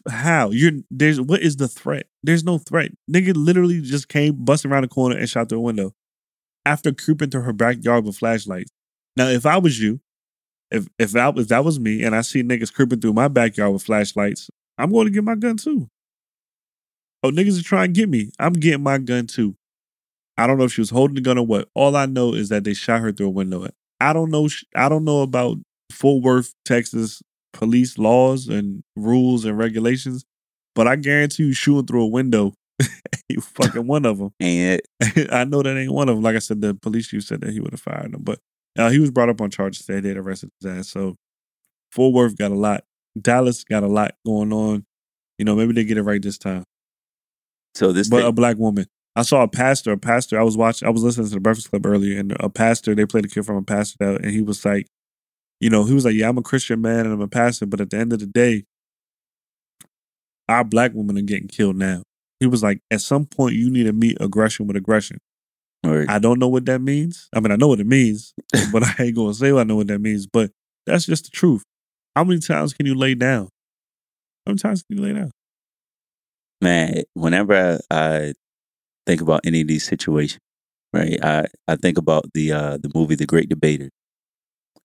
How? 0.09 0.51
You're 0.51 0.73
there's 0.91 1.21
what 1.21 1.41
is 1.41 1.57
the 1.57 1.69
threat? 1.69 2.07
There's 2.23 2.45
no 2.45 2.59
threat. 2.59 2.93
Nigga 3.11 3.33
literally 3.37 3.81
just 3.81 4.09
came 4.09 4.45
busting 4.45 4.71
around 4.71 4.83
the 4.83 4.89
corner 4.89 5.17
and 5.17 5.29
shot 5.29 5.49
through 5.49 5.59
a 5.59 5.63
window 5.63 5.93
after 6.65 6.93
creeping 6.93 7.31
through 7.31 7.43
her 7.43 7.53
backyard 7.53 8.05
with 8.05 8.17
flashlights. 8.17 8.71
Now, 9.17 9.29
if 9.29 9.45
I 9.47 9.59
was 9.59 9.81
you, 9.81 10.01
if 10.71 10.89
if 10.99 11.15
I, 11.17 11.29
if 11.31 11.49
that 11.49 11.65
was 11.65 11.79
me 11.79 12.03
and 12.03 12.15
I 12.15 12.23
see 12.23 12.43
niggas 12.43 12.73
creeping 12.73 13.01
through 13.01 13.13
my 13.13 13.29
backyard 13.29 13.73
with 13.73 13.83
flashlights, 13.83 14.51
I'm 14.79 14.91
going 14.91 15.07
to 15.07 15.13
get 15.13 15.25
my 15.25 15.35
gun 15.35 15.57
too. 15.57 15.89
Oh, 17.23 17.31
niggas 17.31 17.61
are 17.61 17.65
trying 17.65 17.93
to 17.93 18.01
get 18.01 18.09
me. 18.09 18.31
I'm 18.39 18.53
getting 18.55 18.83
my 18.83 18.99
gun 18.99 19.27
too. 19.27 19.55
I 20.39 20.47
don't 20.47 20.59
know 20.59 20.65
if 20.65 20.73
she 20.73 20.81
was 20.81 20.91
holding 20.91 21.15
the 21.17 21.21
gun 21.21 21.39
or 21.39 21.47
what. 21.47 21.69
All 21.75 21.95
I 21.97 22.07
know 22.07 22.35
is 22.35 22.49
that 22.49 22.65
they 22.65 22.75
shot 22.75 23.01
her 23.01 23.13
through 23.13 23.27
a 23.29 23.31
window. 23.31 23.69
I 24.01 24.13
don't 24.13 24.31
know. 24.31 24.49
I 24.75 24.89
don't 24.89 25.05
know 25.05 25.21
about 25.23 25.59
Fort 25.93 26.23
Worth, 26.23 26.55
Texas 26.65 27.23
police 27.53 27.99
laws 27.99 28.49
and 28.49 28.83
rules 28.97 29.45
and 29.45 29.59
regulations, 29.59 30.25
but 30.75 30.89
I 30.89 30.97
guarantee 30.97 31.45
you, 31.45 31.53
shooting 31.53 31.87
through 31.87 32.05
a 32.05 32.07
window, 32.07 32.55
you 33.29 33.43
fucking 33.43 33.87
one 33.87 34.07
of 34.07 34.19
them. 34.19 34.31
And 34.41 34.81
it, 35.01 35.31
I 35.33 35.45
know 35.45 35.63
that 35.63 35.77
ain't 35.77 35.93
one 35.93 36.09
of 36.09 36.17
them. 36.17 36.23
Like 36.25 36.35
I 36.37 36.39
said, 36.41 36.63
the 36.63 36.75
police 36.75 37.09
chief 37.09 37.25
said 37.25 37.43
that 37.43 37.51
he 37.53 37.61
would 37.61 37.73
have 37.73 37.81
fired 37.81 38.15
him, 38.15 38.23
but 38.23 38.39
uh, 38.79 38.89
he 38.89 38.99
was 38.99 39.11
brought 39.11 39.29
up 39.29 39.41
on 39.43 39.51
charges. 39.51 39.85
They 39.85 40.01
did 40.01 40.17
arrested 40.17 40.51
his 40.61 40.71
ass. 40.71 40.89
So 40.89 41.17
Fort 41.91 42.15
Worth 42.15 42.39
got 42.39 42.51
a 42.53 42.55
lot. 42.57 42.85
Dallas 43.21 43.65
got 43.65 43.83
a 43.83 43.87
lot 43.89 44.15
going 44.25 44.53
on. 44.53 44.87
You 45.39 45.45
know, 45.45 45.55
maybe 45.55 45.75
they 45.75 45.85
get 45.85 45.99
it 45.99 46.03
right 46.03 46.23
this 46.23 46.39
time. 46.39 46.65
so 47.75 47.93
this 47.93 48.09
But 48.09 48.19
thing- 48.21 48.27
a 48.29 48.33
black 48.33 48.57
woman. 48.57 48.87
I 49.15 49.23
saw 49.23 49.43
a 49.43 49.49
pastor. 49.49 49.93
A 49.93 49.99
pastor. 49.99 50.39
I 50.39 50.43
was 50.43 50.57
watching. 50.57 50.89
I 50.89 50.91
was 50.91 51.03
listening 51.03 51.29
to 51.29 51.35
the 51.35 51.41
Breakfast 51.41 51.71
Club 51.71 51.87
earlier, 51.87 52.19
and 52.19 52.37
a 52.41 52.49
pastor. 52.49 52.95
They 52.95 53.07
played 53.07 53.25
a 53.27 53.29
kid 53.29 53.45
from 53.45 53.57
a 53.57 53.63
pastor, 53.63 53.97
that, 54.01 54.23
and 54.23 54.31
he 54.31 54.43
was 54.43 54.65
like, 54.65 54.87
you 55.61 55.71
know, 55.71 55.85
he 55.85 55.95
was 55.95 56.05
like, 56.05 56.15
"Yeah, 56.15 56.29
I'm 56.29 56.39
a 56.39 56.43
Christian 56.43 56.81
man 56.81 57.01
and 57.01 57.13
I'm 57.13 57.21
a 57.21 57.29
pastor, 57.29 57.67
but 57.67 57.81
at 57.81 57.91
the 57.91 57.99
end 57.99 58.13
of 58.13 58.21
the 58.21 58.27
day, 58.27 58.65
our 60.49 60.65
black 60.65 60.93
women 60.95 61.19
are 61.19 61.23
getting 61.23 61.49
killed 61.49 61.77
now." 61.77 62.03
He 62.41 62.47
was 62.47 62.63
like, 62.63 62.81
"At 62.91 63.01
some 63.03 63.27
point, 63.27 63.55
you 63.57 63.71
need 63.71 63.85
to 63.85 63.93
meet 63.93 64.17
aggression 64.21 64.67
with 64.67 64.77
aggression." 64.77 65.19
or- 65.85 66.07
I 66.09 66.19
don't 66.19 66.39
know 66.39 66.49
what 66.49 66.67
that 66.67 66.81
means. 66.81 67.29
I 67.35 67.41
mean, 67.41 67.53
I 67.53 67.57
know 67.57 67.69
what 67.69 67.81
it 67.81 67.87
means, 67.87 68.35
but 68.73 68.83
I 68.83 68.95
ain't 68.99 69.17
gonna 69.17 69.35
say 69.35 69.53
I 69.53 69.65
know 69.65 69.77
what 69.77 69.89
that 69.89 70.01
means. 70.01 70.27
But 70.27 70.51
that's 70.87 71.07
just 71.07 71.25
the 71.25 71.31
truth. 71.31 71.65
How 72.17 72.25
many 72.25 72.41
times 72.41 72.73
can 72.73 72.87
you 72.87 72.95
lay 72.95 73.15
down? 73.15 73.49
How 74.47 74.51
many 74.51 74.59
times 74.59 74.83
can 74.83 74.97
you 74.99 75.05
lay 75.05 75.13
down? 75.13 75.31
man, 76.61 77.03
whenever 77.15 77.81
I, 77.91 77.95
I 77.95 78.33
think 79.07 79.21
about 79.21 79.41
any 79.45 79.61
of 79.63 79.69
these 79.69 79.87
situations, 79.87 80.41
right, 80.93 81.19
I, 81.23 81.47
I 81.69 81.77
think 81.77 81.99
about 81.99 82.25
the 82.35 82.53
uh, 82.53 82.79
the 82.79 82.91
movie 82.95 83.15
The 83.15 83.27
Great 83.27 83.49
Debater, 83.49 83.91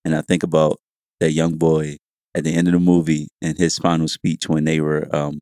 and 0.04 0.14
I 0.14 0.22
think 0.22 0.42
about 0.42 0.78
that 1.20 1.32
young 1.32 1.56
boy 1.56 1.96
at 2.34 2.44
the 2.44 2.54
end 2.54 2.68
of 2.68 2.72
the 2.72 2.80
movie 2.80 3.28
and 3.42 3.58
his 3.58 3.78
final 3.78 4.06
speech 4.08 4.48
when 4.48 4.64
they 4.64 4.80
were 4.80 5.08
um, 5.14 5.40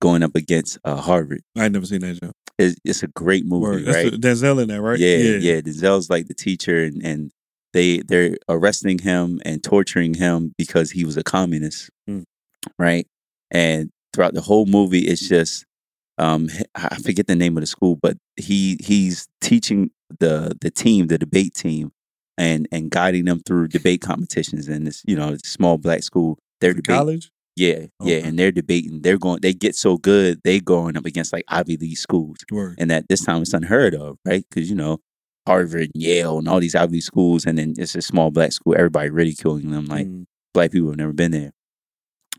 going 0.00 0.22
up 0.22 0.36
against 0.36 0.78
uh, 0.84 0.96
Harvard. 0.96 1.42
I 1.56 1.68
never 1.68 1.86
seen 1.86 2.00
that 2.00 2.18
show. 2.22 2.32
It's, 2.58 2.76
it's 2.84 3.02
a 3.02 3.08
great 3.08 3.46
movie, 3.46 3.84
right? 3.84 4.12
the- 4.12 4.18
Denzel 4.18 4.62
in 4.62 4.68
that, 4.68 4.80
right? 4.80 4.98
Yeah, 4.98 5.16
yeah. 5.16 5.60
Denzel's 5.60 6.10
like 6.10 6.28
the 6.28 6.34
teacher, 6.34 6.84
and, 6.84 7.02
and 7.02 7.30
they 7.72 7.98
they're 8.00 8.36
arresting 8.48 8.98
him 8.98 9.40
and 9.44 9.62
torturing 9.64 10.14
him 10.14 10.52
because 10.58 10.90
he 10.90 11.04
was 11.04 11.16
a 11.16 11.24
communist. 11.24 11.90
Mm. 12.08 12.24
right? 12.78 13.06
And 13.50 13.90
throughout 14.12 14.34
the 14.34 14.40
whole 14.40 14.66
movie, 14.66 15.00
it's 15.00 15.28
just 15.28 15.64
um, 16.18 16.48
I 16.74 16.96
forget 16.96 17.26
the 17.26 17.36
name 17.36 17.56
of 17.56 17.62
the 17.62 17.66
school, 17.66 17.96
but 17.96 18.16
he 18.36 18.78
he's 18.82 19.28
teaching 19.40 19.90
the 20.20 20.56
the 20.60 20.70
team, 20.70 21.06
the 21.08 21.18
debate 21.18 21.54
team, 21.54 21.92
and 22.38 22.68
and 22.70 22.90
guiding 22.90 23.24
them 23.24 23.40
through 23.46 23.68
debate 23.68 24.00
competitions. 24.02 24.68
And 24.68 24.86
this, 24.86 25.02
you 25.06 25.16
know, 25.16 25.36
small 25.44 25.78
black 25.78 26.02
school. 26.02 26.38
They're 26.60 26.74
debating. 26.74 26.98
College. 26.98 27.30
Yeah, 27.54 27.86
yeah, 28.02 28.18
and 28.24 28.38
they're 28.38 28.50
debating. 28.52 29.02
They're 29.02 29.18
going. 29.18 29.40
They 29.42 29.52
get 29.52 29.74
so 29.76 29.98
good. 29.98 30.40
they're 30.42 30.60
going 30.60 30.96
up 30.96 31.04
against 31.04 31.32
like 31.34 31.44
Ivy 31.48 31.76
League 31.76 31.98
schools, 31.98 32.38
Word. 32.50 32.76
and 32.78 32.90
that 32.90 33.08
this 33.10 33.24
time 33.24 33.42
it's 33.42 33.52
unheard 33.52 33.94
of, 33.94 34.16
right? 34.24 34.42
Because 34.48 34.70
you 34.70 34.76
know 34.76 35.00
Harvard, 35.46 35.90
and 35.94 36.02
Yale, 36.02 36.38
and 36.38 36.48
all 36.48 36.60
these 36.60 36.74
Ivy 36.74 36.94
League 36.94 37.02
schools, 37.02 37.44
and 37.44 37.58
then 37.58 37.74
it's 37.76 37.94
a 37.94 38.00
small 38.00 38.30
black 38.30 38.52
school. 38.52 38.74
Everybody 38.74 39.10
ridiculing 39.10 39.70
them, 39.70 39.84
like 39.84 40.06
Mm. 40.06 40.24
black 40.54 40.70
people 40.72 40.88
have 40.88 40.96
never 40.96 41.12
been 41.12 41.30
there. 41.32 41.52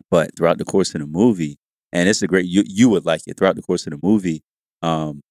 But 0.10 0.36
throughout 0.36 0.58
the 0.58 0.66
course 0.66 0.96
of 0.96 1.02
the 1.02 1.08
movie, 1.08 1.58
and 1.94 2.10
it's 2.10 2.24
a 2.24 2.28
great 2.28 2.48
you 2.48 2.64
you 2.68 2.90
would 2.90 3.06
like 3.06 3.24
it. 3.28 3.38
Throughout 3.38 3.56
the 3.58 3.64
course 3.64 3.88
of 3.88 3.94
the 3.94 4.00
movie, 4.04 4.44
um, 4.84 5.22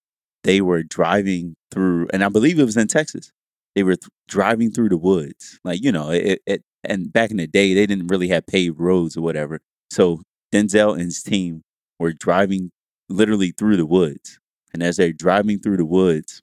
they 0.44 0.62
were 0.62 0.84
driving 0.84 1.56
through, 1.72 2.08
and 2.14 2.24
I 2.24 2.30
believe 2.30 2.58
it 2.60 2.64
was 2.64 2.78
in 2.78 2.88
Texas. 2.88 3.32
They 3.76 3.84
were 3.84 3.96
th- 3.96 4.10
driving 4.28 4.70
through 4.72 4.90
the 4.90 4.98
woods, 4.98 5.60
like 5.64 5.82
you 5.82 5.92
know, 5.92 6.10
it, 6.10 6.40
it. 6.46 6.62
And 6.84 7.12
back 7.12 7.30
in 7.30 7.38
the 7.38 7.46
day, 7.48 7.74
they 7.74 7.86
didn't 7.86 8.08
really 8.08 8.28
have 8.28 8.46
paved 8.46 8.80
roads 8.80 9.16
or 9.16 9.22
whatever. 9.22 9.60
So 9.90 10.22
Denzel 10.52 10.92
and 10.94 11.02
his 11.02 11.22
team 11.22 11.62
were 12.00 12.12
driving 12.12 12.70
literally 13.08 13.52
through 13.52 13.76
the 13.76 13.86
woods, 13.86 14.38
and 14.74 14.82
as 14.82 14.96
they're 14.96 15.12
driving 15.12 15.60
through 15.60 15.78
the 15.78 15.86
woods, 15.86 16.42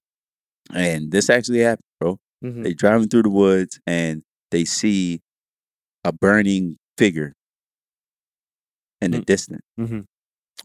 and 0.74 1.12
this 1.12 1.30
actually 1.30 1.60
happened, 1.62 1.86
bro. 2.00 2.20
Mhm. 2.44 2.64
They 2.64 2.74
driving 2.74 3.10
through 3.10 3.24
the 3.24 3.30
woods 3.30 3.80
and 3.88 4.24
they 4.52 4.66
see 4.66 5.22
a 6.04 6.12
burning 6.14 6.78
figure 6.98 7.34
in 9.02 9.12
the 9.12 9.20
Mm. 9.20 9.26
distance. 9.26 9.62
Mhm. 9.80 10.06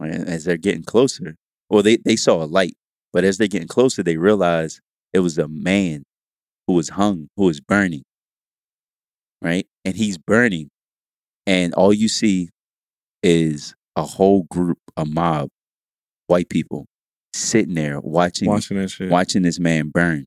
And 0.01 0.29
as 0.29 0.45
they're 0.45 0.57
getting 0.57 0.83
closer, 0.85 1.37
well, 1.71 1.83
they, 1.83 1.97
they 1.99 2.17
saw 2.17 2.43
a 2.43 2.47
light, 2.47 2.77
but 3.13 3.25
as 3.25 3.39
they're 3.39 3.49
getting 3.49 3.69
closer, 3.69 4.03
they 4.03 4.17
realize 4.17 4.81
it 5.13 5.21
was 5.21 5.39
a 5.39 5.47
man 5.49 6.03
who 6.67 6.73
was 6.75 6.91
hung, 6.91 7.29
who 7.37 7.45
was 7.45 7.61
burning. 7.61 8.03
Right? 9.43 9.67
And 9.85 9.95
he's 9.97 10.19
burning. 10.19 10.69
And 11.47 11.75
all 11.75 11.93
you 11.93 12.09
see 12.09 12.49
is 13.23 13.75
a 13.97 14.03
whole 14.05 14.45
group, 14.51 14.79
a 14.97 15.05
mob, 15.05 15.49
white 16.27 16.49
people 16.49 16.87
sitting 17.35 17.75
there 17.75 18.01
watching 18.01 18.49
Watching 18.49 18.79
that 18.79 18.91
shit. 18.91 19.11
watching 19.11 19.43
this 19.43 19.61
man 19.61 19.89
burn. 19.91 20.25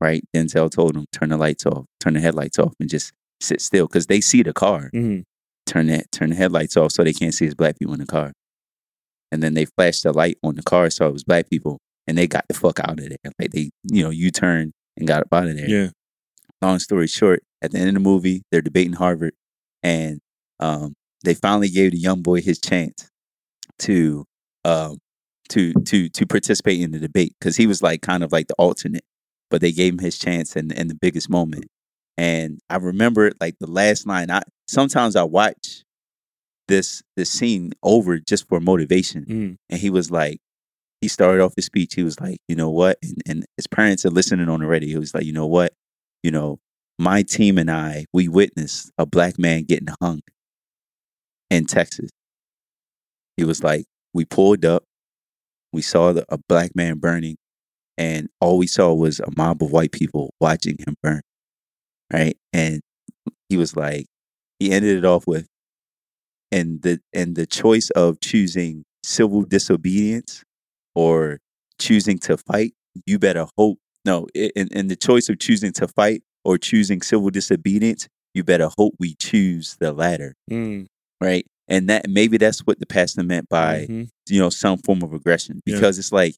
Right? 0.00 0.22
Denzel 0.34 0.70
told 0.70 0.96
him, 0.96 1.06
turn 1.12 1.28
the 1.30 1.36
lights 1.36 1.64
off, 1.64 1.86
turn 2.00 2.14
the 2.14 2.20
headlights 2.20 2.58
off, 2.58 2.74
and 2.80 2.88
just 2.90 3.12
sit 3.40 3.60
still 3.60 3.86
because 3.86 4.06
they 4.06 4.20
see 4.20 4.42
the 4.42 4.52
car. 4.52 4.90
Mhm. 4.94 5.22
Turn 5.66 5.86
that, 5.86 6.10
turn 6.12 6.30
the 6.30 6.36
headlights 6.36 6.76
off 6.76 6.92
so 6.92 7.04
they 7.04 7.12
can't 7.12 7.34
see 7.34 7.44
his 7.44 7.54
black 7.54 7.78
people 7.78 7.94
in 7.94 8.00
the 8.00 8.06
car. 8.06 8.32
And 9.30 9.42
then 9.42 9.54
they 9.54 9.64
flashed 9.64 10.02
the 10.02 10.12
light 10.12 10.38
on 10.42 10.56
the 10.56 10.62
car 10.62 10.90
so 10.90 11.06
it 11.06 11.12
was 11.12 11.24
black 11.24 11.48
people, 11.48 11.78
and 12.06 12.18
they 12.18 12.26
got 12.26 12.44
the 12.48 12.54
fuck 12.54 12.80
out 12.80 12.90
of 12.90 13.08
there. 13.08 13.16
Like 13.38 13.50
they, 13.52 13.70
you 13.84 14.02
know, 14.02 14.10
you 14.10 14.30
turned 14.30 14.72
and 14.96 15.06
got 15.06 15.22
up 15.22 15.32
out 15.32 15.48
of 15.48 15.56
there. 15.56 15.68
Yeah. 15.68 15.88
Long 16.60 16.78
story 16.78 17.06
short, 17.06 17.42
at 17.62 17.72
the 17.72 17.78
end 17.78 17.88
of 17.88 17.94
the 17.94 18.00
movie, 18.00 18.42
they're 18.50 18.60
debating 18.60 18.92
Harvard, 18.92 19.34
and 19.82 20.20
um, 20.60 20.94
they 21.24 21.34
finally 21.34 21.68
gave 21.68 21.92
the 21.92 21.98
young 21.98 22.22
boy 22.22 22.40
his 22.40 22.60
chance 22.60 23.08
to 23.80 24.24
um, 24.64 24.98
to 25.48 25.72
to 25.72 26.08
to 26.08 26.26
participate 26.26 26.80
in 26.80 26.92
the 26.92 26.98
debate 26.98 27.34
because 27.38 27.56
he 27.56 27.66
was 27.66 27.82
like 27.82 28.02
kind 28.02 28.22
of 28.22 28.32
like 28.32 28.48
the 28.48 28.54
alternate, 28.54 29.04
but 29.50 29.60
they 29.60 29.72
gave 29.72 29.94
him 29.94 29.98
his 29.98 30.18
chance 30.18 30.56
in 30.56 30.70
in 30.72 30.88
the 30.88 30.94
biggest 30.94 31.30
moment. 31.30 31.66
And 32.18 32.60
I 32.68 32.76
remember 32.76 33.32
like 33.40 33.56
the 33.58 33.70
last 33.70 34.06
line. 34.06 34.30
I 34.30 34.42
sometimes 34.68 35.16
I 35.16 35.22
watch 35.24 35.82
this 36.68 37.02
this 37.16 37.30
scene 37.30 37.72
over 37.82 38.18
just 38.18 38.48
for 38.48 38.60
motivation, 38.60 39.24
Mm. 39.24 39.56
and 39.70 39.80
he 39.80 39.90
was 39.90 40.10
like, 40.10 40.38
he 41.00 41.08
started 41.08 41.42
off 41.42 41.54
his 41.56 41.66
speech. 41.66 41.94
He 41.94 42.02
was 42.04 42.20
like, 42.20 42.38
you 42.48 42.54
know 42.56 42.70
what, 42.70 42.98
and, 43.02 43.22
and 43.26 43.44
his 43.56 43.66
parents 43.66 44.04
are 44.06 44.10
listening 44.10 44.48
on 44.48 44.60
the 44.60 44.66
radio. 44.66 44.88
He 44.90 44.98
was 44.98 45.14
like, 45.14 45.24
you 45.24 45.32
know 45.32 45.46
what, 45.46 45.72
you 46.22 46.30
know, 46.30 46.58
my 46.98 47.22
team 47.22 47.58
and 47.58 47.70
I, 47.70 48.06
we 48.12 48.28
witnessed 48.28 48.92
a 48.98 49.06
black 49.06 49.38
man 49.38 49.64
getting 49.64 49.88
hung 50.00 50.20
in 51.50 51.66
Texas. 51.66 52.10
He 53.36 53.44
was 53.44 53.62
like, 53.64 53.86
we 54.14 54.24
pulled 54.24 54.64
up, 54.64 54.84
we 55.72 55.82
saw 55.82 56.12
the, 56.12 56.24
a 56.28 56.38
black 56.48 56.76
man 56.76 56.98
burning, 56.98 57.36
and 57.98 58.28
all 58.40 58.58
we 58.58 58.66
saw 58.66 58.92
was 58.94 59.18
a 59.20 59.30
mob 59.36 59.62
of 59.62 59.72
white 59.72 59.92
people 59.92 60.32
watching 60.40 60.76
him 60.86 60.94
burn. 61.02 61.22
Right. 62.12 62.36
And 62.52 62.80
he 63.48 63.56
was 63.56 63.76
like, 63.76 64.06
he 64.58 64.70
ended 64.72 64.98
it 64.98 65.04
off 65.04 65.26
with, 65.26 65.46
and 66.50 66.82
the 66.82 67.00
and 67.12 67.34
the 67.36 67.46
choice 67.46 67.90
of 67.90 68.20
choosing 68.20 68.84
civil 69.04 69.42
disobedience 69.42 70.42
or 70.94 71.38
choosing 71.78 72.18
to 72.20 72.36
fight, 72.36 72.74
you 73.06 73.18
better 73.18 73.46
hope. 73.56 73.78
No, 74.04 74.26
and, 74.34 74.50
in, 74.56 74.68
in 74.72 74.86
the 74.88 74.96
choice 74.96 75.28
of 75.28 75.38
choosing 75.38 75.72
to 75.74 75.88
fight 75.88 76.22
or 76.44 76.58
choosing 76.58 77.00
civil 77.02 77.30
disobedience, 77.30 78.08
you 78.34 78.44
better 78.44 78.68
hope 78.76 78.94
we 78.98 79.14
choose 79.14 79.76
the 79.80 79.92
latter, 79.92 80.34
Mm. 80.50 80.86
right? 81.20 81.46
And 81.68 81.88
that 81.88 82.08
maybe 82.08 82.36
that's 82.36 82.60
what 82.60 82.78
the 82.80 82.86
pastor 82.86 83.22
meant 83.22 83.48
by 83.48 83.86
Mhm. 83.88 84.08
you 84.28 84.38
know 84.38 84.50
some 84.50 84.78
form 84.78 85.02
of 85.02 85.12
aggression 85.14 85.62
Yeah. 85.64 85.74
because 85.76 85.98
it's 85.98 86.12
like 86.12 86.34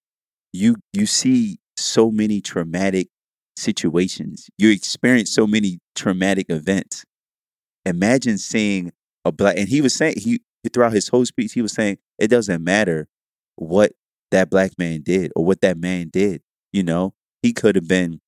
you 0.52 0.76
you 0.92 1.06
see 1.06 1.58
so 1.76 2.10
many 2.10 2.40
traumatic 2.40 3.08
situations. 3.56 4.48
You 4.58 4.70
experience 4.70 5.30
so 5.30 5.46
many 5.46 5.78
traumatic 5.94 6.46
events. 6.48 7.04
Imagine 7.86 8.38
seeing 8.38 8.92
a 9.24 9.32
black 9.32 9.56
and 9.58 9.68
he 9.68 9.80
was 9.80 9.94
saying 9.94 10.14
he 10.18 10.40
throughout 10.72 10.92
his 10.92 11.08
whole 11.08 11.24
speech 11.24 11.52
he 11.52 11.62
was 11.62 11.72
saying 11.72 11.98
it 12.18 12.28
doesn't 12.28 12.64
matter 12.64 13.06
what 13.56 13.92
that 14.30 14.50
black 14.50 14.72
man 14.78 15.02
did 15.02 15.30
or 15.36 15.44
what 15.44 15.60
that 15.60 15.76
man 15.76 16.08
did 16.08 16.42
you 16.74 16.82
know? 16.82 17.14
He 17.40 17.52
could 17.52 17.76
have 17.76 17.88
been 17.88 18.20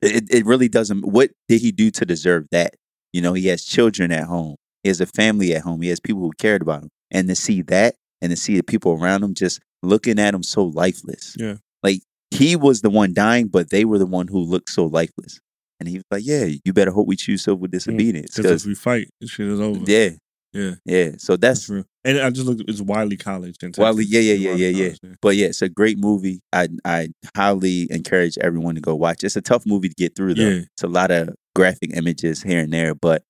it, 0.00 0.24
it 0.30 0.46
really 0.46 0.68
doesn't 0.68 1.06
what 1.06 1.30
did 1.48 1.60
he 1.60 1.70
do 1.70 1.90
to 1.92 2.04
deserve 2.04 2.46
that? 2.50 2.74
You 3.12 3.20
know 3.20 3.34
he 3.34 3.46
has 3.48 3.64
children 3.64 4.10
at 4.10 4.24
home. 4.24 4.56
He 4.82 4.88
has 4.88 5.00
a 5.00 5.06
family 5.06 5.54
at 5.54 5.62
home. 5.62 5.82
He 5.82 5.90
has 5.90 6.00
people 6.00 6.22
who 6.22 6.32
cared 6.38 6.62
about 6.62 6.82
him. 6.82 6.90
And 7.10 7.28
to 7.28 7.36
see 7.36 7.62
that 7.62 7.94
and 8.20 8.30
to 8.30 8.36
see 8.36 8.56
the 8.56 8.62
people 8.62 8.92
around 8.92 9.22
him 9.22 9.34
just 9.34 9.60
looking 9.82 10.18
at 10.18 10.34
him 10.34 10.42
so 10.42 10.64
lifeless. 10.64 11.36
Yeah. 11.38 11.56
like 11.82 12.00
he 12.34 12.56
was 12.56 12.80
the 12.82 12.90
one 12.90 13.12
dying 13.14 13.48
but 13.48 13.70
they 13.70 13.84
were 13.84 13.98
the 13.98 14.06
one 14.06 14.28
who 14.28 14.38
looked 14.38 14.70
so 14.70 14.84
lifeless 14.86 15.40
and 15.80 15.88
he 15.88 15.96
was 15.96 16.04
like 16.10 16.22
yeah 16.24 16.46
you 16.64 16.72
better 16.72 16.90
hope 16.90 17.06
we 17.06 17.16
choose 17.16 17.42
civil 17.44 17.66
mm, 17.66 17.70
disobedience 17.70 18.36
Because 18.36 18.62
if 18.62 18.68
we 18.68 18.74
fight, 18.74 19.08
shit 19.24 19.46
is 19.48 19.60
over. 19.60 19.80
yeah 19.86 20.10
Yeah. 20.52 20.74
yeah 20.84 21.10
so 21.18 21.36
That's 21.36 21.66
that's. 21.66 21.86
And 22.06 22.18
I 22.18 22.28
just 22.30 22.46
looked. 22.46 22.62
It's 22.68 22.82
Wiley 22.82 23.16
College. 23.16 23.56
In 23.62 23.72
Wiley- 23.78 24.04
Texas. 24.04 24.12
yeah, 24.12 24.20
yeah, 24.20 24.34
yeah, 24.34 24.50
Wiley 24.50 24.70
yeah, 24.70 24.88
College, 24.88 24.98
oh, 25.06 25.08
But 25.22 25.36
yeah, 25.36 25.46
it's 25.46 25.62
a 25.62 25.70
great 25.70 25.98
movie. 25.98 26.40
I 26.52 26.68
I 26.84 27.08
highly 27.34 27.90
encourage 27.90 28.36
everyone 28.38 28.74
to 28.74 28.82
go 28.82 28.94
watch. 28.94 29.24
It's 29.24 29.36
a 29.36 29.40
tough 29.40 29.64
movie 29.66 29.88
to 29.88 29.94
get 29.94 30.14
through 30.14 30.34
though. 30.34 30.42
Yeah. 30.48 30.62
It's 30.74 30.82
a 30.82 30.86
lot 30.88 31.10
of 31.10 31.30
graphic 31.56 31.96
images 31.96 32.42
here 32.42 32.60
and 32.60 32.70
there, 32.72 32.94
but 32.94 33.22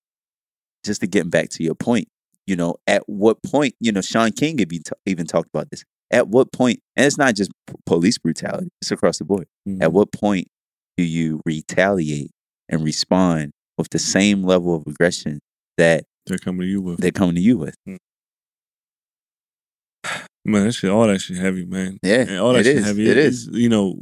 just 0.84 1.00
to 1.02 1.06
get 1.06 1.30
back 1.30 1.50
to 1.50 1.62
your 1.62 1.76
point, 1.76 2.08
you 2.48 2.56
know, 2.56 2.74
at 2.86 3.04
what 3.06 3.42
point, 3.44 3.74
you 3.80 3.92
know, 3.92 4.00
Shaun 4.02 4.32
King 4.32 4.56
be 4.56 4.66
t- 4.80 4.82
even 5.06 5.24
talked 5.26 5.48
about 5.54 5.70
this. 5.70 5.84
At 6.14 6.28
what 6.28 6.52
point, 6.52 6.80
and 6.96 7.04
it's 7.06 7.18
not 7.18 7.34
just 7.34 7.50
police 7.86 8.18
brutality; 8.18 8.68
it's 8.80 8.90
across 8.90 9.18
the 9.18 9.24
board. 9.24 9.46
Mhm. 9.68 9.82
At 9.82 9.92
what 9.92 10.12
point 10.12 10.46
do 10.96 11.02
you 11.02 11.40
retaliate 11.44 12.30
and 12.68 12.84
respond 12.84 13.50
with 13.76 13.90
the 13.90 13.98
same 13.98 14.44
level 14.44 14.76
of 14.76 14.84
aggression 14.86 15.40
that 15.76 16.04
They're 16.26 16.38
coming 16.38 16.60
to 16.62 16.66
you 16.68 16.80
with. 16.80 17.00
they're 17.00 17.10
coming 17.10 17.34
to 17.34 17.40
you 17.40 17.58
with? 17.58 17.74
Man, 20.44 20.66
that 20.66 20.72
shit, 20.72 20.90
all 20.90 21.06
that 21.06 21.20
shit 21.20 21.38
heavy, 21.38 21.64
man. 21.64 21.98
Yeah, 22.02 22.20
And 22.28 22.38
all 22.38 22.52
that 22.52 22.60
it 22.60 22.64
shit 22.64 22.76
is. 22.76 22.84
heavy. 22.84 23.04
It 23.10 23.16
It 23.16 23.24
is. 23.24 23.48
You 23.50 23.68
know, 23.70 23.98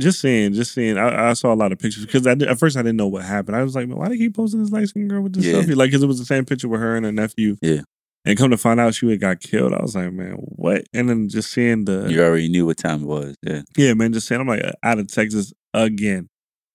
just 0.00 0.20
seeing, 0.20 0.54
just 0.54 0.72
seeing. 0.72 0.96
I, 0.96 1.30
I 1.30 1.32
saw 1.34 1.52
a 1.52 1.54
lot 1.54 1.72
of 1.72 1.78
pictures 1.78 2.06
because 2.06 2.26
at 2.26 2.58
first 2.58 2.76
I 2.76 2.80
didn't 2.82 2.96
know 2.96 3.06
what 3.08 3.24
happened. 3.24 3.56
I 3.56 3.62
was 3.62 3.74
like, 3.74 3.86
man, 3.86 3.98
why 3.98 4.08
they 4.08 4.16
keep 4.16 4.34
posting 4.34 4.60
this 4.62 4.72
light 4.72 4.88
skinned 4.88 5.10
girl 5.10 5.20
with 5.22 5.34
this 5.34 5.44
Yeah. 5.44 5.54
selfie? 5.54 5.76
Like, 5.76 5.90
because 5.90 6.02
it 6.02 6.06
was 6.06 6.18
the 6.18 6.24
same 6.24 6.44
picture 6.46 6.68
with 6.68 6.80
her 6.80 6.96
and 6.96 7.04
her 7.04 7.12
nephew. 7.12 7.56
Yeah. 7.60 7.82
And 8.24 8.38
come 8.38 8.50
to 8.50 8.56
find 8.56 8.78
out, 8.78 8.94
she 8.94 9.10
had 9.10 9.20
got 9.20 9.40
killed. 9.40 9.72
I 9.72 9.82
was 9.82 9.96
like, 9.96 10.12
man, 10.12 10.34
what? 10.34 10.84
And 10.94 11.08
then 11.08 11.28
just 11.28 11.50
seeing 11.52 11.84
the 11.86 12.06
You 12.08 12.22
already 12.22 12.48
knew 12.48 12.66
what 12.66 12.76
time 12.76 13.02
it 13.02 13.06
was. 13.06 13.36
Yeah, 13.42 13.62
yeah, 13.76 13.94
man, 13.94 14.12
just 14.12 14.28
saying, 14.28 14.40
I'm 14.40 14.46
like 14.46 14.64
uh, 14.64 14.72
out 14.82 15.00
of 15.00 15.08
Texas 15.08 15.52
again. 15.74 16.28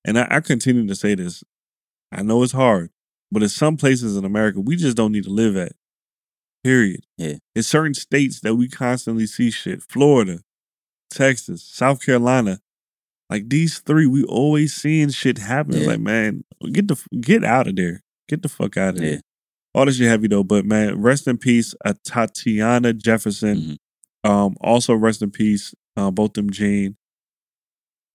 And 0.03 0.19
I, 0.19 0.27
I 0.29 0.39
continue 0.41 0.85
to 0.87 0.95
say 0.95 1.15
this. 1.15 1.43
I 2.11 2.21
know 2.21 2.43
it's 2.43 2.51
hard, 2.53 2.89
but 3.31 3.43
in 3.43 3.49
some 3.49 3.77
places 3.77 4.17
in 4.17 4.25
America, 4.25 4.59
we 4.59 4.75
just 4.75 4.97
don't 4.97 5.11
need 5.13 5.23
to 5.23 5.29
live 5.29 5.55
at. 5.55 5.71
Period. 6.63 7.05
Yeah. 7.17 7.35
In 7.55 7.63
certain 7.63 7.93
states 7.93 8.41
that 8.41 8.55
we 8.55 8.67
constantly 8.67 9.25
see 9.25 9.49
shit, 9.51 9.81
Florida, 9.83 10.39
Texas, 11.09 11.63
South 11.63 12.05
Carolina, 12.05 12.59
like 13.29 13.47
these 13.49 13.79
three, 13.79 14.05
we 14.05 14.23
always 14.23 14.73
seeing 14.73 15.09
shit 15.09 15.37
happen. 15.37 15.77
Yeah. 15.81 15.87
Like, 15.87 15.99
man, 15.99 16.43
get 16.73 16.87
the 16.89 17.01
get 17.21 17.43
out 17.45 17.67
of 17.67 17.75
there. 17.77 18.03
Get 18.27 18.41
the 18.41 18.49
fuck 18.49 18.75
out 18.75 18.97
of 18.97 19.03
Yeah. 19.03 19.09
there. 19.11 19.21
All 19.73 19.85
this 19.85 19.97
shit 19.97 20.07
heavy 20.07 20.27
though, 20.27 20.43
but 20.43 20.65
man, 20.65 20.99
rest 21.01 21.27
in 21.27 21.37
peace, 21.37 21.73
uh, 21.85 21.93
Tatiana 22.03 22.93
Jefferson. 22.93 23.77
Mhm. 24.25 24.29
Um, 24.29 24.55
also 24.61 24.93
rest 24.93 25.21
in 25.21 25.29
peace, 25.31 25.73
uh, 25.95 26.09
Botham 26.11 26.49
Jean. 26.49 26.95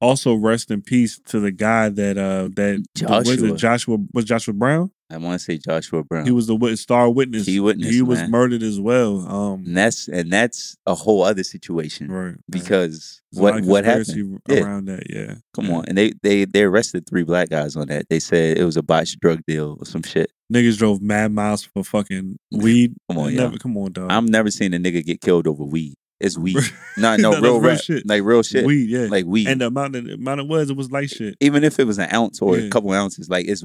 Also 0.01 0.35
rest 0.35 0.71
in 0.73 0.83
peace 0.83 1.21
to 1.27 1.39
the 1.39 1.53
guy 1.53 1.89
that 1.89 2.19
uh 2.19 2.49
that 2.57 2.83
the- 2.95 3.07
was 3.19 3.43
it 3.53 3.57
Joshua 3.57 3.99
was 4.13 4.25
Joshua 4.25 4.53
Brown? 4.55 4.91
I 5.13 5.19
want 5.19 5.39
to 5.39 5.45
say 5.45 5.59
Joshua 5.59 6.03
Brown. 6.05 6.25
He 6.25 6.33
was 6.33 6.47
the 6.47 6.57
wit- 6.57 6.79
star 6.79 7.11
witness. 7.11 7.45
Key 7.45 7.61
witness, 7.61 7.91
He 7.93 8.03
was 8.03 8.23
murdered 8.29 8.63
as 8.63 8.81
well. 8.81 9.27
Um, 9.29 9.65
and 9.67 9.77
that's 9.77 10.09
and 10.09 10.33
that's 10.33 10.77
a 10.87 10.95
whole 10.95 11.23
other 11.23 11.45
situation 11.45 12.11
right. 12.11 12.25
right. 12.27 12.35
because 12.51 13.21
lot 13.33 13.55
what 13.55 13.65
what 13.65 13.85
happened? 13.85 14.07
conspiracy 14.07 14.39
Yeah. 14.49 14.65
around 14.65 14.85
that? 14.87 15.03
Yeah. 15.11 15.35
Come 15.55 15.67
Yeah. 15.67 15.75
on, 15.77 15.85
and 15.89 15.99
they 15.99 16.13
they 16.23 16.45
they 16.47 16.63
arrested 16.63 17.07
three 17.09 17.25
black 17.25 17.51
guys 17.51 17.77
on 17.77 17.89
that. 17.89 18.09
They 18.09 18.19
said 18.21 18.57
it 18.59 18.65
was 18.65 18.77
a 18.77 18.83
botched 18.83 19.21
drug 19.21 19.41
deal 19.47 19.77
or 19.79 19.87
some 19.87 20.03
shit. 20.03 20.31
Niggas 20.53 20.77
drove 20.79 21.01
mad 21.01 21.33
miles 21.33 21.63
for 21.65 21.83
fucking 21.85 22.39
weed. 22.53 22.95
Come 23.09 23.19
on, 23.19 23.35
Never, 23.35 23.57
come 23.59 23.77
on, 23.79 23.93
dog. 23.93 24.11
I'm 24.11 24.27
never 24.27 24.51
seen 24.51 24.75
a 24.75 24.79
nigga 24.79 25.05
get 25.05 25.21
killed 25.21 25.47
over 25.47 25.65
weed. 25.65 25.95
It's 26.21 26.39
weed. 26.45 26.57
no, 26.97 27.17
no, 27.17 27.33
No, 27.33 27.41
real 27.41 27.41
real 27.61 27.61
rap, 27.73 27.81
shit. 27.81 28.07
like 28.07 28.23
real 28.23 28.43
shit, 28.45 28.65
Weed, 28.65 28.89
yeah. 28.89 29.07
like 29.11 29.25
weed. 29.27 29.49
and 29.49 29.61
the 29.61 29.67
amount 29.67 29.97
of 29.97 30.05
the 30.05 30.15
amount 30.15 30.41
it 30.41 30.47
was, 30.47 30.71
it 30.71 30.77
was 30.77 30.91
light 30.91 31.11
shit. 31.11 31.35
Even 31.41 31.65
if 31.65 31.81
it 31.81 31.85
was 31.87 31.99
an 31.99 32.09
ounce 32.15 32.41
or 32.41 32.57
Yeah. 32.59 32.67
a 32.67 32.71
couple 32.71 32.93
ounces, 32.93 33.29
like 33.29 33.47
it's. 33.49 33.65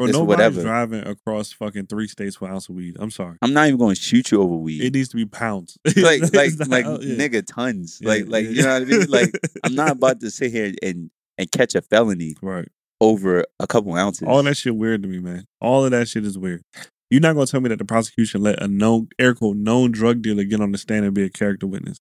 Or 0.00 0.08
It's 0.08 0.16
nobody's 0.16 0.38
whatever. 0.38 0.62
driving 0.62 1.06
across 1.06 1.52
fucking 1.52 1.86
three 1.88 2.08
states 2.08 2.36
for 2.36 2.46
an 2.48 2.54
ounce 2.54 2.70
of 2.70 2.74
weed. 2.74 2.96
I'm 2.98 3.10
sorry. 3.10 3.36
I'm 3.42 3.52
not 3.52 3.66
even 3.66 3.78
going 3.78 3.94
to 3.94 4.00
shoot 4.00 4.30
you 4.30 4.40
over 4.40 4.54
weed. 4.56 4.82
It 4.82 4.94
needs 4.94 5.10
to 5.10 5.16
be 5.16 5.26
pounds. 5.26 5.76
like 5.96 6.22
like 6.32 6.52
not 6.58 6.68
like 6.68 6.84
yeah. 6.86 7.16
nigga 7.16 7.44
tons. 7.46 7.98
Yeah, 8.00 8.08
like 8.08 8.24
like 8.26 8.44
yeah. 8.46 8.50
you 8.50 8.62
know 8.62 8.72
what 8.72 8.82
I 8.82 8.84
mean? 8.86 9.06
Like 9.10 9.30
I'm 9.64 9.74
not 9.74 9.90
about 9.90 10.20
to 10.20 10.30
sit 10.30 10.52
here 10.52 10.72
and 10.82 11.10
and 11.36 11.52
catch 11.52 11.74
a 11.74 11.82
felony 11.82 12.34
Right. 12.40 12.66
over 12.98 13.44
a 13.60 13.66
couple 13.66 13.94
ounces. 13.94 14.26
All 14.26 14.42
that 14.42 14.56
shit 14.56 14.74
weird 14.74 15.02
to 15.02 15.08
me, 15.08 15.18
man. 15.18 15.44
All 15.60 15.84
of 15.84 15.90
that 15.90 16.08
shit 16.08 16.24
is 16.24 16.38
weird. 16.38 16.62
You're 17.10 17.20
not 17.20 17.34
gonna 17.34 17.46
tell 17.46 17.60
me 17.60 17.68
that 17.68 17.78
the 17.78 17.84
prosecution 17.84 18.40
let 18.42 18.62
a 18.62 18.68
known 18.68 19.08
air 19.18 19.34
quote 19.34 19.58
known 19.58 19.90
drug 19.92 20.22
dealer 20.22 20.44
get 20.44 20.62
on 20.62 20.72
the 20.72 20.78
stand 20.78 21.04
and 21.04 21.12
be 21.14 21.24
a 21.24 21.28
character 21.28 21.66
witness. 21.66 21.98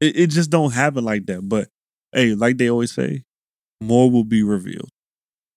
It, 0.00 0.16
it 0.16 0.26
just 0.28 0.48
don't 0.48 0.72
happen 0.72 1.04
like 1.04 1.26
that. 1.26 1.46
But 1.46 1.68
hey, 2.12 2.34
like 2.34 2.56
they 2.56 2.70
always 2.70 2.92
say, 2.92 3.24
more 3.80 4.10
will 4.10 4.24
be 4.24 4.42
revealed 4.42 4.88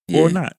Yeah, 0.09 0.21
or 0.21 0.29
not. 0.29 0.57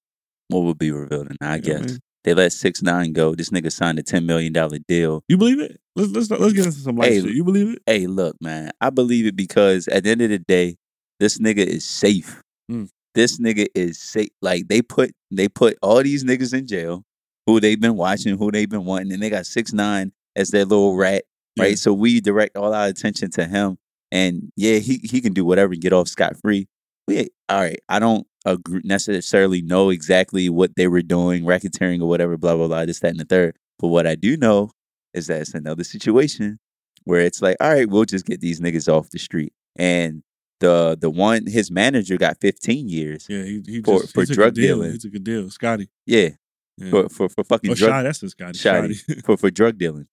What 0.48 0.60
would 0.60 0.78
be 0.78 0.90
revealed? 0.90 1.28
And 1.28 1.38
I 1.40 1.44
You 1.44 1.50
what 1.50 1.56
I 1.56 1.58
guess 1.80 1.90
mean? 1.90 1.98
they 2.24 2.34
let 2.34 2.52
six 2.52 2.82
nine 2.82 3.12
go. 3.12 3.34
This 3.34 3.50
nigga 3.50 3.72
signed 3.72 3.98
a 3.98 4.02
ten 4.02 4.26
million 4.26 4.52
dollar 4.52 4.78
deal. 4.86 5.22
You 5.28 5.36
believe 5.36 5.60
it? 5.60 5.78
Let's 5.96 6.10
let's 6.12 6.30
let's 6.30 6.52
get 6.52 6.66
into 6.66 6.78
some 6.78 6.96
light 6.96 7.12
Hey, 7.12 7.20
shit. 7.20 7.30
You 7.34 7.44
believe 7.44 7.74
it? 7.74 7.82
Hey, 7.86 8.06
look, 8.06 8.36
man, 8.40 8.70
I 8.80 8.90
believe 8.90 9.26
it 9.26 9.36
because 9.36 9.88
at 9.88 10.04
the 10.04 10.10
end 10.10 10.22
of 10.22 10.30
the 10.30 10.38
day, 10.38 10.76
this 11.20 11.38
nigga 11.38 11.58
is 11.64 11.84
safe. 11.84 12.42
Mm. 12.70 12.88
This 13.14 13.38
nigga 13.38 13.68
is 13.74 14.00
safe. 14.00 14.30
Like 14.42 14.68
they 14.68 14.82
put 14.82 15.12
they 15.30 15.48
put 15.48 15.76
all 15.82 16.02
these 16.02 16.24
niggas 16.24 16.52
in 16.52 16.66
jail, 16.66 17.04
who 17.46 17.60
they've 17.60 17.80
been 17.80 17.96
watching, 17.96 18.36
who 18.36 18.50
they've 18.50 18.68
been 18.68 18.84
wanting, 18.84 19.12
and 19.12 19.22
they 19.22 19.30
got 19.30 19.46
six 19.46 19.72
nine 19.72 20.12
as 20.36 20.50
their 20.50 20.64
little 20.64 20.96
rat, 20.96 21.24
right? 21.58 21.70
Yeah. 21.70 21.74
So 21.76 21.92
we 21.92 22.20
direct 22.20 22.56
all 22.56 22.74
our 22.74 22.86
attention 22.86 23.30
to 23.32 23.46
him, 23.46 23.78
and 24.10 24.50
yeah, 24.56 24.78
he 24.78 25.00
he 25.04 25.20
can 25.20 25.32
do 25.32 25.44
whatever 25.44 25.72
and 25.74 25.82
get 25.82 25.92
off 25.92 26.08
scot 26.08 26.36
free. 26.42 26.66
We 27.06 27.28
all 27.48 27.60
right. 27.60 27.78
I 27.88 27.98
don't 27.98 28.26
agree, 28.46 28.80
necessarily 28.84 29.62
know 29.62 29.90
exactly 29.90 30.48
what 30.48 30.76
they 30.76 30.86
were 30.88 31.02
doing, 31.02 31.44
racketeering 31.44 32.00
or 32.00 32.06
whatever, 32.08 32.36
blah 32.36 32.56
blah 32.56 32.68
blah, 32.68 32.84
this 32.86 33.00
that 33.00 33.10
and 33.10 33.20
the 33.20 33.24
third. 33.24 33.56
But 33.78 33.88
what 33.88 34.06
I 34.06 34.14
do 34.14 34.36
know 34.36 34.70
is 35.12 35.26
that 35.26 35.40
it's 35.42 35.54
another 35.54 35.84
situation 35.84 36.58
where 37.04 37.20
it's 37.20 37.42
like, 37.42 37.56
all 37.60 37.70
right, 37.72 37.88
we'll 37.88 38.04
just 38.04 38.24
get 38.26 38.40
these 38.40 38.60
niggas 38.60 38.88
off 38.92 39.10
the 39.10 39.18
street. 39.18 39.52
And 39.76 40.22
the 40.60 40.96
the 40.98 41.10
one 41.10 41.46
his 41.46 41.70
manager 41.70 42.16
got 42.16 42.40
15 42.40 42.88
years. 42.88 43.26
Yeah, 43.28 43.42
he, 43.42 43.62
he 43.66 43.82
For- 43.82 44.00
just 44.00 44.14
for 44.14 44.24
drug 44.24 44.52
a 44.52 44.60
deal. 44.60 44.76
dealing. 44.76 44.92
He 44.92 44.98
took 44.98 45.14
a 45.14 45.18
deal. 45.18 45.50
Scotty. 45.50 45.90
Yeah, 46.06 46.30
Yeah. 46.78 46.90
for 46.90 47.08
for 47.08 47.28
for 47.28 47.44
fucking 47.44 47.72
oh, 47.72 47.74
drug 47.74 47.90
Shy, 47.90 48.02
that's 48.02 48.20
the 48.20 48.30
Scotty. 48.30 48.58
Shotti. 48.58 48.94
Scotty. 48.94 49.20
for 49.24 49.36
for 49.36 49.50
drug 49.50 49.76
dealing. 49.78 50.06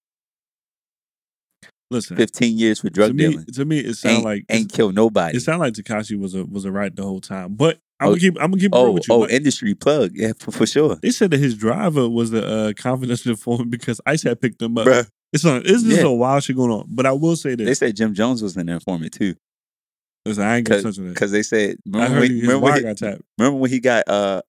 Listen, 1.91 2.15
15 2.17 2.57
years 2.57 2.79
for 2.79 2.89
drug 2.89 3.09
to 3.09 3.13
me, 3.13 3.27
dealing. 3.29 3.45
to 3.45 3.65
me, 3.65 3.79
it 3.79 3.95
sounds 3.95 4.23
like 4.23 4.45
ain't 4.49 4.71
kill 4.71 4.91
nobody. 4.91 5.37
it 5.37 5.41
sounded 5.41 5.59
like 5.65 5.73
Tekashi 5.73 6.17
was 6.19 6.33
a 6.33 6.45
was 6.45 6.65
a 6.65 6.71
rat 6.71 6.95
the 6.95 7.03
whole 7.03 7.21
time. 7.21 7.53
But 7.55 7.79
I'm 7.99 8.07
Oh, 8.07 8.11
gonna 8.11 8.19
keep 8.21 8.37
I'm 8.41 8.51
gonna 8.51 8.61
keep 8.61 8.71
oh, 8.73 8.91
with 8.91 9.07
you. 9.07 9.13
oh, 9.13 9.19
Like, 9.19 9.31
industry 9.31 9.75
plug. 9.75 10.11
Yeah, 10.15 10.31
for, 10.39 10.51
for 10.51 10.65
sure. 10.65 10.95
they 10.95 11.11
said 11.11 11.29
that 11.31 11.39
his 11.39 11.53
driver 11.55 12.07
was 12.09 12.33
a 12.33 12.47
uh, 12.47 12.73
confidential 12.73 13.31
informant 13.31 13.69
because 13.71 13.99
Ice 14.05 14.23
had 14.23 14.39
picked 14.41 14.61
him 14.61 14.77
up. 14.77 14.87
Bruh. 14.87 15.07
It's 15.33 15.45
on. 15.45 15.61
It's 15.65 15.83
just 15.83 15.97
Yeah. 16.01 16.07
a 16.07 16.11
wild 16.11 16.43
shit 16.43 16.55
going 16.55 16.71
on. 16.71 16.85
But 16.87 17.05
I 17.05 17.11
will 17.11 17.35
say 17.35 17.55
this: 17.55 17.67
They 17.67 17.73
said 17.87 17.95
Jim 17.95 18.13
Jones 18.13 18.41
was 18.41 18.55
an 18.57 18.69
informant 18.69 19.13
too. 19.13 19.35
Listen, 20.25 20.43
I 20.43 20.57
ain't 20.57 20.67
gonna 20.69 20.81
touch 20.81 20.97
on 20.97 21.05
that. 21.07 21.13
Because 21.13 21.31
they 21.31 21.43
said, 21.43 21.77
I 21.93 21.97
remember, 21.97 22.13
heard 22.15 22.19
when, 22.21 22.31
his 22.31 22.41
remember, 22.43 22.63
when 22.65 22.75
he, 22.75 22.81
got 22.81 22.97
tapped. 22.97 23.21
remember 23.37 23.59
when 23.59 23.69
he 23.71 23.79
got 23.79 24.07
uh 24.07 24.41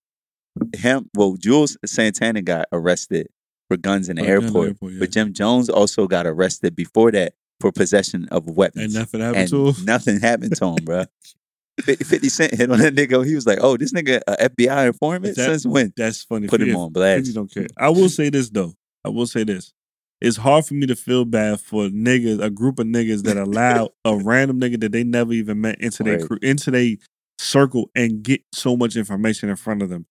him? 0.77 1.09
Well, 1.17 1.37
Juelz 1.37 1.77
Santana 1.87 2.43
got 2.43 2.67
arrested 2.73 3.29
for 3.73 3.77
guns 3.79 4.09
in 4.09 4.17
the 4.17 4.23
Oh, 4.23 4.27
gun 4.27 4.35
in 4.35 4.41
the 4.41 4.47
airport, 4.47 4.69
airport, 4.69 4.93
yeah. 4.93 4.99
but 5.01 5.11
Jim 5.11 5.33
Jones 5.33 5.69
also 5.69 6.07
got 6.07 6.27
arrested 6.27 6.77
before 6.77 7.11
that 7.13 7.35
for 7.61 7.73
possession 7.73 8.29
of 8.31 8.47
weapons. 8.49 8.85
And 8.85 8.95
nothing 8.95 9.21
happened 9.21 9.41
And 9.41 9.51
to 9.51 9.67
him. 9.69 9.85
nothing 9.85 10.21
happened 10.21 10.57
to 10.57 10.67
him, 10.67 10.85
bro. 10.85 11.05
50, 11.83 12.05
50 12.05 12.29
Cent 12.29 12.55
hit 12.55 12.71
on 12.71 12.79
that 12.81 12.95
nigga. 12.95 13.25
He 13.27 13.35
was 13.35 13.47
like, 13.47 13.59
"Oh, 13.63 13.77
this 13.79 13.93
nigga 13.93 14.21
a 14.29 14.37
FBI 14.51 14.89
informant 14.89 15.37
That- 15.37 15.47
since 15.47 15.65
when?" 15.67 15.93
That's 15.97 16.23
funny. 16.23 16.47
Put 16.47 16.61
him 16.61 16.77
on 16.77 16.93
blast. 16.93 17.35
Don't 17.35 17.53
care. 17.53 17.67
I 17.79 17.89
will 17.89 18.11
say 18.11 18.29
this 18.29 18.51
though. 18.51 18.75
I 19.05 19.09
will 19.09 19.27
say 19.27 19.43
this. 19.45 19.73
It's 20.21 20.37
hard 20.37 20.67
for 20.67 20.75
me 20.75 20.87
to 20.87 20.95
feel 20.95 21.25
bad 21.25 21.61
for 21.61 21.89
niggas, 21.89 22.41
a 22.41 22.51
group 22.51 22.79
of 22.79 22.87
niggas 22.87 23.23
that 23.25 23.37
allow 23.37 23.89
a 24.05 24.17
random 24.23 24.61
nigga 24.61 24.79
that 24.81 24.93
they 24.93 25.03
never 25.03 25.33
even 25.33 25.61
met 25.63 25.81
into 25.81 26.03
their 26.05 26.25
crew, 26.25 26.39
into 26.43 26.71
their 26.71 26.91
circle 27.39 27.91
and 27.97 28.23
get 28.23 28.43
so 28.55 28.77
much 28.77 28.95
information 28.95 29.49
in 29.49 29.57
front 29.57 29.83
of 29.83 29.89
them. 29.89 30.07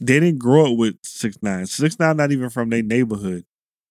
They 0.00 0.20
didn't 0.20 0.38
grow 0.38 0.72
up 0.72 0.78
with 0.78 0.96
six 1.02 1.38
nine. 1.42 1.66
Six 1.66 1.98
nine 1.98 2.16
not 2.16 2.32
even 2.32 2.50
from 2.50 2.70
their 2.70 2.82
neighborhood. 2.82 3.44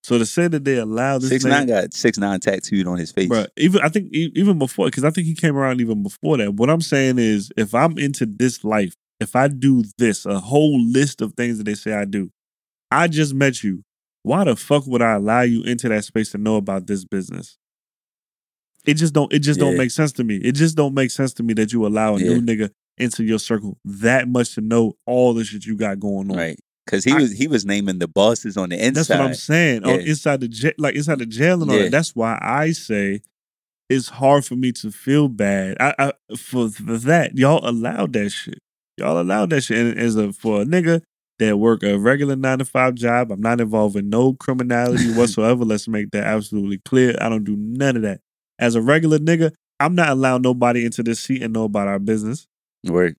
So 0.03 0.19
to 0.19 0.25
say 0.25 0.47
that 0.47 0.63
they 0.63 0.77
allow 0.77 1.17
this 1.17 1.29
Six 1.29 1.43
nigga- 1.43 1.49
nine 1.49 1.67
got 1.67 1.93
six 1.93 2.17
nine 2.19 2.39
tattooed 2.39 2.85
on 2.85 2.97
his 2.97 3.11
face. 3.11 3.27
Bruh, 3.29 3.47
even 3.57 3.81
I 3.81 3.89
think 3.89 4.09
even 4.13 4.59
before, 4.59 4.85
because 4.85 5.03
I 5.03 5.09
think 5.09 5.25
he 5.25 5.33
came 5.33 5.57
around 5.57 5.81
even 5.81 6.03
before 6.03 6.37
that. 6.37 6.53
What 6.53 6.69
I'm 6.69 6.81
saying 6.81 7.17
is, 7.17 7.51
if 7.57 7.73
I'm 7.73 7.97
into 7.97 8.27
this 8.27 8.63
life, 8.63 8.93
if 9.19 9.35
I 9.35 9.47
do 9.47 9.83
this, 9.97 10.25
a 10.27 10.39
whole 10.39 10.79
list 10.79 11.21
of 11.21 11.33
things 11.33 11.57
that 11.57 11.63
they 11.63 11.73
say 11.73 11.93
I 11.93 12.05
do, 12.05 12.29
I 12.91 13.07
just 13.07 13.33
met 13.33 13.63
you. 13.63 13.81
Why 14.21 14.43
the 14.43 14.55
fuck 14.55 14.85
would 14.85 15.01
I 15.01 15.13
allow 15.13 15.41
you 15.41 15.63
into 15.63 15.89
that 15.89 16.03
space 16.05 16.31
to 16.33 16.37
know 16.37 16.57
about 16.57 16.85
this 16.85 17.03
business? 17.03 17.57
It 18.85 18.95
just 18.95 19.13
don't. 19.15 19.33
It 19.33 19.39
just 19.39 19.59
don't 19.59 19.77
make 19.77 19.89
sense 19.89 20.11
to 20.13 20.23
me. 20.23 20.35
It 20.37 20.51
just 20.51 20.75
don't 20.77 20.93
make 20.93 21.09
sense 21.09 21.33
to 21.33 21.43
me 21.43 21.55
that 21.55 21.73
you 21.73 21.87
allow 21.87 22.15
a 22.15 22.19
Yeah. 22.19 22.33
new 22.37 22.41
nigga 22.41 22.69
into 22.97 23.23
your 23.23 23.39
circle 23.39 23.77
that 23.85 24.27
much 24.27 24.55
to 24.55 24.61
know 24.61 24.93
all 25.05 25.33
the 25.33 25.43
shit 25.43 25.65
you 25.65 25.75
got 25.75 25.99
going 25.99 26.31
on. 26.31 26.37
right? 26.37 26.59
Because 26.85 27.03
he 27.03 27.11
I- 27.11 27.15
was 27.15 27.31
he 27.33 27.47
was 27.47 27.65
naming 27.65 27.99
the 27.99 28.07
bosses 28.07 28.57
on 28.57 28.69
the 28.69 28.75
inside. 28.77 28.93
That's 28.95 29.09
what 29.09 29.21
I'm 29.21 29.33
saying. 29.33 29.83
On 29.85 29.99
inside 29.99 30.41
the 30.41 30.47
jail, 30.47 30.73
like 30.77 30.95
inside 30.95 31.19
the 31.19 31.25
jail 31.25 31.61
and 31.61 31.71
all 31.71 31.77
Yeah. 31.77 31.83
that. 31.83 31.91
That's 31.91 32.15
why 32.15 32.37
I 32.41 32.71
say 32.71 33.21
it's 33.89 34.09
hard 34.09 34.45
for 34.45 34.55
me 34.55 34.71
to 34.71 34.91
feel 34.91 35.27
bad. 35.27 35.77
I, 35.79 35.93
I 35.99 36.35
for, 36.35 36.69
for 36.69 36.97
that 36.97 37.37
y'all 37.37 37.67
allowed 37.67 38.13
that 38.13 38.29
shit. 38.31 38.59
Y'all 38.97 39.19
allowed 39.19 39.49
that 39.49 39.61
shit. 39.61 39.77
And 39.77 39.99
as 39.99 40.15
a 40.15 40.31
for 40.31 40.61
a 40.61 40.65
nigga 40.65 41.01
that 41.39 41.57
work 41.57 41.83
a 41.83 41.97
regular 41.97 42.35
nine 42.35 42.59
to 42.59 42.65
five 42.65 42.95
job, 42.95 43.31
I'm 43.31 43.41
not 43.41 43.59
involved 43.59 43.95
in 43.95 44.09
no 44.09 44.33
criminality 44.33 45.11
whatsoever. 45.15 45.65
Let's 45.65 45.87
make 45.87 46.11
that 46.11 46.23
absolutely 46.23 46.77
clear. 46.85 47.15
I 47.19 47.29
don't 47.29 47.43
do 47.43 47.55
none 47.57 47.95
of 47.97 48.03
that. 48.03 48.21
As 48.57 48.75
a 48.75 48.81
regular 48.81 49.17
nigga, 49.19 49.51
I'm 49.79 49.95
not 49.95 50.09
allowing 50.09 50.43
nobody 50.43 50.85
into 50.85 51.03
this 51.03 51.19
seat 51.19 51.41
and 51.43 51.51
know 51.51 51.65
about 51.65 51.87
our 51.89 51.99
business. 51.99 52.47
Word. 52.85 53.15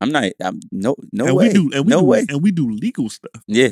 I'm 0.00 0.10
not. 0.10 0.24
I'm 0.40 0.60
no 0.70 0.96
no 1.12 1.26
and 1.26 1.36
way. 1.36 1.48
we 1.48 1.52
do 1.54 1.70
and 1.74 1.86
we 1.86 1.90
no 1.90 2.00
do, 2.00 2.04
way. 2.04 2.26
and 2.28 2.42
we 2.42 2.50
do 2.52 2.70
legal 2.70 3.08
stuff. 3.10 3.42
Yeah, 3.46 3.70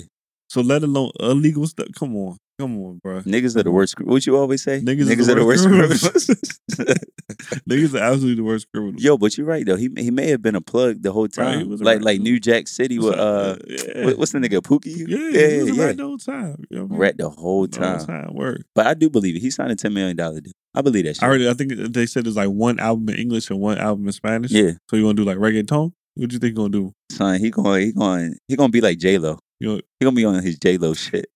So 0.49 0.61
let 0.61 0.83
alone 0.83 1.13
illegal 1.21 1.67
stuff. 1.67 1.89
Come 1.97 2.17
on. 2.17 2.39
Come 2.59 2.83
on, 2.85 3.01
bro. 3.03 3.21
niggas 3.21 3.55
are 3.57 3.63
the 3.63 3.71
worst. 3.71 4.01
What 4.01 4.25
you 4.27 4.35
always 4.37 4.63
say? 4.63 4.81
Niggas 4.81 5.29
are 5.29 5.35
the 5.35 5.45
worst 5.45 5.67
criminals. 5.67 6.03
Niggas 7.69 7.95
are 7.95 8.03
absolutely 8.03 8.37
the 8.37 8.45
worst 8.45 8.67
criminals. 8.73 9.03
Yo, 9.03 9.19
but 9.19 9.37
you're 9.37 9.47
right 9.47 9.65
though. 9.67 9.77
He 9.77 9.91
he 9.99 10.11
may 10.11 10.29
have 10.31 10.41
been 10.41 10.55
a 10.55 10.61
plug 10.63 11.03
the 11.03 11.13
whole 11.13 11.29
time. 11.29 11.71
a 11.71 11.77
like 11.77 12.01
like. 12.01 12.21
New 12.21 12.41
Jack 12.41 12.67
City 12.67 12.99
with 12.99 13.15
uh, 13.15 13.57
yeah. 13.67 14.07
what- 14.07 14.19
what's 14.19 14.33
the 14.33 14.39
nigga 14.39 14.63
Pookie? 14.63 15.07
yeah, 15.07 15.39
yeah, 15.39 15.65
he 15.65 15.77
yeah. 15.77 15.85
rat 15.85 15.97
the 15.99 16.05
whole 16.05 16.17
time. 16.19 16.65
You 16.71 16.79
know 16.79 16.85
I 16.85 16.89
mean? 16.89 16.99
Rat 16.99 17.19
the 17.19 17.29
whole 17.29 17.67
The 17.67 17.79
whole 17.79 17.99
time. 17.99 18.07
time. 18.07 18.35
Word. 18.35 18.65
But 18.75 18.87
I 18.87 18.95
do 18.95 19.11
believe 19.11 19.37
it. 19.37 19.41
He 19.41 19.51
signed 19.51 19.73
a 19.73 19.77
ten 19.77 19.93
million 19.93 20.17
dollar 20.17 20.41
deal. 20.41 20.53
I 20.75 20.81
believe 20.81 21.05
that 21.05 21.17
shit. 21.17 21.23
I 21.25 21.35
it- 21.35 21.49
I 21.49 21.53
think 21.55 21.73
they 21.93 22.07
said 22.07 22.25
there's 22.25 22.37
like 22.37 22.49
one 22.49 22.81
album 22.81 23.09
in 23.11 23.17
English 23.17 23.51
and 23.51 23.61
one 23.61 23.77
album 23.77 24.07
in 24.07 24.13
Spanish. 24.13 24.51
Yeah, 24.51 24.73
So 24.89 24.97
you 24.97 25.03
gonna 25.03 25.13
do 25.15 25.25
like 25.25 25.37
reggaeton? 25.37 25.93
What 26.15 26.29
do 26.31 26.35
you 26.35 26.39
think 26.41 26.53
you 26.53 26.57
gonna 26.57 26.71
do? 26.71 26.93
son. 27.13 27.39
He 27.39 27.51
going. 27.51 27.83
He 27.89 27.93
going. 27.93 28.35
He 28.49 28.57
gonna 28.57 28.71
be 28.71 28.81
like 28.81 28.97
J 28.99 29.19
Lo. 29.19 29.39
You 29.61 29.69
know, 29.69 29.81
He 30.01 30.05
gonna 30.05 30.17
be 30.17 30.25
on 30.25 30.43
his 30.43 30.59
J 30.59 30.79
Lo 30.79 30.95
shit 30.95 31.27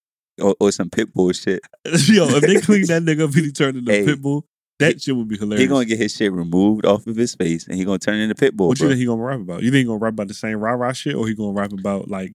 or, 0.41 0.55
or 0.61 0.73
some 0.73 0.91
Pitbull 0.91 1.35
shit. 1.35 1.61
yo, 1.85 2.27
if 2.29 2.43
they 2.43 2.61
clean 2.61 2.87
that 2.87 3.03
nigga 3.05 3.29
up 3.29 3.35
and 3.35 3.45
he 3.45 3.53
turned 3.53 3.77
into 3.79 3.93
Hey, 3.93 4.05
Pitbull, 4.05 4.43
that 4.79 5.01
shit 5.01 5.15
would 5.15 5.29
be 5.29 5.37
hilarious. 5.37 5.61
He 5.63 5.67
gonna 5.67 5.85
get 5.85 5.99
his 5.99 6.15
shit 6.15 6.33
removed 6.33 6.87
off 6.87 7.07
of 7.07 7.17
his 7.17 7.35
face 7.35 7.67
and 7.67 7.77
he 7.77 7.85
gonna 7.85 7.99
turn 7.99 8.17
into 8.17 8.35
Pitbull. 8.35 8.69
what 8.69 8.79
bro. 8.79 8.87
you 8.89 8.93
think 8.93 9.01
he 9.01 9.07
gonna 9.07 9.23
rap 9.23 9.41
about? 9.41 9.63
You 9.63 9.71
think 9.71 9.79
he 9.81 9.85
gonna 9.85 9.99
rap 9.99 10.13
about 10.15 10.29
the 10.29 10.35
same 10.35 10.57
rah 10.59 10.73
rah 10.73 10.93
shit, 10.93 11.15
or 11.15 11.27
he 11.29 11.35
gonna 11.35 11.53
rap 11.53 11.73
about 11.73 12.09
like, 12.09 12.33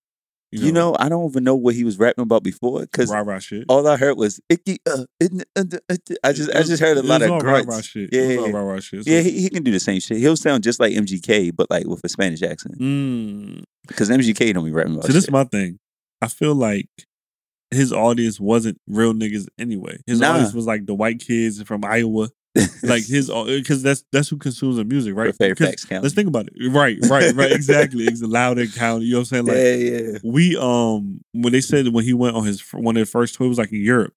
you 0.51 0.59
know, 0.59 0.65
You 0.67 0.71
know, 0.71 0.95
I 0.99 1.09
don't 1.09 1.27
even 1.29 1.43
know 1.43 1.55
what 1.55 1.73
he 1.73 1.83
was 1.83 1.97
rapping 1.97 2.21
about 2.21 2.43
before 2.43 2.81
because 2.81 3.09
rah 3.09 3.21
rah 3.21 3.39
shit? 3.39 3.65
all 3.67 3.87
I 3.87 3.97
heard 3.97 4.15
was 4.17 4.39
icky. 4.47 4.77
Uh, 4.85 5.05
uh, 5.21 5.63
uh, 5.89 5.97
I 6.23 6.33
just 6.33 6.51
I 6.55 6.61
just 6.61 6.81
heard 6.81 6.97
a 6.97 7.03
lot 7.03 7.23
of 7.23 7.39
grunts. 7.41 7.67
Rah-rah 7.67 7.81
shit. 7.81 8.09
Yeah, 8.13 8.21
It 8.21 8.37
was 8.37 8.45
all 8.45 8.51
rah 8.51 8.73
rah 8.73 8.79
shit. 8.79 9.05
So- 9.05 9.11
Yeah, 9.11 9.21
he, 9.21 9.41
he 9.41 9.49
can 9.49 9.63
do 9.63 9.71
the 9.71 9.79
same 9.79 9.99
shit. 9.99 10.17
He'll 10.19 10.37
sound 10.37 10.63
just 10.63 10.79
like 10.79 10.93
MGK, 10.93 11.55
but 11.55 11.69
like 11.71 11.87
with 11.87 12.01
a 12.03 12.09
Spanish 12.09 12.43
accent. 12.43 12.79
Mm. 12.79 13.63
Because 13.87 14.09
MGK 14.09 14.53
don't 14.53 14.65
be 14.65 14.71
rapping 14.71 14.93
about 14.93 15.05
So 15.07 15.13
this 15.13 15.23
is 15.23 15.31
my 15.31 15.45
thing. 15.45 15.79
I 16.21 16.27
feel 16.27 16.53
like 16.55 16.87
his 17.75 17.91
audience 17.93 18.39
wasn't 18.39 18.79
real 18.87 19.13
niggas 19.13 19.47
anyway. 19.59 19.97
His 20.07 20.19
Nah. 20.19 20.31
audience 20.31 20.53
was 20.53 20.65
like 20.65 20.85
the 20.85 20.95
white 20.95 21.19
kids 21.19 21.61
from 21.63 21.83
Iowa 21.85 22.29
Like 22.83 23.03
his, 23.07 23.29
because 23.29 23.83
that's 23.83 24.03
that's 24.13 24.29
who 24.29 24.37
consumes 24.37 24.77
the 24.77 24.85
music, 24.85 25.13
right? 25.15 25.35
Fairfax 25.35 25.83
County. 25.85 26.03
Let's 26.03 26.15
think 26.15 26.29
about 26.29 26.47
it. 26.47 26.53
Right, 26.71 26.97
right, 27.09 27.35
right. 27.35 27.51
Exactly. 27.51 28.05
It's 28.05 28.21
Loudoun 28.21 28.69
County. 28.69 29.05
You 29.05 29.13
know 29.13 29.19
what 29.19 29.31
I'm 29.33 29.45
saying? 29.45 29.45
Like 29.45 29.57
yeah, 29.57 30.11
yeah. 30.13 30.17
we, 30.23 30.55
um, 30.57 31.19
when 31.33 31.51
they 31.51 31.59
said 31.61 31.89
when 31.89 32.05
he 32.05 32.13
went 32.13 32.35
on 32.37 32.45
his 32.45 32.61
one 32.73 32.95
of 32.95 33.01
the 33.01 33.05
first 33.11 33.35
tours, 33.35 33.49
was 33.49 33.57
like 33.57 33.73
in 33.73 33.81
Europe, 33.81 34.13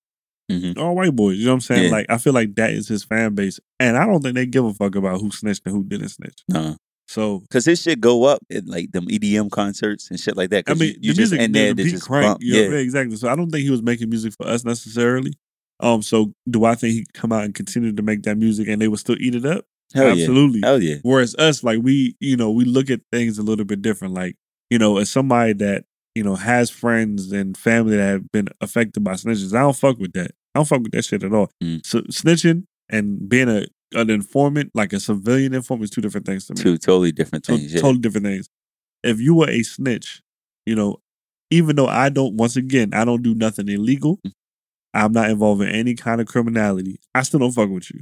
Mhm. 0.52 0.78
all 0.78 0.94
white 0.94 1.16
boys. 1.16 1.36
You 1.36 1.46
know 1.46 1.50
what 1.50 1.54
I'm 1.56 1.60
saying? 1.62 1.84
Yeah. 1.86 1.90
Like 1.90 2.06
I 2.08 2.18
feel 2.18 2.32
like 2.32 2.54
that 2.54 2.70
is 2.70 2.86
his 2.86 3.02
fan 3.02 3.34
base, 3.34 3.58
and 3.80 3.96
I 3.96 4.06
don't 4.06 4.22
think 4.22 4.36
they 4.36 4.46
give 4.46 4.64
a 4.64 4.72
fuck 4.72 4.94
about 4.94 5.20
who 5.20 5.32
snitched 5.32 5.62
and 5.66 5.74
who 5.74 5.82
didn't 5.82 6.10
snitch. 6.10 6.44
No. 6.48 6.76
So 7.08 7.42
Cause 7.50 7.64
his 7.64 7.80
shit 7.80 8.00
go 8.00 8.24
up 8.24 8.40
at 8.52 8.66
like 8.66 8.92
them 8.92 9.06
EDM 9.06 9.50
concerts 9.50 10.10
and 10.10 10.20
shit 10.20 10.36
like 10.36 10.50
that. 10.50 10.64
I 10.68 10.74
mean, 10.74 10.94
you, 11.00 11.08
you 11.08 11.12
the 11.14 11.16
just 11.16 11.32
music, 11.32 11.40
in 11.40 11.52
the, 11.52 11.58
there 11.58 11.74
the 11.74 11.90
just 11.90 12.06
crank. 12.06 12.26
bump. 12.26 12.40
Yeah, 12.42 12.68
yeah, 12.68 12.76
exactly. 12.76 13.16
So 13.16 13.28
I 13.28 13.34
don't 13.34 13.50
think 13.50 13.64
he 13.64 13.70
was 13.70 13.82
making 13.82 14.10
music 14.10 14.34
for 14.34 14.46
us 14.46 14.64
necessarily. 14.64 15.32
Um, 15.80 16.02
so 16.02 16.32
do 16.48 16.64
I 16.64 16.74
think 16.74 16.92
he 16.92 17.04
could 17.06 17.14
come 17.14 17.32
out 17.32 17.44
and 17.44 17.54
continue 17.54 17.92
to 17.94 18.02
make 18.02 18.24
that 18.24 18.36
music 18.36 18.68
and 18.68 18.80
they 18.80 18.88
would 18.88 19.00
still 19.00 19.16
eat 19.18 19.34
it 19.34 19.46
up? 19.46 19.64
hell 19.94 20.06
yeah, 20.06 20.22
Absolutely. 20.24 20.60
hell 20.62 20.82
yeah. 20.82 20.96
Whereas 21.02 21.34
us, 21.36 21.62
like 21.64 21.80
we, 21.82 22.16
you 22.20 22.36
know, 22.36 22.50
we 22.50 22.64
look 22.64 22.90
at 22.90 23.00
things 23.12 23.38
a 23.38 23.42
little 23.42 23.64
bit 23.64 23.82
different. 23.82 24.14
Like, 24.14 24.36
you 24.70 24.78
know, 24.78 24.98
as 24.98 25.10
somebody 25.10 25.52
that, 25.54 25.84
you 26.14 26.22
know, 26.22 26.34
has 26.34 26.70
friends 26.70 27.32
and 27.32 27.56
family 27.56 27.96
that 27.96 28.02
have 28.02 28.32
been 28.32 28.48
affected 28.60 29.04
by 29.04 29.12
snitches, 29.12 29.54
I 29.54 29.60
don't 29.60 29.76
fuck 29.76 29.98
with 29.98 30.12
that. 30.14 30.32
I 30.54 30.58
don't 30.58 30.66
fuck 30.66 30.82
with 30.82 30.92
that 30.92 31.04
shit 31.04 31.22
at 31.22 31.32
all. 31.32 31.50
Mm. 31.62 31.86
So 31.86 32.00
snitching 32.02 32.64
and 32.88 33.28
being 33.28 33.48
a 33.48 33.66
an 33.94 34.10
informant, 34.10 34.70
like 34.74 34.92
a 34.92 35.00
civilian 35.00 35.54
informant, 35.54 35.84
is 35.84 35.90
two 35.90 36.00
different 36.00 36.26
things 36.26 36.46
to 36.46 36.54
me. 36.54 36.60
Two 36.62 36.78
totally 36.78 37.12
different 37.12 37.44
To- 37.44 37.56
things. 37.56 37.74
Yeah. 37.74 37.80
Totally 37.80 38.00
different 38.00 38.26
things. 38.26 38.48
If 39.02 39.20
you 39.20 39.34
were 39.34 39.48
a 39.48 39.62
snitch, 39.62 40.22
you 40.66 40.74
know, 40.74 41.00
even 41.50 41.76
though 41.76 41.86
I 41.86 42.08
don't, 42.08 42.36
once 42.36 42.56
again, 42.56 42.92
I 42.92 43.04
don't 43.04 43.22
do 43.22 43.34
nothing 43.34 43.68
illegal. 43.68 44.18
Mm. 44.26 44.32
I'm 44.94 45.12
not 45.12 45.30
involved 45.30 45.62
in 45.62 45.68
any 45.68 45.94
kind 45.94 46.20
of 46.20 46.26
criminality. 46.26 46.98
I 47.14 47.22
still 47.22 47.40
don't 47.40 47.52
fuck 47.52 47.70
with 47.70 47.90
you. 47.90 48.00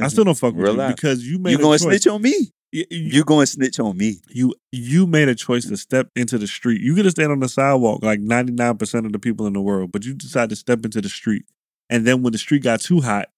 I 0.00 0.08
still 0.08 0.24
don't 0.24 0.34
fuck 0.38 0.54
with 0.54 0.76
you 0.76 0.86
because 0.88 1.26
you 1.26 1.38
made 1.38 1.52
you 1.52 1.58
a 1.58 1.62
going 1.62 1.78
to 1.78 1.84
snitch 1.84 2.06
on 2.06 2.20
me? 2.22 2.50
You 2.72 3.24
going 3.24 3.46
to 3.46 3.46
snitch 3.46 3.80
on 3.80 3.96
me? 3.96 4.16
you 4.28 4.54
you 4.72 5.06
made 5.06 5.28
a 5.28 5.34
choice 5.34 5.66
to 5.66 5.76
step 5.76 6.10
into 6.14 6.36
the 6.36 6.46
street. 6.46 6.80
You 6.82 6.94
could 6.94 7.06
have 7.06 7.12
stayed 7.12 7.30
on 7.30 7.40
the 7.40 7.48
sidewalk 7.48 8.02
like 8.02 8.20
99% 8.20 9.06
of 9.06 9.12
the 9.12 9.18
people 9.18 9.46
in 9.46 9.52
the 9.52 9.60
world, 9.62 9.92
but 9.92 10.04
you 10.04 10.14
decided 10.14 10.50
to 10.50 10.56
step 10.56 10.84
into 10.84 11.00
the 11.00 11.08
street. 11.08 11.44
And 11.88 12.04
then 12.06 12.22
when 12.22 12.32
the 12.32 12.38
street 12.38 12.62
got 12.64 12.80
too 12.80 13.00
hot, 13.00 13.28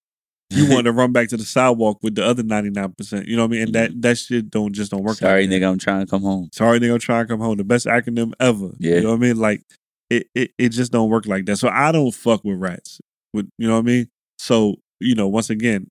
you 0.50 0.70
want 0.74 0.86
to 0.86 0.92
run 0.92 1.12
back 1.12 1.28
to 1.28 1.36
the 1.36 1.44
sidewalk 1.44 1.98
with 2.02 2.14
the 2.14 2.24
other 2.24 2.42
99%. 2.42 3.26
You 3.26 3.36
know 3.36 3.42
what 3.42 3.48
I 3.48 3.50
mean? 3.50 3.62
And 3.62 3.74
that 3.74 4.02
that 4.02 4.18
shit 4.18 4.50
don't 4.50 4.72
just 4.72 4.90
don't 4.90 5.02
work. 5.02 5.18
Sorry, 5.18 5.46
like 5.46 5.60
nigga, 5.60 5.70
I'm 5.70 5.78
trying 5.78 6.04
to 6.04 6.10
come 6.10 6.22
home. 6.22 6.48
Sorry, 6.52 6.80
nigga, 6.80 6.98
try 7.00 7.22
to 7.22 7.28
come 7.28 7.40
home. 7.40 7.56
The 7.56 7.64
best 7.64 7.86
acronym 7.86 8.32
ever. 8.40 8.70
Yeah. 8.78 8.96
You 8.96 9.00
know 9.02 9.10
what 9.10 9.16
I 9.16 9.18
mean? 9.18 9.36
Like 9.36 9.62
it, 10.10 10.26
it 10.34 10.52
it 10.58 10.68
just 10.70 10.92
don't 10.92 11.10
work 11.10 11.26
like 11.26 11.46
that. 11.46 11.56
So 11.56 11.68
I 11.68 11.92
don't 11.92 12.12
fuck 12.12 12.44
with 12.44 12.58
rats. 12.58 13.00
With 13.34 13.48
you 13.58 13.68
know 13.68 13.74
what 13.74 13.80
I 13.80 13.82
mean? 13.82 14.08
So, 14.38 14.76
you 15.00 15.14
know, 15.14 15.28
once 15.28 15.50
again, 15.50 15.88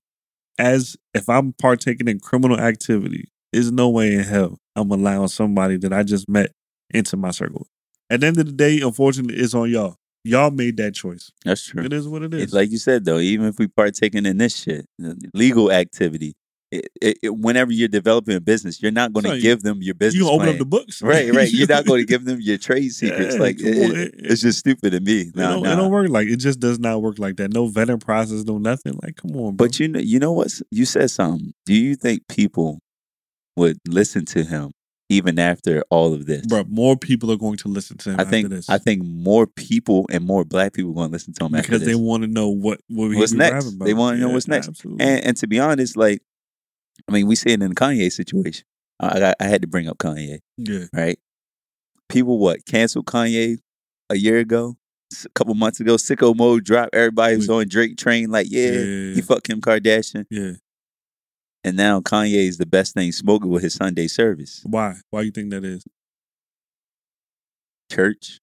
as 0.58 0.96
if 1.14 1.28
I'm 1.28 1.52
partaking 1.52 2.08
in 2.08 2.18
criminal 2.18 2.58
activity, 2.58 3.28
there's 3.52 3.70
no 3.70 3.88
way 3.88 4.14
in 4.14 4.20
hell 4.20 4.58
I'm 4.74 4.90
allowing 4.90 5.28
somebody 5.28 5.76
that 5.78 5.92
I 5.92 6.02
just 6.02 6.28
met 6.28 6.50
into 6.90 7.16
my 7.16 7.30
circle. 7.30 7.66
At 8.10 8.20
the 8.20 8.26
end 8.26 8.38
of 8.38 8.46
the 8.46 8.52
day, 8.52 8.80
unfortunately, 8.80 9.36
it's 9.36 9.54
on 9.54 9.70
y'all. 9.70 9.96
Y'all 10.28 10.50
made 10.50 10.76
that 10.76 10.94
choice. 10.94 11.30
That's 11.44 11.64
true. 11.66 11.84
It 11.84 11.92
is 11.92 12.06
what 12.06 12.22
it 12.22 12.34
It's 12.34 12.52
like 12.52 12.70
you 12.70 12.78
said 12.78 13.04
though, 13.04 13.18
even 13.18 13.46
if 13.46 13.58
we 13.58 13.66
partaking 13.68 14.26
in 14.26 14.38
this 14.38 14.56
shit, 14.56 14.86
legal 15.34 15.72
activity, 15.72 16.34
it, 16.70 16.86
it, 17.00 17.18
it- 17.22 17.36
whenever 17.36 17.72
you're 17.72 17.88
developing 17.88 18.36
a 18.36 18.40
business, 18.40 18.82
you're 18.82 18.92
not 18.92 19.14
going 19.14 19.24
to 19.24 19.30
So 19.36 19.40
give 19.40 19.62
them 19.62 19.78
your 19.80 19.94
business 19.94 20.20
you 20.22 20.28
open 20.28 20.40
plan. 20.40 20.48
up 20.50 20.58
the 20.58 20.66
books, 20.66 21.00
right, 21.00 21.32
right. 21.32 21.50
You're 21.50 21.66
not 21.66 21.86
going 21.86 22.00
to 22.02 22.06
give 22.06 22.26
them 22.26 22.40
your 22.42 22.58
trade 22.58 22.90
secrets. 22.92 23.36
Yeah, 23.36 23.40
like 23.40 23.58
it- 23.58 23.66
it- 23.76 23.96
it- 23.98 24.14
it's 24.18 24.42
just 24.42 24.58
stupid 24.58 24.90
to 24.90 25.00
me. 25.00 25.20
It, 25.22 25.36
Nah, 25.36 25.54
don't, 25.54 25.62
nah. 25.62 25.72
it 25.72 25.76
don't 25.76 25.90
work 25.90 26.10
like 26.10 26.28
it 26.28 26.36
just 26.36 26.60
does 26.60 26.78
not 26.78 27.00
work 27.00 27.18
like 27.18 27.36
that. 27.36 27.52
No 27.54 27.68
vetting 27.70 28.00
process, 28.04 28.44
no 28.44 28.58
nothing. 28.58 28.98
Like, 29.02 29.16
come 29.16 29.30
on, 29.36 29.56
bro. 29.56 29.66
But 29.66 29.80
you 29.80 29.88
know, 29.88 29.98
you 30.00 30.18
know 30.18 30.32
what? 30.32 30.52
You 30.70 30.84
said 30.84 31.10
something. 31.10 31.52
Do 31.64 31.72
you 31.74 31.96
think 31.96 32.28
people 32.28 32.80
would 33.56 33.78
listen 33.88 34.24
to 34.26 34.44
him 34.44 34.72
even 35.08 35.38
after 35.38 35.82
all 35.90 36.12
of 36.12 36.26
this? 36.26 36.46
bro, 36.46 36.64
more 36.68 36.96
people 36.96 37.32
are 37.32 37.36
going 37.36 37.56
to 37.56 37.68
listen 37.68 37.96
to 37.98 38.10
him 38.10 38.20
I 38.20 38.24
think 38.24 38.46
after 38.46 38.56
this. 38.56 38.68
I 38.68 38.78
think 38.78 39.02
more 39.04 39.46
people 39.46 40.06
and 40.10 40.24
more 40.24 40.44
black 40.44 40.72
people 40.74 40.92
going 40.92 41.08
to 41.08 41.12
listen 41.12 41.32
to 41.34 41.44
him 41.46 41.54
after 41.54 41.72
because 41.72 41.86
they 41.86 41.94
want 41.94 42.24
to 42.24 42.28
know 42.28 42.48
what 42.48 42.80
what 42.88 43.14
What's 43.16 43.32
next? 43.32 43.74
about. 43.74 43.86
They 43.86 43.94
wanna 43.94 44.18
know 44.18 44.28
what's 44.30 44.48
next. 44.48 44.68
Absolutely. 44.68 45.04
And, 45.04 45.24
and 45.24 45.36
to 45.38 45.46
be 45.46 45.58
honest, 45.58 45.96
like, 45.96 46.20
I 47.08 47.12
mean, 47.12 47.26
we 47.26 47.36
see 47.36 47.50
it 47.50 47.62
in 47.62 47.68
the 47.68 47.74
Kanye 47.74 48.12
situation. 48.12 48.64
I, 49.00 49.30
I, 49.30 49.34
I 49.40 49.44
had 49.44 49.62
to 49.62 49.68
bring 49.68 49.88
up 49.88 49.98
Kanye, 49.98 50.40
yeah, 50.56 50.84
right? 50.92 51.18
People, 52.08 52.38
what 52.38 52.66
canceled 52.66 53.06
Kanye 53.06 53.58
a 54.10 54.16
year 54.16 54.38
ago, 54.38 54.76
a 55.24 55.28
couple 55.30 55.54
months 55.54 55.80
ago. 55.80 55.94
Sicko 55.96 56.36
mode 56.36 56.64
dropped. 56.64 56.94
Everybody 56.94 57.36
was 57.36 57.48
on 57.48 57.68
Drake 57.68 57.96
train. 57.96 58.30
Like, 58.30 58.48
yeah, 58.50 58.70
yeah, 58.70 59.14
he 59.14 59.22
fucked 59.22 59.44
Kim 59.44 59.60
Kardashian, 59.60 60.26
yeah. 60.30 60.52
And 61.68 61.76
now 61.76 62.00
Kanye 62.00 62.48
is 62.48 62.56
the 62.58 62.66
best 62.66 62.94
thing 62.94 63.12
smoking 63.12 63.50
with 63.50 63.62
his 63.62 63.74
Sunday 63.74 64.08
service. 64.08 64.62
Why? 64.64 64.96
Why 65.10 65.20
you 65.22 65.30
think 65.30 65.50
that 65.50 65.64
is? 65.64 65.84
Church, 67.92 68.38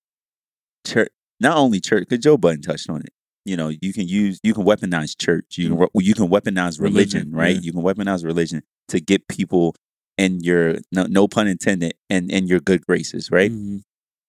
church. 0.85 1.09
Not 1.39 1.57
only 1.57 1.79
church, 1.79 2.05
because 2.07 2.23
Joe 2.23 2.37
Budden 2.37 2.61
touched 2.61 2.89
on 2.89 3.01
it. 3.01 3.09
You 3.45 3.57
know, 3.57 3.69
you 3.69 3.93
can 3.93 4.07
use, 4.07 4.39
you 4.43 4.53
can 4.53 4.63
weaponize 4.63 5.15
church. 5.19 5.57
You 5.57 5.69
can, 5.69 5.77
re- 5.77 5.87
you 5.95 6.13
can 6.13 6.27
weaponize 6.29 6.79
religion, 6.81 7.31
Religion, 7.31 7.31
right? 7.31 7.55
yeah. 7.55 7.61
You 7.61 7.73
can 7.73 7.81
weaponize 7.83 8.23
religion 8.23 8.63
to 8.87 8.99
get 8.99 9.27
people 9.27 9.75
in 10.17 10.39
your, 10.41 10.77
no, 10.91 11.03
no 11.03 11.27
pun 11.27 11.47
intended, 11.47 11.93
and 12.09 12.31
in 12.31 12.47
your 12.47 12.59
good 12.59 12.85
graces, 12.85 13.29
right? 13.31 13.51
Mhm. 13.51 13.81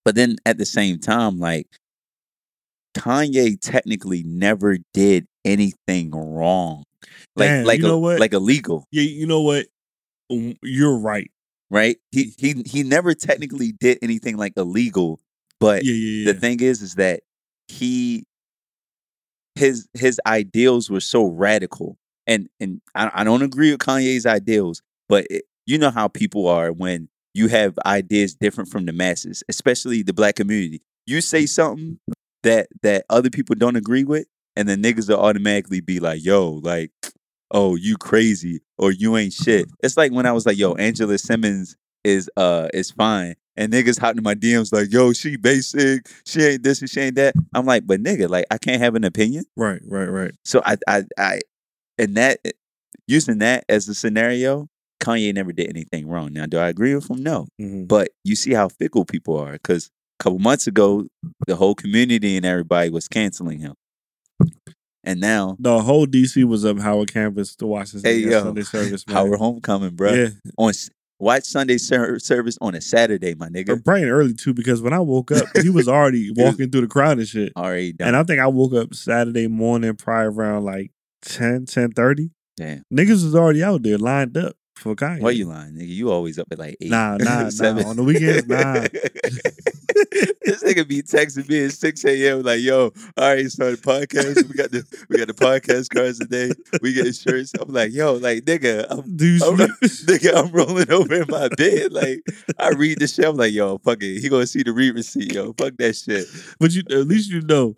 But 0.05 0.17
then 0.17 0.37
at 0.45 0.59
the 0.59 0.67
same 0.67 0.99
time, 0.99 1.39
like 1.39 1.67
Kanye 2.97 3.59
technically 3.61 4.23
never 4.25 4.79
did 4.93 5.27
anything 5.45 6.11
wrong, 6.11 6.85
like 7.37 7.49
Damn, 7.51 7.67
like 7.67 7.79
you 7.79 7.85
a- 7.87 7.89
know 7.89 7.99
what? 7.99 8.19
like 8.21 8.33
illegal, 8.33 8.87
Yeah, 8.91 9.03
you 9.03 9.27
know 9.27 9.43
what? 9.43 9.67
You're 10.63 10.99
right. 10.99 11.31
right? 11.71 11.97
He 12.11 12.35
he 12.39 12.63
he 12.67 12.83
never 12.83 13.15
technically 13.15 13.73
did 13.73 13.99
anything 14.03 14.37
like 14.37 14.55
illegal, 14.57 15.21
but 15.61 15.85
Yeah, 15.85 15.93
yeah, 15.93 16.25
yeah. 16.27 16.33
the 16.33 16.39
thing 16.41 16.61
is, 16.61 16.83
is 16.83 16.95
that 16.97 17.21
he 17.69 18.25
his 19.55 19.89
his 19.95 20.21
ideals 20.27 20.91
were 20.91 21.01
so 21.01 21.25
radical, 21.25 21.97
and 22.27 22.49
and 22.61 22.81
I, 22.95 23.11
I 23.15 23.25
don't 23.25 23.43
agree 23.43 23.71
with 23.71 23.81
Kanye's 23.81 24.27
ideals, 24.27 24.83
but 25.09 25.27
it, 25.31 25.45
you 25.67 25.79
know 25.79 25.91
how 25.91 26.09
people 26.09 26.47
are 26.49 26.73
when 26.73 27.09
you 27.35 27.49
have 27.49 27.79
ideas 27.87 28.35
different 28.35 28.71
from 28.71 28.87
the 28.87 28.93
masses, 28.93 29.43
especially 29.49 30.03
the 30.03 30.13
black 30.15 30.37
community. 30.37 30.83
You 31.07 31.21
say 31.21 31.47
something 31.47 31.99
that 32.43 32.69
that 32.83 33.05
other 33.09 33.31
people 33.31 33.55
don't 33.57 33.77
agree 33.77 34.05
with, 34.05 34.27
and 34.57 34.69
then 34.69 34.83
niggas 34.83 35.09
will 35.09 35.21
automatically 35.21 35.81
be 35.81 36.01
like, 36.01 36.25
"Yo, 36.25 36.61
like." 36.63 36.91
Oh, 37.53 37.77
you 37.77 37.97
crazy 37.97 38.61
or 38.77 38.91
you 38.91 39.17
ain't 39.17 39.33
shit. 39.33 39.69
It's 39.81 39.97
like 39.97 40.11
when 40.11 40.27
I 40.27 40.33
was 40.33 40.47
like, 40.47 40.59
yo, 40.59 40.75
Angela 40.75 41.17
Simmons 41.17 41.77
is 42.03 42.29
uh 42.37 42.67
is 42.75 42.91
fine. 42.91 43.37
And 43.57 43.73
niggas 43.73 44.01
hopping 44.01 44.19
in 44.19 44.25
my 44.25 44.35
DMs 44.35 44.73
like, 44.73 44.93
yo, 44.93 45.13
she 45.13 45.37
basic, 45.37 46.09
she 46.27 46.43
ain't 46.43 46.65
this 46.65 46.81
and 46.81 46.91
she 46.91 47.01
ain't 47.01 47.15
that. 47.15 47.35
I'm 47.55 47.65
like, 47.65 47.87
but 47.87 48.03
nigga, 48.03 48.29
like 48.29 48.47
I 48.51 48.59
can't 48.59 48.83
have 48.83 48.97
an 48.97 49.05
opinion. 49.05 49.45
right, 49.57 49.81
right, 49.87 50.09
right. 50.11 50.33
So 50.45 50.61
I 50.67 50.77
I 50.89 51.05
I 51.17 51.39
and 51.99 52.17
that 52.17 52.41
using 53.07 53.39
that 53.39 53.65
as 53.69 53.89
a 53.89 53.95
scenario, 53.95 54.67
Kanye 55.01 55.33
never 55.33 55.53
did 55.53 55.69
anything 55.69 56.09
wrong. 56.09 56.33
Now, 56.33 56.47
do 56.47 56.59
I 56.59 56.69
agree 56.69 56.97
with 56.97 57.09
him? 57.09 57.23
No. 57.23 57.47
Mhm. 57.61 57.87
But 57.87 58.09
you 58.25 58.35
see 58.35 58.55
how 58.55 58.69
fickle 58.69 59.05
people 59.05 59.39
are. 59.39 59.57
Cause 59.59 59.91
a 60.19 60.23
couple 60.25 60.41
months 60.41 60.67
ago, 60.67 61.07
the 61.47 61.55
whole 61.55 61.77
community 61.77 62.37
and 62.37 62.45
everybody 62.45 62.91
was 62.91 63.07
canceling 63.07 63.61
him. 63.61 63.75
And 65.07 65.21
now 65.21 65.57
The 65.61 65.81
whole 65.81 66.07
DC 66.07 66.45
was 66.45 66.65
up 66.65 66.79
Howard 66.79 67.13
campus 67.13 67.55
to 67.57 67.67
watch 67.67 67.93
this 67.93 68.03
Hey, 68.03 68.19
yo, 68.19 68.43
Sunday 68.43 68.63
service. 68.63 69.07
Man. 69.07 69.17
Howard 69.17 69.39
Homecoming, 69.39 69.95
bro. 69.95 70.13
Yeah, 70.13 70.29
On 70.59 70.73
watch 71.19 71.45
Sunday 71.45 71.79
ser- 71.79 72.19
service 72.19 72.59
on 72.61 72.75
a 72.75 72.81
Saturday, 72.81 73.35
my 73.35 73.49
nigga. 73.49 73.67
bright 73.67 73.85
praying 73.85 74.09
early 74.09 74.35
too 74.35 74.53
because 74.53 74.83
when 74.83 74.93
I 74.93 74.99
woke 75.01 75.31
up, 75.33 75.47
he 75.63 75.71
was 75.71 75.89
already 75.89 76.31
walking 76.37 76.71
through 76.71 76.83
the 76.83 76.87
crowd 76.89 77.19
and 77.19 77.27
shit. 77.29 77.53
Already 77.57 77.93
done. 77.95 78.09
And 78.09 78.17
I 78.17 78.25
think 78.25 78.41
I 78.41 78.49
woke 78.49 78.75
up 78.75 78.93
Saturday 78.95 79.47
morning 79.47 79.95
probably 79.97 80.27
around 80.37 80.65
like 80.65 80.91
10, 81.23 81.67
10 81.67 81.93
30. 81.93 82.31
Damn. 82.57 82.83
Niggas 82.93 83.23
was 83.25 83.35
already 83.35 83.63
out 83.63 83.83
there 83.83 83.99
lined 83.99 84.37
up 84.37 84.57
for 84.77 84.95
Kanye. 84.95 85.21
Why 85.21 85.31
you 85.31 85.47
lying, 85.47 85.73
nigga? 85.75 85.89
You 85.89 86.11
always 86.11 86.39
up 86.39 86.49
at 86.51 86.59
like 86.59 86.77
eight. 86.81 86.91
Nah, 86.91 87.17
nah, 87.17 87.43
nah. 87.45 87.49
seven. 87.51 87.85
On 87.87 87.97
the 87.97 88.03
weekends, 88.05 88.47
nah. 88.47 88.81
this 90.45 90.63
nigga 90.63 90.87
be 90.87 91.03
texting 91.03 91.49
me 91.49 91.65
at 91.65 91.73
six 91.73 92.05
a.m. 92.05 92.43
like, 92.43 92.61
"Yo, 92.61 92.93
all 93.17 93.35
right, 93.35 93.51
so 93.51 93.71
the 93.71 93.77
podcast. 93.77 94.47
We 94.49 94.55
got 94.55 94.71
the 94.71 94.85
we 95.09 95.19
got 95.19 95.29
the 95.29 95.35
podcast 95.35 95.89
cards 95.95 96.19
today. 96.19 96.53
We 96.83 96.93
get 96.93 97.15
shirts." 97.15 97.53
I'm 97.61 97.73
like, 97.73 97.93
"Yo, 97.93 98.15
like 98.15 98.45
nigga, 98.45 98.87
I'm, 98.91 98.99
I'm, 99.01 99.07
nigga, 99.07 100.35
I'm 100.37 100.53
rolling 100.53 100.91
over 100.91 101.15
in 101.15 101.27
my 101.29 101.49
bed. 101.57 101.93
Like, 101.93 102.21
I 102.59 102.71
read 102.71 102.99
the 103.01 103.07
shit. 103.09 103.25
I'm 103.25 103.37
like, 103.37 103.53
yo, 103.53 103.79
fuck 103.79 104.03
it. 104.03 104.21
He 104.21 104.29
gonna 104.29 104.47
see 104.47 104.63
the 104.63 104.73
read 104.73 104.95
receipt, 104.95 105.33
yo. 105.33 105.53
Fuck 105.55 105.77
that 105.79 105.97
shit. 105.97 106.27
But 106.61 106.73
you 106.73 106.83
at 106.91 107.07
least 107.09 107.31
you 107.31 107.41
know 107.43 107.75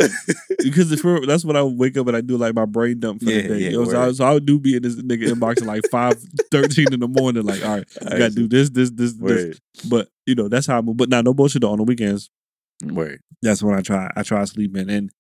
because 0.63 0.91
if 0.93 1.05
we're- 1.05 1.27
that's 1.27 1.45
what 1.45 1.57
I 1.57 1.63
wake 1.63 1.97
up 1.97 2.07
and 2.09 2.17
I 2.17 2.21
do 2.21 2.37
like 2.37 2.55
my 2.55 2.65
brain 2.65 3.01
dump 3.01 3.23
for 3.23 3.31
Yeah, 3.31 3.43
the 3.43 3.49
day. 3.49 3.59
yeah, 3.59 3.71
Yo, 3.71 3.85
so, 3.85 4.03
I, 4.03 4.13
so 4.13 4.25
I 4.27 4.39
do 4.39 4.59
be 4.59 4.77
in 4.77 4.83
this 4.83 4.97
nigga 4.97 5.29
inbox 5.29 5.61
at 5.63 5.67
like 5.67 5.83
five 5.91 6.15
thirteen 6.51 6.87
in 6.93 7.01
the 7.01 7.09
morning. 7.09 7.45
Like, 7.45 7.65
all 7.65 7.77
right, 7.77 7.87
I 8.07 8.19
gotta 8.19 8.31
do 8.31 8.49
this, 8.49 8.71
this, 8.71 8.91
this, 8.91 9.13
this. 9.15 9.61
But 9.89 10.09
you 10.27 10.35
know 10.35 10.49
that's 10.49 10.67
how 10.67 10.79
I 10.79 10.81
move. 10.81 10.97
But 10.97 11.09
now, 11.09 11.21
no 11.21 11.35
bullshit. 11.35 11.63
Though, 11.63 11.71
on 11.71 11.79
the 11.79 11.85
weekends, 11.85 12.31
word. 12.85 13.21
that's 13.43 13.63
when 13.63 13.75
I 13.75 13.81
try. 13.81 14.11
I 14.17 14.23
try 14.23 14.45
sleeping 14.45 14.91
and 14.91 15.11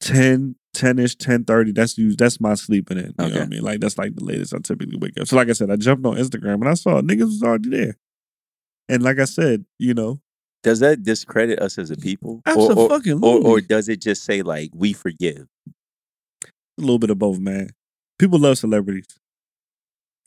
10, 0.00 0.56
ten 0.74 0.98
ish, 0.98 1.16
ten 1.16 1.44
thirty. 1.44 1.72
That's 1.72 1.96
you. 1.96 2.14
That's 2.14 2.40
my 2.40 2.54
sleeping 2.54 2.98
in. 2.98 3.14
You 3.18 3.28
know 3.28 3.34
what 3.34 3.42
I 3.42 3.46
mean? 3.46 3.62
Like 3.62 3.80
that's 3.80 3.98
like 3.98 4.14
the 4.14 4.24
latest 4.24 4.54
I 4.54 4.58
typically 4.58 4.98
wake 4.98 5.18
up. 5.20 5.26
So 5.26 5.36
like 5.36 5.48
I 5.48 5.52
said, 5.52 5.70
I 5.70 5.76
jumped 5.76 6.04
on 6.06 6.16
Instagram 6.16 6.54
and 6.54 6.68
I 6.68 6.74
saw 6.74 7.00
niggas 7.00 7.20
was 7.20 7.42
already 7.42 7.70
there. 7.70 7.96
And 8.88 9.02
like 9.02 9.18
I 9.18 9.24
said, 9.24 9.64
you 9.78 9.94
know, 9.94 10.20
Does 10.62 10.80
that 10.80 11.02
discredit 11.02 11.58
us 11.58 11.78
as 11.78 11.90
a 11.90 11.96
people? 11.96 12.42
Or, 12.46 12.52
or, 12.52 12.92
absolutely, 12.92 13.12
or, 13.12 13.46
or 13.46 13.60
does 13.60 13.88
it 13.88 14.02
just 14.02 14.24
say 14.24 14.42
like 14.42 14.70
we 14.74 14.92
forgive? 14.92 15.46
a 16.78 16.80
little 16.80 16.98
bit 16.98 17.10
of 17.10 17.18
both, 17.18 17.38
man. 17.38 17.70
People 18.18 18.38
love 18.38 18.58
celebrities. 18.58 19.06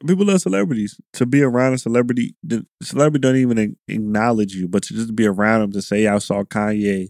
People 0.05 0.25
love 0.25 0.41
celebrities. 0.41 0.99
To 1.13 1.25
be 1.25 1.41
around 1.41 1.73
a 1.73 1.77
celebrity, 1.77 2.35
the 2.43 2.65
celebrity 2.83 3.21
don't 3.21 3.35
even 3.37 3.75
acknowledge 3.87 4.53
you, 4.53 4.67
but 4.67 4.83
to 4.83 4.93
just 4.93 5.15
be 5.15 5.25
around 5.25 5.61
them 5.61 5.71
to 5.71 5.81
say, 5.81 6.05
"I 6.07 6.19
saw 6.19 6.43
Kanye, 6.43 7.07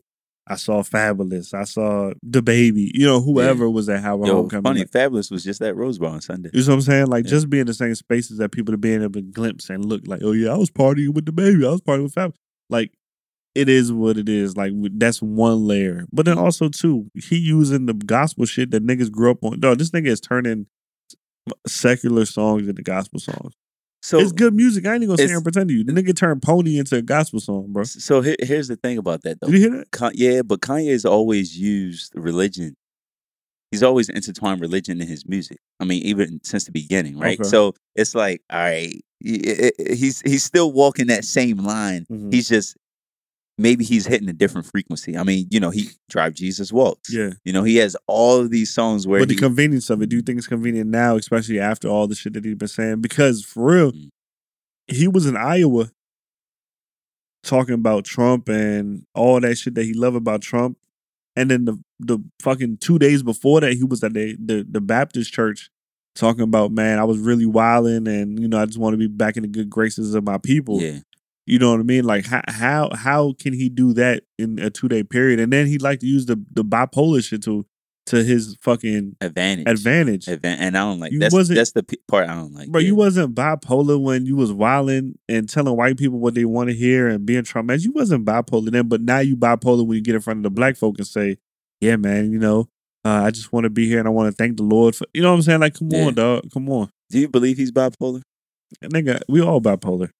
I 0.47 0.55
saw 0.55 0.81
Fabolous, 0.83 1.53
I 1.53 1.65
saw 1.65 2.13
DaBaby," 2.25 2.91
you 2.93 3.05
know, 3.05 3.19
whoever 3.21 3.69
was 3.69 3.89
at 3.89 4.01
Howard 4.01 4.27
Yo, 4.29 4.35
Homecoming. 4.35 4.63
funny, 4.63 4.79
like- 4.81 4.91
Fabolous 4.91 5.29
was 5.29 5.43
just 5.43 5.61
at 5.61 5.75
Rose 5.75 5.97
Bowl 5.99 6.09
on 6.11 6.21
Sunday. 6.21 6.49
You 6.53 6.61
know 6.61 6.67
what 6.67 6.73
I'm 6.75 6.81
saying? 6.81 7.07
Like 7.07 7.25
Yeah. 7.25 7.31
just 7.31 7.49
being 7.49 7.61
in 7.61 7.67
the 7.67 7.73
same 7.73 7.93
spaces 7.95 8.37
that 8.37 8.51
people 8.53 8.73
are 8.73 8.77
being 8.77 9.01
able 9.01 9.13
to 9.13 9.21
glimpse 9.21 9.69
and 9.69 9.83
look 9.83 10.07
like, 10.07 10.21
oh 10.23 10.31
yeah, 10.31 10.53
I 10.53 10.57
was 10.57 10.71
partying 10.71 11.13
with 11.13 11.25
DaBaby. 11.25 11.67
I 11.67 11.71
was 11.71 11.81
partying 11.81 12.03
with 12.03 12.13
Fab. 12.13 12.33
Like 12.69 12.91
it 13.53 13.67
is 13.67 13.91
what 13.91 14.17
it 14.17 14.29
is. 14.29 14.55
Like 14.55 14.71
that's 14.93 15.21
one 15.21 15.65
layer. 15.67 16.05
But 16.13 16.25
then 16.25 16.37
also 16.37 16.69
too, 16.69 17.09
he 17.15 17.37
using 17.37 17.85
the 17.87 17.93
gospel 17.93 18.45
shit 18.45 18.71
that 18.71 18.85
niggas 18.85 19.11
grew 19.11 19.31
up 19.31 19.43
on. 19.43 19.59
No, 19.59 19.75
this 19.75 19.89
nigga 19.91 20.07
is 20.07 20.21
turning 20.21 20.67
secular 21.65 22.25
songs 22.25 22.67
into 22.67 22.81
gospel 22.83 23.19
songs. 23.19 23.53
So 24.03 24.19
it's 24.19 24.31
good 24.31 24.53
music. 24.53 24.85
I 24.85 24.93
ain't 24.93 25.03
even 25.03 25.07
gonna 25.09 25.17
sit 25.17 25.27
here 25.27 25.37
and 25.37 25.43
pretend 25.43 25.69
to 25.69 25.75
you. 25.75 25.83
The 25.83 25.91
nigga 25.91 26.15
turned 26.15 26.41
Pony 26.41 26.77
into 26.77 26.95
a 26.97 27.01
gospel 27.01 27.39
song, 27.39 27.67
bro. 27.73 27.83
So 27.83 28.21
here, 28.21 28.35
here's 28.39 28.67
the 28.67 28.75
thing 28.75 28.97
about 28.97 29.23
that 29.23 29.39
though. 29.41 29.47
Did 29.47 29.59
you 29.61 29.69
hear 29.69 29.77
that? 29.79 29.91
Con- 29.91 30.11
yeah, 30.15 30.43
but 30.43 30.61
Kanye's 30.61 31.03
always 31.03 31.57
used 31.57 32.13
religion. 32.15 32.75
He's 33.71 33.83
always 33.83 34.07
intertwined 34.07 34.61
religion 34.61 35.01
in 35.01 35.07
his 35.07 35.27
music. 35.27 35.57
I 35.81 35.83
mean, 35.85 36.01
even 36.03 36.39
since 36.43 36.63
the 36.65 36.71
beginning, 36.71 37.17
right? 37.19 37.37
Okay. 37.37 37.49
So 37.49 37.73
it's 37.95 38.15
like, 38.15 38.41
all 38.49 38.59
right, 38.59 38.93
he- 39.19 39.71
he's 39.89 40.21
he's 40.21 40.43
still 40.43 40.71
walking 40.71 41.07
that 41.07 41.25
same 41.25 41.57
line. 41.57 42.05
Mhm. 42.09 42.31
He's 42.33 42.47
just 42.47 42.77
maybe 43.57 43.83
he's 43.83 44.05
hitting 44.05 44.29
a 44.29 44.33
different 44.33 44.67
frequency. 44.67 45.17
I 45.17 45.23
mean, 45.23 45.47
you 45.49 45.59
know, 45.59 45.69
he 45.71 45.89
Drive 46.09 46.33
Jesus 46.35 46.71
Walks. 46.71 47.11
Yeah. 47.13 47.31
You 47.43 47.53
know, 47.53 47.63
he 47.63 47.77
has 47.77 47.95
all 48.07 48.37
of 48.39 48.51
these 48.51 48.71
songs 48.73 49.07
where 49.07 49.19
But 49.19 49.29
the 49.29 49.33
he, 49.35 49.39
convenience 49.39 49.89
of 49.89 50.01
it, 50.01 50.09
do 50.09 50.15
you 50.17 50.21
think 50.21 50.37
it's 50.37 50.47
convenient 50.47 50.89
now, 50.89 51.15
especially 51.15 51.59
after 51.59 51.87
all 51.87 52.07
the 52.07 52.15
shit 52.15 52.33
that 52.33 52.45
he's 52.45 52.55
been 52.55 52.67
saying? 52.67 53.01
Because 53.01 53.43
for 53.43 53.65
real, 53.73 53.91
Mm. 53.91 54.09
he 54.87 55.07
was 55.07 55.25
in 55.25 55.35
Iowa 55.35 55.91
talking 57.43 57.75
about 57.75 58.03
Trump 58.05 58.49
and 58.49 59.03
all 59.15 59.39
that 59.39 59.57
shit 59.57 59.75
that 59.75 59.83
he 59.85 59.93
loved 59.93 60.15
about 60.17 60.41
Trump. 60.41 60.77
And 61.35 61.51
then 61.51 61.65
the 61.65 61.79
the 61.99 62.19
fucking 62.41 62.77
two 62.77 62.97
days 62.99 63.21
before 63.23 63.61
that, 63.61 63.73
he 63.73 63.83
was 63.83 64.03
at 64.03 64.13
the 64.13 64.35
the, 64.43 64.65
the 64.69 64.81
Baptist 64.81 65.31
church 65.33 65.69
talking 66.15 66.41
about, 66.41 66.71
man, 66.71 66.97
I 66.97 67.03
was 67.03 67.19
really 67.19 67.45
wilding 67.45 68.07
and 68.07 68.39
you 68.39 68.47
know, 68.47 68.59
I 68.59 68.65
just 68.65 68.79
want 68.79 68.93
to 68.93 68.97
be 68.97 69.07
back 69.07 69.37
in 69.37 69.43
the 69.43 69.47
good 69.49 69.69
graces 69.69 70.15
of 70.15 70.23
my 70.23 70.39
people. 70.39 70.81
yeah, 70.81 70.99
You 71.47 71.59
know 71.59 71.71
what 71.71 71.79
I 71.79 71.83
mean? 71.83 72.03
Like 72.03 72.25
how 72.25 72.41
how 72.47 72.89
how 72.93 73.33
can 73.39 73.53
he 73.53 73.69
do 73.69 73.93
that 73.93 74.23
in 74.37 74.59
a 74.59 74.69
two 74.69 74.87
day 74.87 75.03
period? 75.03 75.39
And 75.39 75.51
then 75.51 75.65
he 75.67 75.77
like 75.77 75.99
to 76.01 76.05
use 76.07 76.25
the 76.25 76.43
the 76.51 76.63
bipolar 76.63 77.23
shit 77.23 77.43
to 77.43 77.65
to 78.07 78.23
his 78.23 78.55
fucking 78.61 79.17
advantage, 79.19 79.67
advantage. 79.67 80.25
Advan- 80.27 80.57
and 80.59 80.77
I 80.77 80.81
don't 80.85 80.99
like 80.99 81.11
You 81.11 81.19
that's 81.19 81.33
wasn't- 81.33 81.57
that's 81.57 81.73
the 81.73 81.83
p- 81.83 81.99
part 82.07 82.29
I 82.29 82.35
don't 82.35 82.53
like. 82.53 82.69
Bro, 82.69 82.79
yeah. 82.79 82.87
you 82.87 82.95
wasn't 82.95 83.35
bipolar 83.35 84.01
when 84.01 84.25
you 84.25 84.37
was 84.37 84.53
wilding 84.53 85.15
and 85.27 85.49
telling 85.49 85.75
white 85.75 85.97
people 85.97 86.17
what 86.19 86.33
they 86.33 86.45
want 86.45 86.69
to 86.69 86.73
hear 86.75 87.09
and 87.09 87.25
being 87.25 87.43
traumatized. 87.43 87.83
You 87.83 87.91
wasn't 87.91 88.23
bipolar 88.25 88.71
then, 88.71 88.87
but 88.87 89.01
now 89.01 89.19
you 89.19 89.35
bipolar 89.35 89.85
when 89.85 89.97
you 89.97 90.01
get 90.03 90.15
in 90.15 90.21
front 90.21 90.37
of 90.39 90.43
the 90.43 90.49
black 90.49 90.77
folk 90.77 90.97
and 90.99 91.07
say, 91.07 91.37
"Yeah, 91.81 91.97
man, 91.97 92.31
you 92.31 92.39
know, 92.39 92.69
uh, 93.03 93.23
I 93.25 93.31
just 93.31 93.51
want 93.51 93.65
to 93.65 93.69
be 93.69 93.87
here 93.89 93.99
and 93.99 94.07
I 94.07 94.11
want 94.11 94.31
to 94.31 94.35
thank 94.35 94.55
the 94.55 94.63
Lord 94.63 94.95
for." 94.95 95.05
You 95.13 95.21
know 95.21 95.31
what 95.31 95.35
I'm 95.37 95.41
saying? 95.41 95.59
Like, 95.59 95.73
come 95.77 95.89
Yeah. 95.91 96.05
on, 96.05 96.13
dog, 96.13 96.49
come 96.53 96.69
on, 96.69 96.89
Do 97.09 97.19
you 97.19 97.27
believe 97.27 97.57
he's 97.57 97.73
bipolar? 97.73 98.21
nigga. 98.83 99.19
We 99.27 99.41
all 99.41 99.59
bipolar. 99.61 100.11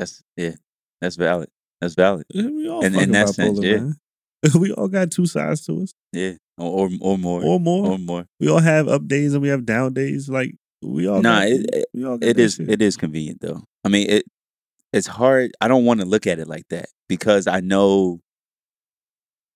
That's 0.00 0.22
yeah, 0.36 0.52
that's 1.00 1.16
valid. 1.16 1.48
That's 1.80 1.94
valid. 1.94 2.24
We 2.34 2.68
all 2.68 2.82
fucking 2.82 3.12
that 3.12 3.28
bipolar, 3.28 3.34
sense, 3.34 3.60
yeah. 3.60 3.76
man. 3.76 3.94
we 4.58 4.72
all 4.72 4.88
got 4.88 5.10
two 5.10 5.26
sides 5.26 5.64
to 5.66 5.82
us, 5.82 5.92
Yeah, 6.12 6.32
or 6.58 6.88
or, 6.88 6.90
or 7.00 7.18
more, 7.18 7.42
or 7.44 7.60
more. 7.60 7.86
or 7.92 7.98
more. 7.98 8.26
we 8.40 8.48
all 8.48 8.58
have 8.60 8.88
up 8.88 9.06
days 9.06 9.32
and 9.34 9.42
we 9.42 9.48
have 9.48 9.64
down 9.66 9.92
days. 9.94 10.28
Like 10.28 10.54
we 10.82 11.06
all. 11.08 11.20
Nah, 11.22 11.40
got, 11.40 11.48
it- 11.48 11.84
we 11.94 12.04
all 12.04 12.18
It 12.22 12.38
is 12.38 12.54
shit. 12.56 12.70
it 12.70 12.82
is 12.82 12.96
convenient 12.96 13.40
though. 13.40 13.62
I 13.84 13.88
mean 13.88 14.08
it 14.10 14.24
it's 14.92 15.06
hard. 15.06 15.52
I 15.60 15.68
don't 15.68 15.84
want 15.84 16.00
to 16.00 16.06
look 16.06 16.26
at 16.26 16.38
it 16.40 16.48
like 16.48 16.64
that 16.70 16.86
because 17.08 17.46
I 17.46 17.60
know 17.60 18.20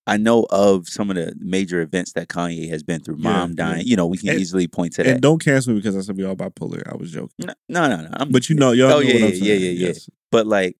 I 0.06 0.18
know 0.18 0.46
of 0.50 0.86
some 0.86 1.08
of 1.08 1.16
the 1.16 1.34
major 1.38 1.80
events 1.80 2.12
that 2.12 2.28
Kanye 2.28 2.68
has 2.68 2.82
been 2.82 3.00
through. 3.00 3.16
Mom 3.16 3.50
yeah. 3.50 3.54
dying, 3.56 3.86
you 3.86 3.96
know, 3.96 4.06
we 4.06 4.18
can 4.18 4.28
And- 4.30 4.38
easily 4.40 4.68
point 4.68 4.92
to 4.94 5.02
And 5.02 5.16
that. 5.16 5.20
don't 5.22 5.42
cancel 5.42 5.72
me 5.72 5.78
because 5.80 5.96
I 5.96 6.02
said 6.02 6.16
we 6.18 6.24
all 6.24 6.36
bipolar. 6.36 6.82
I 6.92 6.94
was 6.96 7.10
joking. 7.10 7.30
No, 7.38 7.54
no, 7.88 7.88
no. 7.88 8.08
no. 8.18 8.26
But 8.30 8.50
you 8.50 8.54
know, 8.56 8.72
y'all 8.72 8.88
Oh, 8.92 8.94
know 8.96 9.00
yeah, 9.00 9.14
what 9.14 9.22
I'm 9.22 9.22
yeah, 9.22 9.30
saying. 9.30 9.44
yeah, 9.44 9.54
yeah, 9.54 9.70
yeah. 9.70 9.86
Yes. 9.88 10.10
But 10.34 10.48
like 10.48 10.76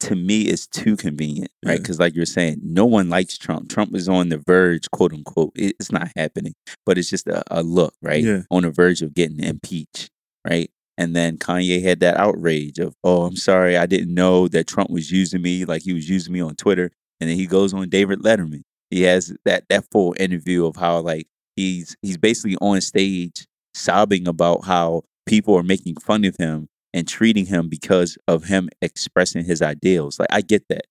to 0.00 0.16
me 0.16 0.42
it's 0.44 0.66
too 0.66 0.96
convenient 0.96 1.50
right? 1.66 1.72
Yeah. 1.72 1.78
because 1.78 2.00
like 2.00 2.14
you're 2.16 2.24
saying 2.24 2.58
no 2.62 2.86
one 2.86 3.10
likes 3.10 3.36
trump. 3.36 3.68
Trump 3.68 3.94
is 3.94 4.08
on 4.08 4.30
the 4.30 4.38
verge 4.38 4.90
quote 4.90 5.12
unquote 5.12 5.52
it's 5.54 5.92
not 5.92 6.08
happening 6.16 6.54
but 6.86 6.96
it's 6.96 7.10
just 7.10 7.26
a, 7.26 7.42
a 7.50 7.62
look 7.62 7.92
right? 8.00 8.24
Yeah. 8.24 8.40
on 8.50 8.62
the 8.62 8.70
verge 8.70 9.02
of 9.02 9.12
getting 9.12 9.38
impeached 9.44 10.10
right? 10.48 10.70
And 10.96 11.14
then 11.14 11.36
kanye 11.36 11.82
had 11.82 12.00
that 12.00 12.16
outrage 12.16 12.78
of 12.78 12.94
oh 13.04 13.24
i'm 13.24 13.36
sorry 13.36 13.76
i 13.76 13.84
didn't 13.84 14.14
know 14.14 14.48
that 14.48 14.66
trump 14.66 14.88
was 14.88 15.10
using 15.10 15.42
me 15.42 15.66
like 15.66 15.82
he 15.82 15.92
was 15.92 16.08
using 16.08 16.32
me 16.32 16.40
on 16.40 16.54
twitter 16.56 16.90
and 17.20 17.28
then 17.28 17.36
he 17.36 17.46
goes 17.46 17.74
on 17.74 17.90
david 17.90 18.20
letterman. 18.20 18.62
He 18.90 19.02
has 19.02 19.34
that 19.44 19.64
that 19.68 19.84
full 19.90 20.14
interview 20.18 20.64
of 20.64 20.76
how 20.76 21.00
like 21.00 21.26
he's 21.56 21.96
he's 22.00 22.16
basically 22.16 22.56
on 22.62 22.80
stage 22.80 23.46
sobbing 23.74 24.26
about 24.26 24.64
how 24.64 25.02
people 25.26 25.54
are 25.54 25.62
making 25.62 25.96
fun 25.96 26.24
of 26.24 26.36
him 26.36 26.68
and 26.94 27.08
treating 27.08 27.44
him 27.44 27.68
because 27.68 28.16
of 28.28 28.44
him 28.44 28.70
expressing 28.80 29.44
his 29.44 29.60
ideals. 29.60 30.18
Like 30.18 30.28
I 30.30 30.40
get 30.40 30.68
that. 30.68 30.86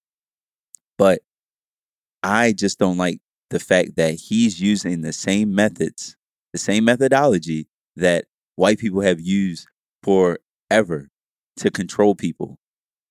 But 0.98 1.22
I 2.22 2.52
just 2.52 2.78
don't 2.78 2.98
like 2.98 3.20
the 3.50 3.60
fact 3.60 3.96
that 3.96 4.16
he's 4.16 4.60
using 4.60 5.02
the 5.02 5.14
same 5.14 5.56
methods, 5.56 6.18
the 6.52 6.60
same 6.60 6.84
methodology 6.84 7.68
that 7.96 8.26
white 8.58 8.80
people 8.80 9.00
have 9.00 9.22
used 9.22 9.66
forever 10.04 11.10
to 11.58 11.72
control 11.72 12.16
people. 12.16 12.58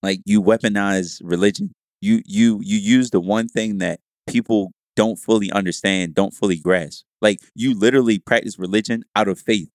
Like 0.02 0.20
you 0.26 0.42
weaponize 0.42 1.20
religion. 1.24 1.72
You 2.02 2.20
you 2.26 2.60
you 2.62 2.76
use 2.76 3.10
the 3.10 3.20
one 3.20 3.48
thing 3.48 3.78
that 3.78 4.00
people 4.26 4.72
don't 4.96 5.16
fully 5.16 5.50
understand, 5.50 6.14
don't 6.14 6.34
fully 6.34 6.58
grasp. 6.58 7.04
Like 7.22 7.40
you 7.54 7.78
literally 7.78 8.18
practice 8.18 8.58
religion 8.58 9.04
out 9.16 9.28
of 9.28 9.38
faith. 9.38 9.70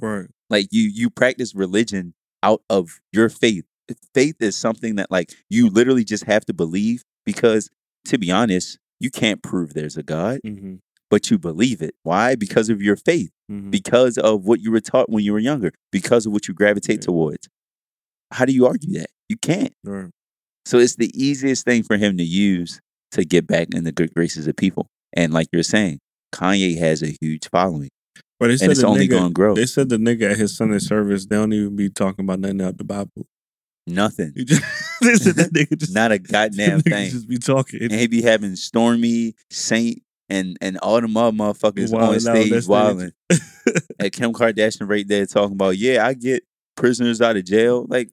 Right. 0.00 0.28
Like 0.48 0.68
you 0.70 0.90
you 0.94 1.10
practice 1.10 1.54
religion 1.54 2.14
out 2.44 2.62
of 2.70 3.00
your 3.12 3.28
faith. 3.28 3.64
Faith 4.14 4.36
is 4.40 4.56
something 4.56 4.94
that 4.96 5.10
like 5.10 5.32
you 5.50 5.68
literally 5.68 6.04
just 6.04 6.24
have 6.24 6.44
to 6.46 6.52
believe 6.54 7.02
because 7.26 7.70
to 8.06 8.18
be 8.18 8.30
honest, 8.30 8.78
you 9.00 9.10
can't 9.10 9.42
prove 9.42 9.74
there's 9.74 9.96
a 9.96 10.02
God, 10.02 10.40
Mm-hmm. 10.46 10.76
but 11.10 11.30
you 11.30 11.38
believe 11.38 11.82
it. 11.82 11.94
Why? 12.02 12.34
Because 12.34 12.68
of 12.70 12.80
your 12.82 12.96
faith, 12.96 13.30
Mm-hmm. 13.50 13.70
because 13.70 14.16
of 14.18 14.44
what 14.46 14.60
you 14.60 14.70
were 14.70 14.80
taught 14.80 15.10
when 15.10 15.22
you 15.24 15.32
were 15.32 15.38
younger, 15.38 15.72
because 15.92 16.26
of 16.26 16.32
what 16.32 16.48
you 16.48 16.54
gravitate 16.54 17.00
Yeah. 17.00 17.06
towards. 17.06 17.48
How 18.32 18.44
do 18.44 18.52
you 18.52 18.66
argue 18.66 18.98
that? 18.98 19.10
You 19.28 19.36
can't. 19.36 19.72
Right. 19.84 20.10
So 20.66 20.78
it's 20.78 20.96
the 20.96 21.10
easiest 21.14 21.64
thing 21.64 21.82
for 21.82 21.96
him 21.98 22.16
to 22.18 22.24
use 22.24 22.80
to 23.12 23.24
get 23.24 23.46
back 23.46 23.68
in 23.74 23.84
the 23.84 23.92
good 23.92 24.12
graces 24.14 24.46
of 24.46 24.56
people. 24.56 24.86
And 25.12 25.32
like 25.32 25.48
you're 25.52 25.62
saying, 25.62 25.98
Kanye 26.34 26.78
has 26.78 27.02
a 27.02 27.14
huge 27.20 27.48
following. 27.50 27.90
But 28.40 28.46
they 28.48 28.52
And 28.54 28.60
said 28.60 28.70
it's 28.72 28.80
the 28.80 28.86
only 28.86 29.06
nigga, 29.06 29.10
gonna 29.10 29.30
grow. 29.30 29.54
They 29.54 29.66
said 29.66 29.88
the 29.88 29.96
nigga 29.96 30.32
at 30.32 30.36
his 30.38 30.56
Sunday 30.56 30.78
service, 30.80 31.26
they 31.26 31.36
don't 31.36 31.52
even 31.52 31.76
be 31.76 31.88
talking 31.88 32.24
about 32.24 32.40
nothing 32.40 32.60
out 32.62 32.76
the 32.78 32.84
Bible. 32.84 33.26
Nothing. 33.86 34.32
Just, 34.36 34.62
they 35.02 35.14
said 35.16 35.36
that 35.36 35.52
nigga 35.52 35.78
just 35.78 35.94
Not 35.94 36.10
a 36.12 36.18
goddamn 36.32 36.80
thing. 36.80 37.10
Just 37.10 37.28
be 37.28 37.38
talking. 37.38 37.82
and 37.82 37.92
he 37.92 38.06
be 38.06 38.22
having 38.22 38.56
Stormy, 38.56 39.34
Saint, 39.50 40.02
and 40.28 40.56
and 40.60 40.78
all 40.78 41.00
the 41.00 41.06
other 41.06 41.06
motherfuckers 41.36 41.92
Wilding 41.92 42.14
on 42.14 42.20
stage 42.20 42.66
wilding. 42.66 43.12
and 43.98 44.12
Kim 44.12 44.32
Kardashian 44.32 44.88
right 44.88 45.06
there 45.06 45.26
talking 45.26 45.52
about, 45.52 45.76
yeah, 45.76 46.04
I 46.06 46.14
get 46.14 46.42
prisoners 46.76 47.20
out 47.20 47.36
of 47.36 47.44
jail. 47.44 47.86
Like, 47.88 48.10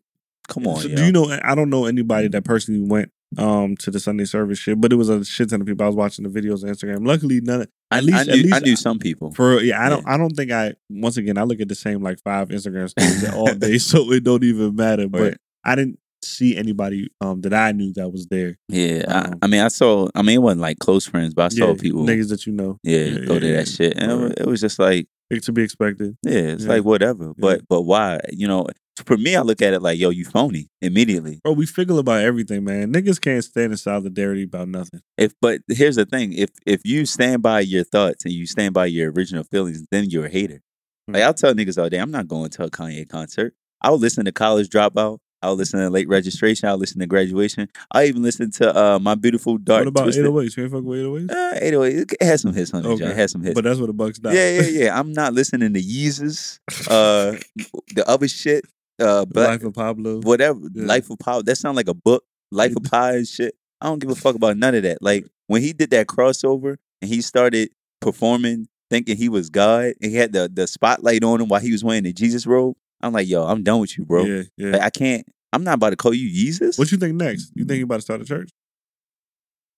come 0.50 0.68
on, 0.68 0.82
So 0.82 0.90
do 0.90 1.06
you 1.06 1.12
know? 1.12 1.36
I 1.44 1.56
don't 1.56 1.70
know 1.70 1.86
anybody 1.86 2.28
that 2.30 2.44
personally 2.44 2.82
went 2.88 3.12
um 3.38 3.78
to 3.78 3.90
the 3.92 4.00
Sunday 4.00 4.26
service 4.26 4.60
shit, 4.60 4.80
but 4.82 4.92
it 4.92 4.98
was 4.98 5.08
a 5.10 5.24
shit 5.24 5.50
ton 5.50 5.62
of 5.62 5.68
people. 5.68 5.86
I 5.86 5.88
was 5.88 5.96
watching 5.96 6.30
the 6.30 6.42
videos 6.42 6.64
on 6.64 6.70
Instagram. 6.70 7.08
Luckily, 7.08 7.40
none. 7.42 7.62
Of, 7.62 7.70
at 7.98 8.04
least, 8.04 8.18
I 8.18 8.22
at 8.22 8.28
knew, 8.28 8.44
least 8.44 8.56
I 8.56 8.60
knew 8.60 8.76
some 8.76 9.00
people. 9.00 9.32
For 9.32 9.62
yeah, 9.62 9.86
I 9.86 9.90
don't. 9.90 10.08
I 10.08 10.18
don't 10.18 10.32
think 10.36 10.52
I. 10.52 10.74
Once 10.90 11.18
again, 11.18 11.38
I 11.38 11.44
look 11.44 11.60
at 11.62 11.68
the 11.70 11.76
same 11.76 12.02
like 12.02 12.20
five 12.24 12.50
Instagram 12.50 12.90
stories 12.98 13.30
all 13.34 13.54
day, 13.54 13.78
so 13.90 14.12
it 14.12 14.24
don't 14.24 14.44
even 14.44 14.76
matter. 14.76 15.08
But 15.08 15.22
Right. 15.22 15.38
I 15.64 15.76
didn't 15.76 16.00
see 16.24 16.56
anybody 16.56 17.10
um 17.20 17.42
that 17.42 17.54
I 17.54 17.72
knew 17.72 17.94
that 17.94 18.10
was 18.10 18.28
there. 18.28 18.58
Yeah, 18.70 19.04
Um, 19.08 19.34
I, 19.42 19.46
I 19.46 19.48
mean, 19.48 19.62
I 19.62 19.68
saw. 19.70 20.08
I 20.16 20.22
mean, 20.22 20.36
it 20.36 20.42
wasn't 20.42 20.62
like 20.62 20.80
close 20.80 21.06
friends, 21.08 21.34
but 21.34 21.46
I 21.52 21.56
saw 21.56 21.70
yeah, 21.70 21.74
people. 21.80 22.04
niggas 22.04 22.30
that 22.30 22.46
you 22.46 22.54
know, 22.54 22.78
yeah, 22.84 22.98
Yeah, 23.06 23.26
go 23.26 23.40
to 23.40 23.48
yeah, 23.48 23.58
that 23.58 23.68
yeah. 23.70 23.76
shit, 23.76 23.98
and 23.98 24.12
it, 24.12 24.16
Right. 24.16 24.22
was, 24.24 24.34
it 24.38 24.48
was 24.48 24.62
just 24.62 24.80
like, 24.80 25.08
It's 25.30 25.46
to 25.48 25.52
be 25.52 25.64
expected. 25.64 26.16
yeah, 26.24 26.32
it's 26.54 26.64
Yeah. 26.64 26.70
like 26.70 26.84
whatever. 26.84 27.34
But 27.38 27.62
but 27.68 27.82
why? 27.84 28.20
You 28.32 28.48
know, 28.48 28.68
for 28.98 29.18
me, 29.18 29.36
I 29.36 29.42
look 29.42 29.62
at 29.62 29.74
it 29.74 29.82
like, 29.82 30.00
yo, 30.00 30.10
you 30.10 30.26
phony 30.26 30.68
immediately. 30.82 31.40
Bro, 31.44 31.54
we 31.54 31.66
figure 31.66 31.98
about 31.98 32.22
everything, 32.22 32.64
man. 32.64 32.94
Niggas 32.94 33.20
can't 33.22 33.44
stand 33.44 33.72
in 33.72 33.78
solidarity 33.78 34.44
about 34.44 34.68
nothing. 34.68 35.02
If 35.18 35.34
but 35.42 35.62
here's 35.68 35.96
the 35.96 36.06
thing: 36.06 36.34
if 36.34 36.50
if 36.66 36.82
you 36.84 37.06
stand 37.06 37.42
by 37.42 37.62
your 37.62 37.84
thoughts 37.84 38.26
and 38.26 38.34
you 38.34 38.46
stand 38.46 38.74
by 38.74 38.88
your 38.88 39.12
original 39.12 39.44
feelings, 39.44 39.86
then 39.92 40.10
you're 40.10 40.26
a 40.26 40.30
hater. 40.30 40.62
Like 41.08 41.24
I'll 41.24 41.34
tell 41.34 41.54
niggas 41.54 41.82
all 41.82 41.90
day, 41.90 41.98
I'm 41.98 42.12
not 42.12 42.28
going 42.28 42.50
to 42.52 42.64
a 42.66 42.70
Kanye 42.70 43.08
concert. 43.08 43.54
I'll 43.82 43.98
listen 43.98 44.26
to 44.26 44.32
College 44.32 44.70
Dropout. 44.70 45.20
I'll 45.44 45.56
listen 45.56 45.80
to 45.80 45.90
Late 45.90 46.08
Registration. 46.08 46.70
I'll 46.70 46.78
listen 46.78 47.00
to 47.00 47.08
Graduation. 47.08 47.68
I 47.92 48.06
even 48.06 48.22
listen 48.22 48.52
to 48.52 48.78
uh, 48.78 49.00
My 49.00 49.16
Beautiful 49.16 49.58
Dark 49.58 49.82
what 49.82 49.88
about 49.88 50.04
Twisted. 50.04 50.26
808s? 50.26 50.56
You 50.58 50.64
ain't 50.64 50.72
fuck 50.72 50.84
with 50.84 51.00
808s? 51.00 51.32
Uh, 51.32 51.60
808, 51.60 52.12
it 52.12 52.24
has 52.24 52.42
some 52.42 52.54
hits 52.54 52.74
on 52.74 52.86
it. 52.86 52.90
Okay. 52.90 53.06
It 53.06 53.16
has 53.16 53.32
some 53.32 53.42
hits. 53.42 53.56
But 53.56 53.64
that's 53.64 53.80
what 53.80 53.88
the 53.88 53.94
buck 53.94 54.14
stopped. 54.14 54.36
yeah, 54.36 54.50
yeah, 54.52 54.84
yeah. 54.84 55.00
I'm 55.00 55.12
not 55.14 55.34
listening 55.34 55.74
to 55.74 55.82
Yeezus, 55.82 56.60
uh, 56.88 57.38
the 57.96 58.08
other 58.08 58.28
shit, 58.28 58.66
uh, 59.02 59.26
Black, 59.26 59.48
Life 59.48 59.64
of 59.64 59.74
Pablo. 59.74 60.22
whatever. 60.22 60.60
Yeah. 60.74 60.86
Life 60.86 61.10
of 61.10 61.20
Power. 61.20 61.44
That 61.44 61.56
sound 61.56 61.76
like 61.76 61.88
a 61.88 61.94
book. 61.94 62.24
Life 62.52 62.76
of 62.76 62.84
Pi 62.84 63.16
and 63.16 63.28
shit. 63.28 63.56
I 63.80 63.88
don't 63.88 64.00
give 64.00 64.10
a 64.10 64.16
fuck 64.16 64.36
about 64.36 64.58
none 64.58 64.76
of 64.76 64.84
that. 64.84 65.02
Like 65.02 65.26
when 65.48 65.62
he 65.62 65.74
did 65.74 65.90
that 65.92 66.08
crossover 66.08 66.78
and 67.02 67.10
he 67.10 67.22
started 67.22 67.70
performing, 68.00 68.68
thinking 68.90 69.18
he 69.18 69.30
was 69.30 69.50
God, 69.50 69.94
and 70.02 70.12
he 70.12 70.16
had 70.16 70.34
the 70.34 70.50
the 70.54 70.68
spotlight 70.68 71.24
on 71.24 71.42
him 71.42 71.48
while 71.48 71.62
he 71.62 71.72
was 71.72 71.84
wearing 71.84 72.04
the 72.04 72.14
Jesus 72.14 72.46
robe. 72.46 72.76
I'm 73.02 73.14
like, 73.14 73.28
yo, 73.28 73.44
I'm 73.44 73.64
done 73.64 73.80
with 73.80 73.98
you, 73.98 74.06
bro. 74.06 74.26
Yeah, 74.26 74.44
yeah. 74.58 74.72
Like, 74.72 74.82
I 74.82 74.90
can't. 74.90 75.26
I'm 75.54 75.64
not 75.64 75.76
about 75.76 75.90
to 75.90 75.96
call 75.96 76.14
you 76.14 76.30
Jesus. 76.30 76.78
What 76.78 76.92
you 76.92 76.98
think 76.98 77.16
next? 77.16 77.52
You 77.56 77.66
think 77.66 77.80
you 77.80 77.86
about 77.86 77.96
to 77.96 78.02
start 78.02 78.22
a 78.22 78.26
church? 78.26 78.52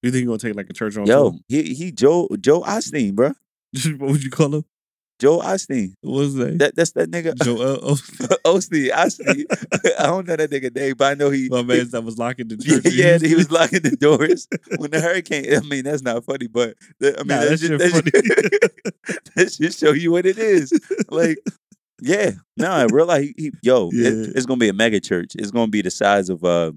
You 0.01 0.11
think 0.11 0.21
you 0.21 0.27
gonna 0.27 0.37
take 0.37 0.55
like 0.55 0.69
a 0.69 0.73
church 0.73 0.97
on 0.97 1.05
Yo, 1.05 1.31
tour? 1.31 1.39
he 1.47 1.73
he 1.73 1.91
Joe 1.91 2.27
Joe 2.39 2.61
Osteen, 2.61 3.15
bro. 3.15 3.31
what 3.97 4.11
would 4.11 4.23
you 4.23 4.29
call 4.29 4.53
him? 4.55 4.65
Joe 5.19 5.39
Osteen. 5.39 5.93
What 6.01 6.11
was 6.19 6.35
that? 6.35 6.59
That 6.59 6.75
that's 6.75 6.91
that 6.93 7.09
nigga. 7.09 7.33
Joel 7.43 7.77
Osteen. 7.83 8.27
Osteen, 8.45 8.91
Osteen. 8.91 9.45
I 9.99 10.07
don't 10.07 10.27
know 10.27 10.35
that 10.35 10.49
nigga 10.49 10.75
name, 10.75 10.95
but 10.97 11.11
I 11.11 11.13
know 11.13 11.29
he. 11.29 11.47
My 11.49 11.57
he- 11.59 11.63
man 11.63 11.89
that 11.91 12.03
was 12.03 12.17
locking 12.17 12.47
the 12.49 12.57
Yeah, 12.59 12.91
yeah, 12.91 13.17
he 13.27 13.35
was 13.35 13.49
locking 13.51 13.81
the 13.81 13.95
doors 13.95 14.47
when 14.77 14.91
the 14.91 14.99
hurricane. 14.99 15.45
I 15.55 15.59
mean, 15.61 15.83
that's 15.85 16.01
not 16.01 16.23
funny, 16.25 16.47
but 16.47 16.75
the- 16.99 17.13
I 17.19 17.23
mean, 17.23 17.27
Nah, 17.27 17.39
that, 17.39 17.49
that 17.49 17.57
just, 17.57 17.63
shit 17.63 17.79
that, 17.79 18.91
just, 19.05 19.35
that 19.35 19.51
just 19.63 19.79
show 19.79 19.91
you 19.91 20.11
what 20.11 20.25
it 20.25 20.37
is. 20.37 20.73
Like, 21.09 21.37
yeah, 22.01 22.31
no, 22.57 22.75
in 22.85 22.93
real 22.93 23.05
life, 23.05 23.23
he, 23.23 23.33
he, 23.37 23.51
yo, 23.61 23.89
it- 23.93 24.33
it's 24.35 24.45
gonna 24.45 24.57
be 24.57 24.69
a 24.69 24.73
mega 24.73 24.99
church. 24.99 25.33
It's 25.35 25.51
gonna 25.51 25.67
be 25.71 25.81
the 25.81 25.91
size 25.91 26.29
of 26.29 26.43
uh 26.43 26.71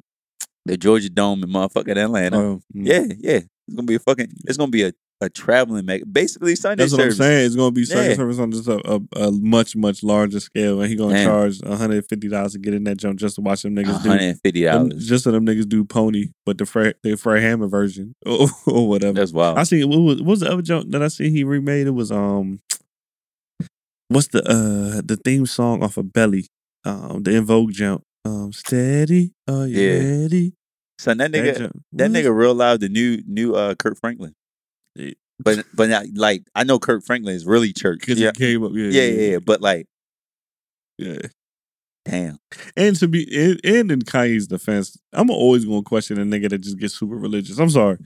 the 0.66 0.76
Georgia 0.76 1.08
Dome 1.10 1.42
in 1.44 1.48
motherfucking 1.50 1.96
Atlanta. 1.96 2.38
Oh, 2.38 2.60
mm. 2.74 2.86
yeah, 2.86 3.04
yeah, 3.18 3.36
it's 3.68 3.74
gonna 3.74 3.86
be 3.86 3.94
a 3.96 3.98
fucking. 4.00 4.28
It's 4.44 4.56
gonna 4.58 4.70
be 4.70 4.82
a, 4.82 4.92
a 5.22 5.30
traveling 5.30 5.86
mega, 5.86 6.04
basically 6.04 6.54
Sunday 6.56 6.84
That's 6.84 6.92
what. 6.92 7.00
I'm 7.02 7.10
saying. 7.12 7.46
It's 7.46 7.56
gonna 7.56 7.70
be 7.70 7.84
second 7.86 8.10
Yeah. 8.10 8.16
service 8.16 8.38
on 8.38 8.52
just 8.52 8.68
a, 8.68 8.78
a, 8.84 9.00
a 9.28 9.32
much 9.32 9.74
much 9.74 10.02
larger 10.02 10.40
scale, 10.40 10.80
and 10.82 10.90
he 10.90 10.96
gonna 10.96 11.24
charge 11.24 11.60
150 11.62 12.28
dollars 12.28 12.52
to 12.52 12.58
get 12.58 12.74
in 12.74 12.84
that 12.84 12.98
jump 12.98 13.18
just 13.18 13.36
to 13.36 13.40
watch 13.40 13.62
them 13.62 13.74
niggas 13.74 13.92
One 13.94 14.02
do. 14.02 14.08
150 14.10 14.62
dollars 14.64 15.08
just 15.08 15.24
so 15.24 15.30
them 15.30 15.46
niggas 15.46 15.68
do 15.68 15.84
pony, 15.84 16.26
but 16.44 16.58
the 16.58 16.66
Fred 16.66 16.96
the 17.02 17.16
Fred 17.16 17.42
Hammond 17.42 17.70
version 17.70 18.14
or, 18.26 18.48
or 18.66 18.88
whatever. 18.88 19.14
That's 19.14 19.32
wild. 19.32 19.58
I 19.58 19.62
see. 19.62 19.82
What 19.84 19.98
was, 20.00 20.18
what 20.18 20.26
was 20.26 20.40
the 20.40 20.52
other 20.52 20.62
jump 20.62 20.90
that 20.90 21.02
I 21.02 21.08
see 21.08 21.30
he 21.30 21.44
remade? 21.44 21.86
It 21.86 21.90
was 21.92 22.12
um, 22.12 22.60
what's 24.08 24.28
the 24.28 24.40
uh 24.42 25.00
the 25.04 25.18
theme 25.24 25.46
song 25.46 25.82
off 25.82 25.96
of 25.96 26.12
Belly, 26.12 26.46
um 26.84 27.22
the 27.22 27.36
En 27.36 27.44
Vogue 27.44 27.72
jump, 27.72 28.02
um 28.26 28.52
steady, 28.52 29.32
are 29.48 29.66
you 29.66 29.80
Yeah. 29.80 30.20
ready? 30.22 30.52
Son, 30.98 31.18
that 31.18 31.30
nigga, 31.30 31.58
that 31.58 31.72
What 31.90 32.00
is- 32.02 32.26
nigga 32.26 32.34
real 32.36 32.54
loud. 32.54 32.80
The 32.80 32.88
new 32.88 33.22
new 33.26 33.54
uh 33.54 33.74
Kirk 33.74 33.96
Franklin. 33.98 34.34
Yeah. 34.96 35.12
But 35.38 35.66
but 35.74 35.88
not, 35.90 36.06
like 36.14 36.44
I 36.54 36.64
know 36.64 36.78
Kirk 36.78 37.04
Franklin 37.04 37.34
is 37.34 37.44
really 37.46 37.72
church. 37.72 38.00
'Cause 38.06 38.18
Yeah, 38.18 38.30
he 38.34 38.38
came 38.38 38.64
up, 38.64 38.72
yeah, 38.74 38.84
yeah, 38.88 39.02
yeah, 39.02 39.30
yeah. 39.32 39.38
But 39.38 39.60
like, 39.60 39.86
yeah. 40.98 41.18
damn. 42.06 42.38
And 42.76 42.96
to 42.96 43.08
be 43.08 43.26
and, 43.38 43.60
and 43.64 43.92
in 43.92 44.00
Kanye's 44.00 44.46
defense, 44.46 44.96
I'm 45.12 45.28
always 45.30 45.64
gonna 45.64 45.82
question 45.82 46.18
a 46.18 46.24
nigga 46.24 46.48
that 46.50 46.58
just 46.58 46.78
gets 46.78 46.94
super 46.94 47.16
religious. 47.16 47.58
I'm 47.58 47.68
sorry. 47.70 47.98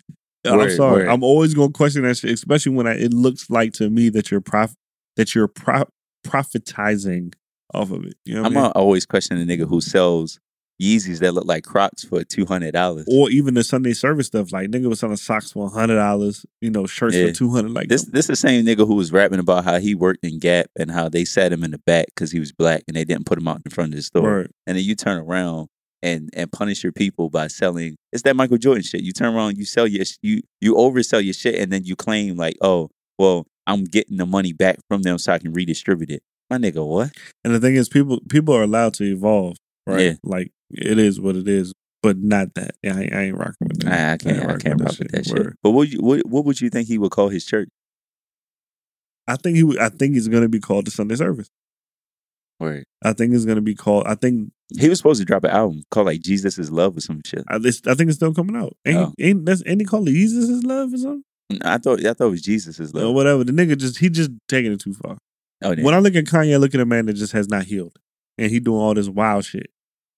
I'm 0.44 0.70
sorry. 0.70 1.04
word. 1.04 1.08
I'm 1.08 1.22
always 1.22 1.54
gonna 1.54 1.70
question 1.70 2.02
that 2.02 2.16
shit, 2.16 2.30
especially 2.32 2.72
when 2.74 2.86
I, 2.86 2.94
it 2.96 3.12
looks 3.14 3.48
like 3.50 3.74
to 3.74 3.90
me 3.90 4.08
that 4.10 4.30
you're 4.30 4.40
prof 4.40 4.74
that 5.16 5.34
you're 5.34 5.48
pro- 5.48 5.88
prophetizing 6.26 7.34
off 7.74 7.90
of 7.90 8.04
it. 8.04 8.14
You 8.24 8.34
know 8.34 8.42
what 8.42 8.52
I'm 8.52 8.56
I 8.56 8.62
mean? 8.62 8.72
always 8.72 9.06
question 9.06 9.40
a 9.40 9.44
nigga 9.44 9.68
who 9.68 9.80
sells 9.80 10.40
Yeezys 10.80 11.18
that 11.20 11.32
look 11.32 11.44
like 11.46 11.64
Crocs 11.64 12.04
for 12.04 12.24
two 12.24 12.46
hundred 12.46 12.72
dollars. 12.72 13.04
or 13.08 13.30
even 13.30 13.54
the 13.54 13.62
Sunday 13.64 13.92
service 13.92 14.28
stuff. 14.28 14.52
Like 14.52 14.68
nigga 14.70 14.86
was 14.88 15.00
selling 15.00 15.16
socks 15.16 15.52
for 15.52 15.68
hundred 15.70 15.96
dollars, 15.96 16.46
you 16.60 16.70
know, 16.70 16.86
shirts 16.86 17.14
Yeah. 17.16 17.26
for 17.26 17.32
two 17.32 17.50
hundred. 17.50 17.72
Like 17.72 17.88
This 17.88 18.04
this 18.04 18.24
is 18.24 18.28
the 18.28 18.36
same 18.36 18.64
nigga 18.64 18.86
who 18.86 18.94
was 18.94 19.12
rapping 19.12 19.38
about 19.40 19.64
how 19.64 19.78
he 19.78 19.94
worked 19.94 20.24
in 20.24 20.38
Gap 20.38 20.66
and 20.78 20.90
how 20.90 21.08
they 21.08 21.24
sat 21.24 21.52
him 21.52 21.62
in 21.64 21.72
the 21.72 21.78
back 21.78 22.06
because 22.06 22.32
he 22.32 22.40
was 22.40 22.52
black 22.52 22.82
and 22.88 22.96
they 22.96 23.04
didn't 23.04 23.26
put 23.26 23.38
him 23.38 23.46
out 23.48 23.60
in 23.64 23.70
front 23.70 23.92
of 23.92 23.96
the 23.96 24.02
store. 24.02 24.22
word. 24.22 24.50
And 24.66 24.76
then 24.78 24.84
you 24.84 24.94
turn 24.94 25.18
around 25.18 25.68
and 26.02 26.30
and 26.32 26.50
punish 26.50 26.82
your 26.82 26.92
people 26.92 27.28
by 27.28 27.46
selling. 27.48 27.96
It's 28.12 28.22
that 28.22 28.34
Michael 28.36 28.56
Jordan 28.58 28.82
shit. 28.82 29.02
You 29.02 29.12
turn 29.12 29.34
around, 29.34 29.58
you 29.58 29.64
sell 29.66 29.86
your 29.86 30.04
you 30.22 30.40
you 30.60 30.74
oversell 30.74 31.22
your 31.22 31.34
shit, 31.34 31.56
and 31.56 31.70
then 31.70 31.84
you 31.84 31.94
claim 31.94 32.36
like, 32.36 32.56
oh, 32.62 32.88
well, 33.18 33.46
I'm 33.66 33.84
getting 33.84 34.16
the 34.16 34.24
money 34.26 34.54
back 34.54 34.78
from 34.88 35.02
them 35.02 35.18
so 35.18 35.32
I 35.34 35.38
can 35.38 35.52
redistribute 35.52 36.10
it. 36.10 36.22
My 36.48 36.56
nigga, 36.56 36.84
what? 36.84 37.12
And 37.44 37.54
the 37.54 37.60
thing 37.60 37.76
is, 37.76 37.88
people 37.90 38.18
people 38.30 38.54
are 38.56 38.62
allowed 38.62 38.94
to 38.94 39.04
evolve, 39.04 39.56
right? 39.86 40.00
Yeah. 40.00 40.12
Like 40.22 40.52
it 40.70 40.98
is 40.98 41.20
what 41.20 41.36
it 41.36 41.48
is, 41.48 41.72
but 42.02 42.16
not 42.18 42.54
that. 42.54 42.72
Yeah, 42.82 42.96
I, 42.96 43.00
ain't- 43.02 43.14
I 43.14 43.20
ain't 43.22 43.36
rocking 43.38 43.68
with 43.68 43.80
that. 43.80 43.92
I, 43.92 44.12
I 44.12 44.16
can't 44.16 44.38
I 44.38 44.46
rocking 44.46 44.60
can't 44.60 44.80
rock 44.80 44.98
with 44.98 45.10
that 45.12 45.26
shit. 45.26 45.38
Word. 45.38 45.56
But 45.62 45.70
what, 45.72 45.88
you, 45.88 46.00
what 46.00 46.26
what 46.26 46.44
would 46.44 46.60
you 46.60 46.70
think 46.70 46.88
he 46.88 46.98
would 46.98 47.10
call 47.12 47.28
his 47.28 47.44
church? 47.44 47.68
I 49.26 49.36
think 49.36 49.56
he. 49.56 49.62
would- 49.62 49.78
I 49.78 49.88
think 49.88 50.14
he's 50.14 50.28
gonna 50.28 50.48
be 50.48 50.60
called 50.60 50.86
the 50.86 50.90
Sunday 50.90 51.16
service. 51.16 51.48
Word. 52.58 52.84
I 53.02 53.12
think 53.14 53.32
it's 53.34 53.44
gonna 53.44 53.60
be 53.60 53.74
called. 53.74 54.06
I 54.06 54.14
think. 54.14 54.50
He 54.78 54.88
was 54.88 54.98
supposed 54.98 55.18
to 55.20 55.24
drop 55.24 55.42
an 55.42 55.50
album 55.50 55.82
called 55.90 56.06
like 56.06 56.20
Jesus 56.20 56.56
is 56.56 56.70
Love 56.70 56.96
or 56.96 57.00
some 57.00 57.20
shit. 57.24 57.42
I, 57.48 57.56
it's, 57.56 57.80
I 57.88 57.94
think 57.94 58.08
it's 58.08 58.18
still 58.18 58.32
coming 58.32 58.54
out. 58.54 58.76
Ain't, 58.86 58.96
Oh. 58.98 59.12
ain't 59.18 59.44
that's 59.44 59.64
ain't 59.66 59.80
he 59.80 59.84
called 59.84 60.08
it 60.08 60.12
Jesus 60.12 60.48
is 60.48 60.62
love 60.62 60.94
or 60.94 60.98
something? 60.98 61.24
I 61.64 61.78
thought 61.78 62.04
I 62.06 62.12
thought 62.12 62.26
it 62.28 62.30
was 62.30 62.42
Jesus 62.42 62.78
is 62.78 62.94
Or 62.94 63.00
Love. 63.06 63.14
whatever. 63.16 63.42
The 63.42 63.50
nigga 63.50 63.76
just 63.76 63.98
he 63.98 64.08
just 64.10 64.30
taking 64.48 64.70
it 64.72 64.78
too 64.80 64.94
far. 64.94 65.18
Oh, 65.62 65.74
damn. 65.74 65.84
When 65.84 65.92
I 65.94 65.98
look 65.98 66.14
at 66.14 66.24
Kanye, 66.26 66.54
I 66.54 66.56
look 66.58 66.72
at 66.72 66.80
a 66.80 66.86
man 66.86 67.06
that 67.06 67.14
just 67.14 67.32
has 67.32 67.48
not 67.48 67.64
healed, 67.64 67.98
and 68.40 68.50
he 68.50 68.58
doing 68.60 68.80
all 68.80 68.94
this 68.94 69.08
wild 69.08 69.44
shit. 69.44 69.70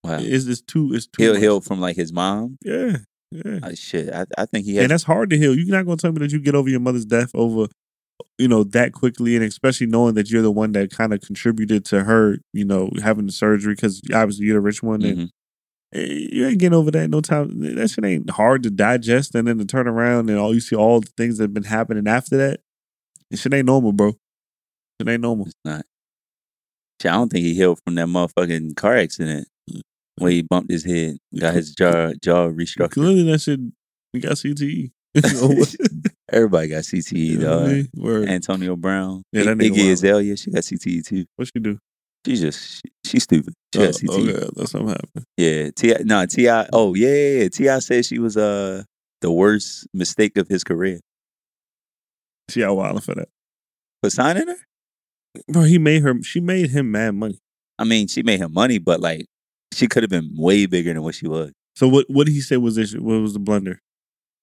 wow. 0.03 0.17
It's, 0.19 0.45
it's 0.45 0.61
too. 0.61 0.93
It's 0.93 1.05
too. 1.07 1.21
He'll 1.23 1.33
much. 1.33 1.41
heal 1.41 1.61
from 1.61 1.79
like 1.81 1.95
his 1.95 2.11
mom. 2.13 2.57
Yeah, 2.63 2.97
yeah. 3.31 3.59
Oh, 3.63 3.73
shit, 3.75 4.13
I, 4.13 4.25
I 4.37 4.45
think 4.45 4.65
he 4.65 4.75
has. 4.75 4.83
and 4.83 4.91
that's 4.91 5.03
hard 5.03 5.29
to 5.31 5.37
heal. 5.37 5.55
You're 5.55 5.75
not 5.75 5.85
gonna 5.85 5.97
tell 5.97 6.11
me 6.11 6.19
that 6.19 6.31
you 6.31 6.39
get 6.39 6.55
over 6.55 6.69
your 6.69 6.79
mother's 6.79 7.05
death 7.05 7.31
over, 7.35 7.67
you 8.37 8.47
know, 8.47 8.63
that 8.63 8.93
quickly, 8.93 9.35
and 9.35 9.43
especially 9.45 9.87
knowing 9.87 10.15
that 10.15 10.29
you're 10.31 10.41
the 10.41 10.51
one 10.51 10.71
that 10.73 10.91
kind 10.91 11.13
of 11.13 11.21
contributed 11.21 11.85
to 11.85 12.03
her, 12.05 12.37
you 12.53 12.65
know, 12.65 12.89
having 13.03 13.25
the 13.25 13.31
surgery 13.31 13.75
because 13.75 14.01
obviously 14.13 14.45
you're 14.45 14.55
the 14.55 14.61
rich 14.61 14.81
one, 14.83 15.03
and 15.03 15.17
Mhm. 15.17 15.29
eh, 15.95 16.27
you 16.31 16.47
ain't 16.47 16.59
getting 16.59 16.77
over 16.77 16.91
that 16.91 17.09
no 17.09 17.21
time. 17.21 17.59
That 17.75 17.89
shit 17.89 18.05
ain't 18.05 18.29
hard 18.31 18.63
to 18.63 18.69
digest, 18.69 19.35
and 19.35 19.47
then 19.47 19.57
to 19.59 19.65
turn 19.65 19.87
around 19.87 20.29
and 20.29 20.39
all 20.39 20.53
you 20.53 20.59
see 20.61 20.75
all 20.75 21.01
the 21.01 21.11
things 21.17 21.37
that 21.37 21.45
have 21.45 21.53
been 21.53 21.63
happening 21.63 22.07
after 22.07 22.37
that. 22.37 22.61
This 23.31 23.41
shit 23.41 23.53
ain't 23.53 23.65
normal, 23.67 23.93
bro. 23.93 24.13
It 24.99 25.07
ain't 25.07 25.21
normal. 25.21 25.47
It's 25.47 25.55
not. 25.65 25.85
Shit, 27.03 27.11
I 27.11 27.15
don't 27.15 27.27
think 27.29 27.43
he 27.43 27.53
healed 27.53 27.79
from 27.83 27.95
that 27.95 28.07
motherfucking 28.07 28.77
car 28.77 28.95
accident 28.95 29.49
where 30.17 30.31
he 30.31 30.41
bumped 30.41 30.71
his 30.71 30.85
head, 30.85 31.17
got 31.37 31.53
his 31.53 31.73
jaw 31.75 32.13
jaw 32.21 32.47
restructured. 32.47 32.91
Clearly, 32.91 33.23
that 33.23 33.39
shit. 33.41 33.59
We 34.13 34.21
got 34.21 34.33
CTE. 34.33 34.91
What? 35.41 35.75
Everybody 36.31 36.69
got 36.69 36.83
CTE, 36.83 37.17
You 37.17 37.37
know 37.39 37.57
what 37.57 37.65
I 37.65 37.83
dog. 37.83 38.21
mean? 38.23 38.29
Antonio 38.29 38.77
Brown, 38.77 39.23
Yeah, 39.33 39.43
that 39.43 39.57
Iggy. 39.57 39.91
Azalea, 39.91 40.37
she 40.37 40.49
got 40.51 40.63
CTE 40.63 41.05
too. 41.05 41.25
What 41.35 41.49
she 41.53 41.59
do? 41.59 41.77
She 42.25 42.35
just 42.37 42.75
she, 42.77 42.81
she's 43.05 43.23
stupid. 43.23 43.53
She 43.75 43.81
Oh, 43.81 43.85
got 43.85 43.95
CTE. 43.95 44.29
okay, 44.29 44.49
that's 44.55 44.71
something 44.71 44.87
happened. 44.87 45.25
Yeah, 45.35 45.71
Ti. 45.75 45.95
No, 46.05 46.25
Ti. 46.25 46.47
Oh 46.71 46.93
yeah, 46.95 47.09
yeah, 47.09 47.41
yeah. 47.43 47.49
Ti 47.49 47.81
said 47.81 48.05
she 48.05 48.17
was 48.17 48.37
uh 48.37 48.83
the 49.19 49.29
worst 49.29 49.87
mistake 49.93 50.37
of 50.37 50.47
his 50.47 50.63
career 50.63 51.01
She 52.49 52.63
out 52.63 52.77
wilding 52.77 53.01
for 53.01 53.15
that, 53.15 53.27
for 54.01 54.09
signing 54.09 54.47
her. 54.47 54.55
Bro. 55.47 55.63
He 55.63 55.77
made 55.77 56.01
her. 56.03 56.21
She 56.23 56.39
made 56.39 56.69
him 56.71 56.91
mad 56.91 57.11
money. 57.15 57.39
I 57.79 57.83
mean, 57.83 58.07
she 58.07 58.23
made 58.23 58.39
him 58.39 58.53
money, 58.53 58.77
but 58.77 58.99
like 58.99 59.25
she 59.73 59.87
could 59.87 60.03
have 60.03 60.09
been 60.09 60.31
way 60.37 60.65
bigger 60.65 60.93
than 60.93 61.01
what 61.03 61.15
she 61.15 61.27
was. 61.27 61.51
So 61.75 61.87
what? 61.87 62.05
What 62.09 62.27
did 62.27 62.33
he 62.33 62.41
say 62.41 62.57
was 62.57 62.75
this? 62.75 62.93
What 62.93 63.19
was 63.21 63.33
the 63.33 63.39
blunder? 63.39 63.79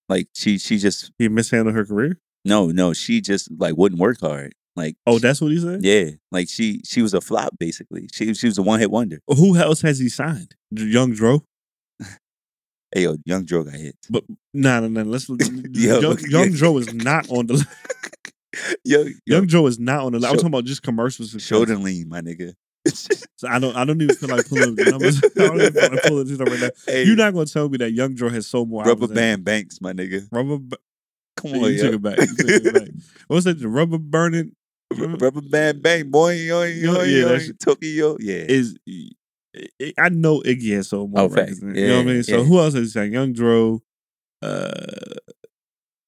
Like 0.09 0.29
she 0.35 0.59
she 0.59 0.79
just 0.79 1.13
He 1.19 1.29
mishandled 1.29 1.75
her 1.77 1.85
career. 1.87 2.19
no 2.45 2.69
no 2.69 2.93
she 2.93 3.21
just 3.21 3.49
like 3.59 3.77
wouldn't 3.77 4.01
work 4.01 4.19
hard. 4.21 4.53
Like 4.75 4.97
Oh, 5.07 5.19
that's 5.21 5.41
what 5.41 5.53
he 5.53 5.59
said. 5.61 5.85
yeah, 5.85 6.11
like 6.33 6.49
she 6.49 6.81
she 6.85 7.03
was 7.03 7.15
a 7.15 7.21
flop 7.21 7.55
basically. 7.61 8.09
She 8.13 8.35
she 8.35 8.47
was 8.49 8.59
a 8.59 8.63
one 8.63 8.81
hit 8.81 8.91
wonder. 8.91 9.21
Who 9.29 9.57
else 9.57 9.83
has 9.83 9.99
he 10.01 10.09
signed? 10.09 10.55
Young 10.73 11.13
Dro. 11.13 11.45
Hey 12.93 13.03
yo, 13.05 13.17
Young 13.25 13.45
Dro 13.45 13.63
got 13.63 13.75
hit. 13.75 13.95
But 14.11 14.25
nah, 14.53 14.81
nah, 14.81 14.89
nah. 14.89 15.03
Let's. 15.09 15.29
Yo. 15.73 16.01
Young, 16.01 16.19
Young 16.29 16.51
Dro 16.51 16.77
is 16.79 16.93
not 16.93 17.31
on 17.31 17.47
the. 17.47 17.65
Yo, 18.85 19.05
yo 19.05 19.13
Young 19.27 19.47
Dro 19.47 19.67
is 19.67 19.79
not 19.79 20.01
on 20.05 20.13
the. 20.13 20.19
I'm 20.19 20.35
talking 20.35 20.47
about 20.47 20.65
just 20.65 20.83
commercials. 20.83 21.31
show 21.43 21.65
the 21.65 21.77
lean, 21.77 22.09
my 22.09 22.21
nigga. 22.21 22.55
So 23.37 23.49
I 23.49 23.59
don't. 23.59 23.77
I 23.77 23.85
don't 23.85 24.01
even 24.01 24.17
feel 24.17 24.29
like 24.35 24.49
pulling 24.49 24.75
the 24.75 24.85
numbers. 24.91 25.23
I 25.25 25.29
don't 25.35 25.61
even 25.61 25.73
feel 25.73 25.91
like 25.91 26.03
pulling 26.03 26.27
this 26.27 26.39
right 26.39 26.61
now. 26.61 26.71
hey, 26.87 27.05
You're 27.05 27.17
not 27.17 27.33
gonna 27.35 27.47
tell 27.47 27.69
me 27.69 27.79
that 27.79 27.93
Young 27.93 28.15
Dro 28.15 28.29
has 28.31 28.47
so 28.47 28.65
more. 28.65 28.85
rubber 28.85 29.07
band 29.09 29.45
banks, 29.45 29.81
my 29.81 29.93
nigga. 29.93 30.27
Rubber. 30.33 30.59
ba- 30.59 30.77
Come 31.37 31.55
You 31.55 31.65
on, 31.65 31.71
took 31.73 31.83
yo. 31.83 31.89
it 31.93 32.03
back. 32.03 32.19
You 32.19 32.27
took 32.27 32.49
it 32.67 32.75
back. 32.75 32.89
What's 33.29 33.45
that? 33.45 33.59
The 33.61 33.69
rubber 33.69 33.99
burning 33.99 34.53
Rubber 34.93 35.41
band 35.41 35.83
bang, 35.83 36.11
boy, 36.11 36.35
yo, 36.35 36.63
yo, 36.65 37.03
Yeah, 37.03 37.05
yo, 37.05 37.29
that's- 37.29 37.53
Tokyo, 37.61 38.17
yeah. 38.21 38.45
is 38.49 38.77
I- 38.89 39.93
I 39.99 40.09
know 40.09 40.41
Iggy 40.41 40.75
has 40.77 40.89
sold 40.89 41.11
more 41.13 41.21
Oh, 41.23 41.29
records. 41.29 41.61
than- 41.61 41.75
you 41.77 41.87
know 41.87 41.97
what 41.99 42.07
I 42.07 42.09
Yeah, 42.09 42.13
mean? 42.15 42.23
So 42.25 42.39
yeah. 42.39 42.45
who 42.45 42.59
else 42.59 42.75
is 42.75 42.93
saying? 42.93 43.13
Young 43.13 43.33
Dro. 43.33 43.83
Uh, 44.43 44.71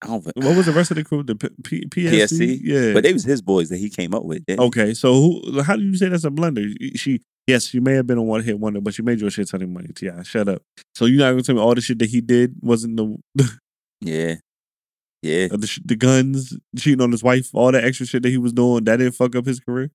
Don't, 0.05 0.25
what 0.37 0.57
was 0.57 0.67
the 0.67 0.73
rest 0.73 0.91
of 0.91 0.97
the 0.97 1.05
crew? 1.05 1.23
The 1.23 1.35
P- 1.37 1.49
P- 1.63 1.85
PSC? 1.87 2.13
PSC? 2.13 2.61
Yeah. 2.63 2.93
But 2.93 3.03
they 3.05 3.13
was 3.13 3.25
his 3.25 3.41
boys 3.43 3.69
that 3.69 3.79
he 3.79 3.89
came 3.91 4.15
up 4.15 4.25
with. 4.25 4.43
okay, 4.49 4.95
so 4.95 5.13
who? 5.15 5.63
How 5.63 5.77
do 5.77 5.83
you 5.83 5.97
say 5.97 6.09
that's 6.09 6.25
a 6.25 6.31
blunder? 6.31 6.63
She 6.97 7.23
yes, 7.47 7.67
she 7.67 7.81
may 7.81 7.95
have 7.95 8.07
been 8.07 8.19
a 8.19 8.23
one 8.23 8.43
hit 8.43 8.59
wonder, 8.59 8.81
but 8.81 8.95
she 8.95 9.03
made 9.03 9.21
you 9.21 9.27
a 9.27 9.31
shit 9.31 9.49
ton 9.49 9.63
of 9.63 9.69
money. 9.69 9.89
Yeah, 10.01 10.23
shut 10.23 10.49
up. 10.49 10.63
So 10.95 11.05
you're 11.07 11.19
not 11.21 11.31
gonna 11.31 11.43
tell 11.43 11.55
me 11.55 11.61
all 11.61 11.75
the 11.75 11.81
shit 11.81 11.99
that 12.01 12.11
he 12.11 12.21
did 12.21 12.55
wasn't 12.63 12.97
the 12.97 13.17
Yeah. 14.01 14.35
Yeah. 15.23 15.47
the, 15.49 15.81
the 15.85 15.95
guns, 15.95 16.59
cheating 16.77 17.01
on 17.01 17.13
his 17.13 17.23
wife, 17.23 17.51
all 17.55 17.71
that 17.71 17.85
extra 17.85 18.05
shit 18.07 18.25
that 18.25 18.29
he 18.31 18.39
was 18.39 18.53
doing 18.53 18.83
that 18.85 18.97
didn't 18.97 19.15
fuck 19.15 19.37
up 19.37 19.47
his 19.47 19.61
career. 19.61 19.91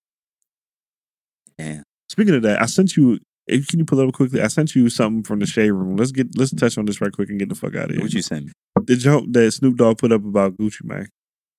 Yeah. 1.60 1.82
Speaking 2.10 2.36
of 2.36 2.42
that, 2.44 2.62
I 2.62 2.66
sent 2.66 2.96
you. 2.96 3.20
Can 3.48 3.80
you 3.80 3.86
pull 3.86 4.00
up 4.02 4.14
quickly? 4.14 4.42
I 4.42 4.48
sent 4.48 4.76
you 4.76 4.90
something 4.90 5.24
from 5.24 5.40
the 5.40 5.46
shade 5.46 5.72
room. 5.72 5.96
Let's 5.96 6.12
get 6.12 6.38
let's 6.38 6.54
touch 6.54 6.78
on 6.78 6.86
this 6.86 7.00
right 7.00 7.12
quick 7.12 7.30
and 7.30 7.40
get 7.40 7.50
the 7.50 7.56
fuck 7.56 7.76
out 7.76 7.86
of 7.86 7.92
here. 7.92 8.02
What 8.02 8.14
you 8.14 8.22
send 8.22 8.52
the 8.86 8.96
jump 8.96 9.34
that 9.34 9.52
Snoop 9.52 9.78
Dogg 9.78 9.98
put 9.98 10.12
up 10.12 10.26
about 10.26 10.58
Gucci 10.58 10.84
Mane. 10.84 11.08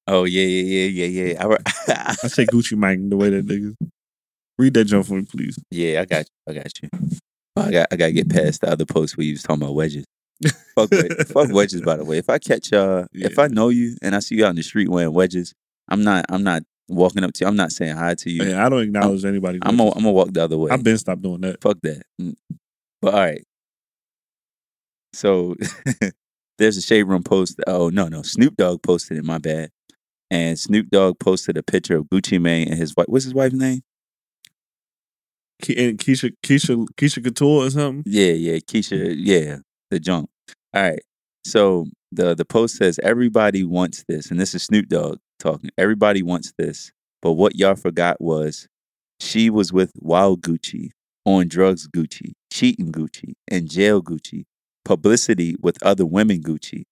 Oh 0.06 0.24
yeah, 0.24 0.43
yeah, 0.44 0.85
yeah, 0.86 1.06
yeah, 1.06 1.32
yeah. 1.32 1.47
I, 1.89 2.16
I 2.23 2.28
say 2.28 2.47
Gucci 2.47 2.77
Mane 2.77 3.10
the 3.10 3.16
way 3.16 3.31
that 3.31 3.47
niggas 3.47 3.74
read 4.59 4.74
that 4.74 4.85
jump 4.85 5.06
for 5.06 5.15
me, 5.15 5.23
please. 5.23 5.59
yeah, 5.70 6.01
I 6.01 6.05
got 6.05 6.27
you. 6.27 6.52
I 6.52 6.55
got 6.55 6.82
you. 6.82 6.89
I 7.56 7.70
got 7.70 7.89
I 7.90 7.97
gotta 7.97 8.12
get 8.12 8.31
past 8.31 8.60
the 8.60 8.70
other 8.70 8.85
post 8.85 9.16
where 9.16 9.24
you 9.27 9.32
was 9.32 9.43
talking 9.43 9.62
about 9.62 9.74
wedges. 9.74 10.05
Fuck, 10.74 10.90
wed- 10.93 11.27
fuck 11.28 11.52
wedges. 11.52 11.82
By 11.82 11.97
the 11.97 12.05
way, 12.05 12.19
if 12.19 12.31
I 12.31 12.39
catch 12.39 12.73
uh, 12.73 13.06
if 13.12 13.39
I 13.39 13.48
know 13.48 13.69
you 13.69 13.97
and 14.02 14.15
I 14.15 14.20
see 14.20 14.36
you 14.36 14.47
out 14.47 14.51
in 14.51 14.56
the 14.56 14.62
street 14.62 14.89
wearing 14.89 15.12
wedges, 15.12 15.52
I'm 15.89 16.05
not 16.05 16.27
I'm 16.28 16.44
not 16.44 16.62
walking 16.89 17.24
up 17.24 17.32
to 17.35 17.44
you. 17.44 17.48
I'm 17.48 17.56
not 17.56 17.73
saying 17.73 17.97
hi 17.97 18.15
to 18.15 18.31
you. 18.31 18.44
Yeah, 18.44 18.65
I 18.65 18.69
don't 18.69 18.82
acknowledge 18.82 19.24
anybody. 19.24 19.59
I'm 19.62 19.77
gonna 19.77 19.90
I'm 19.90 20.02
gonna 20.02 20.12
walk 20.12 20.32
the 20.32 20.44
other 20.44 20.56
way. 20.56 20.70
I've 20.70 20.82
been 20.82 20.98
stopped 20.98 21.23
doing 21.23 21.40
that. 21.43 21.60
Fuck 21.60 21.78
that. 21.82 22.02
Mm. 22.20 22.35
But 23.01 23.15
all 23.15 23.20
right. 23.20 23.44
So 25.12 25.55
there's 26.59 26.77
a 26.77 26.82
shade 26.82 27.05
room 27.05 27.23
post. 27.23 27.60
Oh 27.66 27.89
no, 27.90 28.09
no. 28.09 28.23
Snoop 28.23 28.56
Dogg 28.56 28.82
posted 28.82 29.19
it. 29.19 29.24
My 29.24 29.39
bad. 29.39 29.70
And 30.31 30.59
Snoop 30.59 30.89
Dogg 30.90 31.19
posted 31.19 31.56
a 31.56 31.62
picture 31.62 31.97
of 31.97 32.05
Gucci 32.05 32.40
Mane 32.40 32.69
and 32.69 32.78
his 32.78 32.94
wife. 32.94 33.06
What's 33.09 33.24
his 33.24 33.35
wife's 33.35 33.55
name? 33.55 33.82
Ke- 35.62 35.78
and 35.78 35.98
Keisha, 35.98 36.32
Keisha, 36.44 36.86
Keisha 36.97 37.24
Couture 37.24 37.66
or 37.66 37.70
something. 37.70 38.05
Yeah, 38.06 38.32
yeah, 38.32 38.59
Keisha. 38.59 39.15
Yeah, 39.16 39.59
the 39.90 39.98
junk. 39.98 40.28
All 40.74 40.82
right. 40.82 41.01
So 41.44 41.86
the 42.12 42.35
the 42.35 42.44
post 42.44 42.77
says 42.77 43.01
everybody 43.02 43.65
wants 43.65 44.05
this, 44.06 44.31
and 44.31 44.39
this 44.39 44.55
is 44.55 44.62
Snoop 44.65 44.89
Dogg 44.89 45.19
talking. 45.39 45.70
Everybody 45.78 46.23
wants 46.23 46.52
this, 46.59 46.93
but 47.23 47.32
what 47.32 47.56
y'all 47.56 47.74
forgot 47.74 48.20
was 48.20 48.69
she 49.20 49.51
was 49.51 49.73
with 49.73 49.93
Wild 49.97 50.43
Gucci, 50.43 50.90
on 51.24 51.48
drugs 51.48 51.86
Gucci, 51.89 52.32
cheating 52.51 52.90
Gucci, 52.93 53.35
and 53.48 53.70
jail 53.70 54.02
Gucci, 54.02 54.44
publicity 54.85 55.56
with 55.60 55.82
other 55.82 56.06
women 56.06 56.43
Gucci. 56.43 56.85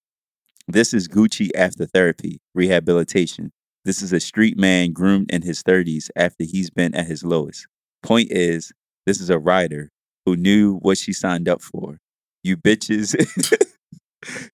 This 0.68 0.92
is 0.92 1.08
Gucci 1.08 1.48
after 1.54 1.86
therapy, 1.86 2.40
rehabilitation. 2.54 3.52
This 3.84 4.02
is 4.02 4.12
a 4.12 4.20
street 4.20 4.58
man 4.58 4.92
groomed 4.92 5.30
in 5.30 5.42
his 5.42 5.62
30s 5.62 6.10
after 6.16 6.44
he's 6.44 6.70
been 6.70 6.94
at 6.94 7.06
his 7.06 7.24
lowest. 7.24 7.66
Point 8.02 8.32
is, 8.32 8.72
this 9.06 9.20
is 9.20 9.30
a 9.30 9.38
rider 9.38 9.90
who 10.26 10.36
knew 10.36 10.78
what 10.78 10.98
she 10.98 11.12
signed 11.12 11.48
up 11.48 11.62
for. 11.62 11.98
You 12.42 12.56
bitches, 12.56 13.14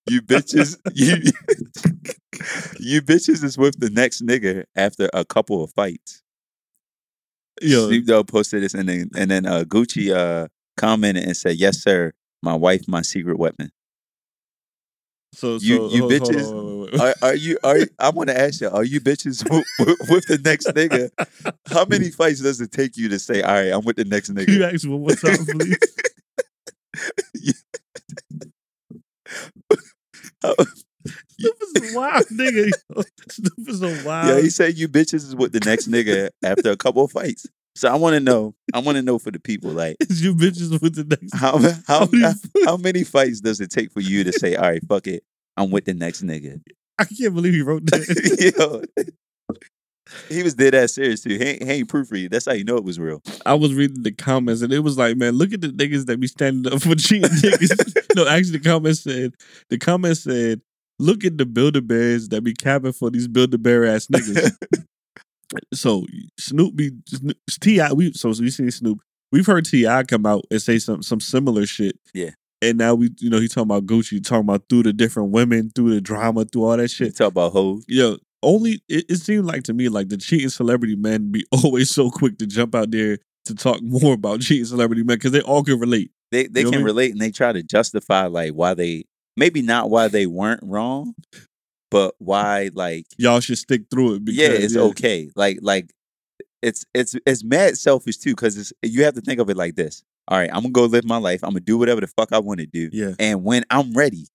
you 0.06 0.22
bitches, 0.22 0.76
you, 0.94 1.16
you 2.80 3.02
bitches 3.02 3.42
is 3.44 3.56
with 3.58 3.78
the 3.80 3.90
next 3.90 4.22
nigga 4.24 4.64
after 4.76 5.08
a 5.12 5.24
couple 5.24 5.62
of 5.62 5.70
fights. 5.72 6.22
Yo, 7.60 7.86
Snoop 7.88 8.06
Dogg 8.06 8.28
posted 8.28 8.62
this, 8.62 8.74
and 8.74 8.88
then 8.88 9.10
and 9.16 9.30
then 9.30 9.46
uh, 9.46 9.64
Gucci 9.64 10.14
uh, 10.14 10.48
commented 10.76 11.24
and 11.24 11.36
said, 11.36 11.56
"Yes, 11.56 11.78
sir. 11.82 12.12
My 12.42 12.54
wife, 12.54 12.88
my 12.88 13.02
secret 13.02 13.38
weapon." 13.38 13.70
so, 15.34 15.58
so 15.58 15.64
you- 15.64 15.74
you 15.74 15.78
hold- 15.80 15.92
hold 15.92 16.10
bitches 16.34 16.52
on, 16.52 16.66
wait, 16.80 16.92
wait, 16.92 16.92
wait. 16.92 17.00
Are, 17.00 17.14
are 17.30 17.34
you? 17.34 17.58
Are 17.62 17.78
I 17.98 18.08
want 18.10 18.28
to 18.30 18.38
ask 18.38 18.60
you? 18.60 18.68
Are 18.68 18.84
you 18.84 19.00
bitches 19.00 19.48
with, 19.48 19.64
with, 19.78 20.10
with 20.10 20.26
the 20.26 20.38
next 20.44 20.66
nigga? 20.68 21.10
How 21.66 21.84
many 21.84 22.10
fights 22.18 22.40
does 22.40 22.60
it 22.60 22.72
take 22.72 22.96
you 22.96 23.08
to 23.10 23.18
say, 23.18 23.42
"All 23.42 23.54
right, 23.54 23.72
I'm 23.72 23.84
with 23.84 23.96
the 23.96 24.04
next 24.04 24.28
Can 24.28 24.38
you 24.38 24.44
nigga"? 24.60 24.74
ask 24.74 24.84
me 24.84 24.90
one 24.90 25.00
more 25.02 25.14
time, 25.14 25.46
please? 25.46 25.78
Snoop 31.28 31.56
is 31.76 31.94
a 31.94 31.96
wild 31.96 32.26
nigga. 32.26 32.70
is 33.68 33.82
a 33.82 34.06
wild. 34.06 34.28
Yeah, 34.28 34.40
he 34.40 34.50
said 34.50 34.78
you 34.78 34.88
bitches 34.88 35.14
is 35.14 35.36
with 35.36 35.52
the 35.52 35.60
next 35.60 35.88
nigga 35.88 36.30
after 36.44 36.70
a 36.70 36.76
couple 36.76 37.04
of 37.04 37.10
fights. 37.12 37.46
So 37.74 37.90
I 37.90 37.96
want 37.96 38.14
to 38.14 38.20
know. 38.20 38.54
I 38.74 38.80
want 38.80 38.96
to 38.96 39.02
know 39.02 39.18
for 39.18 39.30
the 39.30 39.40
people, 39.40 39.70
like 39.70 39.96
you 40.10 40.34
bitches 40.34 40.80
with 40.80 40.94
the 40.94 41.04
next. 41.04 41.34
how 41.34 41.58
how 41.86 42.06
many 42.12 42.34
how 42.64 42.76
many 42.76 43.04
fights 43.04 43.40
does 43.40 43.60
it 43.60 43.70
take 43.70 43.90
for 43.92 44.00
you 44.00 44.24
to 44.24 44.32
say, 44.32 44.54
"All 44.56 44.68
right, 44.68 44.82
fuck 44.86 45.06
it, 45.06 45.24
I'm 45.56 45.70
with 45.70 45.86
the 45.86 45.94
next 45.94 46.22
nigga"? 46.22 46.60
I 46.98 47.04
can't 47.04 47.34
believe 47.34 47.54
he 47.54 47.62
wrote 47.62 47.86
that. 47.86 49.08
He 50.28 50.42
was 50.42 50.54
dead 50.54 50.74
ass 50.74 50.94
serious 50.94 51.22
too. 51.22 51.30
He 51.30 51.42
ain't, 51.42 51.62
he 51.62 51.70
ain't 51.70 51.88
proofread. 51.88 52.30
That's 52.30 52.46
how 52.46 52.52
you 52.52 52.64
know 52.64 52.76
it 52.76 52.84
was 52.84 52.98
real. 52.98 53.22
I 53.46 53.54
was 53.54 53.74
reading 53.74 54.02
the 54.02 54.12
comments 54.12 54.62
and 54.62 54.72
it 54.72 54.80
was 54.80 54.98
like, 54.98 55.16
man, 55.16 55.34
look 55.34 55.52
at 55.52 55.60
the 55.60 55.68
niggas 55.68 56.06
that 56.06 56.20
be 56.20 56.26
standing 56.26 56.72
up 56.72 56.82
for 56.82 56.94
cheating 56.96 57.30
niggas. 57.30 57.96
no, 58.16 58.26
actually, 58.26 58.58
the 58.58 58.68
comments 58.68 59.00
said, 59.00 59.32
the 59.68 59.78
comments 59.78 60.20
said, 60.24 60.60
look 60.98 61.24
at 61.24 61.38
the 61.38 61.46
Builder 61.46 61.80
Bears 61.80 62.28
that 62.30 62.42
be 62.42 62.54
capping 62.54 62.92
for 62.92 63.10
these 63.10 63.28
Builder 63.28 63.58
Bear 63.58 63.84
ass 63.84 64.06
niggas. 64.06 64.56
so 65.74 66.06
Snoop 66.38 66.76
be 66.76 66.92
Snoop- 67.06 67.38
Ti. 67.60 67.80
We 67.94 68.12
so 68.12 68.28
we 68.30 68.50
seen 68.50 68.70
Snoop. 68.70 68.98
We've 69.30 69.46
heard 69.46 69.64
Ti 69.64 69.86
come 70.08 70.26
out 70.26 70.44
and 70.50 70.60
say 70.60 70.78
some 70.78 71.02
some 71.02 71.20
similar 71.20 71.66
shit. 71.66 71.98
Yeah. 72.14 72.30
And 72.60 72.78
now 72.78 72.94
we, 72.94 73.10
you 73.18 73.28
know, 73.28 73.40
he 73.40 73.48
talking 73.48 73.62
about 73.62 73.86
Gucci, 73.86 74.22
talking 74.22 74.42
about 74.48 74.68
through 74.68 74.84
the 74.84 74.92
different 74.92 75.30
women, 75.30 75.72
through 75.74 75.94
the 75.94 76.00
drama, 76.00 76.44
through 76.44 76.62
all 76.64 76.76
that 76.76 76.88
Shit. 76.92 77.08
shit. 77.08 77.16
Talk 77.16 77.32
about 77.32 77.52
hoes. 77.52 77.84
Yo, 77.88 78.18
only 78.42 78.82
it, 78.88 79.06
it 79.08 79.16
seemed 79.16 79.46
like 79.46 79.62
to 79.64 79.72
me 79.72 79.88
like 79.88 80.08
the 80.08 80.16
cheating 80.16 80.48
celebrity 80.48 80.96
men 80.96 81.30
be 81.30 81.44
always 81.64 81.90
so 81.90 82.10
quick 82.10 82.38
to 82.38 82.46
jump 82.46 82.74
out 82.74 82.90
there 82.90 83.18
to 83.46 83.54
talk 83.54 83.80
more 83.82 84.14
about 84.14 84.40
cheating 84.40 84.64
celebrity 84.64 85.02
men 85.02 85.16
because 85.16 85.32
they 85.32 85.40
all 85.42 85.62
can 85.62 85.78
relate. 85.78 86.10
They 86.30 86.46
they 86.46 86.60
You 86.60 86.64
know 86.64 86.70
I 86.70 86.72
can 86.72 86.78
mean? 86.80 86.86
relate 86.86 87.12
and 87.12 87.20
they 87.20 87.30
try 87.30 87.52
to 87.52 87.62
justify 87.62 88.26
like 88.26 88.52
why 88.52 88.74
they 88.74 89.04
maybe 89.36 89.62
not 89.62 89.90
why 89.90 90.08
they 90.08 90.26
weren't 90.26 90.60
wrong, 90.62 91.14
but 91.90 92.14
why 92.18 92.70
like 92.74 93.06
Y'all 93.18 93.40
should 93.40 93.58
stick 93.58 93.82
through 93.90 94.14
it. 94.14 94.24
Because, 94.24 94.38
yeah, 94.38 94.48
it's 94.48 94.76
okay. 94.76 95.30
Like 95.36 95.58
like 95.62 95.92
it's 96.62 96.84
it's 96.94 97.16
it's 97.26 97.44
mad 97.44 97.76
selfish 97.76 98.18
too 98.18 98.30
because 98.30 98.56
it's 98.56 98.72
you 98.82 99.04
have 99.04 99.14
to 99.14 99.20
think 99.20 99.40
of 99.40 99.50
it 99.50 99.56
like 99.56 99.74
this. 99.74 100.02
All 100.28 100.38
right, 100.38 100.48
I'm 100.52 100.62
gonna 100.62 100.70
go 100.70 100.84
live 100.84 101.04
my 101.04 101.16
life. 101.16 101.42
I'm 101.42 101.50
gonna 101.50 101.60
do 101.60 101.76
whatever 101.76 102.00
the 102.00 102.06
fuck 102.06 102.32
I 102.32 102.38
want 102.38 102.60
to 102.60 102.66
do, 102.66 102.88
Yeah, 102.92 103.14
and 103.18 103.42
when 103.42 103.64
I'm 103.70 103.92
ready 103.92 104.26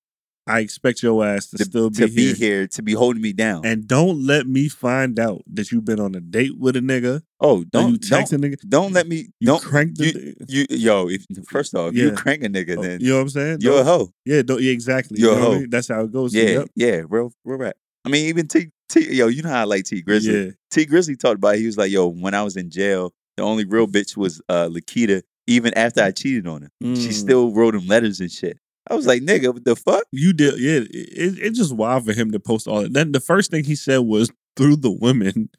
I 0.49 0.59
expect 0.59 1.03
your 1.03 1.25
ass 1.25 1.47
to, 1.51 1.57
to, 1.57 1.65
still 1.65 1.89
be, 1.89 1.95
to 1.97 2.07
here. 2.07 2.15
be 2.15 2.33
here 2.33 2.67
to 2.67 2.81
be 2.81 2.93
holding 2.93 3.21
me 3.21 3.33
down. 3.33 3.65
And 3.65 3.87
don't 3.87 4.25
let 4.25 4.47
me 4.47 4.69
find 4.69 5.19
out 5.19 5.43
that 5.53 5.71
you've 5.71 5.85
been 5.85 5.99
on 5.99 6.15
a 6.15 6.19
date 6.21 6.57
with 6.57 6.75
a 6.75 6.79
nigga. 6.79 7.21
oh, 7.39 7.63
Don't 7.63 7.71
don't 7.71 7.91
you 7.91 7.97
text 7.97 8.31
don't, 8.31 8.43
a 8.43 8.47
nigga. 8.47 8.57
don't 8.67 8.93
let 8.93 9.07
me 9.07 9.29
You 9.39 9.47
don't 9.47 9.61
crank 9.63 9.95
the. 9.95 10.35
you 10.47 10.65
yo. 10.69 11.07
If 11.09 11.25
first 11.47 11.75
off, 11.75 11.93
you 11.93 12.09
Yeah. 12.09 12.15
crank 12.15 12.43
a 12.43 12.49
nigga, 12.49 12.77
oh, 12.77 12.81
then 12.81 13.01
you 13.01 13.09
know 13.09 13.15
what 13.17 13.21
I'm 13.23 13.29
saying? 13.29 13.57
you're 13.61 13.73
a 13.73 13.77
Don't- 13.77 13.85
hoe. 13.85 14.13
yeah, 14.25 14.41
don't, 14.41 14.61
yeah, 14.61 14.71
exactly. 14.71 15.19
You're 15.19 15.33
a 15.33 15.35
you 15.35 15.41
know 15.41 15.47
I 15.47 15.51
hoe. 15.53 15.59
mean? 15.59 15.69
That's 15.69 15.87
how 15.87 16.01
it 16.01 16.11
goes. 16.11 16.33
Yeah, 16.33 16.43
Yep. 16.49 16.67
yeah, 16.75 17.01
real, 17.09 17.31
real 17.45 17.57
rap. 17.57 17.75
I 18.05 18.09
mean, 18.09 18.27
even 18.27 18.47
T, 18.47 18.67
T, 18.89 19.13
yo, 19.13 19.27
you 19.27 19.41
know 19.43 19.49
how 19.49 19.61
I 19.61 19.65
like 19.65 19.83
Tee 19.85 20.01
Grizzley. 20.01 20.45
Yeah. 20.45 20.51
Tee 20.71 20.85
Grizzley 20.85 21.19
talked 21.19 21.35
about 21.35 21.55
it. 21.55 21.59
he 21.59 21.65
was 21.65 21.77
like, 21.77 21.91
yo, 21.91 22.07
when 22.07 22.33
I 22.33 22.41
was 22.43 22.55
in 22.55 22.69
jail, 22.69 23.13
the 23.35 23.43
only 23.43 23.65
real 23.65 23.85
bitch 23.87 24.15
was 24.15 24.41
uh 24.49 24.67
Lakita. 24.69 25.21
Even 25.49 25.73
after 25.77 26.01
I 26.01 26.11
cheated 26.11 26.45
on 26.47 26.63
her, 26.63 26.69
she 26.81 27.07
Mm. 27.09 27.13
still 27.13 27.53
wrote 27.53 27.73
him 27.73 27.87
letters 27.87 28.19
and 28.19 28.29
shit. 28.31 28.57
I 28.89 28.95
was 28.95 29.07
like, 29.07 29.21
nigga, 29.21 29.53
what 29.53 29.65
the 29.65 29.75
fuck? 29.75 30.03
You 30.11 30.33
did, 30.33 30.59
yeah. 30.59 30.79
It, 30.79 30.87
it, 30.91 31.39
it's 31.39 31.57
just 31.57 31.75
wild 31.75 32.05
for 32.05 32.13
him 32.13 32.31
to 32.31 32.39
post 32.39 32.67
all 32.67 32.81
that. 32.81 32.93
Then 32.93 33.11
the 33.11 33.19
first 33.19 33.51
thing 33.51 33.63
he 33.63 33.75
said 33.75 33.99
was 33.99 34.31
through 34.55 34.77
the 34.77 34.91
women. 34.91 35.49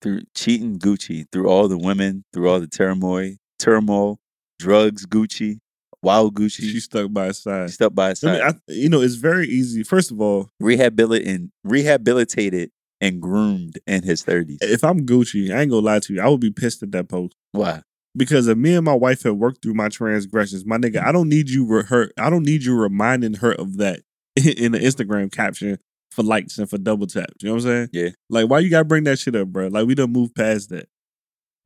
Through 0.00 0.22
cheating 0.34 0.78
Gucci, 0.78 1.26
through 1.32 1.48
all 1.48 1.66
the 1.66 1.76
women, 1.78 2.24
through 2.32 2.48
all 2.48 2.60
the 2.60 2.68
turmoil, 2.68 3.32
turmoil, 3.58 4.20
drugs, 4.60 5.04
Gucci, 5.06 5.58
wild 6.02 6.36
Gucci. 6.36 6.60
She 6.60 6.78
stuck 6.78 7.12
by 7.12 7.26
his 7.26 7.38
side. 7.42 7.70
stuck 7.70 7.94
by 7.94 8.10
his 8.10 8.22
I 8.22 8.26
side. 8.26 8.32
mean, 8.34 8.42
I, 8.68 8.72
you 8.72 8.88
know, 8.88 9.00
it's 9.00 9.16
very 9.16 9.48
easy. 9.48 9.82
First 9.82 10.12
of 10.12 10.20
all, 10.20 10.50
Rehabilitated, 10.60 11.50
rehabilitated 11.64 12.70
and 13.00 13.20
groomed 13.20 13.78
in 13.88 14.02
his 14.04 14.22
thirties. 14.22 14.58
if 14.60 14.84
I'm 14.84 15.04
Gucci, 15.04 15.52
I 15.52 15.62
ain't 15.62 15.70
gonna 15.70 15.84
lie 15.84 15.98
to 16.00 16.14
you. 16.14 16.20
I 16.20 16.28
would 16.28 16.40
be 16.40 16.50
pissed 16.52 16.82
at 16.84 16.92
that 16.92 17.08
post 17.08 17.34
Why? 17.52 17.82
Because 18.16 18.48
if 18.48 18.56
me 18.58 18.74
and 18.74 18.84
my 18.84 18.94
wife 18.94 19.22
have 19.22 19.36
worked 19.36 19.62
through 19.62 19.74
my 19.74 19.88
transgressions, 19.88 20.64
my 20.64 20.78
nigga, 20.78 21.04
I 21.04 21.12
don't 21.12 21.28
need 21.28 21.50
you. 21.50 21.66
Re- 21.66 21.84
her, 21.84 22.10
I 22.18 22.30
don't 22.30 22.44
need 22.44 22.64
you 22.64 22.74
reminding 22.76 23.34
her 23.34 23.52
of 23.52 23.76
that 23.78 24.00
in 24.36 24.72
the 24.72 24.78
Instagram 24.78 25.30
caption 25.32 25.78
for 26.10 26.22
likes 26.22 26.58
and 26.58 26.68
for 26.68 26.78
double 26.78 27.06
taps. 27.06 27.34
You 27.42 27.48
know 27.48 27.54
what 27.56 27.64
I'm 27.64 27.68
saying? 27.68 27.88
Yeah. 27.92 28.08
Like, 28.30 28.48
why 28.48 28.60
you 28.60 28.70
gotta 28.70 28.84
bring 28.84 29.04
that 29.04 29.18
shit 29.18 29.36
up, 29.36 29.48
bro? 29.48 29.68
Like, 29.68 29.86
we 29.86 29.94
done 29.94 30.12
moved 30.12 30.34
past 30.34 30.70
that. 30.70 30.88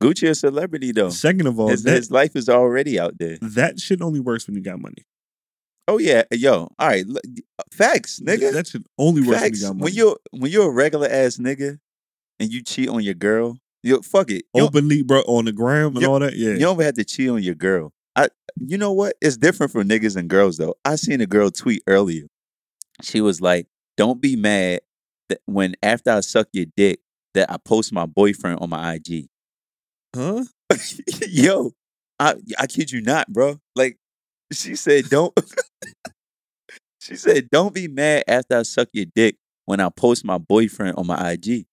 Gucci 0.01 0.29
a 0.29 0.35
celebrity 0.35 0.91
though. 0.91 1.09
Second 1.09 1.47
of 1.47 1.59
all, 1.59 1.69
His, 1.69 1.83
that, 1.83 1.95
his 1.95 2.11
life 2.11 2.35
is 2.35 2.49
already 2.49 2.99
out 2.99 3.17
there. 3.19 3.37
that 3.41 3.79
shit 3.79 4.01
only 4.01 4.19
works 4.19 4.45
when 4.47 4.55
you 4.55 4.61
got 4.61 4.81
money. 4.81 5.05
Oh 5.87 5.97
yeah, 5.97 6.23
yo. 6.31 6.69
All 6.79 6.87
right, 6.87 7.05
look, 7.05 7.23
uh, 7.59 7.63
facts, 7.71 8.19
nigga. 8.21 8.51
That 8.53 8.67
shit 8.67 8.83
only 8.97 9.21
works 9.21 9.27
when 9.31 9.35
you 9.35 9.49
Facts. 9.49 9.61
got 9.61 9.67
money. 9.75 9.83
When 9.83 9.93
you're 9.93 10.17
when 10.31 10.51
you're 10.51 10.67
a 10.69 10.73
regular 10.73 11.07
ass 11.07 11.37
nigga 11.37 11.77
and 12.39 12.51
you 12.51 12.63
cheat 12.63 12.89
on 12.89 13.01
your 13.03 13.13
girl, 13.13 13.57
yo, 13.83 14.01
fuck 14.01 14.31
it. 14.31 14.45
You, 14.53 14.63
openly, 14.63 15.03
bro, 15.03 15.21
on 15.21 15.45
the 15.45 15.51
gram 15.51 15.95
and 15.95 16.05
all 16.05 16.19
that. 16.19 16.35
Yeah. 16.35 16.53
you 16.53 16.59
don't 16.59 16.75
even 16.75 16.85
have 16.85 16.95
to 16.95 17.03
cheat 17.03 17.29
on 17.29 17.43
your 17.43 17.55
girl. 17.55 17.93
I 18.15 18.29
you 18.59 18.77
know 18.77 18.91
what? 18.91 19.15
It's 19.21 19.37
different 19.37 19.71
for 19.71 19.83
niggas 19.83 20.15
and 20.15 20.29
girls 20.29 20.57
though. 20.57 20.75
I 20.85 20.95
seen 20.95 21.21
a 21.21 21.27
girl 21.27 21.51
tweet 21.51 21.83
earlier. 21.87 22.27
She 23.01 23.21
was 23.21 23.41
like, 23.41 23.67
"Don't 23.97 24.21
be 24.21 24.35
mad 24.35 24.81
that 25.29 25.39
when 25.45 25.75
after 25.81 26.11
I 26.11 26.19
suck 26.21 26.47
your 26.53 26.67
dick 26.77 26.99
that 27.33 27.51
I 27.51 27.57
post 27.57 27.91
my 27.91 28.05
boyfriend 28.05 28.59
on 28.59 28.69
my 28.69 28.93
IG." 28.93 29.27
Huh? 30.15 30.43
Yo, 31.27 31.71
I 32.19 32.35
I 32.59 32.67
kid 32.67 32.91
you 32.91 33.01
not, 33.01 33.31
bro. 33.31 33.59
Like 33.75 33.97
she 34.51 34.75
said, 34.75 35.09
don't. 35.09 35.33
she 37.01 37.15
said, 37.15 37.49
don't 37.49 37.73
be 37.73 37.87
mad 37.87 38.23
after 38.27 38.57
I 38.57 38.63
suck 38.63 38.89
your 38.93 39.05
dick 39.13 39.37
when 39.65 39.79
I 39.79 39.89
post 39.89 40.23
my 40.23 40.37
boyfriend 40.37 40.95
on 40.97 41.07
my 41.07 41.31
IG. 41.31 41.65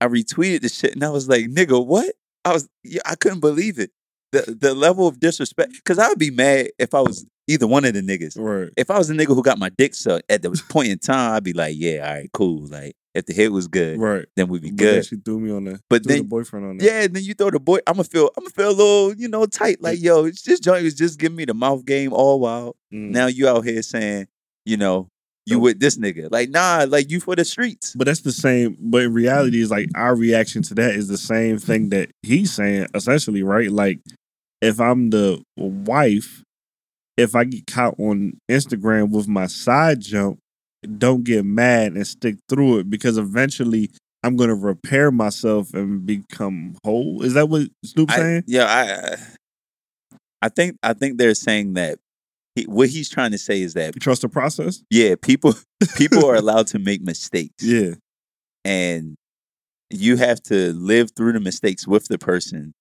I 0.00 0.06
retweeted 0.08 0.62
the 0.62 0.68
shit 0.68 0.94
and 0.94 1.02
I 1.04 1.10
was 1.10 1.28
like, 1.28 1.46
nigga, 1.46 1.84
what? 1.84 2.14
I 2.44 2.52
was, 2.52 2.68
yeah, 2.84 3.00
I 3.06 3.14
couldn't 3.14 3.40
believe 3.40 3.78
it. 3.78 3.90
The 4.32 4.56
the 4.60 4.74
level 4.74 5.06
of 5.06 5.20
disrespect. 5.20 5.72
Because 5.74 5.98
I 5.98 6.08
would 6.08 6.18
be 6.18 6.30
mad 6.30 6.68
if 6.78 6.94
I 6.94 7.00
was 7.00 7.24
either 7.48 7.66
one 7.66 7.84
of 7.84 7.94
the 7.94 8.02
niggas. 8.02 8.36
Right. 8.38 8.70
If 8.76 8.90
I 8.90 8.98
was 8.98 9.08
a 9.08 9.14
nigga 9.14 9.28
who 9.28 9.42
got 9.42 9.58
my 9.58 9.68
dick 9.70 9.94
sucked 9.94 10.30
at 10.30 10.42
the 10.42 10.50
point 10.68 10.88
in 10.88 10.98
time, 10.98 11.34
I'd 11.34 11.44
be 11.44 11.52
like, 11.52 11.74
yeah, 11.78 12.06
all 12.08 12.14
right, 12.14 12.30
cool. 12.32 12.66
Like 12.66 12.94
if 13.14 13.24
the 13.24 13.32
hit 13.32 13.50
was 13.52 13.66
good, 13.66 13.98
Right. 13.98 14.26
then 14.36 14.48
we'd 14.48 14.60
be 14.62 14.70
But 14.70 14.76
then 14.78 14.94
good. 14.96 15.06
she 15.06 15.16
threw 15.16 15.40
me 15.40 15.50
on 15.50 15.64
the 15.64 15.80
But 15.88 16.02
threw 16.02 16.12
the 16.16 16.20
then- 16.20 16.28
boyfriend 16.28 16.66
on 16.66 16.76
there. 16.76 16.86
Yeah, 16.88 17.02
and 17.04 17.14
then 17.14 17.22
you 17.24 17.34
throw 17.34 17.50
the 17.50 17.60
boy. 17.60 17.78
I'm 17.86 17.94
gonna 17.94 18.04
feel. 18.04 18.30
I'm 18.36 18.44
gonna 18.44 18.50
feel 18.50 18.70
a 18.70 18.76
little, 18.76 19.14
you 19.14 19.28
know, 19.28 19.46
tight. 19.46 19.80
Like, 19.80 20.00
yo, 20.02 20.24
it's 20.26 20.42
this 20.42 20.60
joint 20.60 20.82
was 20.84 20.94
just 20.94 21.18
giving 21.18 21.36
me 21.36 21.44
the 21.46 21.54
mouth 21.54 21.84
game 21.86 22.12
all 22.12 22.38
while. 22.40 22.76
Mm. 22.92 23.10
Now 23.10 23.26
you 23.28 23.48
out 23.48 23.64
here 23.64 23.80
saying, 23.82 24.26
you 24.66 24.76
know, 24.76 25.08
you 25.46 25.56
Oh. 25.58 25.60
with 25.60 25.80
this 25.80 25.96
nigga. 25.96 26.28
Like, 26.30 26.50
nah, 26.50 26.84
like 26.88 27.10
you 27.10 27.20
for 27.20 27.36
the 27.36 27.44
streets. 27.44 27.94
But 27.96 28.06
that's 28.06 28.20
the 28.20 28.32
same. 28.32 28.76
But 28.80 29.02
in 29.04 29.12
reality, 29.14 29.60
is 29.62 29.70
like 29.70 29.88
our 29.94 30.14
reaction 30.16 30.62
to 30.62 30.74
that 30.74 30.94
is 30.94 31.08
the 31.08 31.16
same 31.18 31.58
thing 31.58 31.90
that 31.90 32.10
he's 32.22 32.52
saying, 32.52 32.88
essentially, 32.94 33.42
right? 33.42 33.70
Like, 33.70 34.00
if 34.60 34.80
I'm 34.80 35.10
the 35.10 35.42
wife, 35.56 36.42
if 37.16 37.34
I 37.34 37.44
get 37.44 37.66
caught 37.66 37.98
on 37.98 38.38
Instagram 38.50 39.10
with 39.10 39.28
my 39.28 39.46
side 39.46 40.00
jump, 40.00 40.38
don't 40.98 41.24
get 41.24 41.44
mad 41.44 41.92
and 41.92 42.06
stick 42.06 42.36
through 42.48 42.80
it 42.80 42.90
because 42.90 43.16
eventually 43.18 43.90
I'm 44.22 44.36
going 44.36 44.48
to 44.50 44.54
repair 44.54 45.10
myself 45.10 45.72
and 45.74 46.04
become 46.04 46.76
whole. 46.84 47.22
Is 47.22 47.34
that 47.34 47.48
what 47.48 47.68
Snoop 47.84 48.10
I, 48.10 48.16
saying? 48.16 48.44
yeah, 48.46 48.64
I, 48.66 49.16
I 50.42 50.48
think, 50.48 50.76
I 50.82 50.92
think 50.92 51.18
they're 51.18 51.34
saying 51.34 51.74
that 51.74 51.98
he, 52.56 52.64
what 52.64 52.88
he's 52.88 53.08
trying 53.08 53.30
to 53.30 53.38
say 53.38 53.62
is 53.62 53.74
that, 53.74 53.94
You 53.94 54.00
trust 54.00 54.22
the 54.22 54.28
process? 54.28 54.82
yeah, 54.90 55.14
people, 55.20 55.54
people 55.96 56.24
are 56.26 56.34
allowed 56.34 56.66
to 56.68 56.78
make 56.80 57.02
mistakes, 57.02 57.62
Yeah. 57.62 57.94
and 58.64 59.14
you 59.90 60.16
have 60.16 60.42
to 60.44 60.72
live 60.72 61.10
through 61.16 61.32
the 61.34 61.40
mistakes 61.40 61.86
with 61.86 62.08
the 62.08 62.18
person 62.18 62.72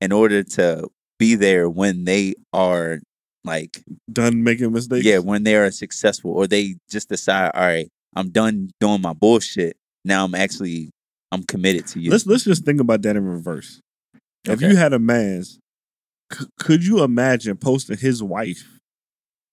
in 0.00 0.12
order 0.12 0.44
to 0.44 0.86
be 1.18 1.34
there 1.34 1.68
when 1.68 2.04
they 2.04 2.34
are 2.52 3.00
like 3.44 3.82
Done 4.12 4.42
making 4.44 4.72
mistakes? 4.72 5.04
Yeah, 5.04 5.18
when 5.18 5.42
they 5.42 5.56
are 5.56 5.70
successful 5.70 6.30
or 6.30 6.46
they 6.46 6.76
just 6.90 7.08
decide, 7.08 7.50
all 7.54 7.62
right, 7.66 7.88
I'm 8.16 8.30
done 8.30 8.70
doing 8.80 9.00
my 9.02 9.12
bullshit. 9.12 9.76
Now 10.04 10.24
I'm 10.24 10.34
actually 10.34 10.90
I'm 11.32 11.42
committed 11.42 11.86
to 11.88 12.00
you. 12.00 12.10
Let's 12.10 12.26
let's 12.26 12.44
just 12.44 12.64
think 12.64 12.80
about 12.80 13.02
that 13.02 13.16
in 13.16 13.24
reverse. 13.24 13.80
If 14.46 14.60
you 14.62 14.76
had 14.76 14.92
a 14.92 14.98
man's, 14.98 15.58
c- 16.32 16.46
could 16.60 16.84
you 16.86 17.02
imagine 17.02 17.56
posting 17.56 17.96
his 17.98 18.22
wife 18.22 18.73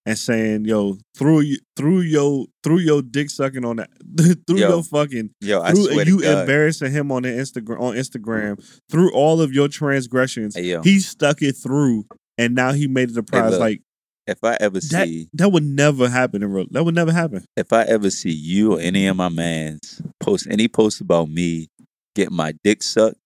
and 0.06 0.18
saying, 0.18 0.66
"Yo, 0.66 0.98
through 1.18 1.42
you, 1.42 1.58
through 1.76 2.02
your 2.02 2.46
through 2.64 2.80
your 2.80 3.02
dick 3.02 3.30
sucking 3.30 3.66
on 3.66 3.78
that, 3.78 3.90
through 4.48 4.58
Yo, 4.58 4.70
your 4.70 4.84
fucking, 4.84 5.32
Yo, 5.42 5.62
I 5.62 5.72
through 5.72 6.04
you 6.04 6.20
embarrassing 6.22 6.92
him 6.92 7.12
on 7.12 7.24
the 7.24 7.30
Instagram 7.30 7.80
on 7.80 7.96
Instagram, 7.96 8.80
through 8.90 9.14
all 9.14 9.42
of 9.42 9.54
your 9.54 9.68
transgressions, 9.68 10.56
Hey, 10.56 10.64
yo, 10.64 10.82
he 10.82 11.00
stuck 11.00 11.42
it 11.42 11.54
through, 11.54 12.06
and 12.38 12.56
now 12.56 12.74
he 12.74 12.88
made 12.88 13.12
it 13.12 13.18
a 13.18 13.24
prize. 13.24 13.52
look, 13.52 13.60
like 13.60 13.82
if 14.28 14.44
I 14.44 14.58
ever 14.60 14.80
that, 14.80 15.08
see 15.08 15.28
that 15.34 15.50
would 15.50 15.64
never 15.64 16.10
happen 16.10 16.44
in 16.44 16.52
real. 16.52 16.66
That 16.72 16.84
would 16.84 16.96
never 16.96 17.12
happen. 17.12 17.46
if 17.56 17.74
I 17.74 17.84
ever 17.84 18.10
see 18.10 18.32
you 18.32 18.74
or 18.74 18.80
any 18.80 19.08
of 19.08 19.16
my 19.16 19.30
mans 19.30 20.02
post 20.20 20.48
any 20.50 20.68
post 20.68 21.02
about 21.02 21.30
me 21.30 21.68
getting 22.16 22.36
my 22.36 22.54
dick 22.64 22.84
sucked 22.84 23.18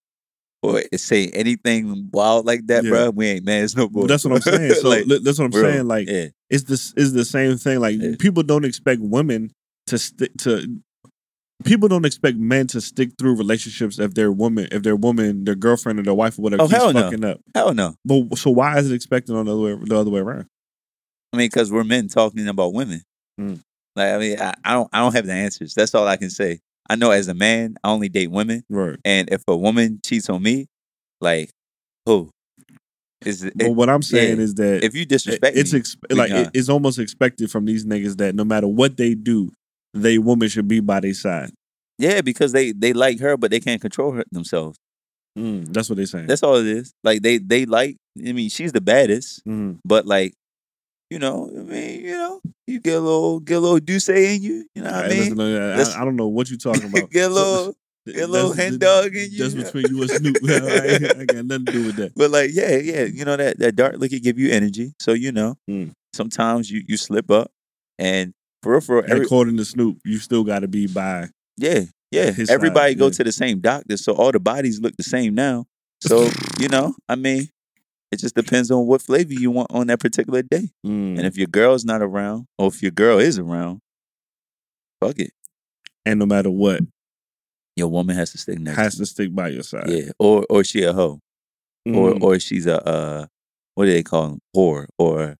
or 0.69 0.81
say 0.97 1.27
anything 1.29 2.09
wild 2.11 2.45
like 2.45 2.67
that, 2.67 2.83
Yeah. 2.83 2.89
bro, 2.89 3.09
we 3.11 3.27
ain't 3.27 3.45
mans 3.45 3.75
no 3.75 3.87
more. 3.89 4.07
That's 4.07 4.23
what 4.25 4.35
I'm 4.35 4.41
saying. 4.41 4.73
So 4.81 4.89
Like, 4.89 5.05
li- 5.05 5.19
that's 5.23 5.37
what 5.39 5.45
I'm 5.45 5.51
bro, 5.51 5.61
saying. 5.63 5.87
Like 5.87 6.07
yeah, 6.09 6.27
it's 6.49 6.63
this 6.63 6.93
is 6.95 7.13
the 7.13 7.25
same 7.25 7.57
thing. 7.57 7.79
Like 7.79 7.97
Yeah. 7.99 8.15
people 8.19 8.43
don't 8.43 8.65
expect 8.65 9.01
women 9.01 9.51
to 9.87 9.97
stick 9.97 10.31
to. 10.39 10.79
People 11.63 11.87
don't 11.87 12.05
expect 12.05 12.37
men 12.37 12.67
to 12.67 12.81
stick 12.81 13.11
through 13.17 13.37
relationships 13.37 13.97
if 13.97 14.13
their 14.13 14.31
woman, 14.31 14.67
if 14.71 14.83
their 14.83 14.95
woman, 14.97 15.45
their 15.45 15.55
girlfriend 15.55 15.97
or 15.99 16.03
their 16.03 16.13
wife 16.13 16.37
or 16.37 16.41
whatever 16.41 16.63
Oh, 16.63 16.67
hell 16.67 16.91
no. 16.91 17.03
fucking 17.03 17.23
up. 17.23 17.39
hell 17.55 17.73
no. 17.73 17.95
But 18.03 18.37
so 18.37 18.51
why 18.51 18.77
is 18.77 18.91
it 18.91 18.93
expected 18.95 19.35
on 19.35 19.45
the 19.45 19.53
other 19.53 19.61
way, 19.77 19.85
the 19.85 19.97
other 19.97 20.11
way 20.11 20.19
around? 20.19 20.47
I 21.33 21.37
mean, 21.37 21.47
because 21.47 21.71
we're 21.71 21.85
men 21.85 22.07
talking 22.09 22.47
about 22.47 22.73
women. 22.73 23.01
Mm. 23.39 23.61
Like, 23.95 24.11
I 24.13 24.17
mean, 24.17 24.39
I, 24.39 24.53
I 24.65 24.73
don't, 24.73 24.89
I 24.91 24.99
don't 24.99 25.15
have 25.15 25.25
the 25.25 25.33
answers. 25.33 25.73
That's 25.73 25.95
all 25.95 26.05
I 26.07 26.17
can 26.17 26.29
say. 26.29 26.59
I 26.89 26.95
know 26.95 27.11
as 27.11 27.27
a 27.27 27.33
man, 27.33 27.75
I 27.83 27.89
only 27.89 28.09
date 28.09 28.29
women, 28.31 28.63
Right. 28.69 28.97
and 29.05 29.29
if 29.31 29.43
a 29.47 29.55
woman 29.57 29.99
cheats 30.05 30.29
on 30.29 30.43
me, 30.43 30.67
like, 31.21 31.49
who 32.05 32.29
is 33.25 33.43
it? 33.43 33.53
But 33.57 33.71
what 33.71 33.89
I'm 33.89 34.01
saying 34.03 34.37
yeah. 34.37 34.43
is 34.43 34.55
that 34.55 34.83
if 34.83 34.95
you 34.95 35.05
disrespect 35.05 35.57
it's 35.57 35.73
ex- 35.73 35.95
we 36.09 36.15
like 36.15 36.31
it- 36.31 36.51
it's 36.53 36.69
almost 36.69 36.99
expected 36.99 37.49
from 37.49 37.65
these 37.65 37.85
niggas 37.85 38.17
that 38.17 38.35
no 38.35 38.43
matter 38.43 38.67
what 38.67 38.97
they 38.97 39.15
do, 39.15 39.51
they 39.93 40.17
woman 40.17 40.47
should 40.49 40.67
be 40.67 40.79
by 40.79 40.99
their 40.99 41.13
side. 41.13 41.51
yeah, 41.97 42.21
because 42.21 42.51
they 42.51 42.71
they 42.71 42.93
like 42.93 43.19
her, 43.19 43.37
but 43.37 43.49
they 43.51 43.59
can't 43.59 43.81
control 43.81 44.11
her 44.11 44.23
themselves. 44.31 44.77
Mm, 45.37 45.73
that's 45.73 45.89
what 45.89 45.95
they're 45.97 46.05
saying. 46.05 46.27
That's 46.27 46.43
all 46.43 46.55
it 46.55 46.67
is. 46.67 46.93
Like 47.03 47.21
they 47.21 47.37
they 47.39 47.65
like. 47.65 47.97
I 48.25 48.31
mean, 48.31 48.49
she's 48.49 48.71
the 48.71 48.79
baddest, 48.81 49.41
Mhm. 49.45 49.79
but 49.83 50.05
like, 50.05 50.33
you 51.09 51.19
know, 51.19 51.49
I 51.55 51.61
mean, 51.61 52.01
you 52.01 52.11
know, 52.11 52.41
you 52.67 52.79
get 52.79 52.95
a 52.97 52.99
little 52.99 53.39
get 53.39 53.55
a 53.55 53.59
little 53.59 53.79
douce 53.79 54.09
in 54.09 54.41
you. 54.41 54.65
You 54.75 54.83
know 54.83 54.91
what 54.91 55.05
I 55.05 55.09
mean? 55.09 55.35
listen, 55.35 55.95
I- 55.97 56.01
I, 56.01 56.05
don't 56.05 56.15
know 56.15 56.27
what 56.27 56.49
you're 56.49 56.57
talking 56.57 56.89
about. 56.89 57.09
get 57.11 57.29
a 57.29 57.33
little 57.33 57.75
get 58.07 58.23
a 58.23 58.27
little 58.27 58.53
hen 58.53 58.77
dog 58.79 59.15
in 59.15 59.29
you. 59.31 59.47
That's 59.47 59.53
between 59.73 59.85
you 59.95 60.01
and 60.01 60.11
Snoop. 60.11 60.37
I, 60.47 61.21
I 61.21 61.25
got 61.25 61.45
nothing 61.45 61.65
to 61.65 61.71
do 61.71 61.85
with 61.85 61.95
that. 61.97 62.13
But 62.15 62.31
like, 62.31 62.51
yeah, 62.53 62.75
yeah, 62.77 63.03
you 63.03 63.23
know 63.25 63.35
that 63.37 63.59
that 63.59 63.75
dark 63.75 63.97
liquor 63.97 64.19
give 64.19 64.39
you 64.39 64.51
energy. 64.51 64.93
So 64.99 65.13
you 65.13 65.31
know, 65.31 65.55
Mm. 65.69 65.91
sometimes 66.13 66.69
you 66.71 66.83
you 66.87 66.97
slip 66.97 67.29
up, 67.29 67.51
and 67.99 68.33
for 68.63 68.71
real, 68.73 68.81
for 68.81 68.95
real, 69.01 69.05
every, 69.11 69.25
according 69.25 69.57
to 69.57 69.65
Snoop, 69.65 69.99
you 70.03 70.17
still 70.17 70.43
got 70.43 70.59
to 70.59 70.67
be 70.67 70.87
by. 70.87 71.27
yeah, 71.57 71.81
yeah, 72.11 72.31
his 72.31 72.47
side, 72.47 72.53
everybody 72.55 72.95
go 72.95 73.05
yeah. 73.07 73.11
to 73.11 73.23
the 73.23 73.31
same 73.31 73.59
doctor, 73.59 73.95
so 73.97 74.13
all 74.13 74.31
the 74.31 74.39
bodies 74.39 74.79
look 74.81 74.95
the 74.97 75.03
same 75.03 75.35
now. 75.35 75.65
So 76.01 76.27
you 76.59 76.67
know, 76.67 76.95
I 77.09 77.15
mean, 77.15 77.49
it 78.11 78.19
just 78.19 78.35
depends 78.35 78.71
on 78.71 78.85
what 78.85 79.01
flavor 79.01 79.33
you 79.33 79.51
want 79.51 79.71
on 79.71 79.87
that 79.87 79.99
particular 79.99 80.41
day. 80.41 80.69
Mm. 80.85 81.17
And 81.17 81.21
if 81.25 81.37
your 81.37 81.47
girl's 81.47 81.83
not 81.85 82.01
around, 82.01 82.45
or 82.57 82.67
if 82.67 82.81
your 82.81 82.91
girl 82.91 83.19
is 83.19 83.37
around, 83.39 83.79
fuck 85.01 85.19
it, 85.19 85.31
and 86.05 86.19
no 86.19 86.25
matter 86.25 86.49
what, 86.51 86.81
your 87.75 87.87
woman 87.89 88.15
has 88.15 88.31
to 88.31 88.37
stick 88.37 88.59
next. 88.59 88.77
has 88.77 88.95
to 88.97 89.05
stick 89.05 89.33
by 89.35 89.49
your 89.49 89.63
side. 89.63 89.89
yeah, 89.89 90.11
or 90.19 90.45
or 90.49 90.63
she 90.63 90.83
a 90.83 90.93
hoe. 90.93 91.19
or 91.87 92.13
Mm. 92.13 92.21
or 92.23 92.39
she's 92.39 92.65
a 92.65 92.81
uh 92.87 93.25
what 93.75 93.85
do 93.85 93.91
they 93.91 94.01
call 94.03 94.29
them 94.29 94.39
whore 94.55 94.87
or 94.97 95.35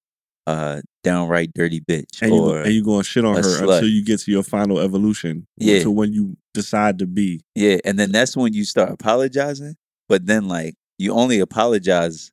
uh 0.47 0.81
downright 1.03 1.51
dirty 1.55 1.79
bitch 1.79 2.21
and 2.21 2.31
you 2.33 2.39
or 2.39 2.61
and 2.61 2.71
you 2.73 2.83
going 2.83 3.01
to 3.01 3.09
shit 3.09 3.25
on 3.25 3.35
her 3.35 3.41
slut. 3.41 3.75
until 3.77 3.87
you 3.89 4.03
get 4.05 4.19
to 4.19 4.31
your 4.31 4.43
final 4.43 4.79
evolution. 4.79 5.47
Yeah. 5.57 5.79
To 5.83 5.89
when 5.91 6.13
you 6.13 6.35
decide 6.53 6.99
to 6.99 7.07
be. 7.07 7.41
yeah 7.55 7.77
and 7.85 7.97
then 7.97 8.11
that's 8.11 8.35
when 8.37 8.53
you 8.53 8.63
start 8.65 8.89
apologizing 8.91 9.75
but 10.07 10.25
then 10.27 10.47
like 10.47 10.75
you 10.99 11.13
only 11.13 11.39
apologize 11.39 12.31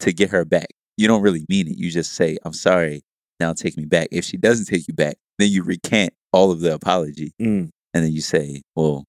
to 0.00 0.12
get 0.12 0.30
her 0.30 0.44
back 0.44 0.66
you 0.96 1.06
don't 1.08 1.22
really 1.22 1.44
mean 1.48 1.68
it 1.68 1.76
you 1.78 1.90
just 1.90 2.12
say 2.12 2.36
i'm 2.44 2.52
sorry 2.52 3.02
now 3.40 3.52
take 3.52 3.76
me 3.76 3.84
back 3.84 4.08
if 4.10 4.24
she 4.24 4.36
doesn't 4.36 4.66
take 4.66 4.86
you 4.88 4.94
back 4.94 5.16
then 5.38 5.48
you 5.50 5.62
recant 5.62 6.12
all 6.32 6.50
of 6.50 6.60
the 6.60 6.72
apology 6.74 7.32
Mm. 7.40 7.70
and 7.94 8.04
then 8.04 8.12
you 8.12 8.20
say 8.20 8.62
well 8.76 9.04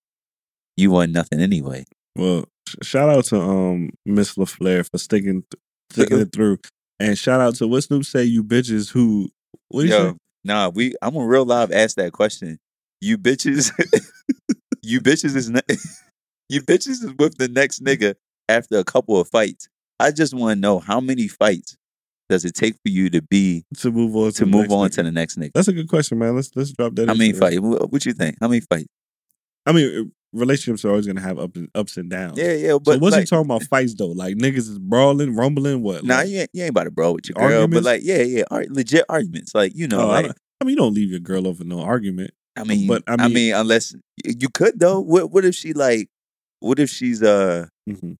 you 0.78 0.91
won 0.91 1.11
nothing 1.11 1.40
anyway 1.41 1.84
Well, 2.16 2.45
sh- 2.68 2.76
shout 2.84 3.10
out 3.10 3.26
to 3.26 3.40
um 3.41 3.90
Miss 4.06 4.36
LaFleur 4.36 4.90
for 4.90 4.98
sticking 4.98 5.44
th- 5.49 5.61
sticking 5.91 6.20
it 6.20 6.32
through, 6.32 6.57
and 6.99 7.18
shout 7.18 7.41
out 7.41 7.56
to 7.56 7.68
what 7.68 7.84
Snoop 7.84 8.06
say 8.06 8.24
you 8.24 8.44
bitches 8.44 8.91
who. 8.91 9.30
What 9.70 9.82
do 9.82 9.88
you 9.88 9.94
Yo, 9.94 10.11
say? 10.11 10.18
nah, 10.44 10.70
we 10.70 10.94
I'm 11.02 11.16
a 11.16 11.26
real 11.26 11.45
live 11.45 11.72
ask 11.72 11.95
that 11.98 12.11
question. 12.14 12.60
You 13.02 13.18
bitches, 13.18 13.72
you 14.84 15.02
bitches 15.02 15.36
is 15.36 15.49
ne- 15.49 15.61
you 16.49 16.61
bitches 16.61 17.03
is 17.03 17.14
with 17.18 17.38
the 17.38 17.48
next 17.48 17.84
nigga 17.84 18.16
after 18.48 18.78
a 18.78 18.84
couple 18.84 19.20
of 19.20 19.28
fights. 19.30 19.68
I 20.00 20.12
just 20.12 20.34
want 20.34 20.58
to 20.58 20.62
know 20.62 20.80
how 20.80 21.00
many 21.00 21.28
fights 21.28 21.76
does 22.30 22.46
it 22.46 22.54
take 22.54 22.74
for 22.76 22.90
you 22.90 23.10
to 23.10 23.22
be 23.22 23.66
To 23.78 23.92
move 23.92 24.16
on 24.16 24.28
to, 24.28 24.38
to 24.40 24.46
the 24.46 24.52
move 24.52 24.62
next 24.62 24.74
on 24.74 24.88
nigga. 24.90 24.94
to 24.94 25.04
the 25.04 25.12
next 25.12 25.38
nigga? 25.38 25.52
That's 25.54 25.68
a 25.68 25.74
good 25.74 25.90
question, 25.90 26.20
man. 26.20 26.36
Let's 26.36 26.52
let's 26.56 26.72
drop 26.72 26.96
that. 26.96 27.08
How 27.08 27.14
many 27.16 27.34
fights? 27.34 27.60
What, 27.60 28.06
you 28.06 28.14
think? 28.14 28.38
How 28.40 28.48
many 28.48 28.62
fights? 28.62 28.88
I 29.66 29.72
mean, 29.72 30.12
relationships 30.32 30.86
are 30.86 30.90
always 30.90 31.08
gonna 31.08 31.22
have 31.22 31.40
up 31.40 31.56
and, 31.56 31.70
ups 31.76 31.98
and 31.98 32.10
downs. 32.10 32.38
Yeah, 32.38 32.54
yeah, 32.54 32.78
But 32.82 32.94
so 32.94 32.98
what's 33.00 33.16
he 33.16 33.22
like, 33.22 33.28
talking 33.30 33.46
about 33.46 33.64
fights 33.64 33.96
though? 33.96 34.08
Like 34.08 34.36
niggas 34.38 34.58
is 34.70 34.80
brawling, 34.80 35.36
rumbling, 35.36 35.82
what? 35.82 36.04
nah, 36.04 36.18
Like, 36.18 36.30
you 36.30 36.40
ain't, 36.42 36.50
you 36.54 36.62
ain't 36.64 36.70
about 36.72 36.84
to 36.86 36.92
bro 36.92 37.14
with 37.14 37.28
your 37.30 37.36
girl, 37.36 37.68
but 37.68 37.84
like, 37.84 38.02
yeah, 38.04 38.22
yeah, 38.22 38.44
ar- 38.52 38.66
legit 38.70 39.06
arguments. 39.10 39.54
Like, 39.56 39.74
you 39.76 39.88
know, 39.88 40.02
oh, 40.02 40.10
I, 40.10 40.14
like, 40.14 40.26
don't- 40.28 40.38
I 40.62 40.66
mean, 40.66 40.70
you 40.72 40.76
don't 40.78 40.94
leave 40.94 41.10
your 41.10 41.20
girl 41.20 41.48
over 41.48 41.64
no 41.64 41.82
argument. 41.82 42.32
I 42.56 42.64
mean, 42.64 42.88
But, 42.88 43.04
I 43.08 43.14
I 43.14 43.18
mean, 43.28 43.34
mean- 43.34 43.54
unless 43.56 43.96
you 44.24 44.50
could 44.50 44.80
though. 44.80 45.00
What 45.00 45.32
what 45.32 45.46
if 45.46 45.56
she 45.56 45.74
like? 45.74 46.10
What 46.60 46.80
if 46.80 46.90
she's 46.90 47.24
uh 47.24 47.68
Mhm. 47.90 48.18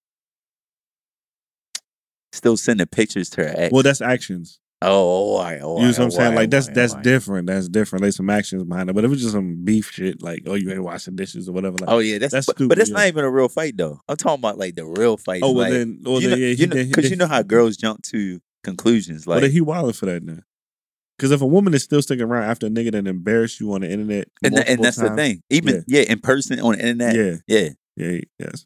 Still 2.32 2.58
sending 2.58 2.88
pictures 2.88 3.30
to 3.32 3.44
her 3.44 3.54
ex. 3.56 3.74
Well, 3.74 3.84
that's 3.84 4.02
actions. 4.02 4.60
oh, 4.82 4.88
oh 4.90 4.92
all 4.92 5.44
right, 5.44 5.60
oh, 5.62 5.68
all 5.68 5.78
You 5.78 5.88
know 5.88 5.90
what 5.90 6.00
I'm 6.00 6.12
saying? 6.12 6.22
Oh, 6.22 6.30
right, 6.30 6.36
Like 6.38 6.50
that's 6.50 6.68
all 6.68 6.72
right, 6.72 6.76
that's 6.76 6.96
different. 6.96 7.48
That's 7.48 7.68
different. 7.70 8.02
There's 8.02 8.16
some 8.16 8.30
actions 8.30 8.64
behind 8.64 8.90
it. 8.90 8.94
But 8.94 9.06
if 9.06 9.12
it's 9.12 9.22
just 9.22 9.34
some 9.34 9.64
beef 9.64 9.92
shit, 9.92 10.22
like 10.22 10.44
oh 10.48 10.56
you 10.56 10.72
ain't 10.72 10.84
washing 10.84 11.16
dishes 11.16 11.50
or 11.50 11.52
whatever, 11.54 11.78
like 11.80 11.90
Oh 11.90 12.00
yeah, 12.00 12.18
that's, 12.18 12.34
That's 12.34 12.46
but, 12.46 12.56
stupid, 12.56 12.78
but 12.78 12.88
yeah. 12.88 12.94
not 12.94 13.08
even 13.08 13.26
a 13.26 13.30
real 13.30 13.50
fight 13.50 13.78
though. 13.78 14.00
I'm 14.08 14.18
talking 14.18 14.40
about 14.40 14.58
like 14.58 14.76
the 14.76 14.86
real 14.86 15.18
fight. 15.18 15.42
oh 15.44 15.52
well 15.52 15.64
like, 15.64 15.74
then, 15.74 16.02
well 16.04 16.22
you 16.22 16.30
then 16.30 16.40
know, 16.40 16.46
yeah, 16.46 16.54
you 16.54 16.68
know, 16.68 16.76
because 16.76 17.10
you 17.10 17.18
know 17.18 17.28
how 17.28 17.42
girls 17.42 17.78
jump 17.78 18.02
to 18.04 18.40
conclusions. 18.64 19.26
well, 19.26 19.38
Like, 19.38 19.44
then 19.44 19.52
he 19.52 19.62
wilding 19.62 19.94
for 19.94 20.06
that 20.08 20.24
now. 20.24 20.40
Because 21.18 21.32
if 21.32 21.42
a 21.42 21.46
woman 21.46 21.74
is 21.74 21.84
still 21.84 22.02
sticking 22.02 22.24
around 22.24 22.50
after 22.50 22.68
a 22.68 22.70
nigga 22.70 22.94
that 22.94 23.06
embarrassed 23.06 23.60
you 23.60 23.74
on 23.74 23.82
the 23.82 23.92
internet, 23.92 24.30
and, 24.42 24.58
and 24.58 24.82
that's 24.82 24.96
the 24.96 25.10
thing. 25.10 25.44
Even 25.50 25.84
yeah. 25.86 26.04
in 26.04 26.20
person 26.20 26.62
on 26.62 26.78
the 26.78 26.80
internet. 26.80 27.14
Yeah, 27.14 27.36
yeah, 27.46 27.70
yeah, 27.98 28.22
yes. 28.40 28.66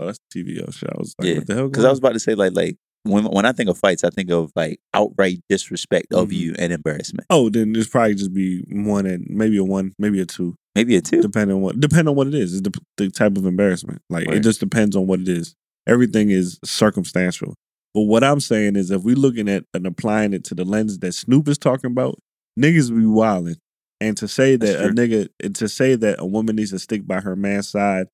Oh, 0.00 0.06
that's 0.06 0.18
TVO 0.34 0.72
show. 0.72 0.86
I 0.90 0.98
was 0.98 1.14
like, 1.18 1.28
Yeah, 1.28 1.34
what 1.36 1.46
the 1.46 1.54
hell? 1.54 1.68
Because 1.68 1.84
I 1.84 1.90
was 1.90 1.98
about 1.98 2.14
to 2.14 2.20
say 2.20 2.34
like 2.34 2.52
like 2.54 2.76
when 3.02 3.24
when 3.24 3.44
I 3.46 3.52
think 3.52 3.68
of 3.70 3.78
fights, 3.78 4.02
I 4.04 4.10
think 4.10 4.30
of 4.30 4.50
like 4.56 4.78
outright 4.94 5.40
disrespect 5.48 6.12
of 6.12 6.28
Mhm. 6.28 6.32
you 6.32 6.54
and 6.58 6.72
embarrassment. 6.72 7.26
Oh, 7.30 7.50
then 7.50 7.72
there's 7.72 7.88
probably 7.88 8.14
just 8.14 8.32
be 8.32 8.64
one 8.70 9.06
and 9.06 9.26
maybe 9.28 9.56
a 9.58 9.64
one, 9.64 9.92
maybe 9.98 10.20
a 10.20 10.26
two, 10.26 10.54
Maybe 10.74 10.96
a 10.96 11.00
two. 11.00 11.20
depending 11.22 11.56
on 11.56 11.62
what 11.62 11.78
depending 11.80 12.08
on 12.08 12.16
what 12.16 12.26
it 12.28 12.34
is. 12.34 12.54
It's 12.54 12.62
the, 12.62 12.72
the 12.96 13.10
type 13.10 13.36
of 13.36 13.46
embarrassment. 13.46 14.00
Like 14.10 14.28
it 14.28 14.40
just 14.40 14.60
depends 14.60 14.96
on 14.96 15.06
what 15.06 15.20
it 15.20 15.28
is. 15.28 15.54
Everything 15.86 16.30
is 16.30 16.58
circumstantial. 16.64 17.54
But 17.94 18.02
what 18.02 18.22
I'm 18.22 18.38
saying 18.40 18.76
is, 18.76 18.90
if 18.90 19.02
we're 19.02 19.16
looking 19.16 19.48
at 19.48 19.64
and 19.74 19.86
applying 19.86 20.32
it 20.32 20.44
to 20.44 20.54
the 20.54 20.64
lens 20.64 20.98
that 21.00 21.12
Snoop 21.12 21.48
is 21.48 21.58
talking 21.58 21.90
about, 21.90 22.18
niggas 22.58 22.94
be 22.96 23.04
wilding. 23.06 23.56
And 24.00 24.16
to 24.18 24.28
say 24.28 24.56
that 24.56 24.84
a 24.84 24.88
nigga, 24.90 25.28
and 25.42 25.54
to 25.56 25.68
say 25.68 25.94
that 25.96 26.20
a 26.20 26.24
woman 26.26 26.56
needs 26.56 26.70
to 26.70 26.78
stick 26.78 27.06
by 27.06 27.20
her 27.20 27.34
man's 27.34 27.68
side 27.68 28.06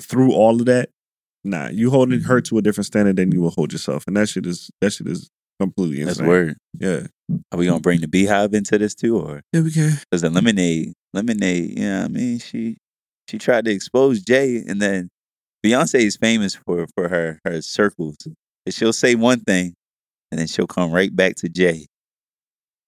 through 0.00 0.32
all 0.32 0.58
of 0.60 0.66
that, 0.66 0.90
nah, 1.44 1.68
you 1.68 1.90
holding 1.90 2.20
her 2.22 2.38
mm-hmm. 2.38 2.54
to 2.54 2.58
a 2.58 2.62
different 2.62 2.86
standard 2.86 3.16
than 3.16 3.32
you 3.32 3.40
will 3.40 3.50
hold 3.50 3.72
yourself, 3.72 4.04
and 4.06 4.16
that 4.16 4.28
shit 4.28 4.46
is 4.46 4.70
that 4.80 4.92
shit 4.92 5.06
is 5.06 5.30
completely 5.60 6.00
insane. 6.00 6.06
That's 6.06 6.28
word. 6.28 6.56
Yeah, 6.78 7.06
Are 7.52 7.58
we 7.58 7.66
gonna 7.66 7.80
bring 7.80 8.00
the 8.00 8.06
BeyHive 8.06 8.54
into 8.54 8.78
this 8.78 8.94
too, 8.94 9.18
or 9.18 9.42
yeah, 9.52 9.60
we 9.60 9.70
can. 9.70 9.98
because 10.10 10.22
the 10.22 10.30
lemonade, 10.30 10.94
lemonade, 11.12 11.78
you 11.78 11.84
know 11.84 12.00
what 12.00 12.04
I 12.04 12.08
mean? 12.08 12.38
She 12.38 12.76
she 13.28 13.38
tried 13.38 13.64
to 13.66 13.70
expose 13.70 14.22
Jay, 14.22 14.64
and 14.66 14.80
then 14.80 15.08
Beyonce 15.64 16.00
is 16.00 16.16
famous 16.16 16.54
for 16.54 16.86
for 16.94 17.08
her 17.08 17.38
her 17.44 17.62
circles. 17.62 18.16
And 18.66 18.74
she'll 18.74 18.92
say 18.92 19.14
one 19.14 19.40
thing, 19.40 19.74
and 20.30 20.40
then 20.40 20.46
she'll 20.46 20.66
come 20.66 20.90
right 20.90 21.14
back 21.14 21.36
to 21.36 21.48
Jay. 21.48 21.86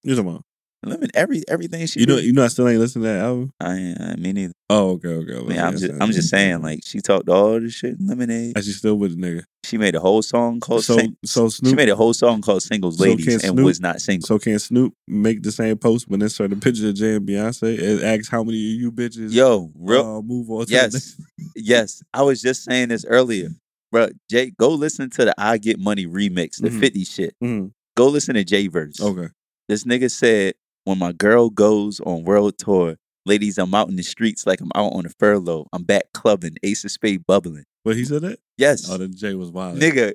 You 0.03 0.15
talking 0.15 0.31
about? 0.31 0.43
Lemon, 0.85 1.09
every 1.15 1.43
everything 1.49 1.85
she 1.87 2.01
You 2.01 2.07
know, 2.07 2.17
do. 2.17 2.23
you 2.27 2.33
know, 2.33 2.45
I 2.45 2.49
still 2.49 2.69
ain't 2.69 2.79
listening 2.79 3.05
to 3.05 3.09
that 3.09 3.21
album. 3.25 3.51
I, 3.61 3.95
I 3.99 4.17
me 4.17 4.33
neither. 4.33 4.53
Oh, 4.71 4.91
okay, 4.93 5.09
okay. 5.09 5.37
I 5.37 5.41
mean, 5.43 5.59
I'm 5.59 5.77
just 5.77 5.93
I'm 6.03 6.13
just 6.13 6.29
saying, 6.29 6.63
like 6.63 6.81
she 6.85 7.01
talked 7.01 7.29
all 7.29 7.59
this 7.61 7.73
shit 7.73 7.99
in 7.99 8.07
Lemonade. 8.07 8.57
Actually, 8.57 8.73
still 8.73 8.95
with 8.97 9.19
the 9.21 9.27
nigga. 9.27 9.45
She 9.65 9.79
made 9.79 9.97
a 9.97 10.01
whole 10.01 10.23
song 10.23 10.61
called 10.61 10.85
So, 10.85 10.97
Sing- 10.99 11.17
so 11.25 11.49
She 11.49 11.75
made 11.75 11.89
a 11.89 11.97
whole 11.97 12.15
song 12.15 12.41
called 12.41 12.63
Singles 12.63 12.99
So 12.99 13.03
Ladies 13.05 13.27
and 13.27 13.43
Snoop- 13.43 13.65
was 13.65 13.81
not 13.81 14.01
single. 14.01 14.27
So 14.29 14.39
can 14.39 14.59
Snoop 14.61 14.95
make 15.09 15.43
the 15.43 15.51
same 15.51 15.77
post 15.77 16.09
but 16.09 16.23
insert 16.23 16.53
a 16.53 16.57
picture 16.57 16.89
of 16.89 16.95
Jay 16.95 17.17
and 17.17 17.27
Beyonce 17.27 17.83
and 17.83 18.03
ask 18.05 18.31
how 18.31 18.45
many 18.45 18.59
of 18.59 18.81
you 18.81 18.93
bitches 18.93 19.33
Yo, 19.33 19.73
real 19.75 20.19
uh, 20.19 20.23
move 20.23 20.49
on? 20.51 20.67
Yes. 20.69 21.17
yes. 21.57 22.01
I 22.15 22.23
was 22.23 22.41
just 22.41 22.63
saying 22.63 22.91
this 22.91 23.05
earlier. 23.05 23.49
Bro, 23.91 24.11
Jay, 24.31 24.51
go 24.57 24.71
listen 24.71 25.11
to 25.11 25.25
the 25.25 25.35
I 25.37 25.59
Get 25.59 25.81
Money 25.81 26.07
remix, 26.07 26.61
the 26.61 26.69
Mhm. 26.71 26.79
50 26.81 27.05
shit. 27.05 27.35
Mhm. 27.43 27.73
Go 27.97 28.09
listen 28.09 28.35
to 28.37 28.45
Jay 28.45 28.69
Verse. 28.69 29.01
Okay. 29.01 29.29
This 29.69 29.83
nigga 29.83 30.09
said, 30.11 30.55
when 30.87 30.99
my 30.99 31.13
girl 31.13 31.51
goes 31.51 32.01
on 32.01 32.23
world 32.25 32.57
tour, 32.59 32.97
ladies, 33.27 33.59
I'm 33.59 33.75
out 33.75 33.89
in 33.89 33.97
the 33.97 34.03
streets 34.03 34.47
like 34.47 34.61
I'm 34.61 34.71
out 34.75 34.93
on 34.93 35.05
a 35.05 35.09
furlough. 35.19 35.67
I'm 35.73 35.83
back 35.83 36.05
clubbing, 36.15 36.57
Ace 36.63 36.85
of 36.85 36.93
Spade 36.93 37.27
bubbling. 37.27 37.65
But 37.85 37.97
he 37.97 38.05
said 38.05 38.23
that. 38.23 38.39
Yes. 38.57 38.89
Oh, 38.89 38.97
then 38.97 39.15
Jay 39.15 39.35
was 39.35 39.51
wild. 39.51 39.79
nigga, 39.79 40.15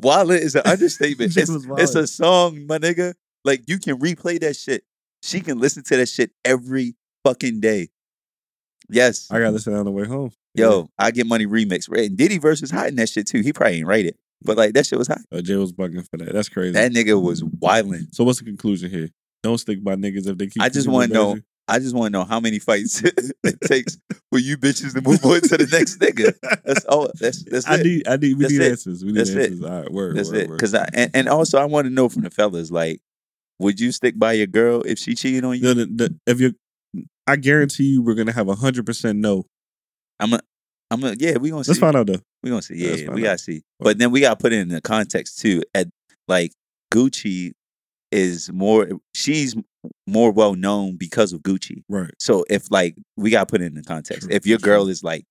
Wallet 0.00 0.42
is 0.42 0.54
an 0.54 0.62
understatement. 0.64 1.36
It's, 1.36 1.50
it's 1.50 1.94
a 1.96 2.06
song, 2.06 2.66
my 2.66 2.78
nigga. 2.78 3.14
Like 3.44 3.64
you 3.66 3.78
can 3.78 3.98
replay 3.98 4.40
that 4.40 4.56
shit. 4.56 4.84
She 5.22 5.40
can 5.40 5.58
listen 5.58 5.82
to 5.84 5.96
that 5.96 6.08
shit 6.08 6.30
every 6.44 6.94
fucking 7.24 7.60
day. 7.60 7.88
Yes. 8.88 9.28
I 9.30 9.38
gotta 9.38 9.50
listen 9.50 9.74
on 9.74 9.84
the 9.84 9.90
way 9.90 10.04
home. 10.06 10.30
Yo, 10.54 10.88
I 10.96 11.10
get 11.10 11.26
money 11.26 11.46
remix. 11.46 11.90
Right? 11.90 12.08
And 12.08 12.16
Diddy 12.16 12.38
verse 12.38 12.60
was 12.60 12.70
hot 12.70 12.86
in 12.86 12.96
that 12.96 13.08
shit 13.08 13.26
too. 13.26 13.40
He 13.40 13.52
probably 13.52 13.78
ain't 13.78 13.86
write 13.86 14.06
it. 14.06 14.16
But 14.42 14.56
like 14.56 14.74
that 14.74 14.86
shit 14.86 14.98
was 14.98 15.08
hot. 15.08 15.20
Yeah. 15.32 15.38
Uh, 15.38 15.42
Jay 15.42 15.56
was 15.56 15.72
bugging 15.72 16.08
for 16.08 16.18
that. 16.18 16.32
That's 16.32 16.48
crazy. 16.48 16.72
That 16.72 16.92
nigga 16.92 17.20
was 17.20 17.42
wilding. 17.42 18.06
so 18.12 18.22
what's 18.24 18.38
the 18.38 18.44
conclusion 18.44 18.90
here? 18.90 19.08
Don't 19.44 19.58
stick 19.58 19.84
by 19.84 19.94
niggas 19.94 20.26
if 20.26 20.36
they 20.38 20.46
keep. 20.48 20.60
I 20.62 20.68
just 20.70 20.88
wanna 20.88 21.12
know. 21.12 21.38
I 21.66 21.78
just 21.78 21.94
want 21.94 22.12
to 22.12 22.18
know 22.18 22.24
how 22.24 22.40
many 22.40 22.58
fights 22.58 23.02
it 23.42 23.58
takes 23.62 23.96
for 24.30 24.38
you 24.38 24.58
bitches 24.58 24.92
to 24.94 25.00
move 25.00 25.24
on 25.24 25.40
to 25.40 25.56
the 25.56 25.66
next 25.72 25.98
nigga. 25.98 26.34
That's 26.62 26.84
all. 26.90 27.08
That's 27.18 27.42
that's 27.44 27.66
I 27.66 27.76
it. 27.76 27.84
need. 27.86 28.06
I 28.08 28.16
need. 28.16 28.34
We 28.36 28.42
That's 28.44 28.52
need 28.52 28.60
it. 28.60 28.70
answers. 28.72 29.02
We 29.02 29.12
need 29.12 29.20
That's 29.20 29.30
it. 29.30 29.52
answers. 29.52 29.62
All 29.62 29.80
right. 29.80 29.90
Word. 29.90 30.14
That's 30.16 30.30
word, 30.30 30.40
it. 30.42 30.50
Because 30.50 30.74
I 30.74 30.86
and, 30.92 31.10
and 31.14 31.26
also 31.28 31.58
I 31.58 31.64
want 31.64 31.86
to 31.86 31.90
know 31.90 32.10
from 32.10 32.20
the 32.22 32.28
fellas 32.28 32.70
like, 32.70 33.00
would 33.60 33.80
you 33.80 33.92
stick 33.92 34.18
by 34.18 34.34
your 34.34 34.46
girl 34.46 34.82
if 34.82 34.98
she 34.98 35.14
cheated 35.14 35.42
on 35.44 35.54
you? 35.58 35.72
The- 35.72 35.74
the- 35.86 35.86
the- 35.86 36.18
if 36.26 36.38
you, 36.40 36.54
I 37.26 37.36
guarantee 37.36 37.84
you, 37.84 38.02
we're 38.02 38.14
gonna 38.14 38.32
have 38.32 38.48
a 38.50 38.54
hundred 38.56 38.84
percent 38.84 39.18
no. 39.20 39.46
I'm 40.20 40.34
a, 40.34 40.40
I'm 40.90 41.02
a, 41.02 41.14
yeah. 41.18 41.38
We 41.38 41.48
gonna 41.48 41.64
see. 41.64 41.70
Let's 41.70 41.80
find 41.80 41.96
out 41.96 42.06
though. 42.08 42.20
We 42.42 42.50
gonna 42.50 42.60
see. 42.60 42.74
Yeah, 42.76 42.84
Yeah, 42.84 42.90
let's 42.90 43.00
yeah, 43.00 43.06
find 43.06 43.16
we 43.16 43.22
out. 43.22 43.24
gotta 43.24 43.38
see. 43.38 43.62
But 43.80 43.96
then 43.96 44.10
we 44.10 44.20
gotta 44.20 44.36
put 44.36 44.52
it 44.52 44.58
in 44.58 44.68
the 44.68 44.82
context 44.82 45.38
too. 45.38 45.62
At 45.74 45.88
like 46.28 46.52
Gucci 46.92 47.52
is 48.14 48.50
more. 48.52 48.88
She's 49.14 49.54
more 50.06 50.30
well 50.32 50.54
known 50.54 50.96
because 50.96 51.32
of 51.32 51.40
Gucci. 51.42 51.82
Right. 51.88 52.10
So 52.18 52.44
if 52.48 52.70
like 52.70 52.96
we 53.16 53.30
gotta 53.30 53.46
put 53.46 53.60
it 53.60 53.66
in 53.66 53.74
the 53.74 53.82
context. 53.82 54.22
True, 54.22 54.34
if 54.34 54.46
your 54.46 54.58
sure. 54.58 54.64
girl 54.64 54.88
is 54.88 55.02
like, 55.02 55.26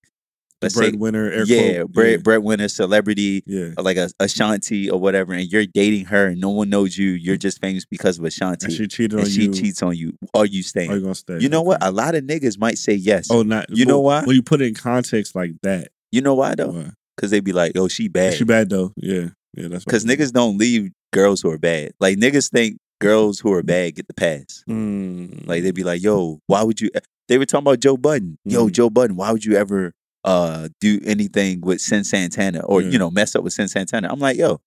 let's 0.62 0.74
say, 0.74 0.90
breadwinner. 0.90 1.30
air 1.30 1.44
yeah, 1.44 1.78
quote, 1.78 1.92
bread 1.92 2.22
breadwinner, 2.22 2.68
celebrity, 2.68 3.42
Yeah. 3.46 3.70
Uh, 3.76 3.82
like 3.82 3.96
a 3.96 4.10
Ashanti 4.20 4.90
or 4.90 5.00
whatever, 5.00 5.32
and 5.32 5.50
you're 5.50 5.66
dating 5.66 6.06
her 6.06 6.26
and 6.28 6.40
no 6.40 6.50
one 6.50 6.70
knows 6.70 6.96
you, 6.96 7.10
you're 7.10 7.36
just 7.36 7.60
famous 7.60 7.84
because 7.84 8.18
of 8.18 8.24
Ashanti, 8.24 8.66
And 8.66 8.74
she 8.74 8.86
cheated 8.86 9.14
and 9.14 9.22
on 9.22 9.28
she 9.30 9.42
you. 9.46 9.52
cheats 9.52 9.82
on 9.82 9.96
you. 9.96 10.12
Are 10.34 10.46
you 10.46 10.62
staying? 10.62 10.90
Are 10.90 10.96
you 10.96 11.02
gonna 11.02 11.14
stay? 11.14 11.38
you 11.40 11.48
know 11.48 11.62
what? 11.62 11.78
A 11.82 11.90
lot 11.90 12.14
of 12.14 12.24
niggas 12.24 12.58
might 12.58 12.78
say 12.78 12.94
yes. 12.94 13.28
Oh, 13.30 13.42
not. 13.42 13.66
You 13.70 13.86
know 13.86 14.00
why? 14.00 14.22
When 14.24 14.36
you 14.36 14.42
put 14.42 14.60
it 14.60 14.66
in 14.68 14.74
context 14.74 15.34
like 15.34 15.52
that, 15.62 15.88
you 16.12 16.20
know 16.20 16.34
why 16.34 16.54
though? 16.54 16.70
why? 16.70 16.90
Because 17.16 17.30
they'd 17.30 17.44
be 17.44 17.52
like, 17.52 17.72
"Oh, 17.76 17.86
she 17.86 18.08
bad." 18.08 18.34
she 18.34 18.42
bad 18.44 18.70
though. 18.70 18.92
Yeah, 18.96 19.28
yeah. 19.56 19.68
That's 19.68 19.84
Because 19.84 20.04
niggas 20.04 20.32
don't 20.32 20.58
leave 20.58 20.90
girls 21.12 21.40
who 21.40 21.50
are 21.50 21.58
bad. 21.58 21.92
Like 22.00 22.18
niggas 22.18 22.50
think 22.50 22.78
girls 23.00 23.40
who 23.40 23.52
are 23.52 23.62
bad 23.62 23.94
get 23.96 24.06
the 24.08 24.14
pass. 24.14 24.64
Mm, 24.68 25.46
Like 25.46 25.62
they'd 25.62 25.74
be 25.74 25.84
like, 25.84 26.02
"Yo, 26.02 26.40
why 26.46 26.62
would 26.62 26.80
you?" 26.80 26.90
They 27.28 27.38
were 27.38 27.46
talking 27.46 27.64
about 27.64 27.80
Joe 27.80 27.96
Budden. 27.96 28.38
Yo, 28.44 28.66
Mhm. 28.68 28.72
Joe 28.72 28.90
Budden, 28.90 29.16
why 29.16 29.30
would 29.32 29.44
you 29.44 29.56
ever 29.56 29.92
uh 30.24 30.68
do 30.80 31.00
anything 31.04 31.60
with 31.60 31.78
Cyn 31.78 32.04
Santana 32.04 32.60
or 32.60 32.80
Yeah. 32.82 32.90
you 32.90 32.98
know 32.98 33.10
mess 33.10 33.34
up 33.36 33.44
with 33.44 33.54
Cyn 33.54 33.68
Santana? 33.68 34.08
I'm 34.10 34.20
like, 34.20 34.36
yo, 34.36 34.60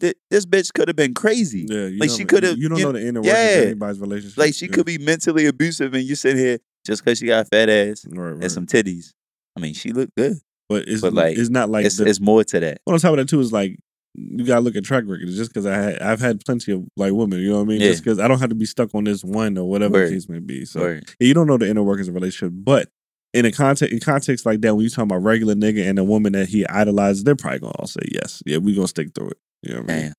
thi- 0.00 0.14
this 0.30 0.46
bitch 0.46 0.72
could 0.72 0.88
have 0.88 0.96
been 0.96 1.14
crazy. 1.14 1.66
yeah, 1.68 1.86
you 1.86 1.98
like, 1.98 2.10
she 2.10 2.24
coulda- 2.24 2.56
You 2.58 2.68
don't 2.68 2.78
you- 2.78 2.84
know 2.84 2.92
the 2.92 3.06
inner 3.06 3.20
workings 3.20 3.36
yeah. 3.38 3.58
of 3.58 3.66
anybody's 3.66 4.00
relationship. 4.00 4.38
Like 4.38 4.54
she 4.54 4.66
Yeah. 4.66 4.72
could 4.72 4.86
be 4.86 4.98
mentally 4.98 5.46
abusive, 5.46 5.94
and 5.94 6.04
you 6.04 6.14
sit 6.14 6.36
here 6.36 6.58
just 6.86 7.04
because 7.04 7.18
she 7.18 7.26
got 7.26 7.42
a 7.46 7.48
fat 7.48 7.68
ass 7.68 8.04
Right, 8.08 8.32
right. 8.32 8.42
and 8.42 8.52
some 8.52 8.66
titties. 8.66 9.12
I 9.56 9.60
mean, 9.60 9.74
she 9.74 9.92
looked 9.92 10.14
good. 10.16 10.38
but 10.70 10.88
it's 10.88 11.02
but, 11.02 11.12
like, 11.12 11.36
it's 11.36 11.50
not 11.50 11.68
like 11.68 11.84
it's, 11.84 11.98
the, 11.98 12.06
it's 12.06 12.20
more 12.20 12.42
to 12.42 12.58
that. 12.60 12.78
Well, 12.86 12.94
on 12.94 13.00
top 13.00 13.12
of 13.12 13.18
that 13.18 13.28
too 13.28 13.40
is 13.40 13.52
like 13.52 13.76
you 14.14 14.44
gotta 14.44 14.60
look 14.60 14.76
at 14.76 14.84
track 14.84 15.04
record. 15.06 15.28
It's 15.28 15.36
just 15.36 15.50
because 15.50 15.66
I 15.66 15.74
had 15.74 16.02
I've 16.02 16.20
had 16.20 16.44
plenty 16.44 16.72
of 16.72 16.84
like 16.96 17.12
women. 17.12 17.40
You 17.40 17.50
know 17.50 17.56
what 17.56 17.62
I 17.62 17.66
mean? 17.66 17.80
Yeah. 17.80 17.88
Just 17.88 18.04
because 18.04 18.18
I 18.18 18.28
don't 18.28 18.38
have 18.40 18.50
to 18.50 18.54
be 18.54 18.66
stuck 18.66 18.94
on 18.94 19.04
this 19.04 19.24
one 19.24 19.58
or 19.58 19.68
whatever 19.68 19.94
Word. 19.94 20.08
the 20.08 20.14
case 20.14 20.28
may 20.28 20.38
be. 20.38 20.64
So 20.64 20.86
yeah, 20.86 21.00
you 21.20 21.34
don't 21.34 21.46
know 21.46 21.56
the 21.58 21.68
inner 21.68 21.82
workings 21.82 22.08
of 22.08 22.14
a 22.14 22.18
relationship, 22.18 22.52
but. 22.56 22.88
In 23.32 23.44
a 23.44 23.50
context, 23.50 23.92
in 23.92 23.98
context 23.98 24.46
like 24.46 24.60
that, 24.60 24.76
when 24.76 24.84
you 24.84 24.88
talking 24.90 25.10
about 25.10 25.24
regular 25.24 25.56
nigga 25.56 25.84
and 25.90 25.98
a 25.98 26.04
woman 26.04 26.34
that 26.34 26.48
he 26.48 26.64
idolizes, 26.68 27.24
they're 27.24 27.34
probably 27.34 27.58
gonna 27.58 27.72
all 27.80 27.88
say 27.88 28.02
yes. 28.12 28.40
Yeah, 28.46 28.58
we 28.58 28.76
gonna 28.76 28.86
stick 28.86 29.08
through 29.12 29.30
it. 29.30 29.38
You 29.62 29.74
know 29.74 29.80
what 29.80 29.90
I 29.90 29.94
mean? 29.94 30.12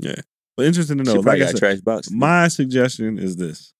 Damn, 0.00 0.14
But 0.56 0.66
interesting 0.66 0.98
to 0.98 1.02
know. 1.02 1.14
Like 1.14 1.42
I 1.42 1.46
said, 1.46 1.56
trash 1.56 1.80
box. 1.80 2.12
my 2.12 2.46
suggestion 2.46 3.18
is 3.18 3.34
this. 3.34 3.72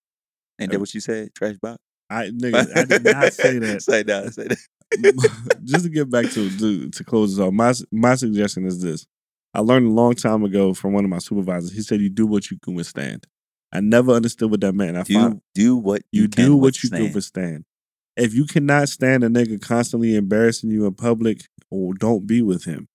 Ain't 0.60 0.72
that 0.72 0.80
what 0.80 0.92
you 0.92 1.00
said? 1.00 1.32
Trash 1.36 1.54
box. 1.62 1.78
I 2.10 2.30
nigga, 2.30 2.76
I 2.76 2.84
did 2.84 3.04
not 3.04 3.32
say 3.32 3.60
that. 3.60 3.82
say 3.82 4.02
that. 4.02 4.34
Say 4.34 4.48
that. 4.48 5.58
just 5.64 5.84
to 5.84 5.88
get 5.88 6.10
back 6.10 6.28
to 6.32 6.50
to, 6.58 6.90
to 6.90 7.04
close 7.04 7.36
this 7.36 7.40
off, 7.40 7.52
my 7.52 7.72
my 7.92 8.16
suggestion 8.16 8.66
is 8.66 8.82
this. 8.82 9.06
I 9.52 9.60
learned 9.60 9.86
a 9.86 9.90
long 9.90 10.14
time 10.14 10.44
ago 10.44 10.74
from 10.74 10.92
one 10.92 11.04
of 11.04 11.10
my 11.10 11.18
supervisors. 11.18 11.72
He 11.72 11.82
said, 11.82 12.00
"You 12.00 12.08
do 12.10 12.26
what 12.26 12.50
you 12.50 12.58
can 12.62 12.74
withstand." 12.74 13.26
I 13.72 13.80
never 13.80 14.12
understood 14.12 14.50
what 14.50 14.60
that 14.62 14.74
meant. 14.74 14.96
I 14.96 15.04
find 15.04 15.40
Do 15.54 15.62
do 15.62 15.76
what 15.76 16.02
you, 16.10 16.22
you, 16.22 16.28
do 16.28 16.56
what 16.56 16.82
you 16.82 16.90
can 16.90 17.12
withstand. 17.12 17.14
withstand. 17.14 17.64
If 18.16 18.34
you 18.34 18.44
cannot 18.44 18.88
stand 18.88 19.22
a 19.22 19.28
nigga 19.28 19.60
constantly 19.60 20.16
embarrassing 20.16 20.70
you 20.70 20.86
in 20.86 20.94
public, 20.94 21.42
or 21.70 21.94
don't 21.94 22.26
be 22.26 22.42
with 22.42 22.64
him. 22.64 22.88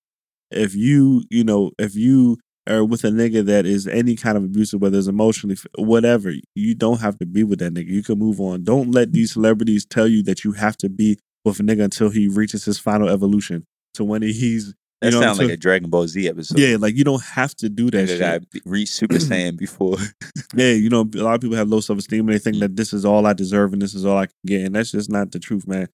If 0.52 0.76
you, 0.76 1.24
you 1.30 1.44
know, 1.44 1.72
if 1.80 1.96
you 1.96 2.38
are 2.68 2.84
with 2.84 3.04
a 3.04 3.10
nigga 3.10 3.46
that 3.46 3.66
is 3.66 3.88
any 3.88 4.16
kind 4.16 4.38
of 4.38 4.44
abusive, 4.44 4.82
whether 4.82 4.98
it's 4.98 5.08
emotionally, 5.08 5.56
whatever, 5.78 6.34
you 6.56 6.76
don't 6.76 7.00
have 7.00 7.18
to 7.20 7.26
be 7.26 7.44
with 7.44 7.60
that 7.60 7.74
nigga. 7.74 7.88
You 7.90 8.04
can 8.04 8.20
move 8.20 8.40
on. 8.42 8.64
Don't 8.64 8.92
let 8.92 9.12
these 9.14 9.34
celebrities 9.34 9.86
tell 9.86 10.08
you 10.08 10.24
that 10.24 10.44
you 10.44 10.52
have 10.54 10.76
to 10.78 10.90
be 10.90 11.18
with 11.44 11.60
a 11.60 11.64
nigga 11.64 11.84
until 11.86 12.10
he 12.10 12.28
reaches 12.28 12.66
his 12.66 12.80
final 12.80 13.10
evolution. 13.10 13.66
To 13.96 14.04
when 14.04 14.22
he's, 14.24 14.74
That 15.06 15.14
you 15.14 15.20
know, 15.20 15.26
sounds 15.26 15.40
like 15.40 15.50
a 15.50 15.58
Dragon 15.58 15.90
Ball 15.90 16.08
Z 16.08 16.28
episode. 16.28 16.58
yeah, 16.60 16.78
like 16.80 16.96
you 16.96 17.04
don't 17.04 17.24
have 17.24 17.56
to 17.58 17.70
do 17.70 17.90
that 17.92 18.08
shit. 18.08 18.20
got 18.20 18.42
reach 18.66 18.90
Super 18.90 19.16
Saiyan 19.16 19.58
before. 19.58 19.98
Yeah, 20.56 20.72
you 20.72 20.90
know, 20.90 21.02
a 21.16 21.18
lot 21.22 21.36
of 21.36 21.42
people 21.42 21.58
have 21.58 21.68
low 21.68 21.80
self 21.82 22.00
esteem 22.00 22.22
and 22.22 22.30
they 22.30 22.40
Mm. 22.40 22.44
think 22.44 22.60
that 22.60 22.76
this 22.76 22.94
is 22.94 23.04
all 23.06 23.26
I 23.26 23.34
deserve 23.34 23.74
and 23.74 23.82
this 23.82 23.94
is 23.94 24.06
all 24.06 24.18
I 24.18 24.26
can 24.28 24.36
get, 24.46 24.62
and 24.66 24.76
that's 24.76 24.92
just 24.92 25.10
not 25.10 25.32
the 25.32 25.40
truth, 25.40 25.68
man. 25.68 25.88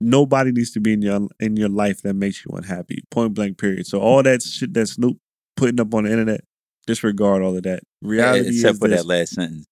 Nobody 0.00 0.52
needs 0.52 0.70
to 0.72 0.80
be 0.80 0.92
in 0.94 1.02
your 1.02 1.28
in 1.40 1.56
your 1.56 1.68
life 1.68 2.02
that 2.02 2.14
makes 2.14 2.44
you 2.44 2.54
unhappy. 2.56 3.02
Point 3.10 3.34
blank, 3.34 3.58
period. 3.58 3.86
So 3.86 4.00
all 4.00 4.22
that 4.22 4.42
shit 4.42 4.72
that 4.74 4.86
Snoop 4.88 5.18
putting 5.56 5.80
up 5.80 5.92
on 5.94 6.04
the 6.04 6.10
internet. 6.10 6.40
Disregard 6.86 7.42
all 7.42 7.56
of 7.56 7.62
that. 7.64 7.80
Reality 8.00 8.48
except 8.48 8.74
is 8.74 8.78
for 8.78 8.88
this. 8.88 9.00
that 9.02 9.06
last 9.08 9.32
sentence. 9.34 9.66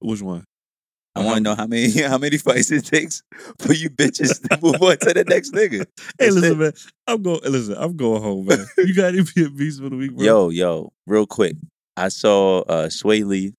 Which 0.00 0.20
one? 0.22 0.44
I 1.16 1.24
want 1.24 1.36
to 1.38 1.42
know 1.42 1.54
how 1.54 1.66
many 1.66 1.90
how 2.02 2.18
many 2.18 2.38
fights 2.38 2.70
it 2.70 2.84
takes 2.84 3.22
for 3.58 3.72
you 3.72 3.90
bitches 3.90 4.40
to 4.48 4.58
move 4.62 4.80
on 4.80 4.96
to 4.98 5.12
the 5.12 5.24
next 5.26 5.52
nigga. 5.52 5.84
Hey, 6.18 6.26
That's 6.26 6.34
listen, 6.36 6.52
it. 6.52 6.58
man. 6.58 6.72
I'm 7.06 7.22
going. 7.22 7.40
Listen, 7.44 7.74
I'm 7.78 7.96
going 7.96 8.22
home, 8.22 8.46
man. 8.46 8.64
You 8.78 8.94
got 8.94 9.14
any 9.14 9.22
beats 9.50 9.78
for 9.80 9.88
the 9.90 9.96
week, 9.96 10.12
bro? 10.14 10.24
Yo, 10.24 10.48
yo, 10.50 10.92
real 11.06 11.26
quick. 11.26 11.56
I 11.96 12.08
saw 12.08 12.60
uh 12.60 12.88
Swae 12.88 13.24
Lee 13.24 13.54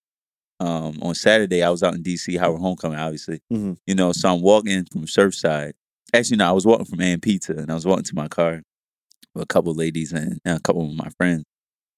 um 0.59 0.97
on 1.01 1.13
Saturday. 1.15 1.61
I 1.63 1.69
was 1.69 1.83
out 1.83 1.93
in 1.95 2.03
DC, 2.03 2.39
Howard 2.39 2.61
Homecoming, 2.61 2.97
obviously. 2.99 3.41
Mhm. 3.51 3.77
You 3.85 3.95
know, 3.95 4.11
so 4.13 4.33
I'm 4.33 4.41
walking 4.41 4.85
from 4.91 5.05
Surfside. 5.05 5.73
Actually, 6.13 6.37
no, 6.37 6.47
I 6.49 6.51
was 6.51 6.65
walking 6.65 6.85
from 6.85 7.01
and 7.01 7.21
Pizza 7.21 7.53
and 7.53 7.69
I 7.71 7.73
was 7.75 7.85
walking 7.85 8.03
to 8.05 8.15
my 8.15 8.27
car 8.27 8.61
with 9.33 9.43
a 9.43 9.47
couple 9.47 9.73
ladies 9.73 10.11
and, 10.13 10.39
and 10.45 10.57
a 10.57 10.61
couple 10.61 10.85
of 10.89 10.93
my 10.95 11.09
friends. 11.17 11.43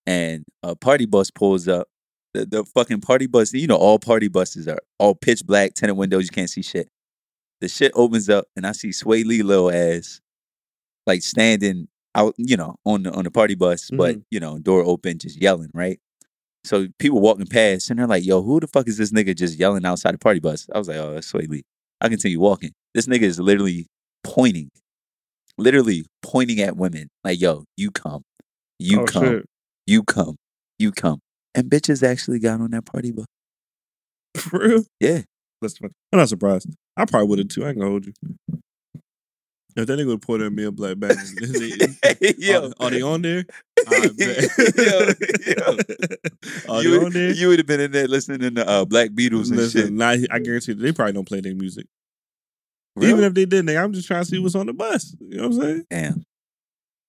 And 0.05 0.43
a 0.61 0.75
party 0.75 1.05
bus 1.05 1.31
pulls 1.31 1.67
up. 1.67 1.87
The, 2.33 2.45
the 2.45 2.63
fucking 2.63 3.01
party 3.01 3.27
bus, 3.27 3.53
you 3.53 3.67
know, 3.67 3.75
all 3.75 3.99
party 3.99 4.27
buses 4.27 4.67
are 4.67 4.79
all 4.97 5.13
pitch 5.13 5.45
black, 5.45 5.73
tinted 5.75 5.97
windows, 5.97 6.23
you 6.25 6.31
can't 6.31 6.49
see 6.49 6.63
shit. 6.63 6.89
The 7.61 7.67
shit 7.69 7.91
opens 7.95 8.29
up 8.29 8.45
and 8.55 8.65
I 8.65 8.71
see 8.71 8.89
Swae 8.89 9.23
Lee 9.23 9.43
little 9.43 9.71
ass 9.71 10.19
like 11.05 11.21
standing 11.21 11.87
out, 12.15 12.33
you 12.37 12.57
know, 12.57 12.75
on 12.85 13.03
the 13.03 13.11
on 13.11 13.23
the 13.23 13.31
party 13.31 13.55
bus, 13.55 13.89
but 13.91 14.15
mm-hmm. 14.15 14.21
you 14.31 14.39
know, 14.39 14.57
door 14.57 14.83
open, 14.83 15.19
just 15.19 15.41
yelling, 15.41 15.69
right? 15.73 15.99
So 16.63 16.87
people 16.97 17.19
walking 17.19 17.45
past 17.45 17.89
and 17.89 17.99
they're 17.99 18.07
like, 18.07 18.25
yo, 18.25 18.41
who 18.41 18.59
the 18.59 18.67
fuck 18.67 18.87
is 18.87 18.97
this 18.97 19.11
nigga 19.11 19.35
just 19.35 19.59
yelling 19.59 19.85
outside 19.85 20.13
the 20.13 20.19
party 20.19 20.39
bus? 20.39 20.67
I 20.73 20.77
was 20.77 20.87
like, 20.87 20.97
oh, 20.97 21.13
that's 21.13 21.31
Swae 21.31 21.47
Lee. 21.47 21.63
I 21.99 22.09
continue 22.09 22.39
walking. 22.39 22.71
This 22.93 23.05
nigga 23.05 23.23
is 23.23 23.39
literally 23.39 23.87
pointing, 24.23 24.69
literally 25.57 26.05
pointing 26.21 26.61
at 26.61 26.77
women. 26.77 27.09
Like, 27.23 27.39
yo, 27.39 27.65
you 27.75 27.91
come. 27.91 28.23
You 28.79 29.01
oh, 29.01 29.05
come. 29.05 29.23
shit. 29.23 29.45
You 29.85 30.03
come. 30.03 30.37
You 30.79 30.91
come. 30.91 31.19
And 31.55 31.69
bitches 31.69 32.07
actually 32.07 32.39
got 32.39 32.61
on 32.61 32.71
that 32.71 32.85
party 32.85 33.11
bus. 33.11 33.25
For 34.37 34.59
real? 34.59 34.85
Yeah. 34.99 35.21
That's 35.61 35.77
fun. 35.77 35.91
I'm 36.11 36.19
not 36.19 36.29
surprised. 36.29 36.69
I 36.97 37.05
probably 37.05 37.27
would 37.29 37.39
have 37.39 37.47
too. 37.47 37.63
I 37.63 37.69
ain't 37.69 37.79
gonna 37.79 37.89
hold 37.89 38.05
you. 38.05 38.13
If 39.75 39.87
that 39.87 39.97
nigga 39.97 40.07
would 40.07 40.21
pour 40.21 40.37
that 40.37 40.51
me 40.51 40.65
a 40.65 40.71
black 40.71 40.99
bag, 40.99 41.17
yo. 42.37 42.67
are, 42.67 42.73
are 42.79 42.89
they 42.91 43.01
on 43.01 43.23
there? 43.23 43.43
I 43.87 44.09
bet. 44.15 44.49
yo, 44.77 45.09
yo. 45.47 45.77
Are 46.71 46.83
you, 46.83 46.99
they 46.99 47.05
on 47.05 47.11
there? 47.11 47.31
you 47.31 47.47
would 47.47 47.57
have 47.57 47.65
been 47.65 47.79
in 47.79 47.91
there 47.91 48.07
listening 48.07 48.53
to 48.53 48.69
uh, 48.69 48.85
Black 48.85 49.09
Beatles 49.11 49.49
and 49.49 49.59
shit. 49.71 49.75
Listen, 49.75 49.97
nah, 49.97 50.15
I 50.29 50.39
guarantee 50.39 50.73
they 50.73 50.91
probably 50.91 51.13
don't 51.13 51.27
play 51.27 51.41
their 51.41 51.55
music. 51.55 51.87
Really? 52.95 53.13
Even 53.13 53.23
if 53.23 53.33
they 53.33 53.45
did, 53.45 53.65
they, 53.65 53.75
I'm 53.75 53.93
just 53.93 54.07
trying 54.07 54.21
to 54.21 54.29
see 54.29 54.37
what's 54.37 54.53
on 54.53 54.67
the 54.67 54.73
bus. 54.73 55.15
You 55.19 55.37
know 55.37 55.47
what 55.47 55.55
I'm 55.55 55.61
saying? 55.61 55.85
Damn. 55.89 56.23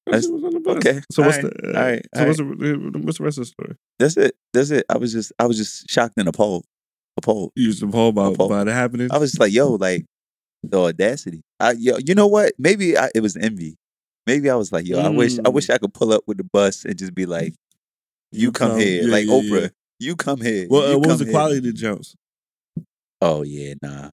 Trying 0.08 0.22
to 0.22 0.28
on 0.28 0.52
the 0.52 0.60
bus. 0.60 0.76
okay. 0.76 1.00
So 1.10 1.22
what's 1.22 1.36
All 1.38 1.42
the? 1.42 1.48
right. 1.48 1.74
Uh, 1.74 1.78
All 1.78 1.84
right. 1.84 2.06
So 2.14 2.20
All 2.20 2.26
what's 2.26 2.38
the? 2.38 3.00
What's 3.04 3.18
the 3.18 3.24
rest 3.24 3.38
of 3.38 3.42
the 3.42 3.46
story? 3.46 3.76
That's 3.98 4.16
it. 4.16 4.36
That's 4.52 4.70
it. 4.70 4.84
I 4.88 4.98
was 4.98 5.12
just 5.12 5.32
I 5.38 5.46
was 5.46 5.56
just 5.56 5.88
shocked 5.88 6.14
and 6.16 6.28
appalled. 6.28 6.64
Appalled. 7.16 7.52
You 7.54 7.66
used 7.66 7.80
to 7.80 7.88
poll 7.88 8.08
about 8.10 8.34
Appalled. 8.34 8.50
about 8.50 8.68
it 8.68 8.72
happening. 8.72 9.08
I 9.10 9.18
was 9.18 9.30
just 9.30 9.40
like, 9.40 9.52
yo, 9.52 9.72
like 9.74 10.04
the 10.62 10.80
audacity. 10.80 11.42
I 11.60 11.72
yo, 11.72 11.96
you 12.04 12.14
know 12.14 12.26
what? 12.26 12.52
Maybe 12.58 12.98
I, 12.98 13.10
it 13.14 13.20
was 13.20 13.36
envy. 13.36 13.76
Maybe 14.26 14.50
I 14.50 14.54
was 14.56 14.72
like, 14.72 14.86
yo, 14.86 14.98
I 14.98 15.10
wish 15.10 15.38
I 15.38 15.42
Mm. 15.42 15.52
wish 15.52 15.70
I 15.70 15.78
could 15.78 15.94
pull 15.94 16.12
up 16.12 16.22
with 16.26 16.38
the 16.38 16.44
bus 16.44 16.84
and 16.84 16.96
just 16.98 17.14
be 17.14 17.24
like, 17.26 17.54
you, 18.32 18.50
come, 18.52 18.78
here, 18.78 19.04
yeah, 19.04 19.10
like 19.12 19.26
yeah, 19.26 19.32
Oprah. 19.32 19.60
yeah. 19.62 19.68
You 20.00 20.16
come 20.16 20.40
here. 20.40 20.66
Well, 20.68 20.82
uh, 20.82 20.98
what 20.98 21.06
was 21.06 21.08
come 21.08 21.18
the 21.18 21.24
here. 21.26 21.32
quality 21.32 21.58
of 21.58 21.64
the 21.64 21.72
jumps? 21.72 22.16
Oh 23.20 23.42
yeah, 23.42 23.74
nah. 23.80 24.10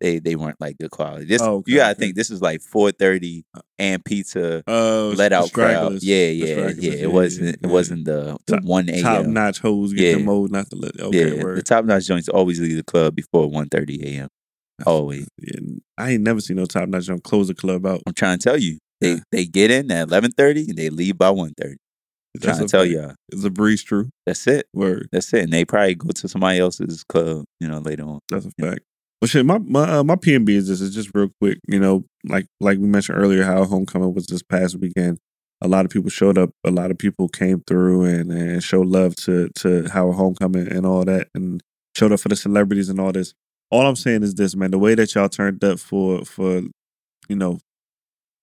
They 0.00 0.18
they 0.18 0.36
weren't 0.36 0.60
like 0.60 0.78
good 0.78 0.90
quality. 0.90 1.24
This 1.26 1.42
Oh, 1.42 1.56
okay, 1.56 1.72
you 1.72 1.78
gotta 1.78 1.92
okay. 1.92 1.98
think 2.00 2.16
this 2.16 2.30
is 2.30 2.40
like 2.40 2.60
four 2.60 2.92
thirty 2.92 3.44
and 3.78 4.04
pizza 4.04 4.62
Uh, 4.66 5.08
let 5.08 5.32
out 5.32 5.52
crowd. 5.52 6.02
Yeah, 6.02 6.26
yeah, 6.26 6.70
yeah. 6.78 6.92
It 6.92 7.12
wasn't 7.12 7.56
it 7.62 7.66
wasn't 7.66 8.04
the, 8.04 8.36
one 8.62 8.86
Top 8.86 9.26
notch 9.26 9.60
hoes 9.60 9.92
get 9.92 10.04
Yeah. 10.10 10.12
the 10.18 10.24
mode, 10.24 10.50
not 10.50 10.68
the 10.70 10.76
let. 10.76 10.98
Okay, 11.00 11.36
yeah, 11.36 11.42
word. 11.42 11.56
the 11.58 11.62
top 11.62 11.84
notch 11.84 12.06
joints 12.06 12.28
always 12.28 12.60
leave 12.60 12.76
the 12.76 12.82
club 12.84 13.14
before 13.14 13.48
1.30 13.48 14.02
a.m. 14.04 14.28
Always. 14.86 15.26
Yeah, 15.40 15.60
I 15.96 16.12
ain't 16.12 16.22
never 16.22 16.40
seen 16.40 16.56
no 16.56 16.66
top 16.66 16.88
notch 16.88 17.06
jump 17.06 17.22
close 17.24 17.48
the 17.48 17.54
club 17.54 17.84
out. 17.86 18.02
I'm 18.06 18.14
trying 18.14 18.38
to 18.38 18.44
tell 18.44 18.56
you. 18.58 18.78
They 19.00 19.12
Yeah. 19.14 19.18
they 19.32 19.44
get 19.46 19.70
in 19.70 19.90
at 19.90 20.08
11.30 20.08 20.68
and 20.68 20.76
they 20.78 20.90
leave 20.90 21.18
by 21.18 21.30
1.30. 21.30 21.76
I'm 22.34 22.40
That's 22.40 22.44
trying 22.58 22.66
to 22.66 22.70
tell 22.70 22.84
y'all. 22.84 23.14
It's 23.32 23.44
a 23.44 23.50
breeze 23.50 23.82
true. 23.82 24.10
That's 24.26 24.46
it. 24.46 24.66
Word. 24.72 25.08
That's 25.12 25.32
it. 25.32 25.44
And 25.44 25.52
they 25.52 25.64
probably 25.64 25.94
go 25.94 26.10
to 26.10 26.28
somebody 26.28 26.58
else's 26.58 27.02
club, 27.04 27.44
you 27.58 27.66
know, 27.68 27.78
later 27.78 28.04
on. 28.04 28.20
That's 28.30 28.46
a 28.46 28.50
fact. 28.60 28.80
Well, 29.20 29.28
shit, 29.28 29.44
my 29.44 29.58
my 29.58 29.98
uh, 29.98 30.04
my 30.04 30.14
PNB 30.16 30.50
is 30.50 30.68
this 30.68 30.80
is 30.80 30.94
just 30.94 31.10
real 31.14 31.30
quick. 31.40 31.58
You 31.66 31.80
know, 31.80 32.04
like 32.24 32.46
like 32.60 32.78
we 32.78 32.86
mentioned 32.86 33.18
earlier, 33.18 33.42
how 33.44 33.64
homecoming 33.64 34.14
was 34.14 34.26
this 34.26 34.42
past 34.42 34.76
weekend. 34.76 35.18
A 35.60 35.66
lot 35.66 35.84
of 35.84 35.90
people 35.90 36.08
showed 36.08 36.38
up. 36.38 36.50
A 36.64 36.70
lot 36.70 36.92
of 36.92 36.98
people 36.98 37.28
came 37.28 37.62
through 37.66 38.04
and 38.04 38.30
and 38.30 38.62
showed 38.62 38.86
love 38.86 39.16
to 39.16 39.48
to 39.56 39.88
Howard 39.88 40.16
homecoming 40.16 40.70
and 40.70 40.86
all 40.86 41.04
that, 41.04 41.28
and 41.34 41.60
showed 41.96 42.12
up 42.12 42.20
for 42.20 42.28
the 42.28 42.36
celebrities 42.36 42.88
and 42.88 43.00
all 43.00 43.10
this. 43.10 43.34
All 43.70 43.86
I'm 43.86 43.96
saying 43.96 44.22
is 44.22 44.36
this, 44.36 44.54
man. 44.54 44.70
The 44.70 44.78
way 44.78 44.94
that 44.94 45.14
y'all 45.14 45.28
turned 45.28 45.64
up 45.64 45.80
for 45.80 46.24
for 46.24 46.62
you 47.28 47.36
know 47.36 47.58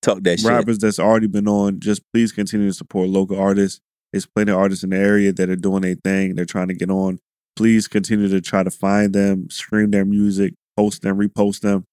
Talk 0.02 0.22
that 0.24 0.40
shit. 0.40 0.50
rappers 0.50 0.78
that's 0.78 1.00
already 1.00 1.28
been 1.28 1.48
on, 1.48 1.80
just 1.80 2.02
please 2.14 2.32
continue 2.32 2.68
to 2.68 2.74
support 2.74 3.10
local 3.10 3.40
artists. 3.40 3.80
There's 4.12 4.26
plenty 4.26 4.52
of 4.52 4.58
artists 4.58 4.84
in 4.84 4.92
the 4.92 4.98
area 4.98 5.34
that 5.34 5.50
are 5.50 5.56
doing 5.56 5.82
their 5.82 5.96
thing. 5.96 6.36
They're 6.36 6.46
trying 6.46 6.68
to 6.68 6.74
get 6.76 6.92
on. 6.92 7.20
Please 7.56 7.88
continue 7.88 8.28
to 8.28 8.42
try 8.42 8.62
to 8.64 8.70
find 8.70 9.14
them, 9.14 9.50
stream 9.50 9.92
their 9.92 10.06
music, 10.06 10.54
post 10.78 11.02
them, 11.02 11.18
repost 11.18 11.62
them. 11.62 11.86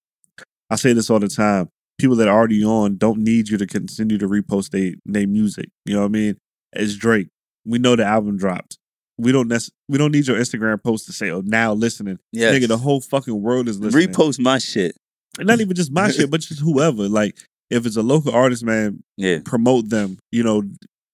I 0.71 0.77
say 0.77 0.93
this 0.93 1.11
all 1.11 1.19
the 1.21 1.29
time. 1.29 1.69
People 1.99 2.17
that 2.17 2.29
are 2.29 2.37
already 2.37 2.65
on 2.65 2.97
don't 2.97 3.19
need 3.19 3.49
you 3.49 3.59
to 3.59 3.67
continue 3.67 4.19
to 4.19 4.27
repost 4.29 4.71
their 4.71 4.95
their 5.07 5.27
music. 5.27 5.67
You 5.85 5.95
know 5.95 6.01
what 6.01 6.07
I 6.07 6.11
mean? 6.11 6.37
It's 6.73 6.97
Drake. 6.97 7.29
We 7.65 7.79
know 7.79 7.95
the 7.97 8.05
album 8.05 8.37
dropped. 8.39 8.79
We 9.19 9.31
don't 9.31 9.47
nec- 9.49 9.71
we 9.89 9.99
don't 9.99 10.11
need 10.11 10.27
your 10.27 10.39
Instagram 10.39 10.83
post 10.83 11.07
to 11.07 11.13
say, 11.13 11.31
"Oh, 11.31 11.43
now 11.45 11.75
listening." 11.75 12.19
Yes. 12.33 12.55
Nigga, 12.55 12.67
the 12.69 12.79
whole 12.79 13.01
fucking 13.01 13.41
world 13.41 13.69
is 13.69 13.79
listening 13.79 14.09
Repost 14.09 14.41
my 14.41 14.59
shit. 14.59 14.97
and 15.39 15.47
not 15.47 15.61
even 15.61 15.77
just 15.77 15.93
my 15.93 16.11
shit, 16.11 16.31
but 16.31 16.41
just 16.41 16.61
whoever. 16.61 17.09
Like, 17.09 17.37
if 17.71 17.87
it's 17.87 17.97
a 17.97 18.03
local 18.03 18.33
artist, 18.33 18.65
man, 18.65 19.03
Yeah. 19.17 19.41
promote 19.45 19.91
them. 19.91 20.19
You 20.33 20.43
know, 20.43 20.63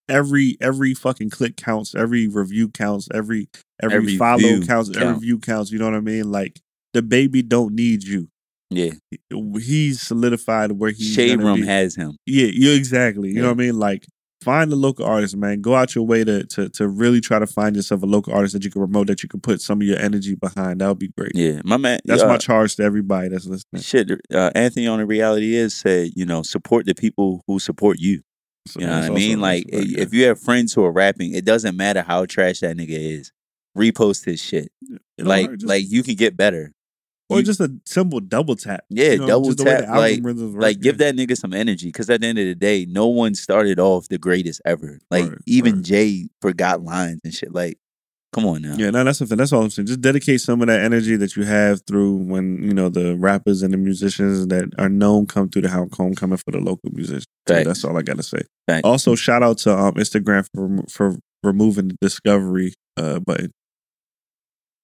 every 0.09 0.57
every 0.61 0.95
fucking 0.95 1.31
click 1.31 1.57
counts, 1.57 1.95
every 1.95 2.28
review 2.28 2.69
counts, 2.69 3.09
every 3.12 3.49
every, 3.82 3.97
Every 3.97 4.16
follow 4.16 4.61
counts, 4.62 4.97
every 4.97 5.19
view 5.20 5.39
counts. 5.39 5.70
You 5.73 5.78
know 5.81 5.86
what 5.86 5.95
I 5.95 6.01
mean? 6.01 6.31
Like, 6.31 6.61
DaBaby 6.94 7.48
don't 7.48 7.74
need 7.74 8.05
you. 8.05 8.28
Yeah. 8.70 8.93
He's 9.31 10.01
solidified 10.02 10.73
where 10.73 10.90
he's 10.90 11.15
Shade 11.15 11.40
Room 11.40 11.60
be. 11.60 11.66
has 11.66 11.97
him. 11.97 12.16
Yeah, 12.27 12.48
you 12.52 12.73
exactly. 12.73 13.28
You 13.31 13.40
know 13.40 13.48
what 13.48 13.52
I 13.52 13.55
mean? 13.55 13.78
Like, 13.78 14.05
find 14.43 14.70
a 14.70 14.77
local 14.77 15.06
artist, 15.06 15.36
man. 15.36 15.62
Go 15.62 15.74
out 15.74 15.94
your 15.94 16.06
way 16.06 16.23
to 16.23 16.44
to 16.44 16.69
to 16.70 16.86
really 16.86 17.20
try 17.23 17.39
to 17.39 17.47
find 17.47 17.74
yourself 17.77 18.02
a 18.02 18.06
local 18.06 18.35
artist 18.35 18.52
that 18.52 18.65
you 18.65 18.70
can 18.70 18.82
promote, 18.82 19.06
that 19.06 19.23
you 19.23 19.28
can 19.28 19.40
put 19.40 19.62
some 19.62 19.81
of 19.81 19.86
your 19.86 19.98
energy 19.98 20.35
behind. 20.35 20.81
That 20.81 20.89
would 20.89 20.98
be 20.98 21.09
great. 21.16 21.32
Yeah. 21.35 21.62
My 21.65 21.78
man. 21.78 22.01
That's 22.05 22.23
uh, 22.23 22.28
my 22.28 22.36
charge 22.36 22.77
to 22.77 22.82
everybody 22.82 23.28
that's 23.28 23.47
listening. 23.47 23.81
Shit, 23.82 24.10
uh, 24.35 24.51
Anthony 24.55 24.86
on 24.86 24.98
the 24.98 25.06
reality 25.06 25.55
is 25.56 25.74
said, 25.74 26.10
you 26.15 26.27
know, 26.27 26.43
support 26.43 26.85
the 26.85 26.94
people 26.94 27.43
who 27.47 27.59
support 27.59 27.98
you. 27.98 28.20
So 28.66 28.81
You 28.81 28.86
know 28.86 29.01
what 29.01 29.10
I 29.12 29.15
mean? 29.15 29.40
Like, 29.40 29.65
fact, 29.73 29.86
if 29.86 30.12
you 30.12 30.27
have 30.27 30.39
friends 30.39 30.74
who 30.74 30.85
are 30.85 30.93
rapping, 30.93 31.32
it 31.35 31.47
doesn't 31.47 31.74
matter 31.74 32.02
how 32.02 32.27
trash 32.27 32.60
that 32.60 32.77
nigga 32.77 32.90
is. 32.90 33.32
Repost 33.77 34.27
his 34.27 34.43
shit. 34.43 34.70
It 35.16 35.24
Like, 35.24 35.51
just- 35.52 35.65
like 35.66 35.85
you 35.90 36.02
can 36.02 36.16
get 36.16 36.36
better. 36.36 36.73
Or 37.28 37.38
you- 37.38 37.44
just 37.44 37.60
a 37.60 37.72
simple 37.84 38.20
double 38.20 38.56
tap. 38.56 38.84
Yeah, 38.90 39.12
You 39.12 39.18
know, 39.18 39.26
double 39.26 39.48
the 39.50 39.55
the 39.56 39.64
tap. 39.64 39.88
Like, 39.96 40.20
like 40.22 40.80
give 40.80 40.98
that 40.98 41.14
nigga 41.16 41.36
some 41.36 41.52
energy. 41.52 41.88
Because 41.88 42.09
at 42.10 42.20
the 42.20 42.26
end 42.26 42.38
of 42.38 42.46
the 42.46 42.55
day, 42.55 42.86
no 42.88 43.06
one 43.09 43.34
started 43.34 43.78
off 43.78 44.09
the 44.09 44.18
greatest 44.18 44.60
ever. 44.64 44.98
Like, 45.10 45.24
Word, 45.24 45.42
even 45.46 45.76
word. 45.76 45.84
Jay 45.84 46.28
forgot 46.40 46.82
lines 46.82 47.20
and 47.24 47.32
shit. 47.34 47.52
Like, 47.52 47.78
come 48.32 48.44
on 48.46 48.62
now. 48.62 48.74
Yeah, 48.76 48.90
no, 48.90 49.05
that's 49.05 49.18
something. 49.18 49.36
That's 49.38 49.52
all 49.52 49.62
I'm 49.62 49.70
saying. 49.70 49.86
Just 49.86 50.00
dedicate 50.02 50.40
some 50.40 50.60
of 50.60 50.66
that 50.68 50.80
energy 50.80 51.16
that 51.16 51.34
you 51.36 51.44
have 51.44 51.80
through 51.86 52.16
when 52.16 52.62
you 52.62 52.74
know 52.74 52.88
the 52.90 53.16
rappers 53.16 53.62
and 53.62 53.72
the 53.72 53.78
musicians 53.78 54.46
that 54.48 54.70
are 54.78 54.88
known 54.88 55.26
come 55.26 55.48
through 55.48 55.62
the 55.62 55.68
home- 55.70 55.88
homecoming 55.92 56.36
for 56.38 56.50
the 56.52 56.59
local 56.60 56.90
musicians. 56.92 57.26
So 57.46 57.55
that's 57.64 57.84
all 57.84 57.96
I 57.96 58.02
gotta 58.02 58.22
say. 58.22 58.42
Also, 58.84 59.14
shout 59.14 59.42
out 59.42 59.59
to 59.59 59.76
um, 59.76 59.94
Instagram 59.94 60.46
for 60.55 60.84
for 60.90 61.18
removing 61.42 61.88
the 61.88 61.96
discovery 62.00 62.74
uh, 62.98 63.18
button. 63.20 63.50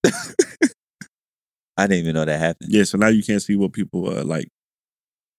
I 1.76 1.86
didn't 1.86 2.04
even 2.04 2.14
know 2.14 2.24
that 2.24 2.38
happened. 2.38 2.72
Yeah, 2.72 2.84
so 2.84 2.98
now 2.98 3.08
you 3.08 3.22
can't 3.22 3.42
see 3.42 3.56
what 3.56 3.72
people 3.72 4.08
uh, 4.08 4.24
like. 4.24 4.48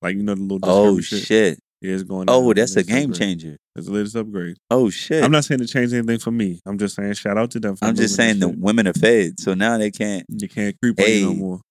Like 0.02 0.16
you 0.16 0.24
know 0.24 0.36
the 0.36 0.42
little 0.42 0.60
oh 0.64 1.00
shit. 1.02 1.26
shit. 1.26 1.60
Yeah, 1.82 1.94
it's 1.94 2.04
going. 2.04 2.26
Oh, 2.30 2.54
down. 2.54 2.62
that's 2.62 2.76
a 2.76 2.84
game 2.84 3.12
upgrade. 3.12 3.20
changer. 3.20 3.58
It's 3.76 3.88
the 3.88 3.94
latest 3.94 4.16
upgrade. 4.16 4.58
Oh 4.70 4.90
shit. 4.90 5.24
I'm 5.24 5.32
not 5.32 5.46
saying 5.46 5.60
to 5.60 5.68
change 5.68 5.94
anything 5.94 6.20
for 6.20 6.32
me. 6.32 6.60
I'm 6.66 6.78
just 6.78 6.96
saying 6.96 7.14
shout 7.14 7.38
out 7.38 7.52
to 7.52 7.60
them. 7.60 7.76
For 7.76 7.86
I'm 7.86 7.96
just 7.96 8.16
saying 8.16 8.40
the 8.40 8.50
shit. 8.50 8.60
women 8.60 8.88
are 8.88 8.94
fed, 8.94 9.40
so 9.40 9.54
now 9.54 9.78
they 9.78 9.92
can't. 9.92 10.26
You 10.30 10.48
can't 10.48 10.76
creep 10.82 11.00
on 11.00 11.06
you 11.08 11.22
no 11.22 11.34
more. 11.34 11.62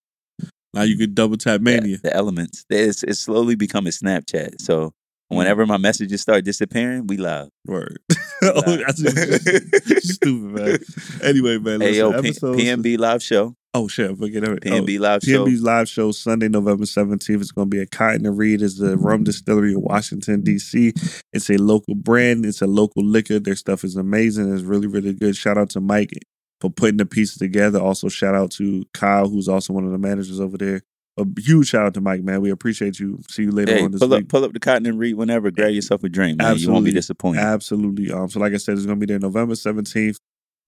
Now 0.73 0.83
you 0.83 0.99
could 0.99 1.15
double 1.15 1.37
tap 1.37 1.61
Yeah, 1.61 1.81
mania. 1.81 1.99
the 2.03 2.15
elements. 2.15 2.65
It's 2.69 3.03
it's 3.03 3.21
slowly 3.21 3.55
becoming 3.55 3.93
Snapchat. 3.93 4.61
So 4.61 4.93
Mm-hmm. 5.35 5.39
Whenever 5.39 5.67
my 5.67 5.77
messages 5.77 6.21
start 6.21 6.45
disappearing, 6.45 7.07
we 7.07 7.17
live. 7.17 7.49
Word. 7.67 7.99
oh, 8.43 8.77
that's 8.77 9.01
stupid, 10.15 10.61
man. 10.61 10.79
Anyway, 11.23 11.59
man. 11.59 11.81
Hey, 11.81 11.97
yo, 11.97 12.13
P- 12.23 12.31
PNB 12.31 12.99
live 12.99 13.23
show. 13.23 13.57
Oh 13.77 13.89
shit, 13.89 14.17
forget 14.17 14.45
it. 14.45 14.63
PNB 14.63 14.99
oh, 14.99 15.03
live 15.03 15.23
show. 15.23 15.45
PNB's 15.45 15.63
live 15.63 15.89
show 15.89 16.13
Sunday, 16.13 16.49
November 16.49 16.85
17th. 16.85 17.41
It's 17.41 17.51
going 17.51 17.69
to 17.69 17.77
be 17.77 17.83
at 17.83 17.91
Cotton 17.91 18.25
and 18.25 18.39
Reed. 18.39 18.63
It's 18.63 18.79
the 18.79 18.97
rum 18.97 19.19
mm-hmm. 19.19 19.25
distillery 19.25 19.73
in 19.73 19.81
Washington, 19.81 20.43
D.C. 20.43 20.93
It's 21.33 21.51
a 21.51 21.57
local 21.57 21.97
brand. 21.97 22.47
It's 22.47 22.63
a 22.63 22.69
local 22.69 23.03
liquor. 23.03 23.41
Their 23.41 23.57
stuff 23.57 23.83
is 23.83 23.97
amazing. 23.97 24.55
It's 24.55 24.63
really, 24.63 24.87
really 24.87 25.13
good. 25.13 25.35
Shout 25.35 25.59
out 25.59 25.71
to 25.71 25.81
Mike 25.81 26.13
for 26.61 26.71
putting 26.71 26.99
the 26.99 27.07
pieces 27.07 27.39
together. 27.39 27.81
Also, 27.81 28.09
shout 28.09 28.37
out 28.37 28.53
to 28.53 28.85
Kyle, 28.95 29.29
who's 29.29 29.49
also 29.49 29.73
one 29.73 29.85
of 29.85 29.91
the 29.91 29.99
managers 29.99 30.39
over 30.39 30.57
there. 30.57 30.83
A 31.17 31.25
huge 31.41 31.69
shout 31.69 31.87
out 31.87 31.95
to 31.95 32.01
Mike, 32.01 32.23
man. 32.25 32.41
We 32.41 32.51
appreciate 32.51 32.99
you. 32.99 33.21
See 33.31 33.45
you 33.45 33.53
later 33.53 33.75
Hey, 33.77 33.85
on 33.85 33.93
this 33.93 34.01
pull 34.01 34.09
week. 34.09 34.23
up, 34.25 34.29
pull 34.29 34.45
up 34.45 34.53
the 34.53 34.59
Cotton 34.61 34.85
and 34.87 34.99
Reed 34.99 35.15
whenever. 35.15 35.51
Grab 35.53 35.71
yourself 35.71 36.03
a 36.03 36.09
drink, 36.09 36.39
man. 36.39 36.57
You 36.59 36.73
won't 36.73 36.85
be 36.85 36.93
disappointed. 36.93 37.41
Absolutely. 37.41 38.11
Um, 38.11 38.29
so 38.29 38.41
like 38.41 38.53
I 38.53 38.57
said, 38.57 38.77
it's 38.77 38.85
gonna 38.87 38.97
be 38.99 39.07
there 39.07 39.19
November 39.21 39.55
17th. 39.55 40.17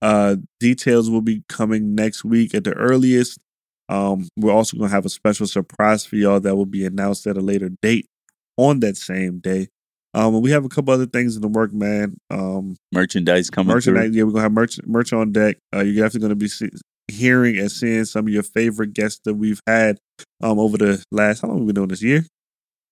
Uh 0.01 0.35
details 0.59 1.09
will 1.09 1.21
be 1.21 1.43
coming 1.49 1.95
next 1.95 2.23
week 2.23 2.53
at 2.55 2.63
the 2.63 2.73
earliest. 2.73 3.39
Um, 3.89 4.27
we're 4.37 4.53
also 4.53 4.77
gonna 4.77 4.89
have 4.91 5.05
a 5.05 5.09
special 5.09 5.47
surprise 5.47 6.05
for 6.05 6.15
y'all 6.17 6.39
that 6.39 6.55
will 6.55 6.65
be 6.65 6.85
announced 6.85 7.25
at 7.27 7.35
a 7.37 7.41
later 7.41 7.69
date 7.81 8.05
on 8.57 8.79
that 8.81 8.95
same 8.97 9.39
day. 9.39 9.67
Um, 10.13 10.33
and 10.35 10.43
we 10.43 10.51
have 10.51 10.65
a 10.65 10.69
couple 10.69 10.93
other 10.93 11.05
things 11.07 11.35
in 11.35 11.41
the 11.41 11.47
work, 11.47 11.73
man. 11.73 12.15
Um, 12.29 12.75
Merchandise 12.93 13.49
coming 13.49 13.73
merchandise. 13.73 14.05
through. 14.09 14.17
Yeah, 14.17 14.23
we're 14.23 14.31
gonna 14.31 14.43
have 14.43 14.51
merch 14.53 14.79
merch 14.85 15.11
on 15.13 15.31
deck. 15.31 15.57
Uh, 15.75 15.81
you're 15.81 15.95
definitely 16.05 16.21
gonna 16.21 16.35
be 16.35 16.47
see, 16.47 16.69
hearing 17.09 17.57
and 17.57 17.71
seeing 17.71 18.05
some 18.05 18.27
of 18.27 18.33
your 18.33 18.43
favorite 18.43 18.93
guests 18.93 19.19
that 19.25 19.33
we've 19.33 19.61
had 19.67 19.97
um 20.41 20.59
over 20.59 20.77
the 20.77 21.03
last 21.11 21.41
how 21.41 21.47
long 21.49 21.57
have 21.57 21.61
we 21.65 21.67
been 21.67 21.75
doing 21.75 21.87
this 21.89 22.01
year? 22.03 22.25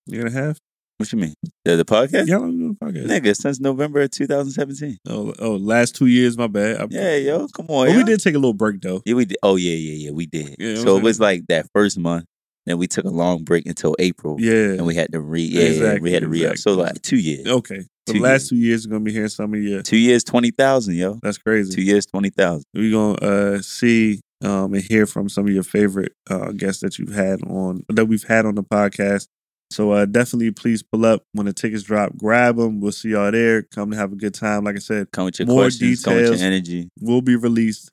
Year 0.08 0.26
and 0.26 0.36
a 0.36 0.40
half? 0.40 0.58
What 0.98 1.12
you 1.12 1.20
mean? 1.20 1.34
The, 1.66 1.76
the 1.76 1.84
podcast? 1.86 2.28
Yeah, 2.28 2.36
how 2.36 2.42
long 2.42 2.52
we 2.52 2.58
been 2.58 2.76
doing 2.76 2.78
the 2.80 3.08
podcast? 3.08 3.22
Nigga, 3.22 3.36
since 3.36 3.60
November 3.60 4.02
of 4.02 4.12
2017. 4.12 4.98
Oh, 5.10 5.34
oh, 5.40 5.56
last 5.56 5.96
two 5.96 6.06
years, 6.06 6.38
my 6.38 6.48
bad. 6.48 6.78
I- 6.82 6.88
Yeah, 6.90 7.16
yo, 7.18 7.48
come 7.50 7.66
on. 7.70 7.90
Yo. 7.90 7.98
we 7.98 8.04
did 8.06 8.22
take 8.22 8.36
a 8.36 8.38
little 8.38 8.54
break 8.54 8.80
though. 8.82 9.02
Yeah, 9.06 9.16
we 9.16 9.26
did. 9.26 9.38
Oh, 9.44 9.56
yeah, 9.58 9.74
yeah, 9.74 10.08
yeah, 10.08 10.12
we 10.12 10.26
did. 10.26 10.56
Yeah, 10.58 10.76
so 10.76 10.94
I'm 10.96 11.02
it 11.02 11.04
was 11.04 11.20
like 11.20 11.48
that 11.50 11.68
first 11.74 11.98
month. 12.00 12.26
Then 12.66 12.78
we 12.80 12.88
took 12.88 13.06
a 13.06 13.10
long 13.10 13.44
break 13.44 13.68
until 13.68 13.96
April. 14.00 14.38
Yeah. 14.40 14.74
And 14.74 14.86
we 14.88 14.96
had 14.96 15.12
to 15.12 15.20
re, 15.22 15.42
yeah, 15.44 15.62
Exactly, 15.64 16.00
we 16.02 16.12
had 16.14 16.22
to 16.24 16.28
re 16.30 16.46
up. 16.48 16.58
So 16.58 16.74
like 16.74 17.00
two 17.02 17.18
years. 17.18 17.46
Okay. 17.46 17.86
The 18.08 18.14
Two 18.14 18.20
last 18.20 18.50
two 18.50 18.56
years, 18.56 18.88
we're 18.88 18.92
gonna 18.94 19.04
be 19.04 19.12
hearing 19.12 19.30
some 19.30 19.54
of 19.54 19.62
your. 19.62 19.82
Two 19.82 19.98
years, 19.98 20.24
20,000, 20.24 20.96
yo. 20.96 21.20
That's 21.22 21.38
crazy. 21.40 21.74
Two 21.76 21.82
years, 21.82 22.06
20,000. 22.06 22.64
We're 22.74 22.92
gonna 22.92 23.14
uh, 23.56 23.62
see 23.62 24.22
um, 24.44 24.74
and 24.74 24.84
hear 24.84 25.06
from 25.06 25.30
some 25.30 25.48
of 25.48 25.54
your 25.54 25.64
favorite 25.64 26.14
uh, 26.30 26.52
guests 26.52 26.82
that 26.82 27.00
you've 27.00 27.14
had 27.14 27.42
on 27.44 27.84
that 27.90 28.06
we've 28.06 28.24
had 28.24 28.46
on 28.46 28.56
the 28.56 28.64
podcast. 28.64 29.28
So 29.72 29.92
uh, 29.92 30.06
definitely, 30.06 30.52
please 30.52 30.84
pull 30.84 31.06
up 31.06 31.24
when 31.34 31.48
the 31.48 31.54
tickets 31.54 31.84
drop. 31.84 32.16
Grab 32.18 32.58
them. 32.58 32.80
We'll 32.80 32.92
see 32.92 33.10
y'all 33.10 33.32
there. 33.32 33.64
Come 33.64 33.92
to 33.92 33.98
have 33.98 34.14
a 34.14 34.16
good 34.16 34.34
time. 34.36 34.64
Like 34.64 34.76
I 34.76 34.80
said, 34.80 35.12
Come 35.12 35.26
with 35.26 35.40
your 35.40 35.48
more 35.48 35.64
questions, 35.64 36.04
come 36.04 36.14
with 36.16 36.24
details 36.26 36.40
your 36.42 36.48
energy. 36.48 36.90
will 37.02 37.22
be 37.22 37.36
released. 37.36 37.90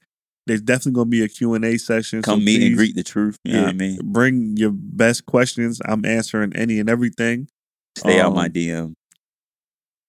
There's 0.47 0.61
definitely 0.61 0.93
gonna 0.93 1.09
be 1.11 1.23
a 1.23 1.29
Q 1.29 1.55
and 1.55 1.65
A 1.65 1.79
session. 1.79 2.23
so 2.23 2.33
Come 2.33 2.45
meet 2.45 2.59
please- 2.59 2.67
and 2.67 2.77
greet 2.77 2.95
the 2.97 3.03
truth. 3.05 3.37
You 3.45 3.55
know 3.55 3.63
what 3.63 3.69
I 3.71 3.73
mean? 3.73 3.99
Bring 4.05 4.57
your 4.57 4.73
best 4.73 5.25
questions. 5.27 5.81
I'm 5.85 6.05
answering 6.05 6.55
any 6.57 6.79
and 6.81 6.91
everything. 6.91 7.49
Stay 7.97 8.21
out 8.21 8.35
my 8.35 8.47
Um, 8.47 8.53
DM. 8.53 8.93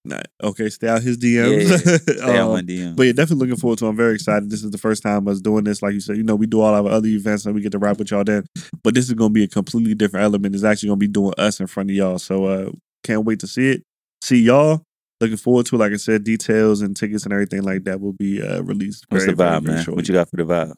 Nah, 0.05 0.21
okay, 0.43 0.69
stay 0.69 0.89
out 0.89 1.01
his 1.01 1.17
DMs. 1.17 1.65
Stay 2.17 2.38
out 2.38 2.47
Um, 2.47 2.51
my 2.51 2.61
DM. 2.61 2.93
But 2.95 3.03
yeah, 3.03 3.13
definitely 3.13 3.47
looking 3.47 3.59
forward 3.59 3.80
to. 3.80 3.85
it. 3.85 3.89
I'm 3.89 3.95
very 3.95 4.15
excited. 4.15 4.49
This 4.49 4.61
is 4.61 4.71
the 4.71 4.77
first 4.77 5.01
time 5.01 5.25
us 5.30 5.39
doing 5.39 5.63
this. 5.63 5.81
Like 5.81 5.93
you 5.93 6.01
said, 6.01 6.17
you 6.17 6.23
know, 6.23 6.35
we 6.35 6.45
do 6.45 6.59
all 6.59 6.73
our 6.73 6.91
other 6.91 7.07
events 7.07 7.45
and 7.45 7.55
we 7.55 7.61
get 7.61 7.71
to 7.71 7.80
rap 7.80 7.99
with 7.99 8.11
y'all 8.11 8.25
then. 8.25 8.45
But 8.84 8.95
this 8.95 9.07
is 9.07 9.13
gonna 9.13 9.30
be 9.30 9.43
a 9.45 9.47
completely 9.47 9.95
different 9.95 10.25
element. 10.25 10.55
It's 10.55 10.65
actually 10.65 10.89
gonna 10.89 10.97
be 10.97 11.07
doing 11.07 11.34
us 11.38 11.61
in 11.61 11.67
front 11.67 11.89
of 11.89 11.95
y'all. 11.95 12.19
So 12.19 12.45
uh 12.45 12.71
can't 13.05 13.23
wait 13.23 13.39
to 13.39 13.47
see 13.47 13.69
it. 13.69 13.84
See 14.21 14.41
y'all. 14.41 14.81
Looking 15.21 15.38
forward 15.38 15.67
to 15.67 15.75
it. 15.77 15.80
Like 15.80 15.93
I 15.93 15.97
said, 15.97 16.25
details 16.25 16.81
and 16.81 16.97
tickets 16.97 17.23
and 17.23 17.31
everything 17.31 17.61
like 17.63 17.85
that 17.85 18.01
will 18.01 18.11
be 18.11 18.41
uh 18.41 18.61
released. 18.61 19.05
What's 19.07 19.23
very, 19.23 19.35
the 19.38 19.43
vibe, 19.43 19.63
very 19.63 19.75
man? 19.75 19.84
shortly. 19.85 19.95
What 20.01 20.07
you 20.09 20.15
got 20.15 20.30
for 20.30 20.35
the 20.35 20.43
vibe? 20.43 20.73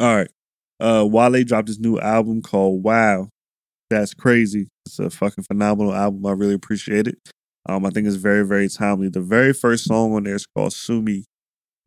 All 0.00 0.16
right. 0.16 0.30
Uh 0.80 1.06
Wale 1.06 1.44
dropped 1.44 1.68
his 1.68 1.78
new 1.78 1.98
album 1.98 2.40
called 2.40 2.82
Wow. 2.82 3.28
That's 3.90 4.14
crazy. 4.14 4.68
It's 4.86 4.98
a 4.98 5.10
fucking 5.10 5.44
phenomenal 5.44 5.94
album. 5.94 6.24
I 6.24 6.32
really 6.32 6.54
appreciate 6.54 7.06
it. 7.06 7.18
Um, 7.68 7.84
I 7.84 7.90
think 7.90 8.06
it's 8.06 8.16
very, 8.16 8.44
very 8.46 8.68
timely. 8.68 9.08
The 9.08 9.20
very 9.20 9.52
first 9.52 9.84
song 9.84 10.14
on 10.14 10.24
there 10.24 10.34
is 10.34 10.46
called 10.46 10.72
Sue 10.72 11.02
Me. 11.02 11.24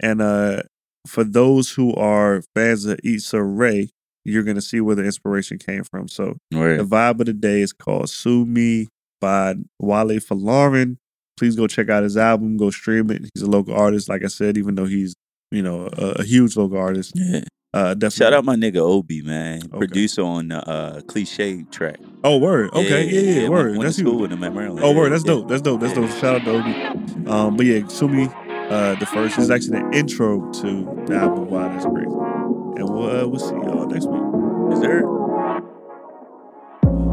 And 0.01 0.21
uh 0.21 0.63
for 1.07 1.23
those 1.23 1.71
who 1.71 1.93
are 1.95 2.43
fans 2.55 2.85
of 2.85 2.99
Issa 3.03 3.41
Rae, 3.41 3.89
you're 4.25 4.43
gonna 4.43 4.61
see 4.61 4.81
where 4.81 4.95
the 4.95 5.03
inspiration 5.03 5.57
came 5.57 5.83
from. 5.83 6.07
So 6.07 6.37
Word. 6.53 6.79
the 6.79 6.83
vibe 6.83 7.19
of 7.19 7.25
the 7.25 7.33
day 7.33 7.61
is 7.61 7.73
called 7.73 8.09
Sue 8.09 8.45
Me 8.45 8.87
by 9.21 9.55
Wale 9.79 10.19
Folarin. 10.19 10.97
Please 11.37 11.55
go 11.55 11.67
check 11.67 11.89
out 11.89 12.03
his 12.03 12.17
album. 12.17 12.57
Go 12.57 12.69
stream 12.69 13.09
it. 13.11 13.29
He's 13.33 13.43
a 13.43 13.49
local 13.49 13.73
artist, 13.73 14.09
like 14.09 14.23
I 14.23 14.27
said, 14.27 14.57
even 14.57 14.75
though 14.75 14.85
he's 14.85 15.15
you 15.51 15.61
know 15.61 15.89
a, 15.93 16.05
a 16.19 16.23
huge 16.23 16.55
local 16.57 16.77
artist. 16.77 17.13
Yeah. 17.15 17.41
Uh, 17.71 17.93
definitely. 17.93 18.09
Shout 18.25 18.33
out 18.33 18.45
my 18.45 18.55
nigga 18.55 18.77
Obi, 18.77 19.21
man. 19.21 19.61
Okay. 19.63 19.77
Producer 19.77 20.23
on 20.23 20.47
the 20.47 20.67
uh, 20.67 21.01
cliche 21.01 21.63
track. 21.69 21.99
Oh, 22.23 22.37
word. 22.37 22.71
Okay. 22.73 23.05
Yeah, 23.05 23.21
yeah. 23.21 23.39
Went- 23.41 23.51
word. 23.51 23.71
Went, 23.71 23.83
That's 23.83 23.95
to 23.97 24.01
school 24.01 24.13
you. 24.15 24.19
with 24.21 24.31
him 24.31 24.43
at 24.43 24.53
Maryland. 24.55 24.83
Oh, 24.83 24.91
word. 24.93 25.11
That's 25.11 25.23
yeah. 25.23 25.33
dope. 25.33 25.47
That's 25.49 25.61
dope. 25.61 25.79
That's 25.79 25.93
dope. 25.93 26.09
Shout 26.11 26.35
out 26.41 26.45
to 26.45 26.51
Obi. 26.51 27.29
Um, 27.29 27.55
but 27.55 27.65
yeah, 27.67 27.87
Sue 27.87 28.07
Me, 28.07 28.27
uh, 28.69 28.95
the 28.95 29.05
first 29.05 29.37
is 29.37 29.51
actually 29.51 29.79
the 29.81 29.89
intro 29.97 30.51
to 30.53 31.03
the 31.07 31.15
album. 31.15 31.47
Wow, 31.49 31.69
that's 31.69 31.85
great. 31.85 32.07
And 32.07 32.89
we'll 32.89 33.09
uh, 33.09 33.27
we'll 33.27 33.39
see 33.39 33.53
y'all 33.53 33.85
next 33.85 34.07
week. 34.07 34.73
Is 34.73 34.79
there? 34.81 35.05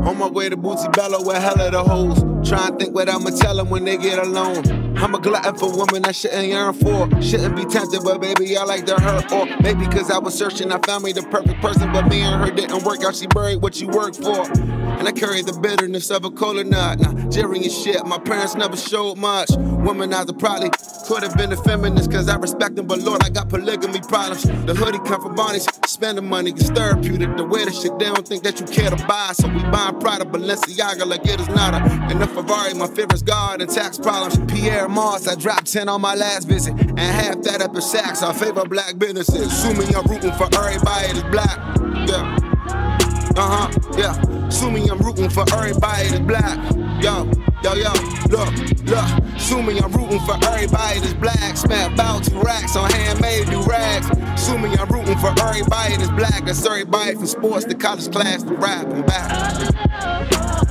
On 0.07 0.17
my 0.19 0.29
way 0.29 0.49
to 0.49 0.57
Bootsy 0.57 0.91
Bello 0.95 1.23
with 1.23 1.37
hella 1.37 1.71
the 1.71 1.83
hoes. 1.83 2.23
Try 2.47 2.69
and 2.69 2.79
think 2.79 2.95
what 2.95 3.09
I'ma 3.09 3.31
tell 3.31 3.57
them 3.57 3.71
when 3.71 3.85
they 3.85 3.97
get 3.97 4.21
alone. 4.21 4.97
I'm 4.97 5.15
a 5.15 5.19
glutton 5.19 5.57
for 5.57 5.77
women 5.77 6.05
I 6.05 6.13
shouldn't 6.13 6.47
yearn 6.47 6.75
for. 6.75 7.11
Shouldn't 7.21 7.57
be 7.57 7.65
tempted, 7.65 8.03
but 8.05 8.21
baby, 8.21 8.57
I 8.57 8.63
like 8.63 8.87
to 8.87 8.95
hurt. 8.95 9.33
Or 9.33 9.47
maybe 9.61 9.85
cause 9.87 10.11
I 10.13 10.19
was 10.19 10.39
searching, 10.39 10.71
I 10.71 10.79
found 10.87 11.03
me 11.03 11.13
the 11.13 11.23
perfect 11.25 11.61
person, 11.61 11.93
but 11.93 12.07
me 12.09 12.21
and 12.21 12.43
her 12.43 12.55
didn't 12.55 12.85
work 12.85 13.03
out. 13.03 13.17
She 13.17 13.27
buried 13.27 13.61
what 13.61 13.81
you 13.81 13.89
worked 13.89 14.23
for. 14.23 14.49
And 14.51 15.09
I 15.09 15.13
carry 15.13 15.43
the 15.43 15.59
bitterness 15.61 16.11
of 16.11 16.25
a 16.25 16.31
cola 16.31 16.65
nut. 16.65 17.01
Nigerian 17.01 17.69
shit, 17.69 18.07
my 18.07 18.19
parents 18.19 18.55
never 18.55 18.77
showed 18.77 19.19
much. 19.19 19.49
Womanizer 19.49 20.39
probably 20.39 20.71
could 21.07 21.23
have 21.23 21.37
been 21.37 21.53
a 21.53 21.57
feminist, 21.57 22.11
cause 22.11 22.29
I 22.29 22.37
respect 22.37 22.77
them, 22.77 22.87
but 22.87 23.01
Lord, 23.01 23.23
I 23.23 23.29
got 23.29 23.49
polygamy 23.49 24.01
problems. 24.01 24.43
The 24.43 24.75
hoodie 24.75 24.99
come 25.01 25.21
from 25.21 25.35
Bonnie's, 25.35 25.67
spending 25.87 26.29
money 26.29 26.53
is 26.53 26.71
therapeutic. 26.71 27.37
The 27.37 27.45
way 27.45 27.65
the 27.65 27.73
shit, 27.73 27.99
they 27.99 28.07
don't 28.07 28.27
think 28.27 28.43
that 28.45 28.59
you 28.61 28.67
care 28.67 28.91
to 28.91 29.07
buy. 29.07 29.33
So 29.35 29.49
we 29.49 29.63
buying 29.65 30.01
Prada, 30.01 30.25
Balenciaga 30.25 31.07
like 31.07 31.27
it 31.27 31.41
is 31.41 31.49
nada. 31.49 31.79
And 32.11 32.21
the 32.21 32.27
Ferrari, 32.37 32.75
my 32.75 32.87
favorite's 32.87 33.23
God 33.23 33.63
and 33.63 33.71
tax 33.71 33.97
problems. 33.97 34.37
Pyer 34.53 34.89
Moss, 34.89 35.27
I 35.27 35.37
dropped 35.37 35.73
10 35.73 35.89
on 35.89 36.03
my 36.03 36.15
last 36.15 36.47
visit. 36.47 36.75
And 36.79 36.99
half 36.99 37.41
that 37.45 37.63
up 37.63 37.75
in 37.75 37.81
Saks, 37.81 38.23
I 38.23 38.35
favor 38.35 38.63
black 38.67 38.99
businesses. 38.99 39.47
Assuming 39.47 39.97
I'm 39.97 40.05
rooting 40.05 40.33
for 40.33 40.45
everybody 40.55 41.15
that's 41.15 41.23
black. 41.31 41.57
Yeah. 42.07 42.37
Uh 43.37 43.49
huh, 43.49 43.69
yeah. 43.97 44.49
Assuming 44.49 44.91
I'm 44.91 44.99
rooting 44.99 45.31
for 45.31 45.45
everybody 45.55 46.09
that's 46.09 46.21
black. 46.21 46.59
Yo, 47.03 47.25
yo, 47.65 47.73
yo, 47.73 47.93
look, 48.29 48.53
look. 48.85 49.09
Assuming 49.35 49.83
I'm 49.83 49.93
rooting 49.93 50.21
for 50.21 50.37
everybody 50.45 51.01
that's 51.01 51.15
black. 51.15 51.57
Smack 51.57 51.95
about 51.95 52.23
two 52.23 52.39
racks 52.43 52.77
on 52.77 52.91
handmade 52.91 53.49
do 53.49 53.63
rags. 53.63 54.11
Assuming 54.35 54.79
I'm 54.79 54.89
rooting 54.89 55.17
for 55.17 55.33
everybody 55.41 55.97
that's 55.97 56.11
black. 56.11 56.45
That's 56.45 56.67
everybody 56.67 57.15
from 57.15 57.27
sports 57.29 57.65
to 57.65 57.75
college 57.75 58.13
class 58.13 58.43
to 58.43 58.53
rap 58.53 58.87
and 58.89 59.07
back. 59.07 60.67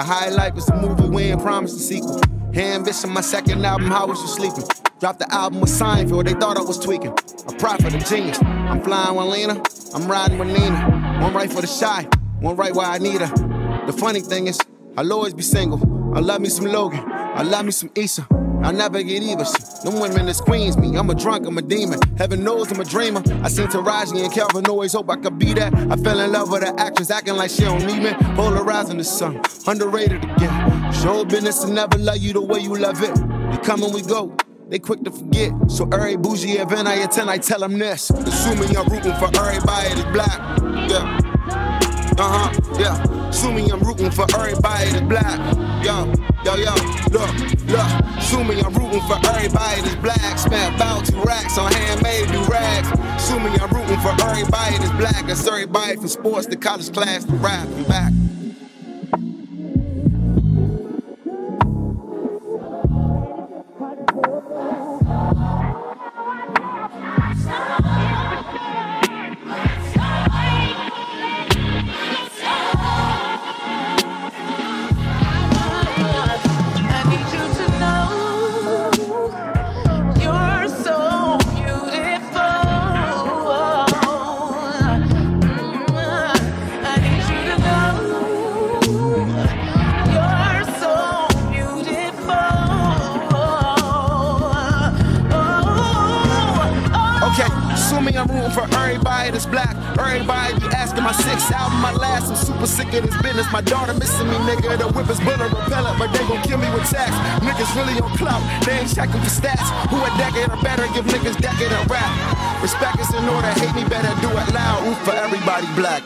The 0.00 0.06
highlight 0.06 0.54
was 0.54 0.66
the 0.66 0.76
movie 0.76 1.08
we 1.08 1.24
ain't 1.24 1.42
promised 1.42 1.76
a 1.76 1.80
sequel. 1.80 2.20
Ambition, 2.54 3.10
my 3.10 3.20
second 3.20 3.62
album, 3.66 3.88
how 3.88 4.06
was 4.06 4.18
you 4.20 4.28
sleeping? 4.28 4.64
Dropped 4.98 5.18
the 5.18 5.30
album 5.34 5.60
with 5.60 5.68
Seinfeld, 5.68 6.24
they 6.24 6.32
thought 6.32 6.56
I 6.56 6.62
was 6.62 6.78
tweaking. 6.78 7.10
A 7.10 7.52
prophet, 7.58 7.92
a 7.92 7.98
genius. 7.98 8.38
I'm 8.42 8.80
flying 8.82 9.16
with 9.16 9.26
Lena, 9.26 9.62
I'm 9.94 10.10
riding 10.10 10.38
with 10.38 10.48
Nina. 10.48 11.18
One 11.20 11.34
right 11.34 11.52
for 11.52 11.60
the 11.60 11.66
shy, 11.66 12.08
one 12.40 12.56
right 12.56 12.72
where 12.74 12.86
I 12.86 12.98
need 12.98 13.20
her. 13.20 13.86
The 13.86 13.92
funny 13.92 14.20
thing 14.20 14.46
is, 14.46 14.58
I'll 15.00 15.14
always 15.14 15.32
be 15.32 15.42
single. 15.42 15.80
I 16.14 16.20
love 16.20 16.42
me 16.42 16.50
some 16.50 16.66
Logan, 16.66 17.00
I 17.10 17.42
love 17.42 17.64
me 17.64 17.70
some 17.70 17.90
Issa. 17.94 18.28
I 18.62 18.70
never 18.70 19.02
get 19.02 19.22
either. 19.22 19.46
Shit, 19.46 19.94
women 19.94 20.26
that 20.26 20.36
queens 20.44 20.76
me. 20.76 20.94
I'm 20.94 21.08
a 21.08 21.14
drunk, 21.14 21.46
I'm 21.46 21.56
a 21.56 21.62
demon. 21.62 21.98
Heaven 22.18 22.44
knows 22.44 22.70
I'm 22.70 22.80
a 22.80 22.84
dreamer. 22.84 23.22
I 23.42 23.48
seen 23.48 23.68
Taraji 23.68 24.22
and 24.22 24.30
Calvin 24.30 24.66
always 24.66 24.92
hope 24.92 25.08
I 25.08 25.16
could 25.16 25.38
be 25.38 25.54
that. 25.54 25.72
I 25.72 25.96
fell 25.96 26.20
in 26.20 26.30
love 26.30 26.50
with 26.50 26.68
an 26.68 26.78
actress 26.78 27.10
acting 27.10 27.36
like 27.36 27.50
she 27.50 27.62
don't 27.62 27.86
need 27.86 28.02
me. 28.02 28.12
Polarizing 28.34 28.98
the 28.98 29.04
sun, 29.04 29.40
underrated 29.66 30.22
again. 30.22 30.92
Show 30.92 31.24
business 31.24 31.64
and 31.64 31.74
never 31.74 31.96
love 31.96 32.18
you 32.18 32.34
the 32.34 32.42
way 32.42 32.58
you 32.58 32.76
love 32.76 33.02
it. 33.02 33.18
We 33.52 33.56
come 33.64 33.82
and 33.82 33.94
we 33.94 34.02
go. 34.02 34.36
They 34.68 34.80
quick 34.80 35.02
to 35.04 35.10
forget. 35.10 35.50
So 35.68 35.88
every 35.94 36.16
bougie 36.16 36.58
event 36.58 36.86
I 36.86 36.96
attend, 36.96 37.30
I 37.30 37.38
tell 37.38 37.60
them 37.60 37.78
this. 37.78 38.10
Assuming 38.10 38.76
I'm 38.76 38.86
rooting 38.86 39.14
for 39.14 39.30
everybody 39.34 39.94
that's 39.94 40.12
black. 40.12 40.60
Yeah. 40.90 41.20
Uh 42.18 42.50
huh, 42.50 42.78
yeah. 42.78 43.19
Sue 43.32 43.52
me, 43.52 43.70
I'm 43.70 43.80
rooting 43.80 44.10
for 44.10 44.26
everybody 44.34 44.90
that's 44.90 45.00
black. 45.02 45.38
Yo, 45.84 46.12
yo, 46.44 46.54
yo, 46.56 46.74
look, 47.10 47.30
look. 47.66 48.20
Sue 48.20 48.44
me, 48.44 48.60
I'm 48.60 48.74
rooting 48.74 49.00
for 49.06 49.18
everybody 49.28 49.82
that's 49.82 49.94
black. 49.96 50.38
Spent 50.38 50.74
about 50.76 51.06
two 51.06 51.20
racks 51.22 51.56
on 51.56 51.72
handmade 51.72 52.28
do 52.28 52.42
rags. 52.44 52.88
Sue 53.22 53.38
me, 53.38 53.50
I'm 53.60 53.70
rooting 53.70 54.00
for 54.00 54.14
everybody 54.24 54.78
that's 54.78 54.90
black. 54.98 55.26
That's 55.26 55.46
everybody 55.46 55.96
from 55.96 56.08
sports 56.08 56.46
to 56.46 56.56
college 56.56 56.92
class 56.92 57.24
to 57.24 57.32
rap 57.36 57.66
and 57.68 57.86
back. 57.88 58.12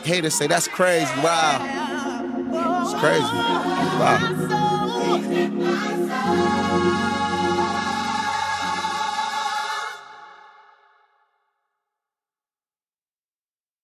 Haters 0.05 0.35
say 0.35 0.45
that's 0.45 0.67
crazy, 0.67 1.11
wow. 1.21 1.59
It's 2.83 2.93
crazy. 2.99 3.23
Wow. 3.23 4.74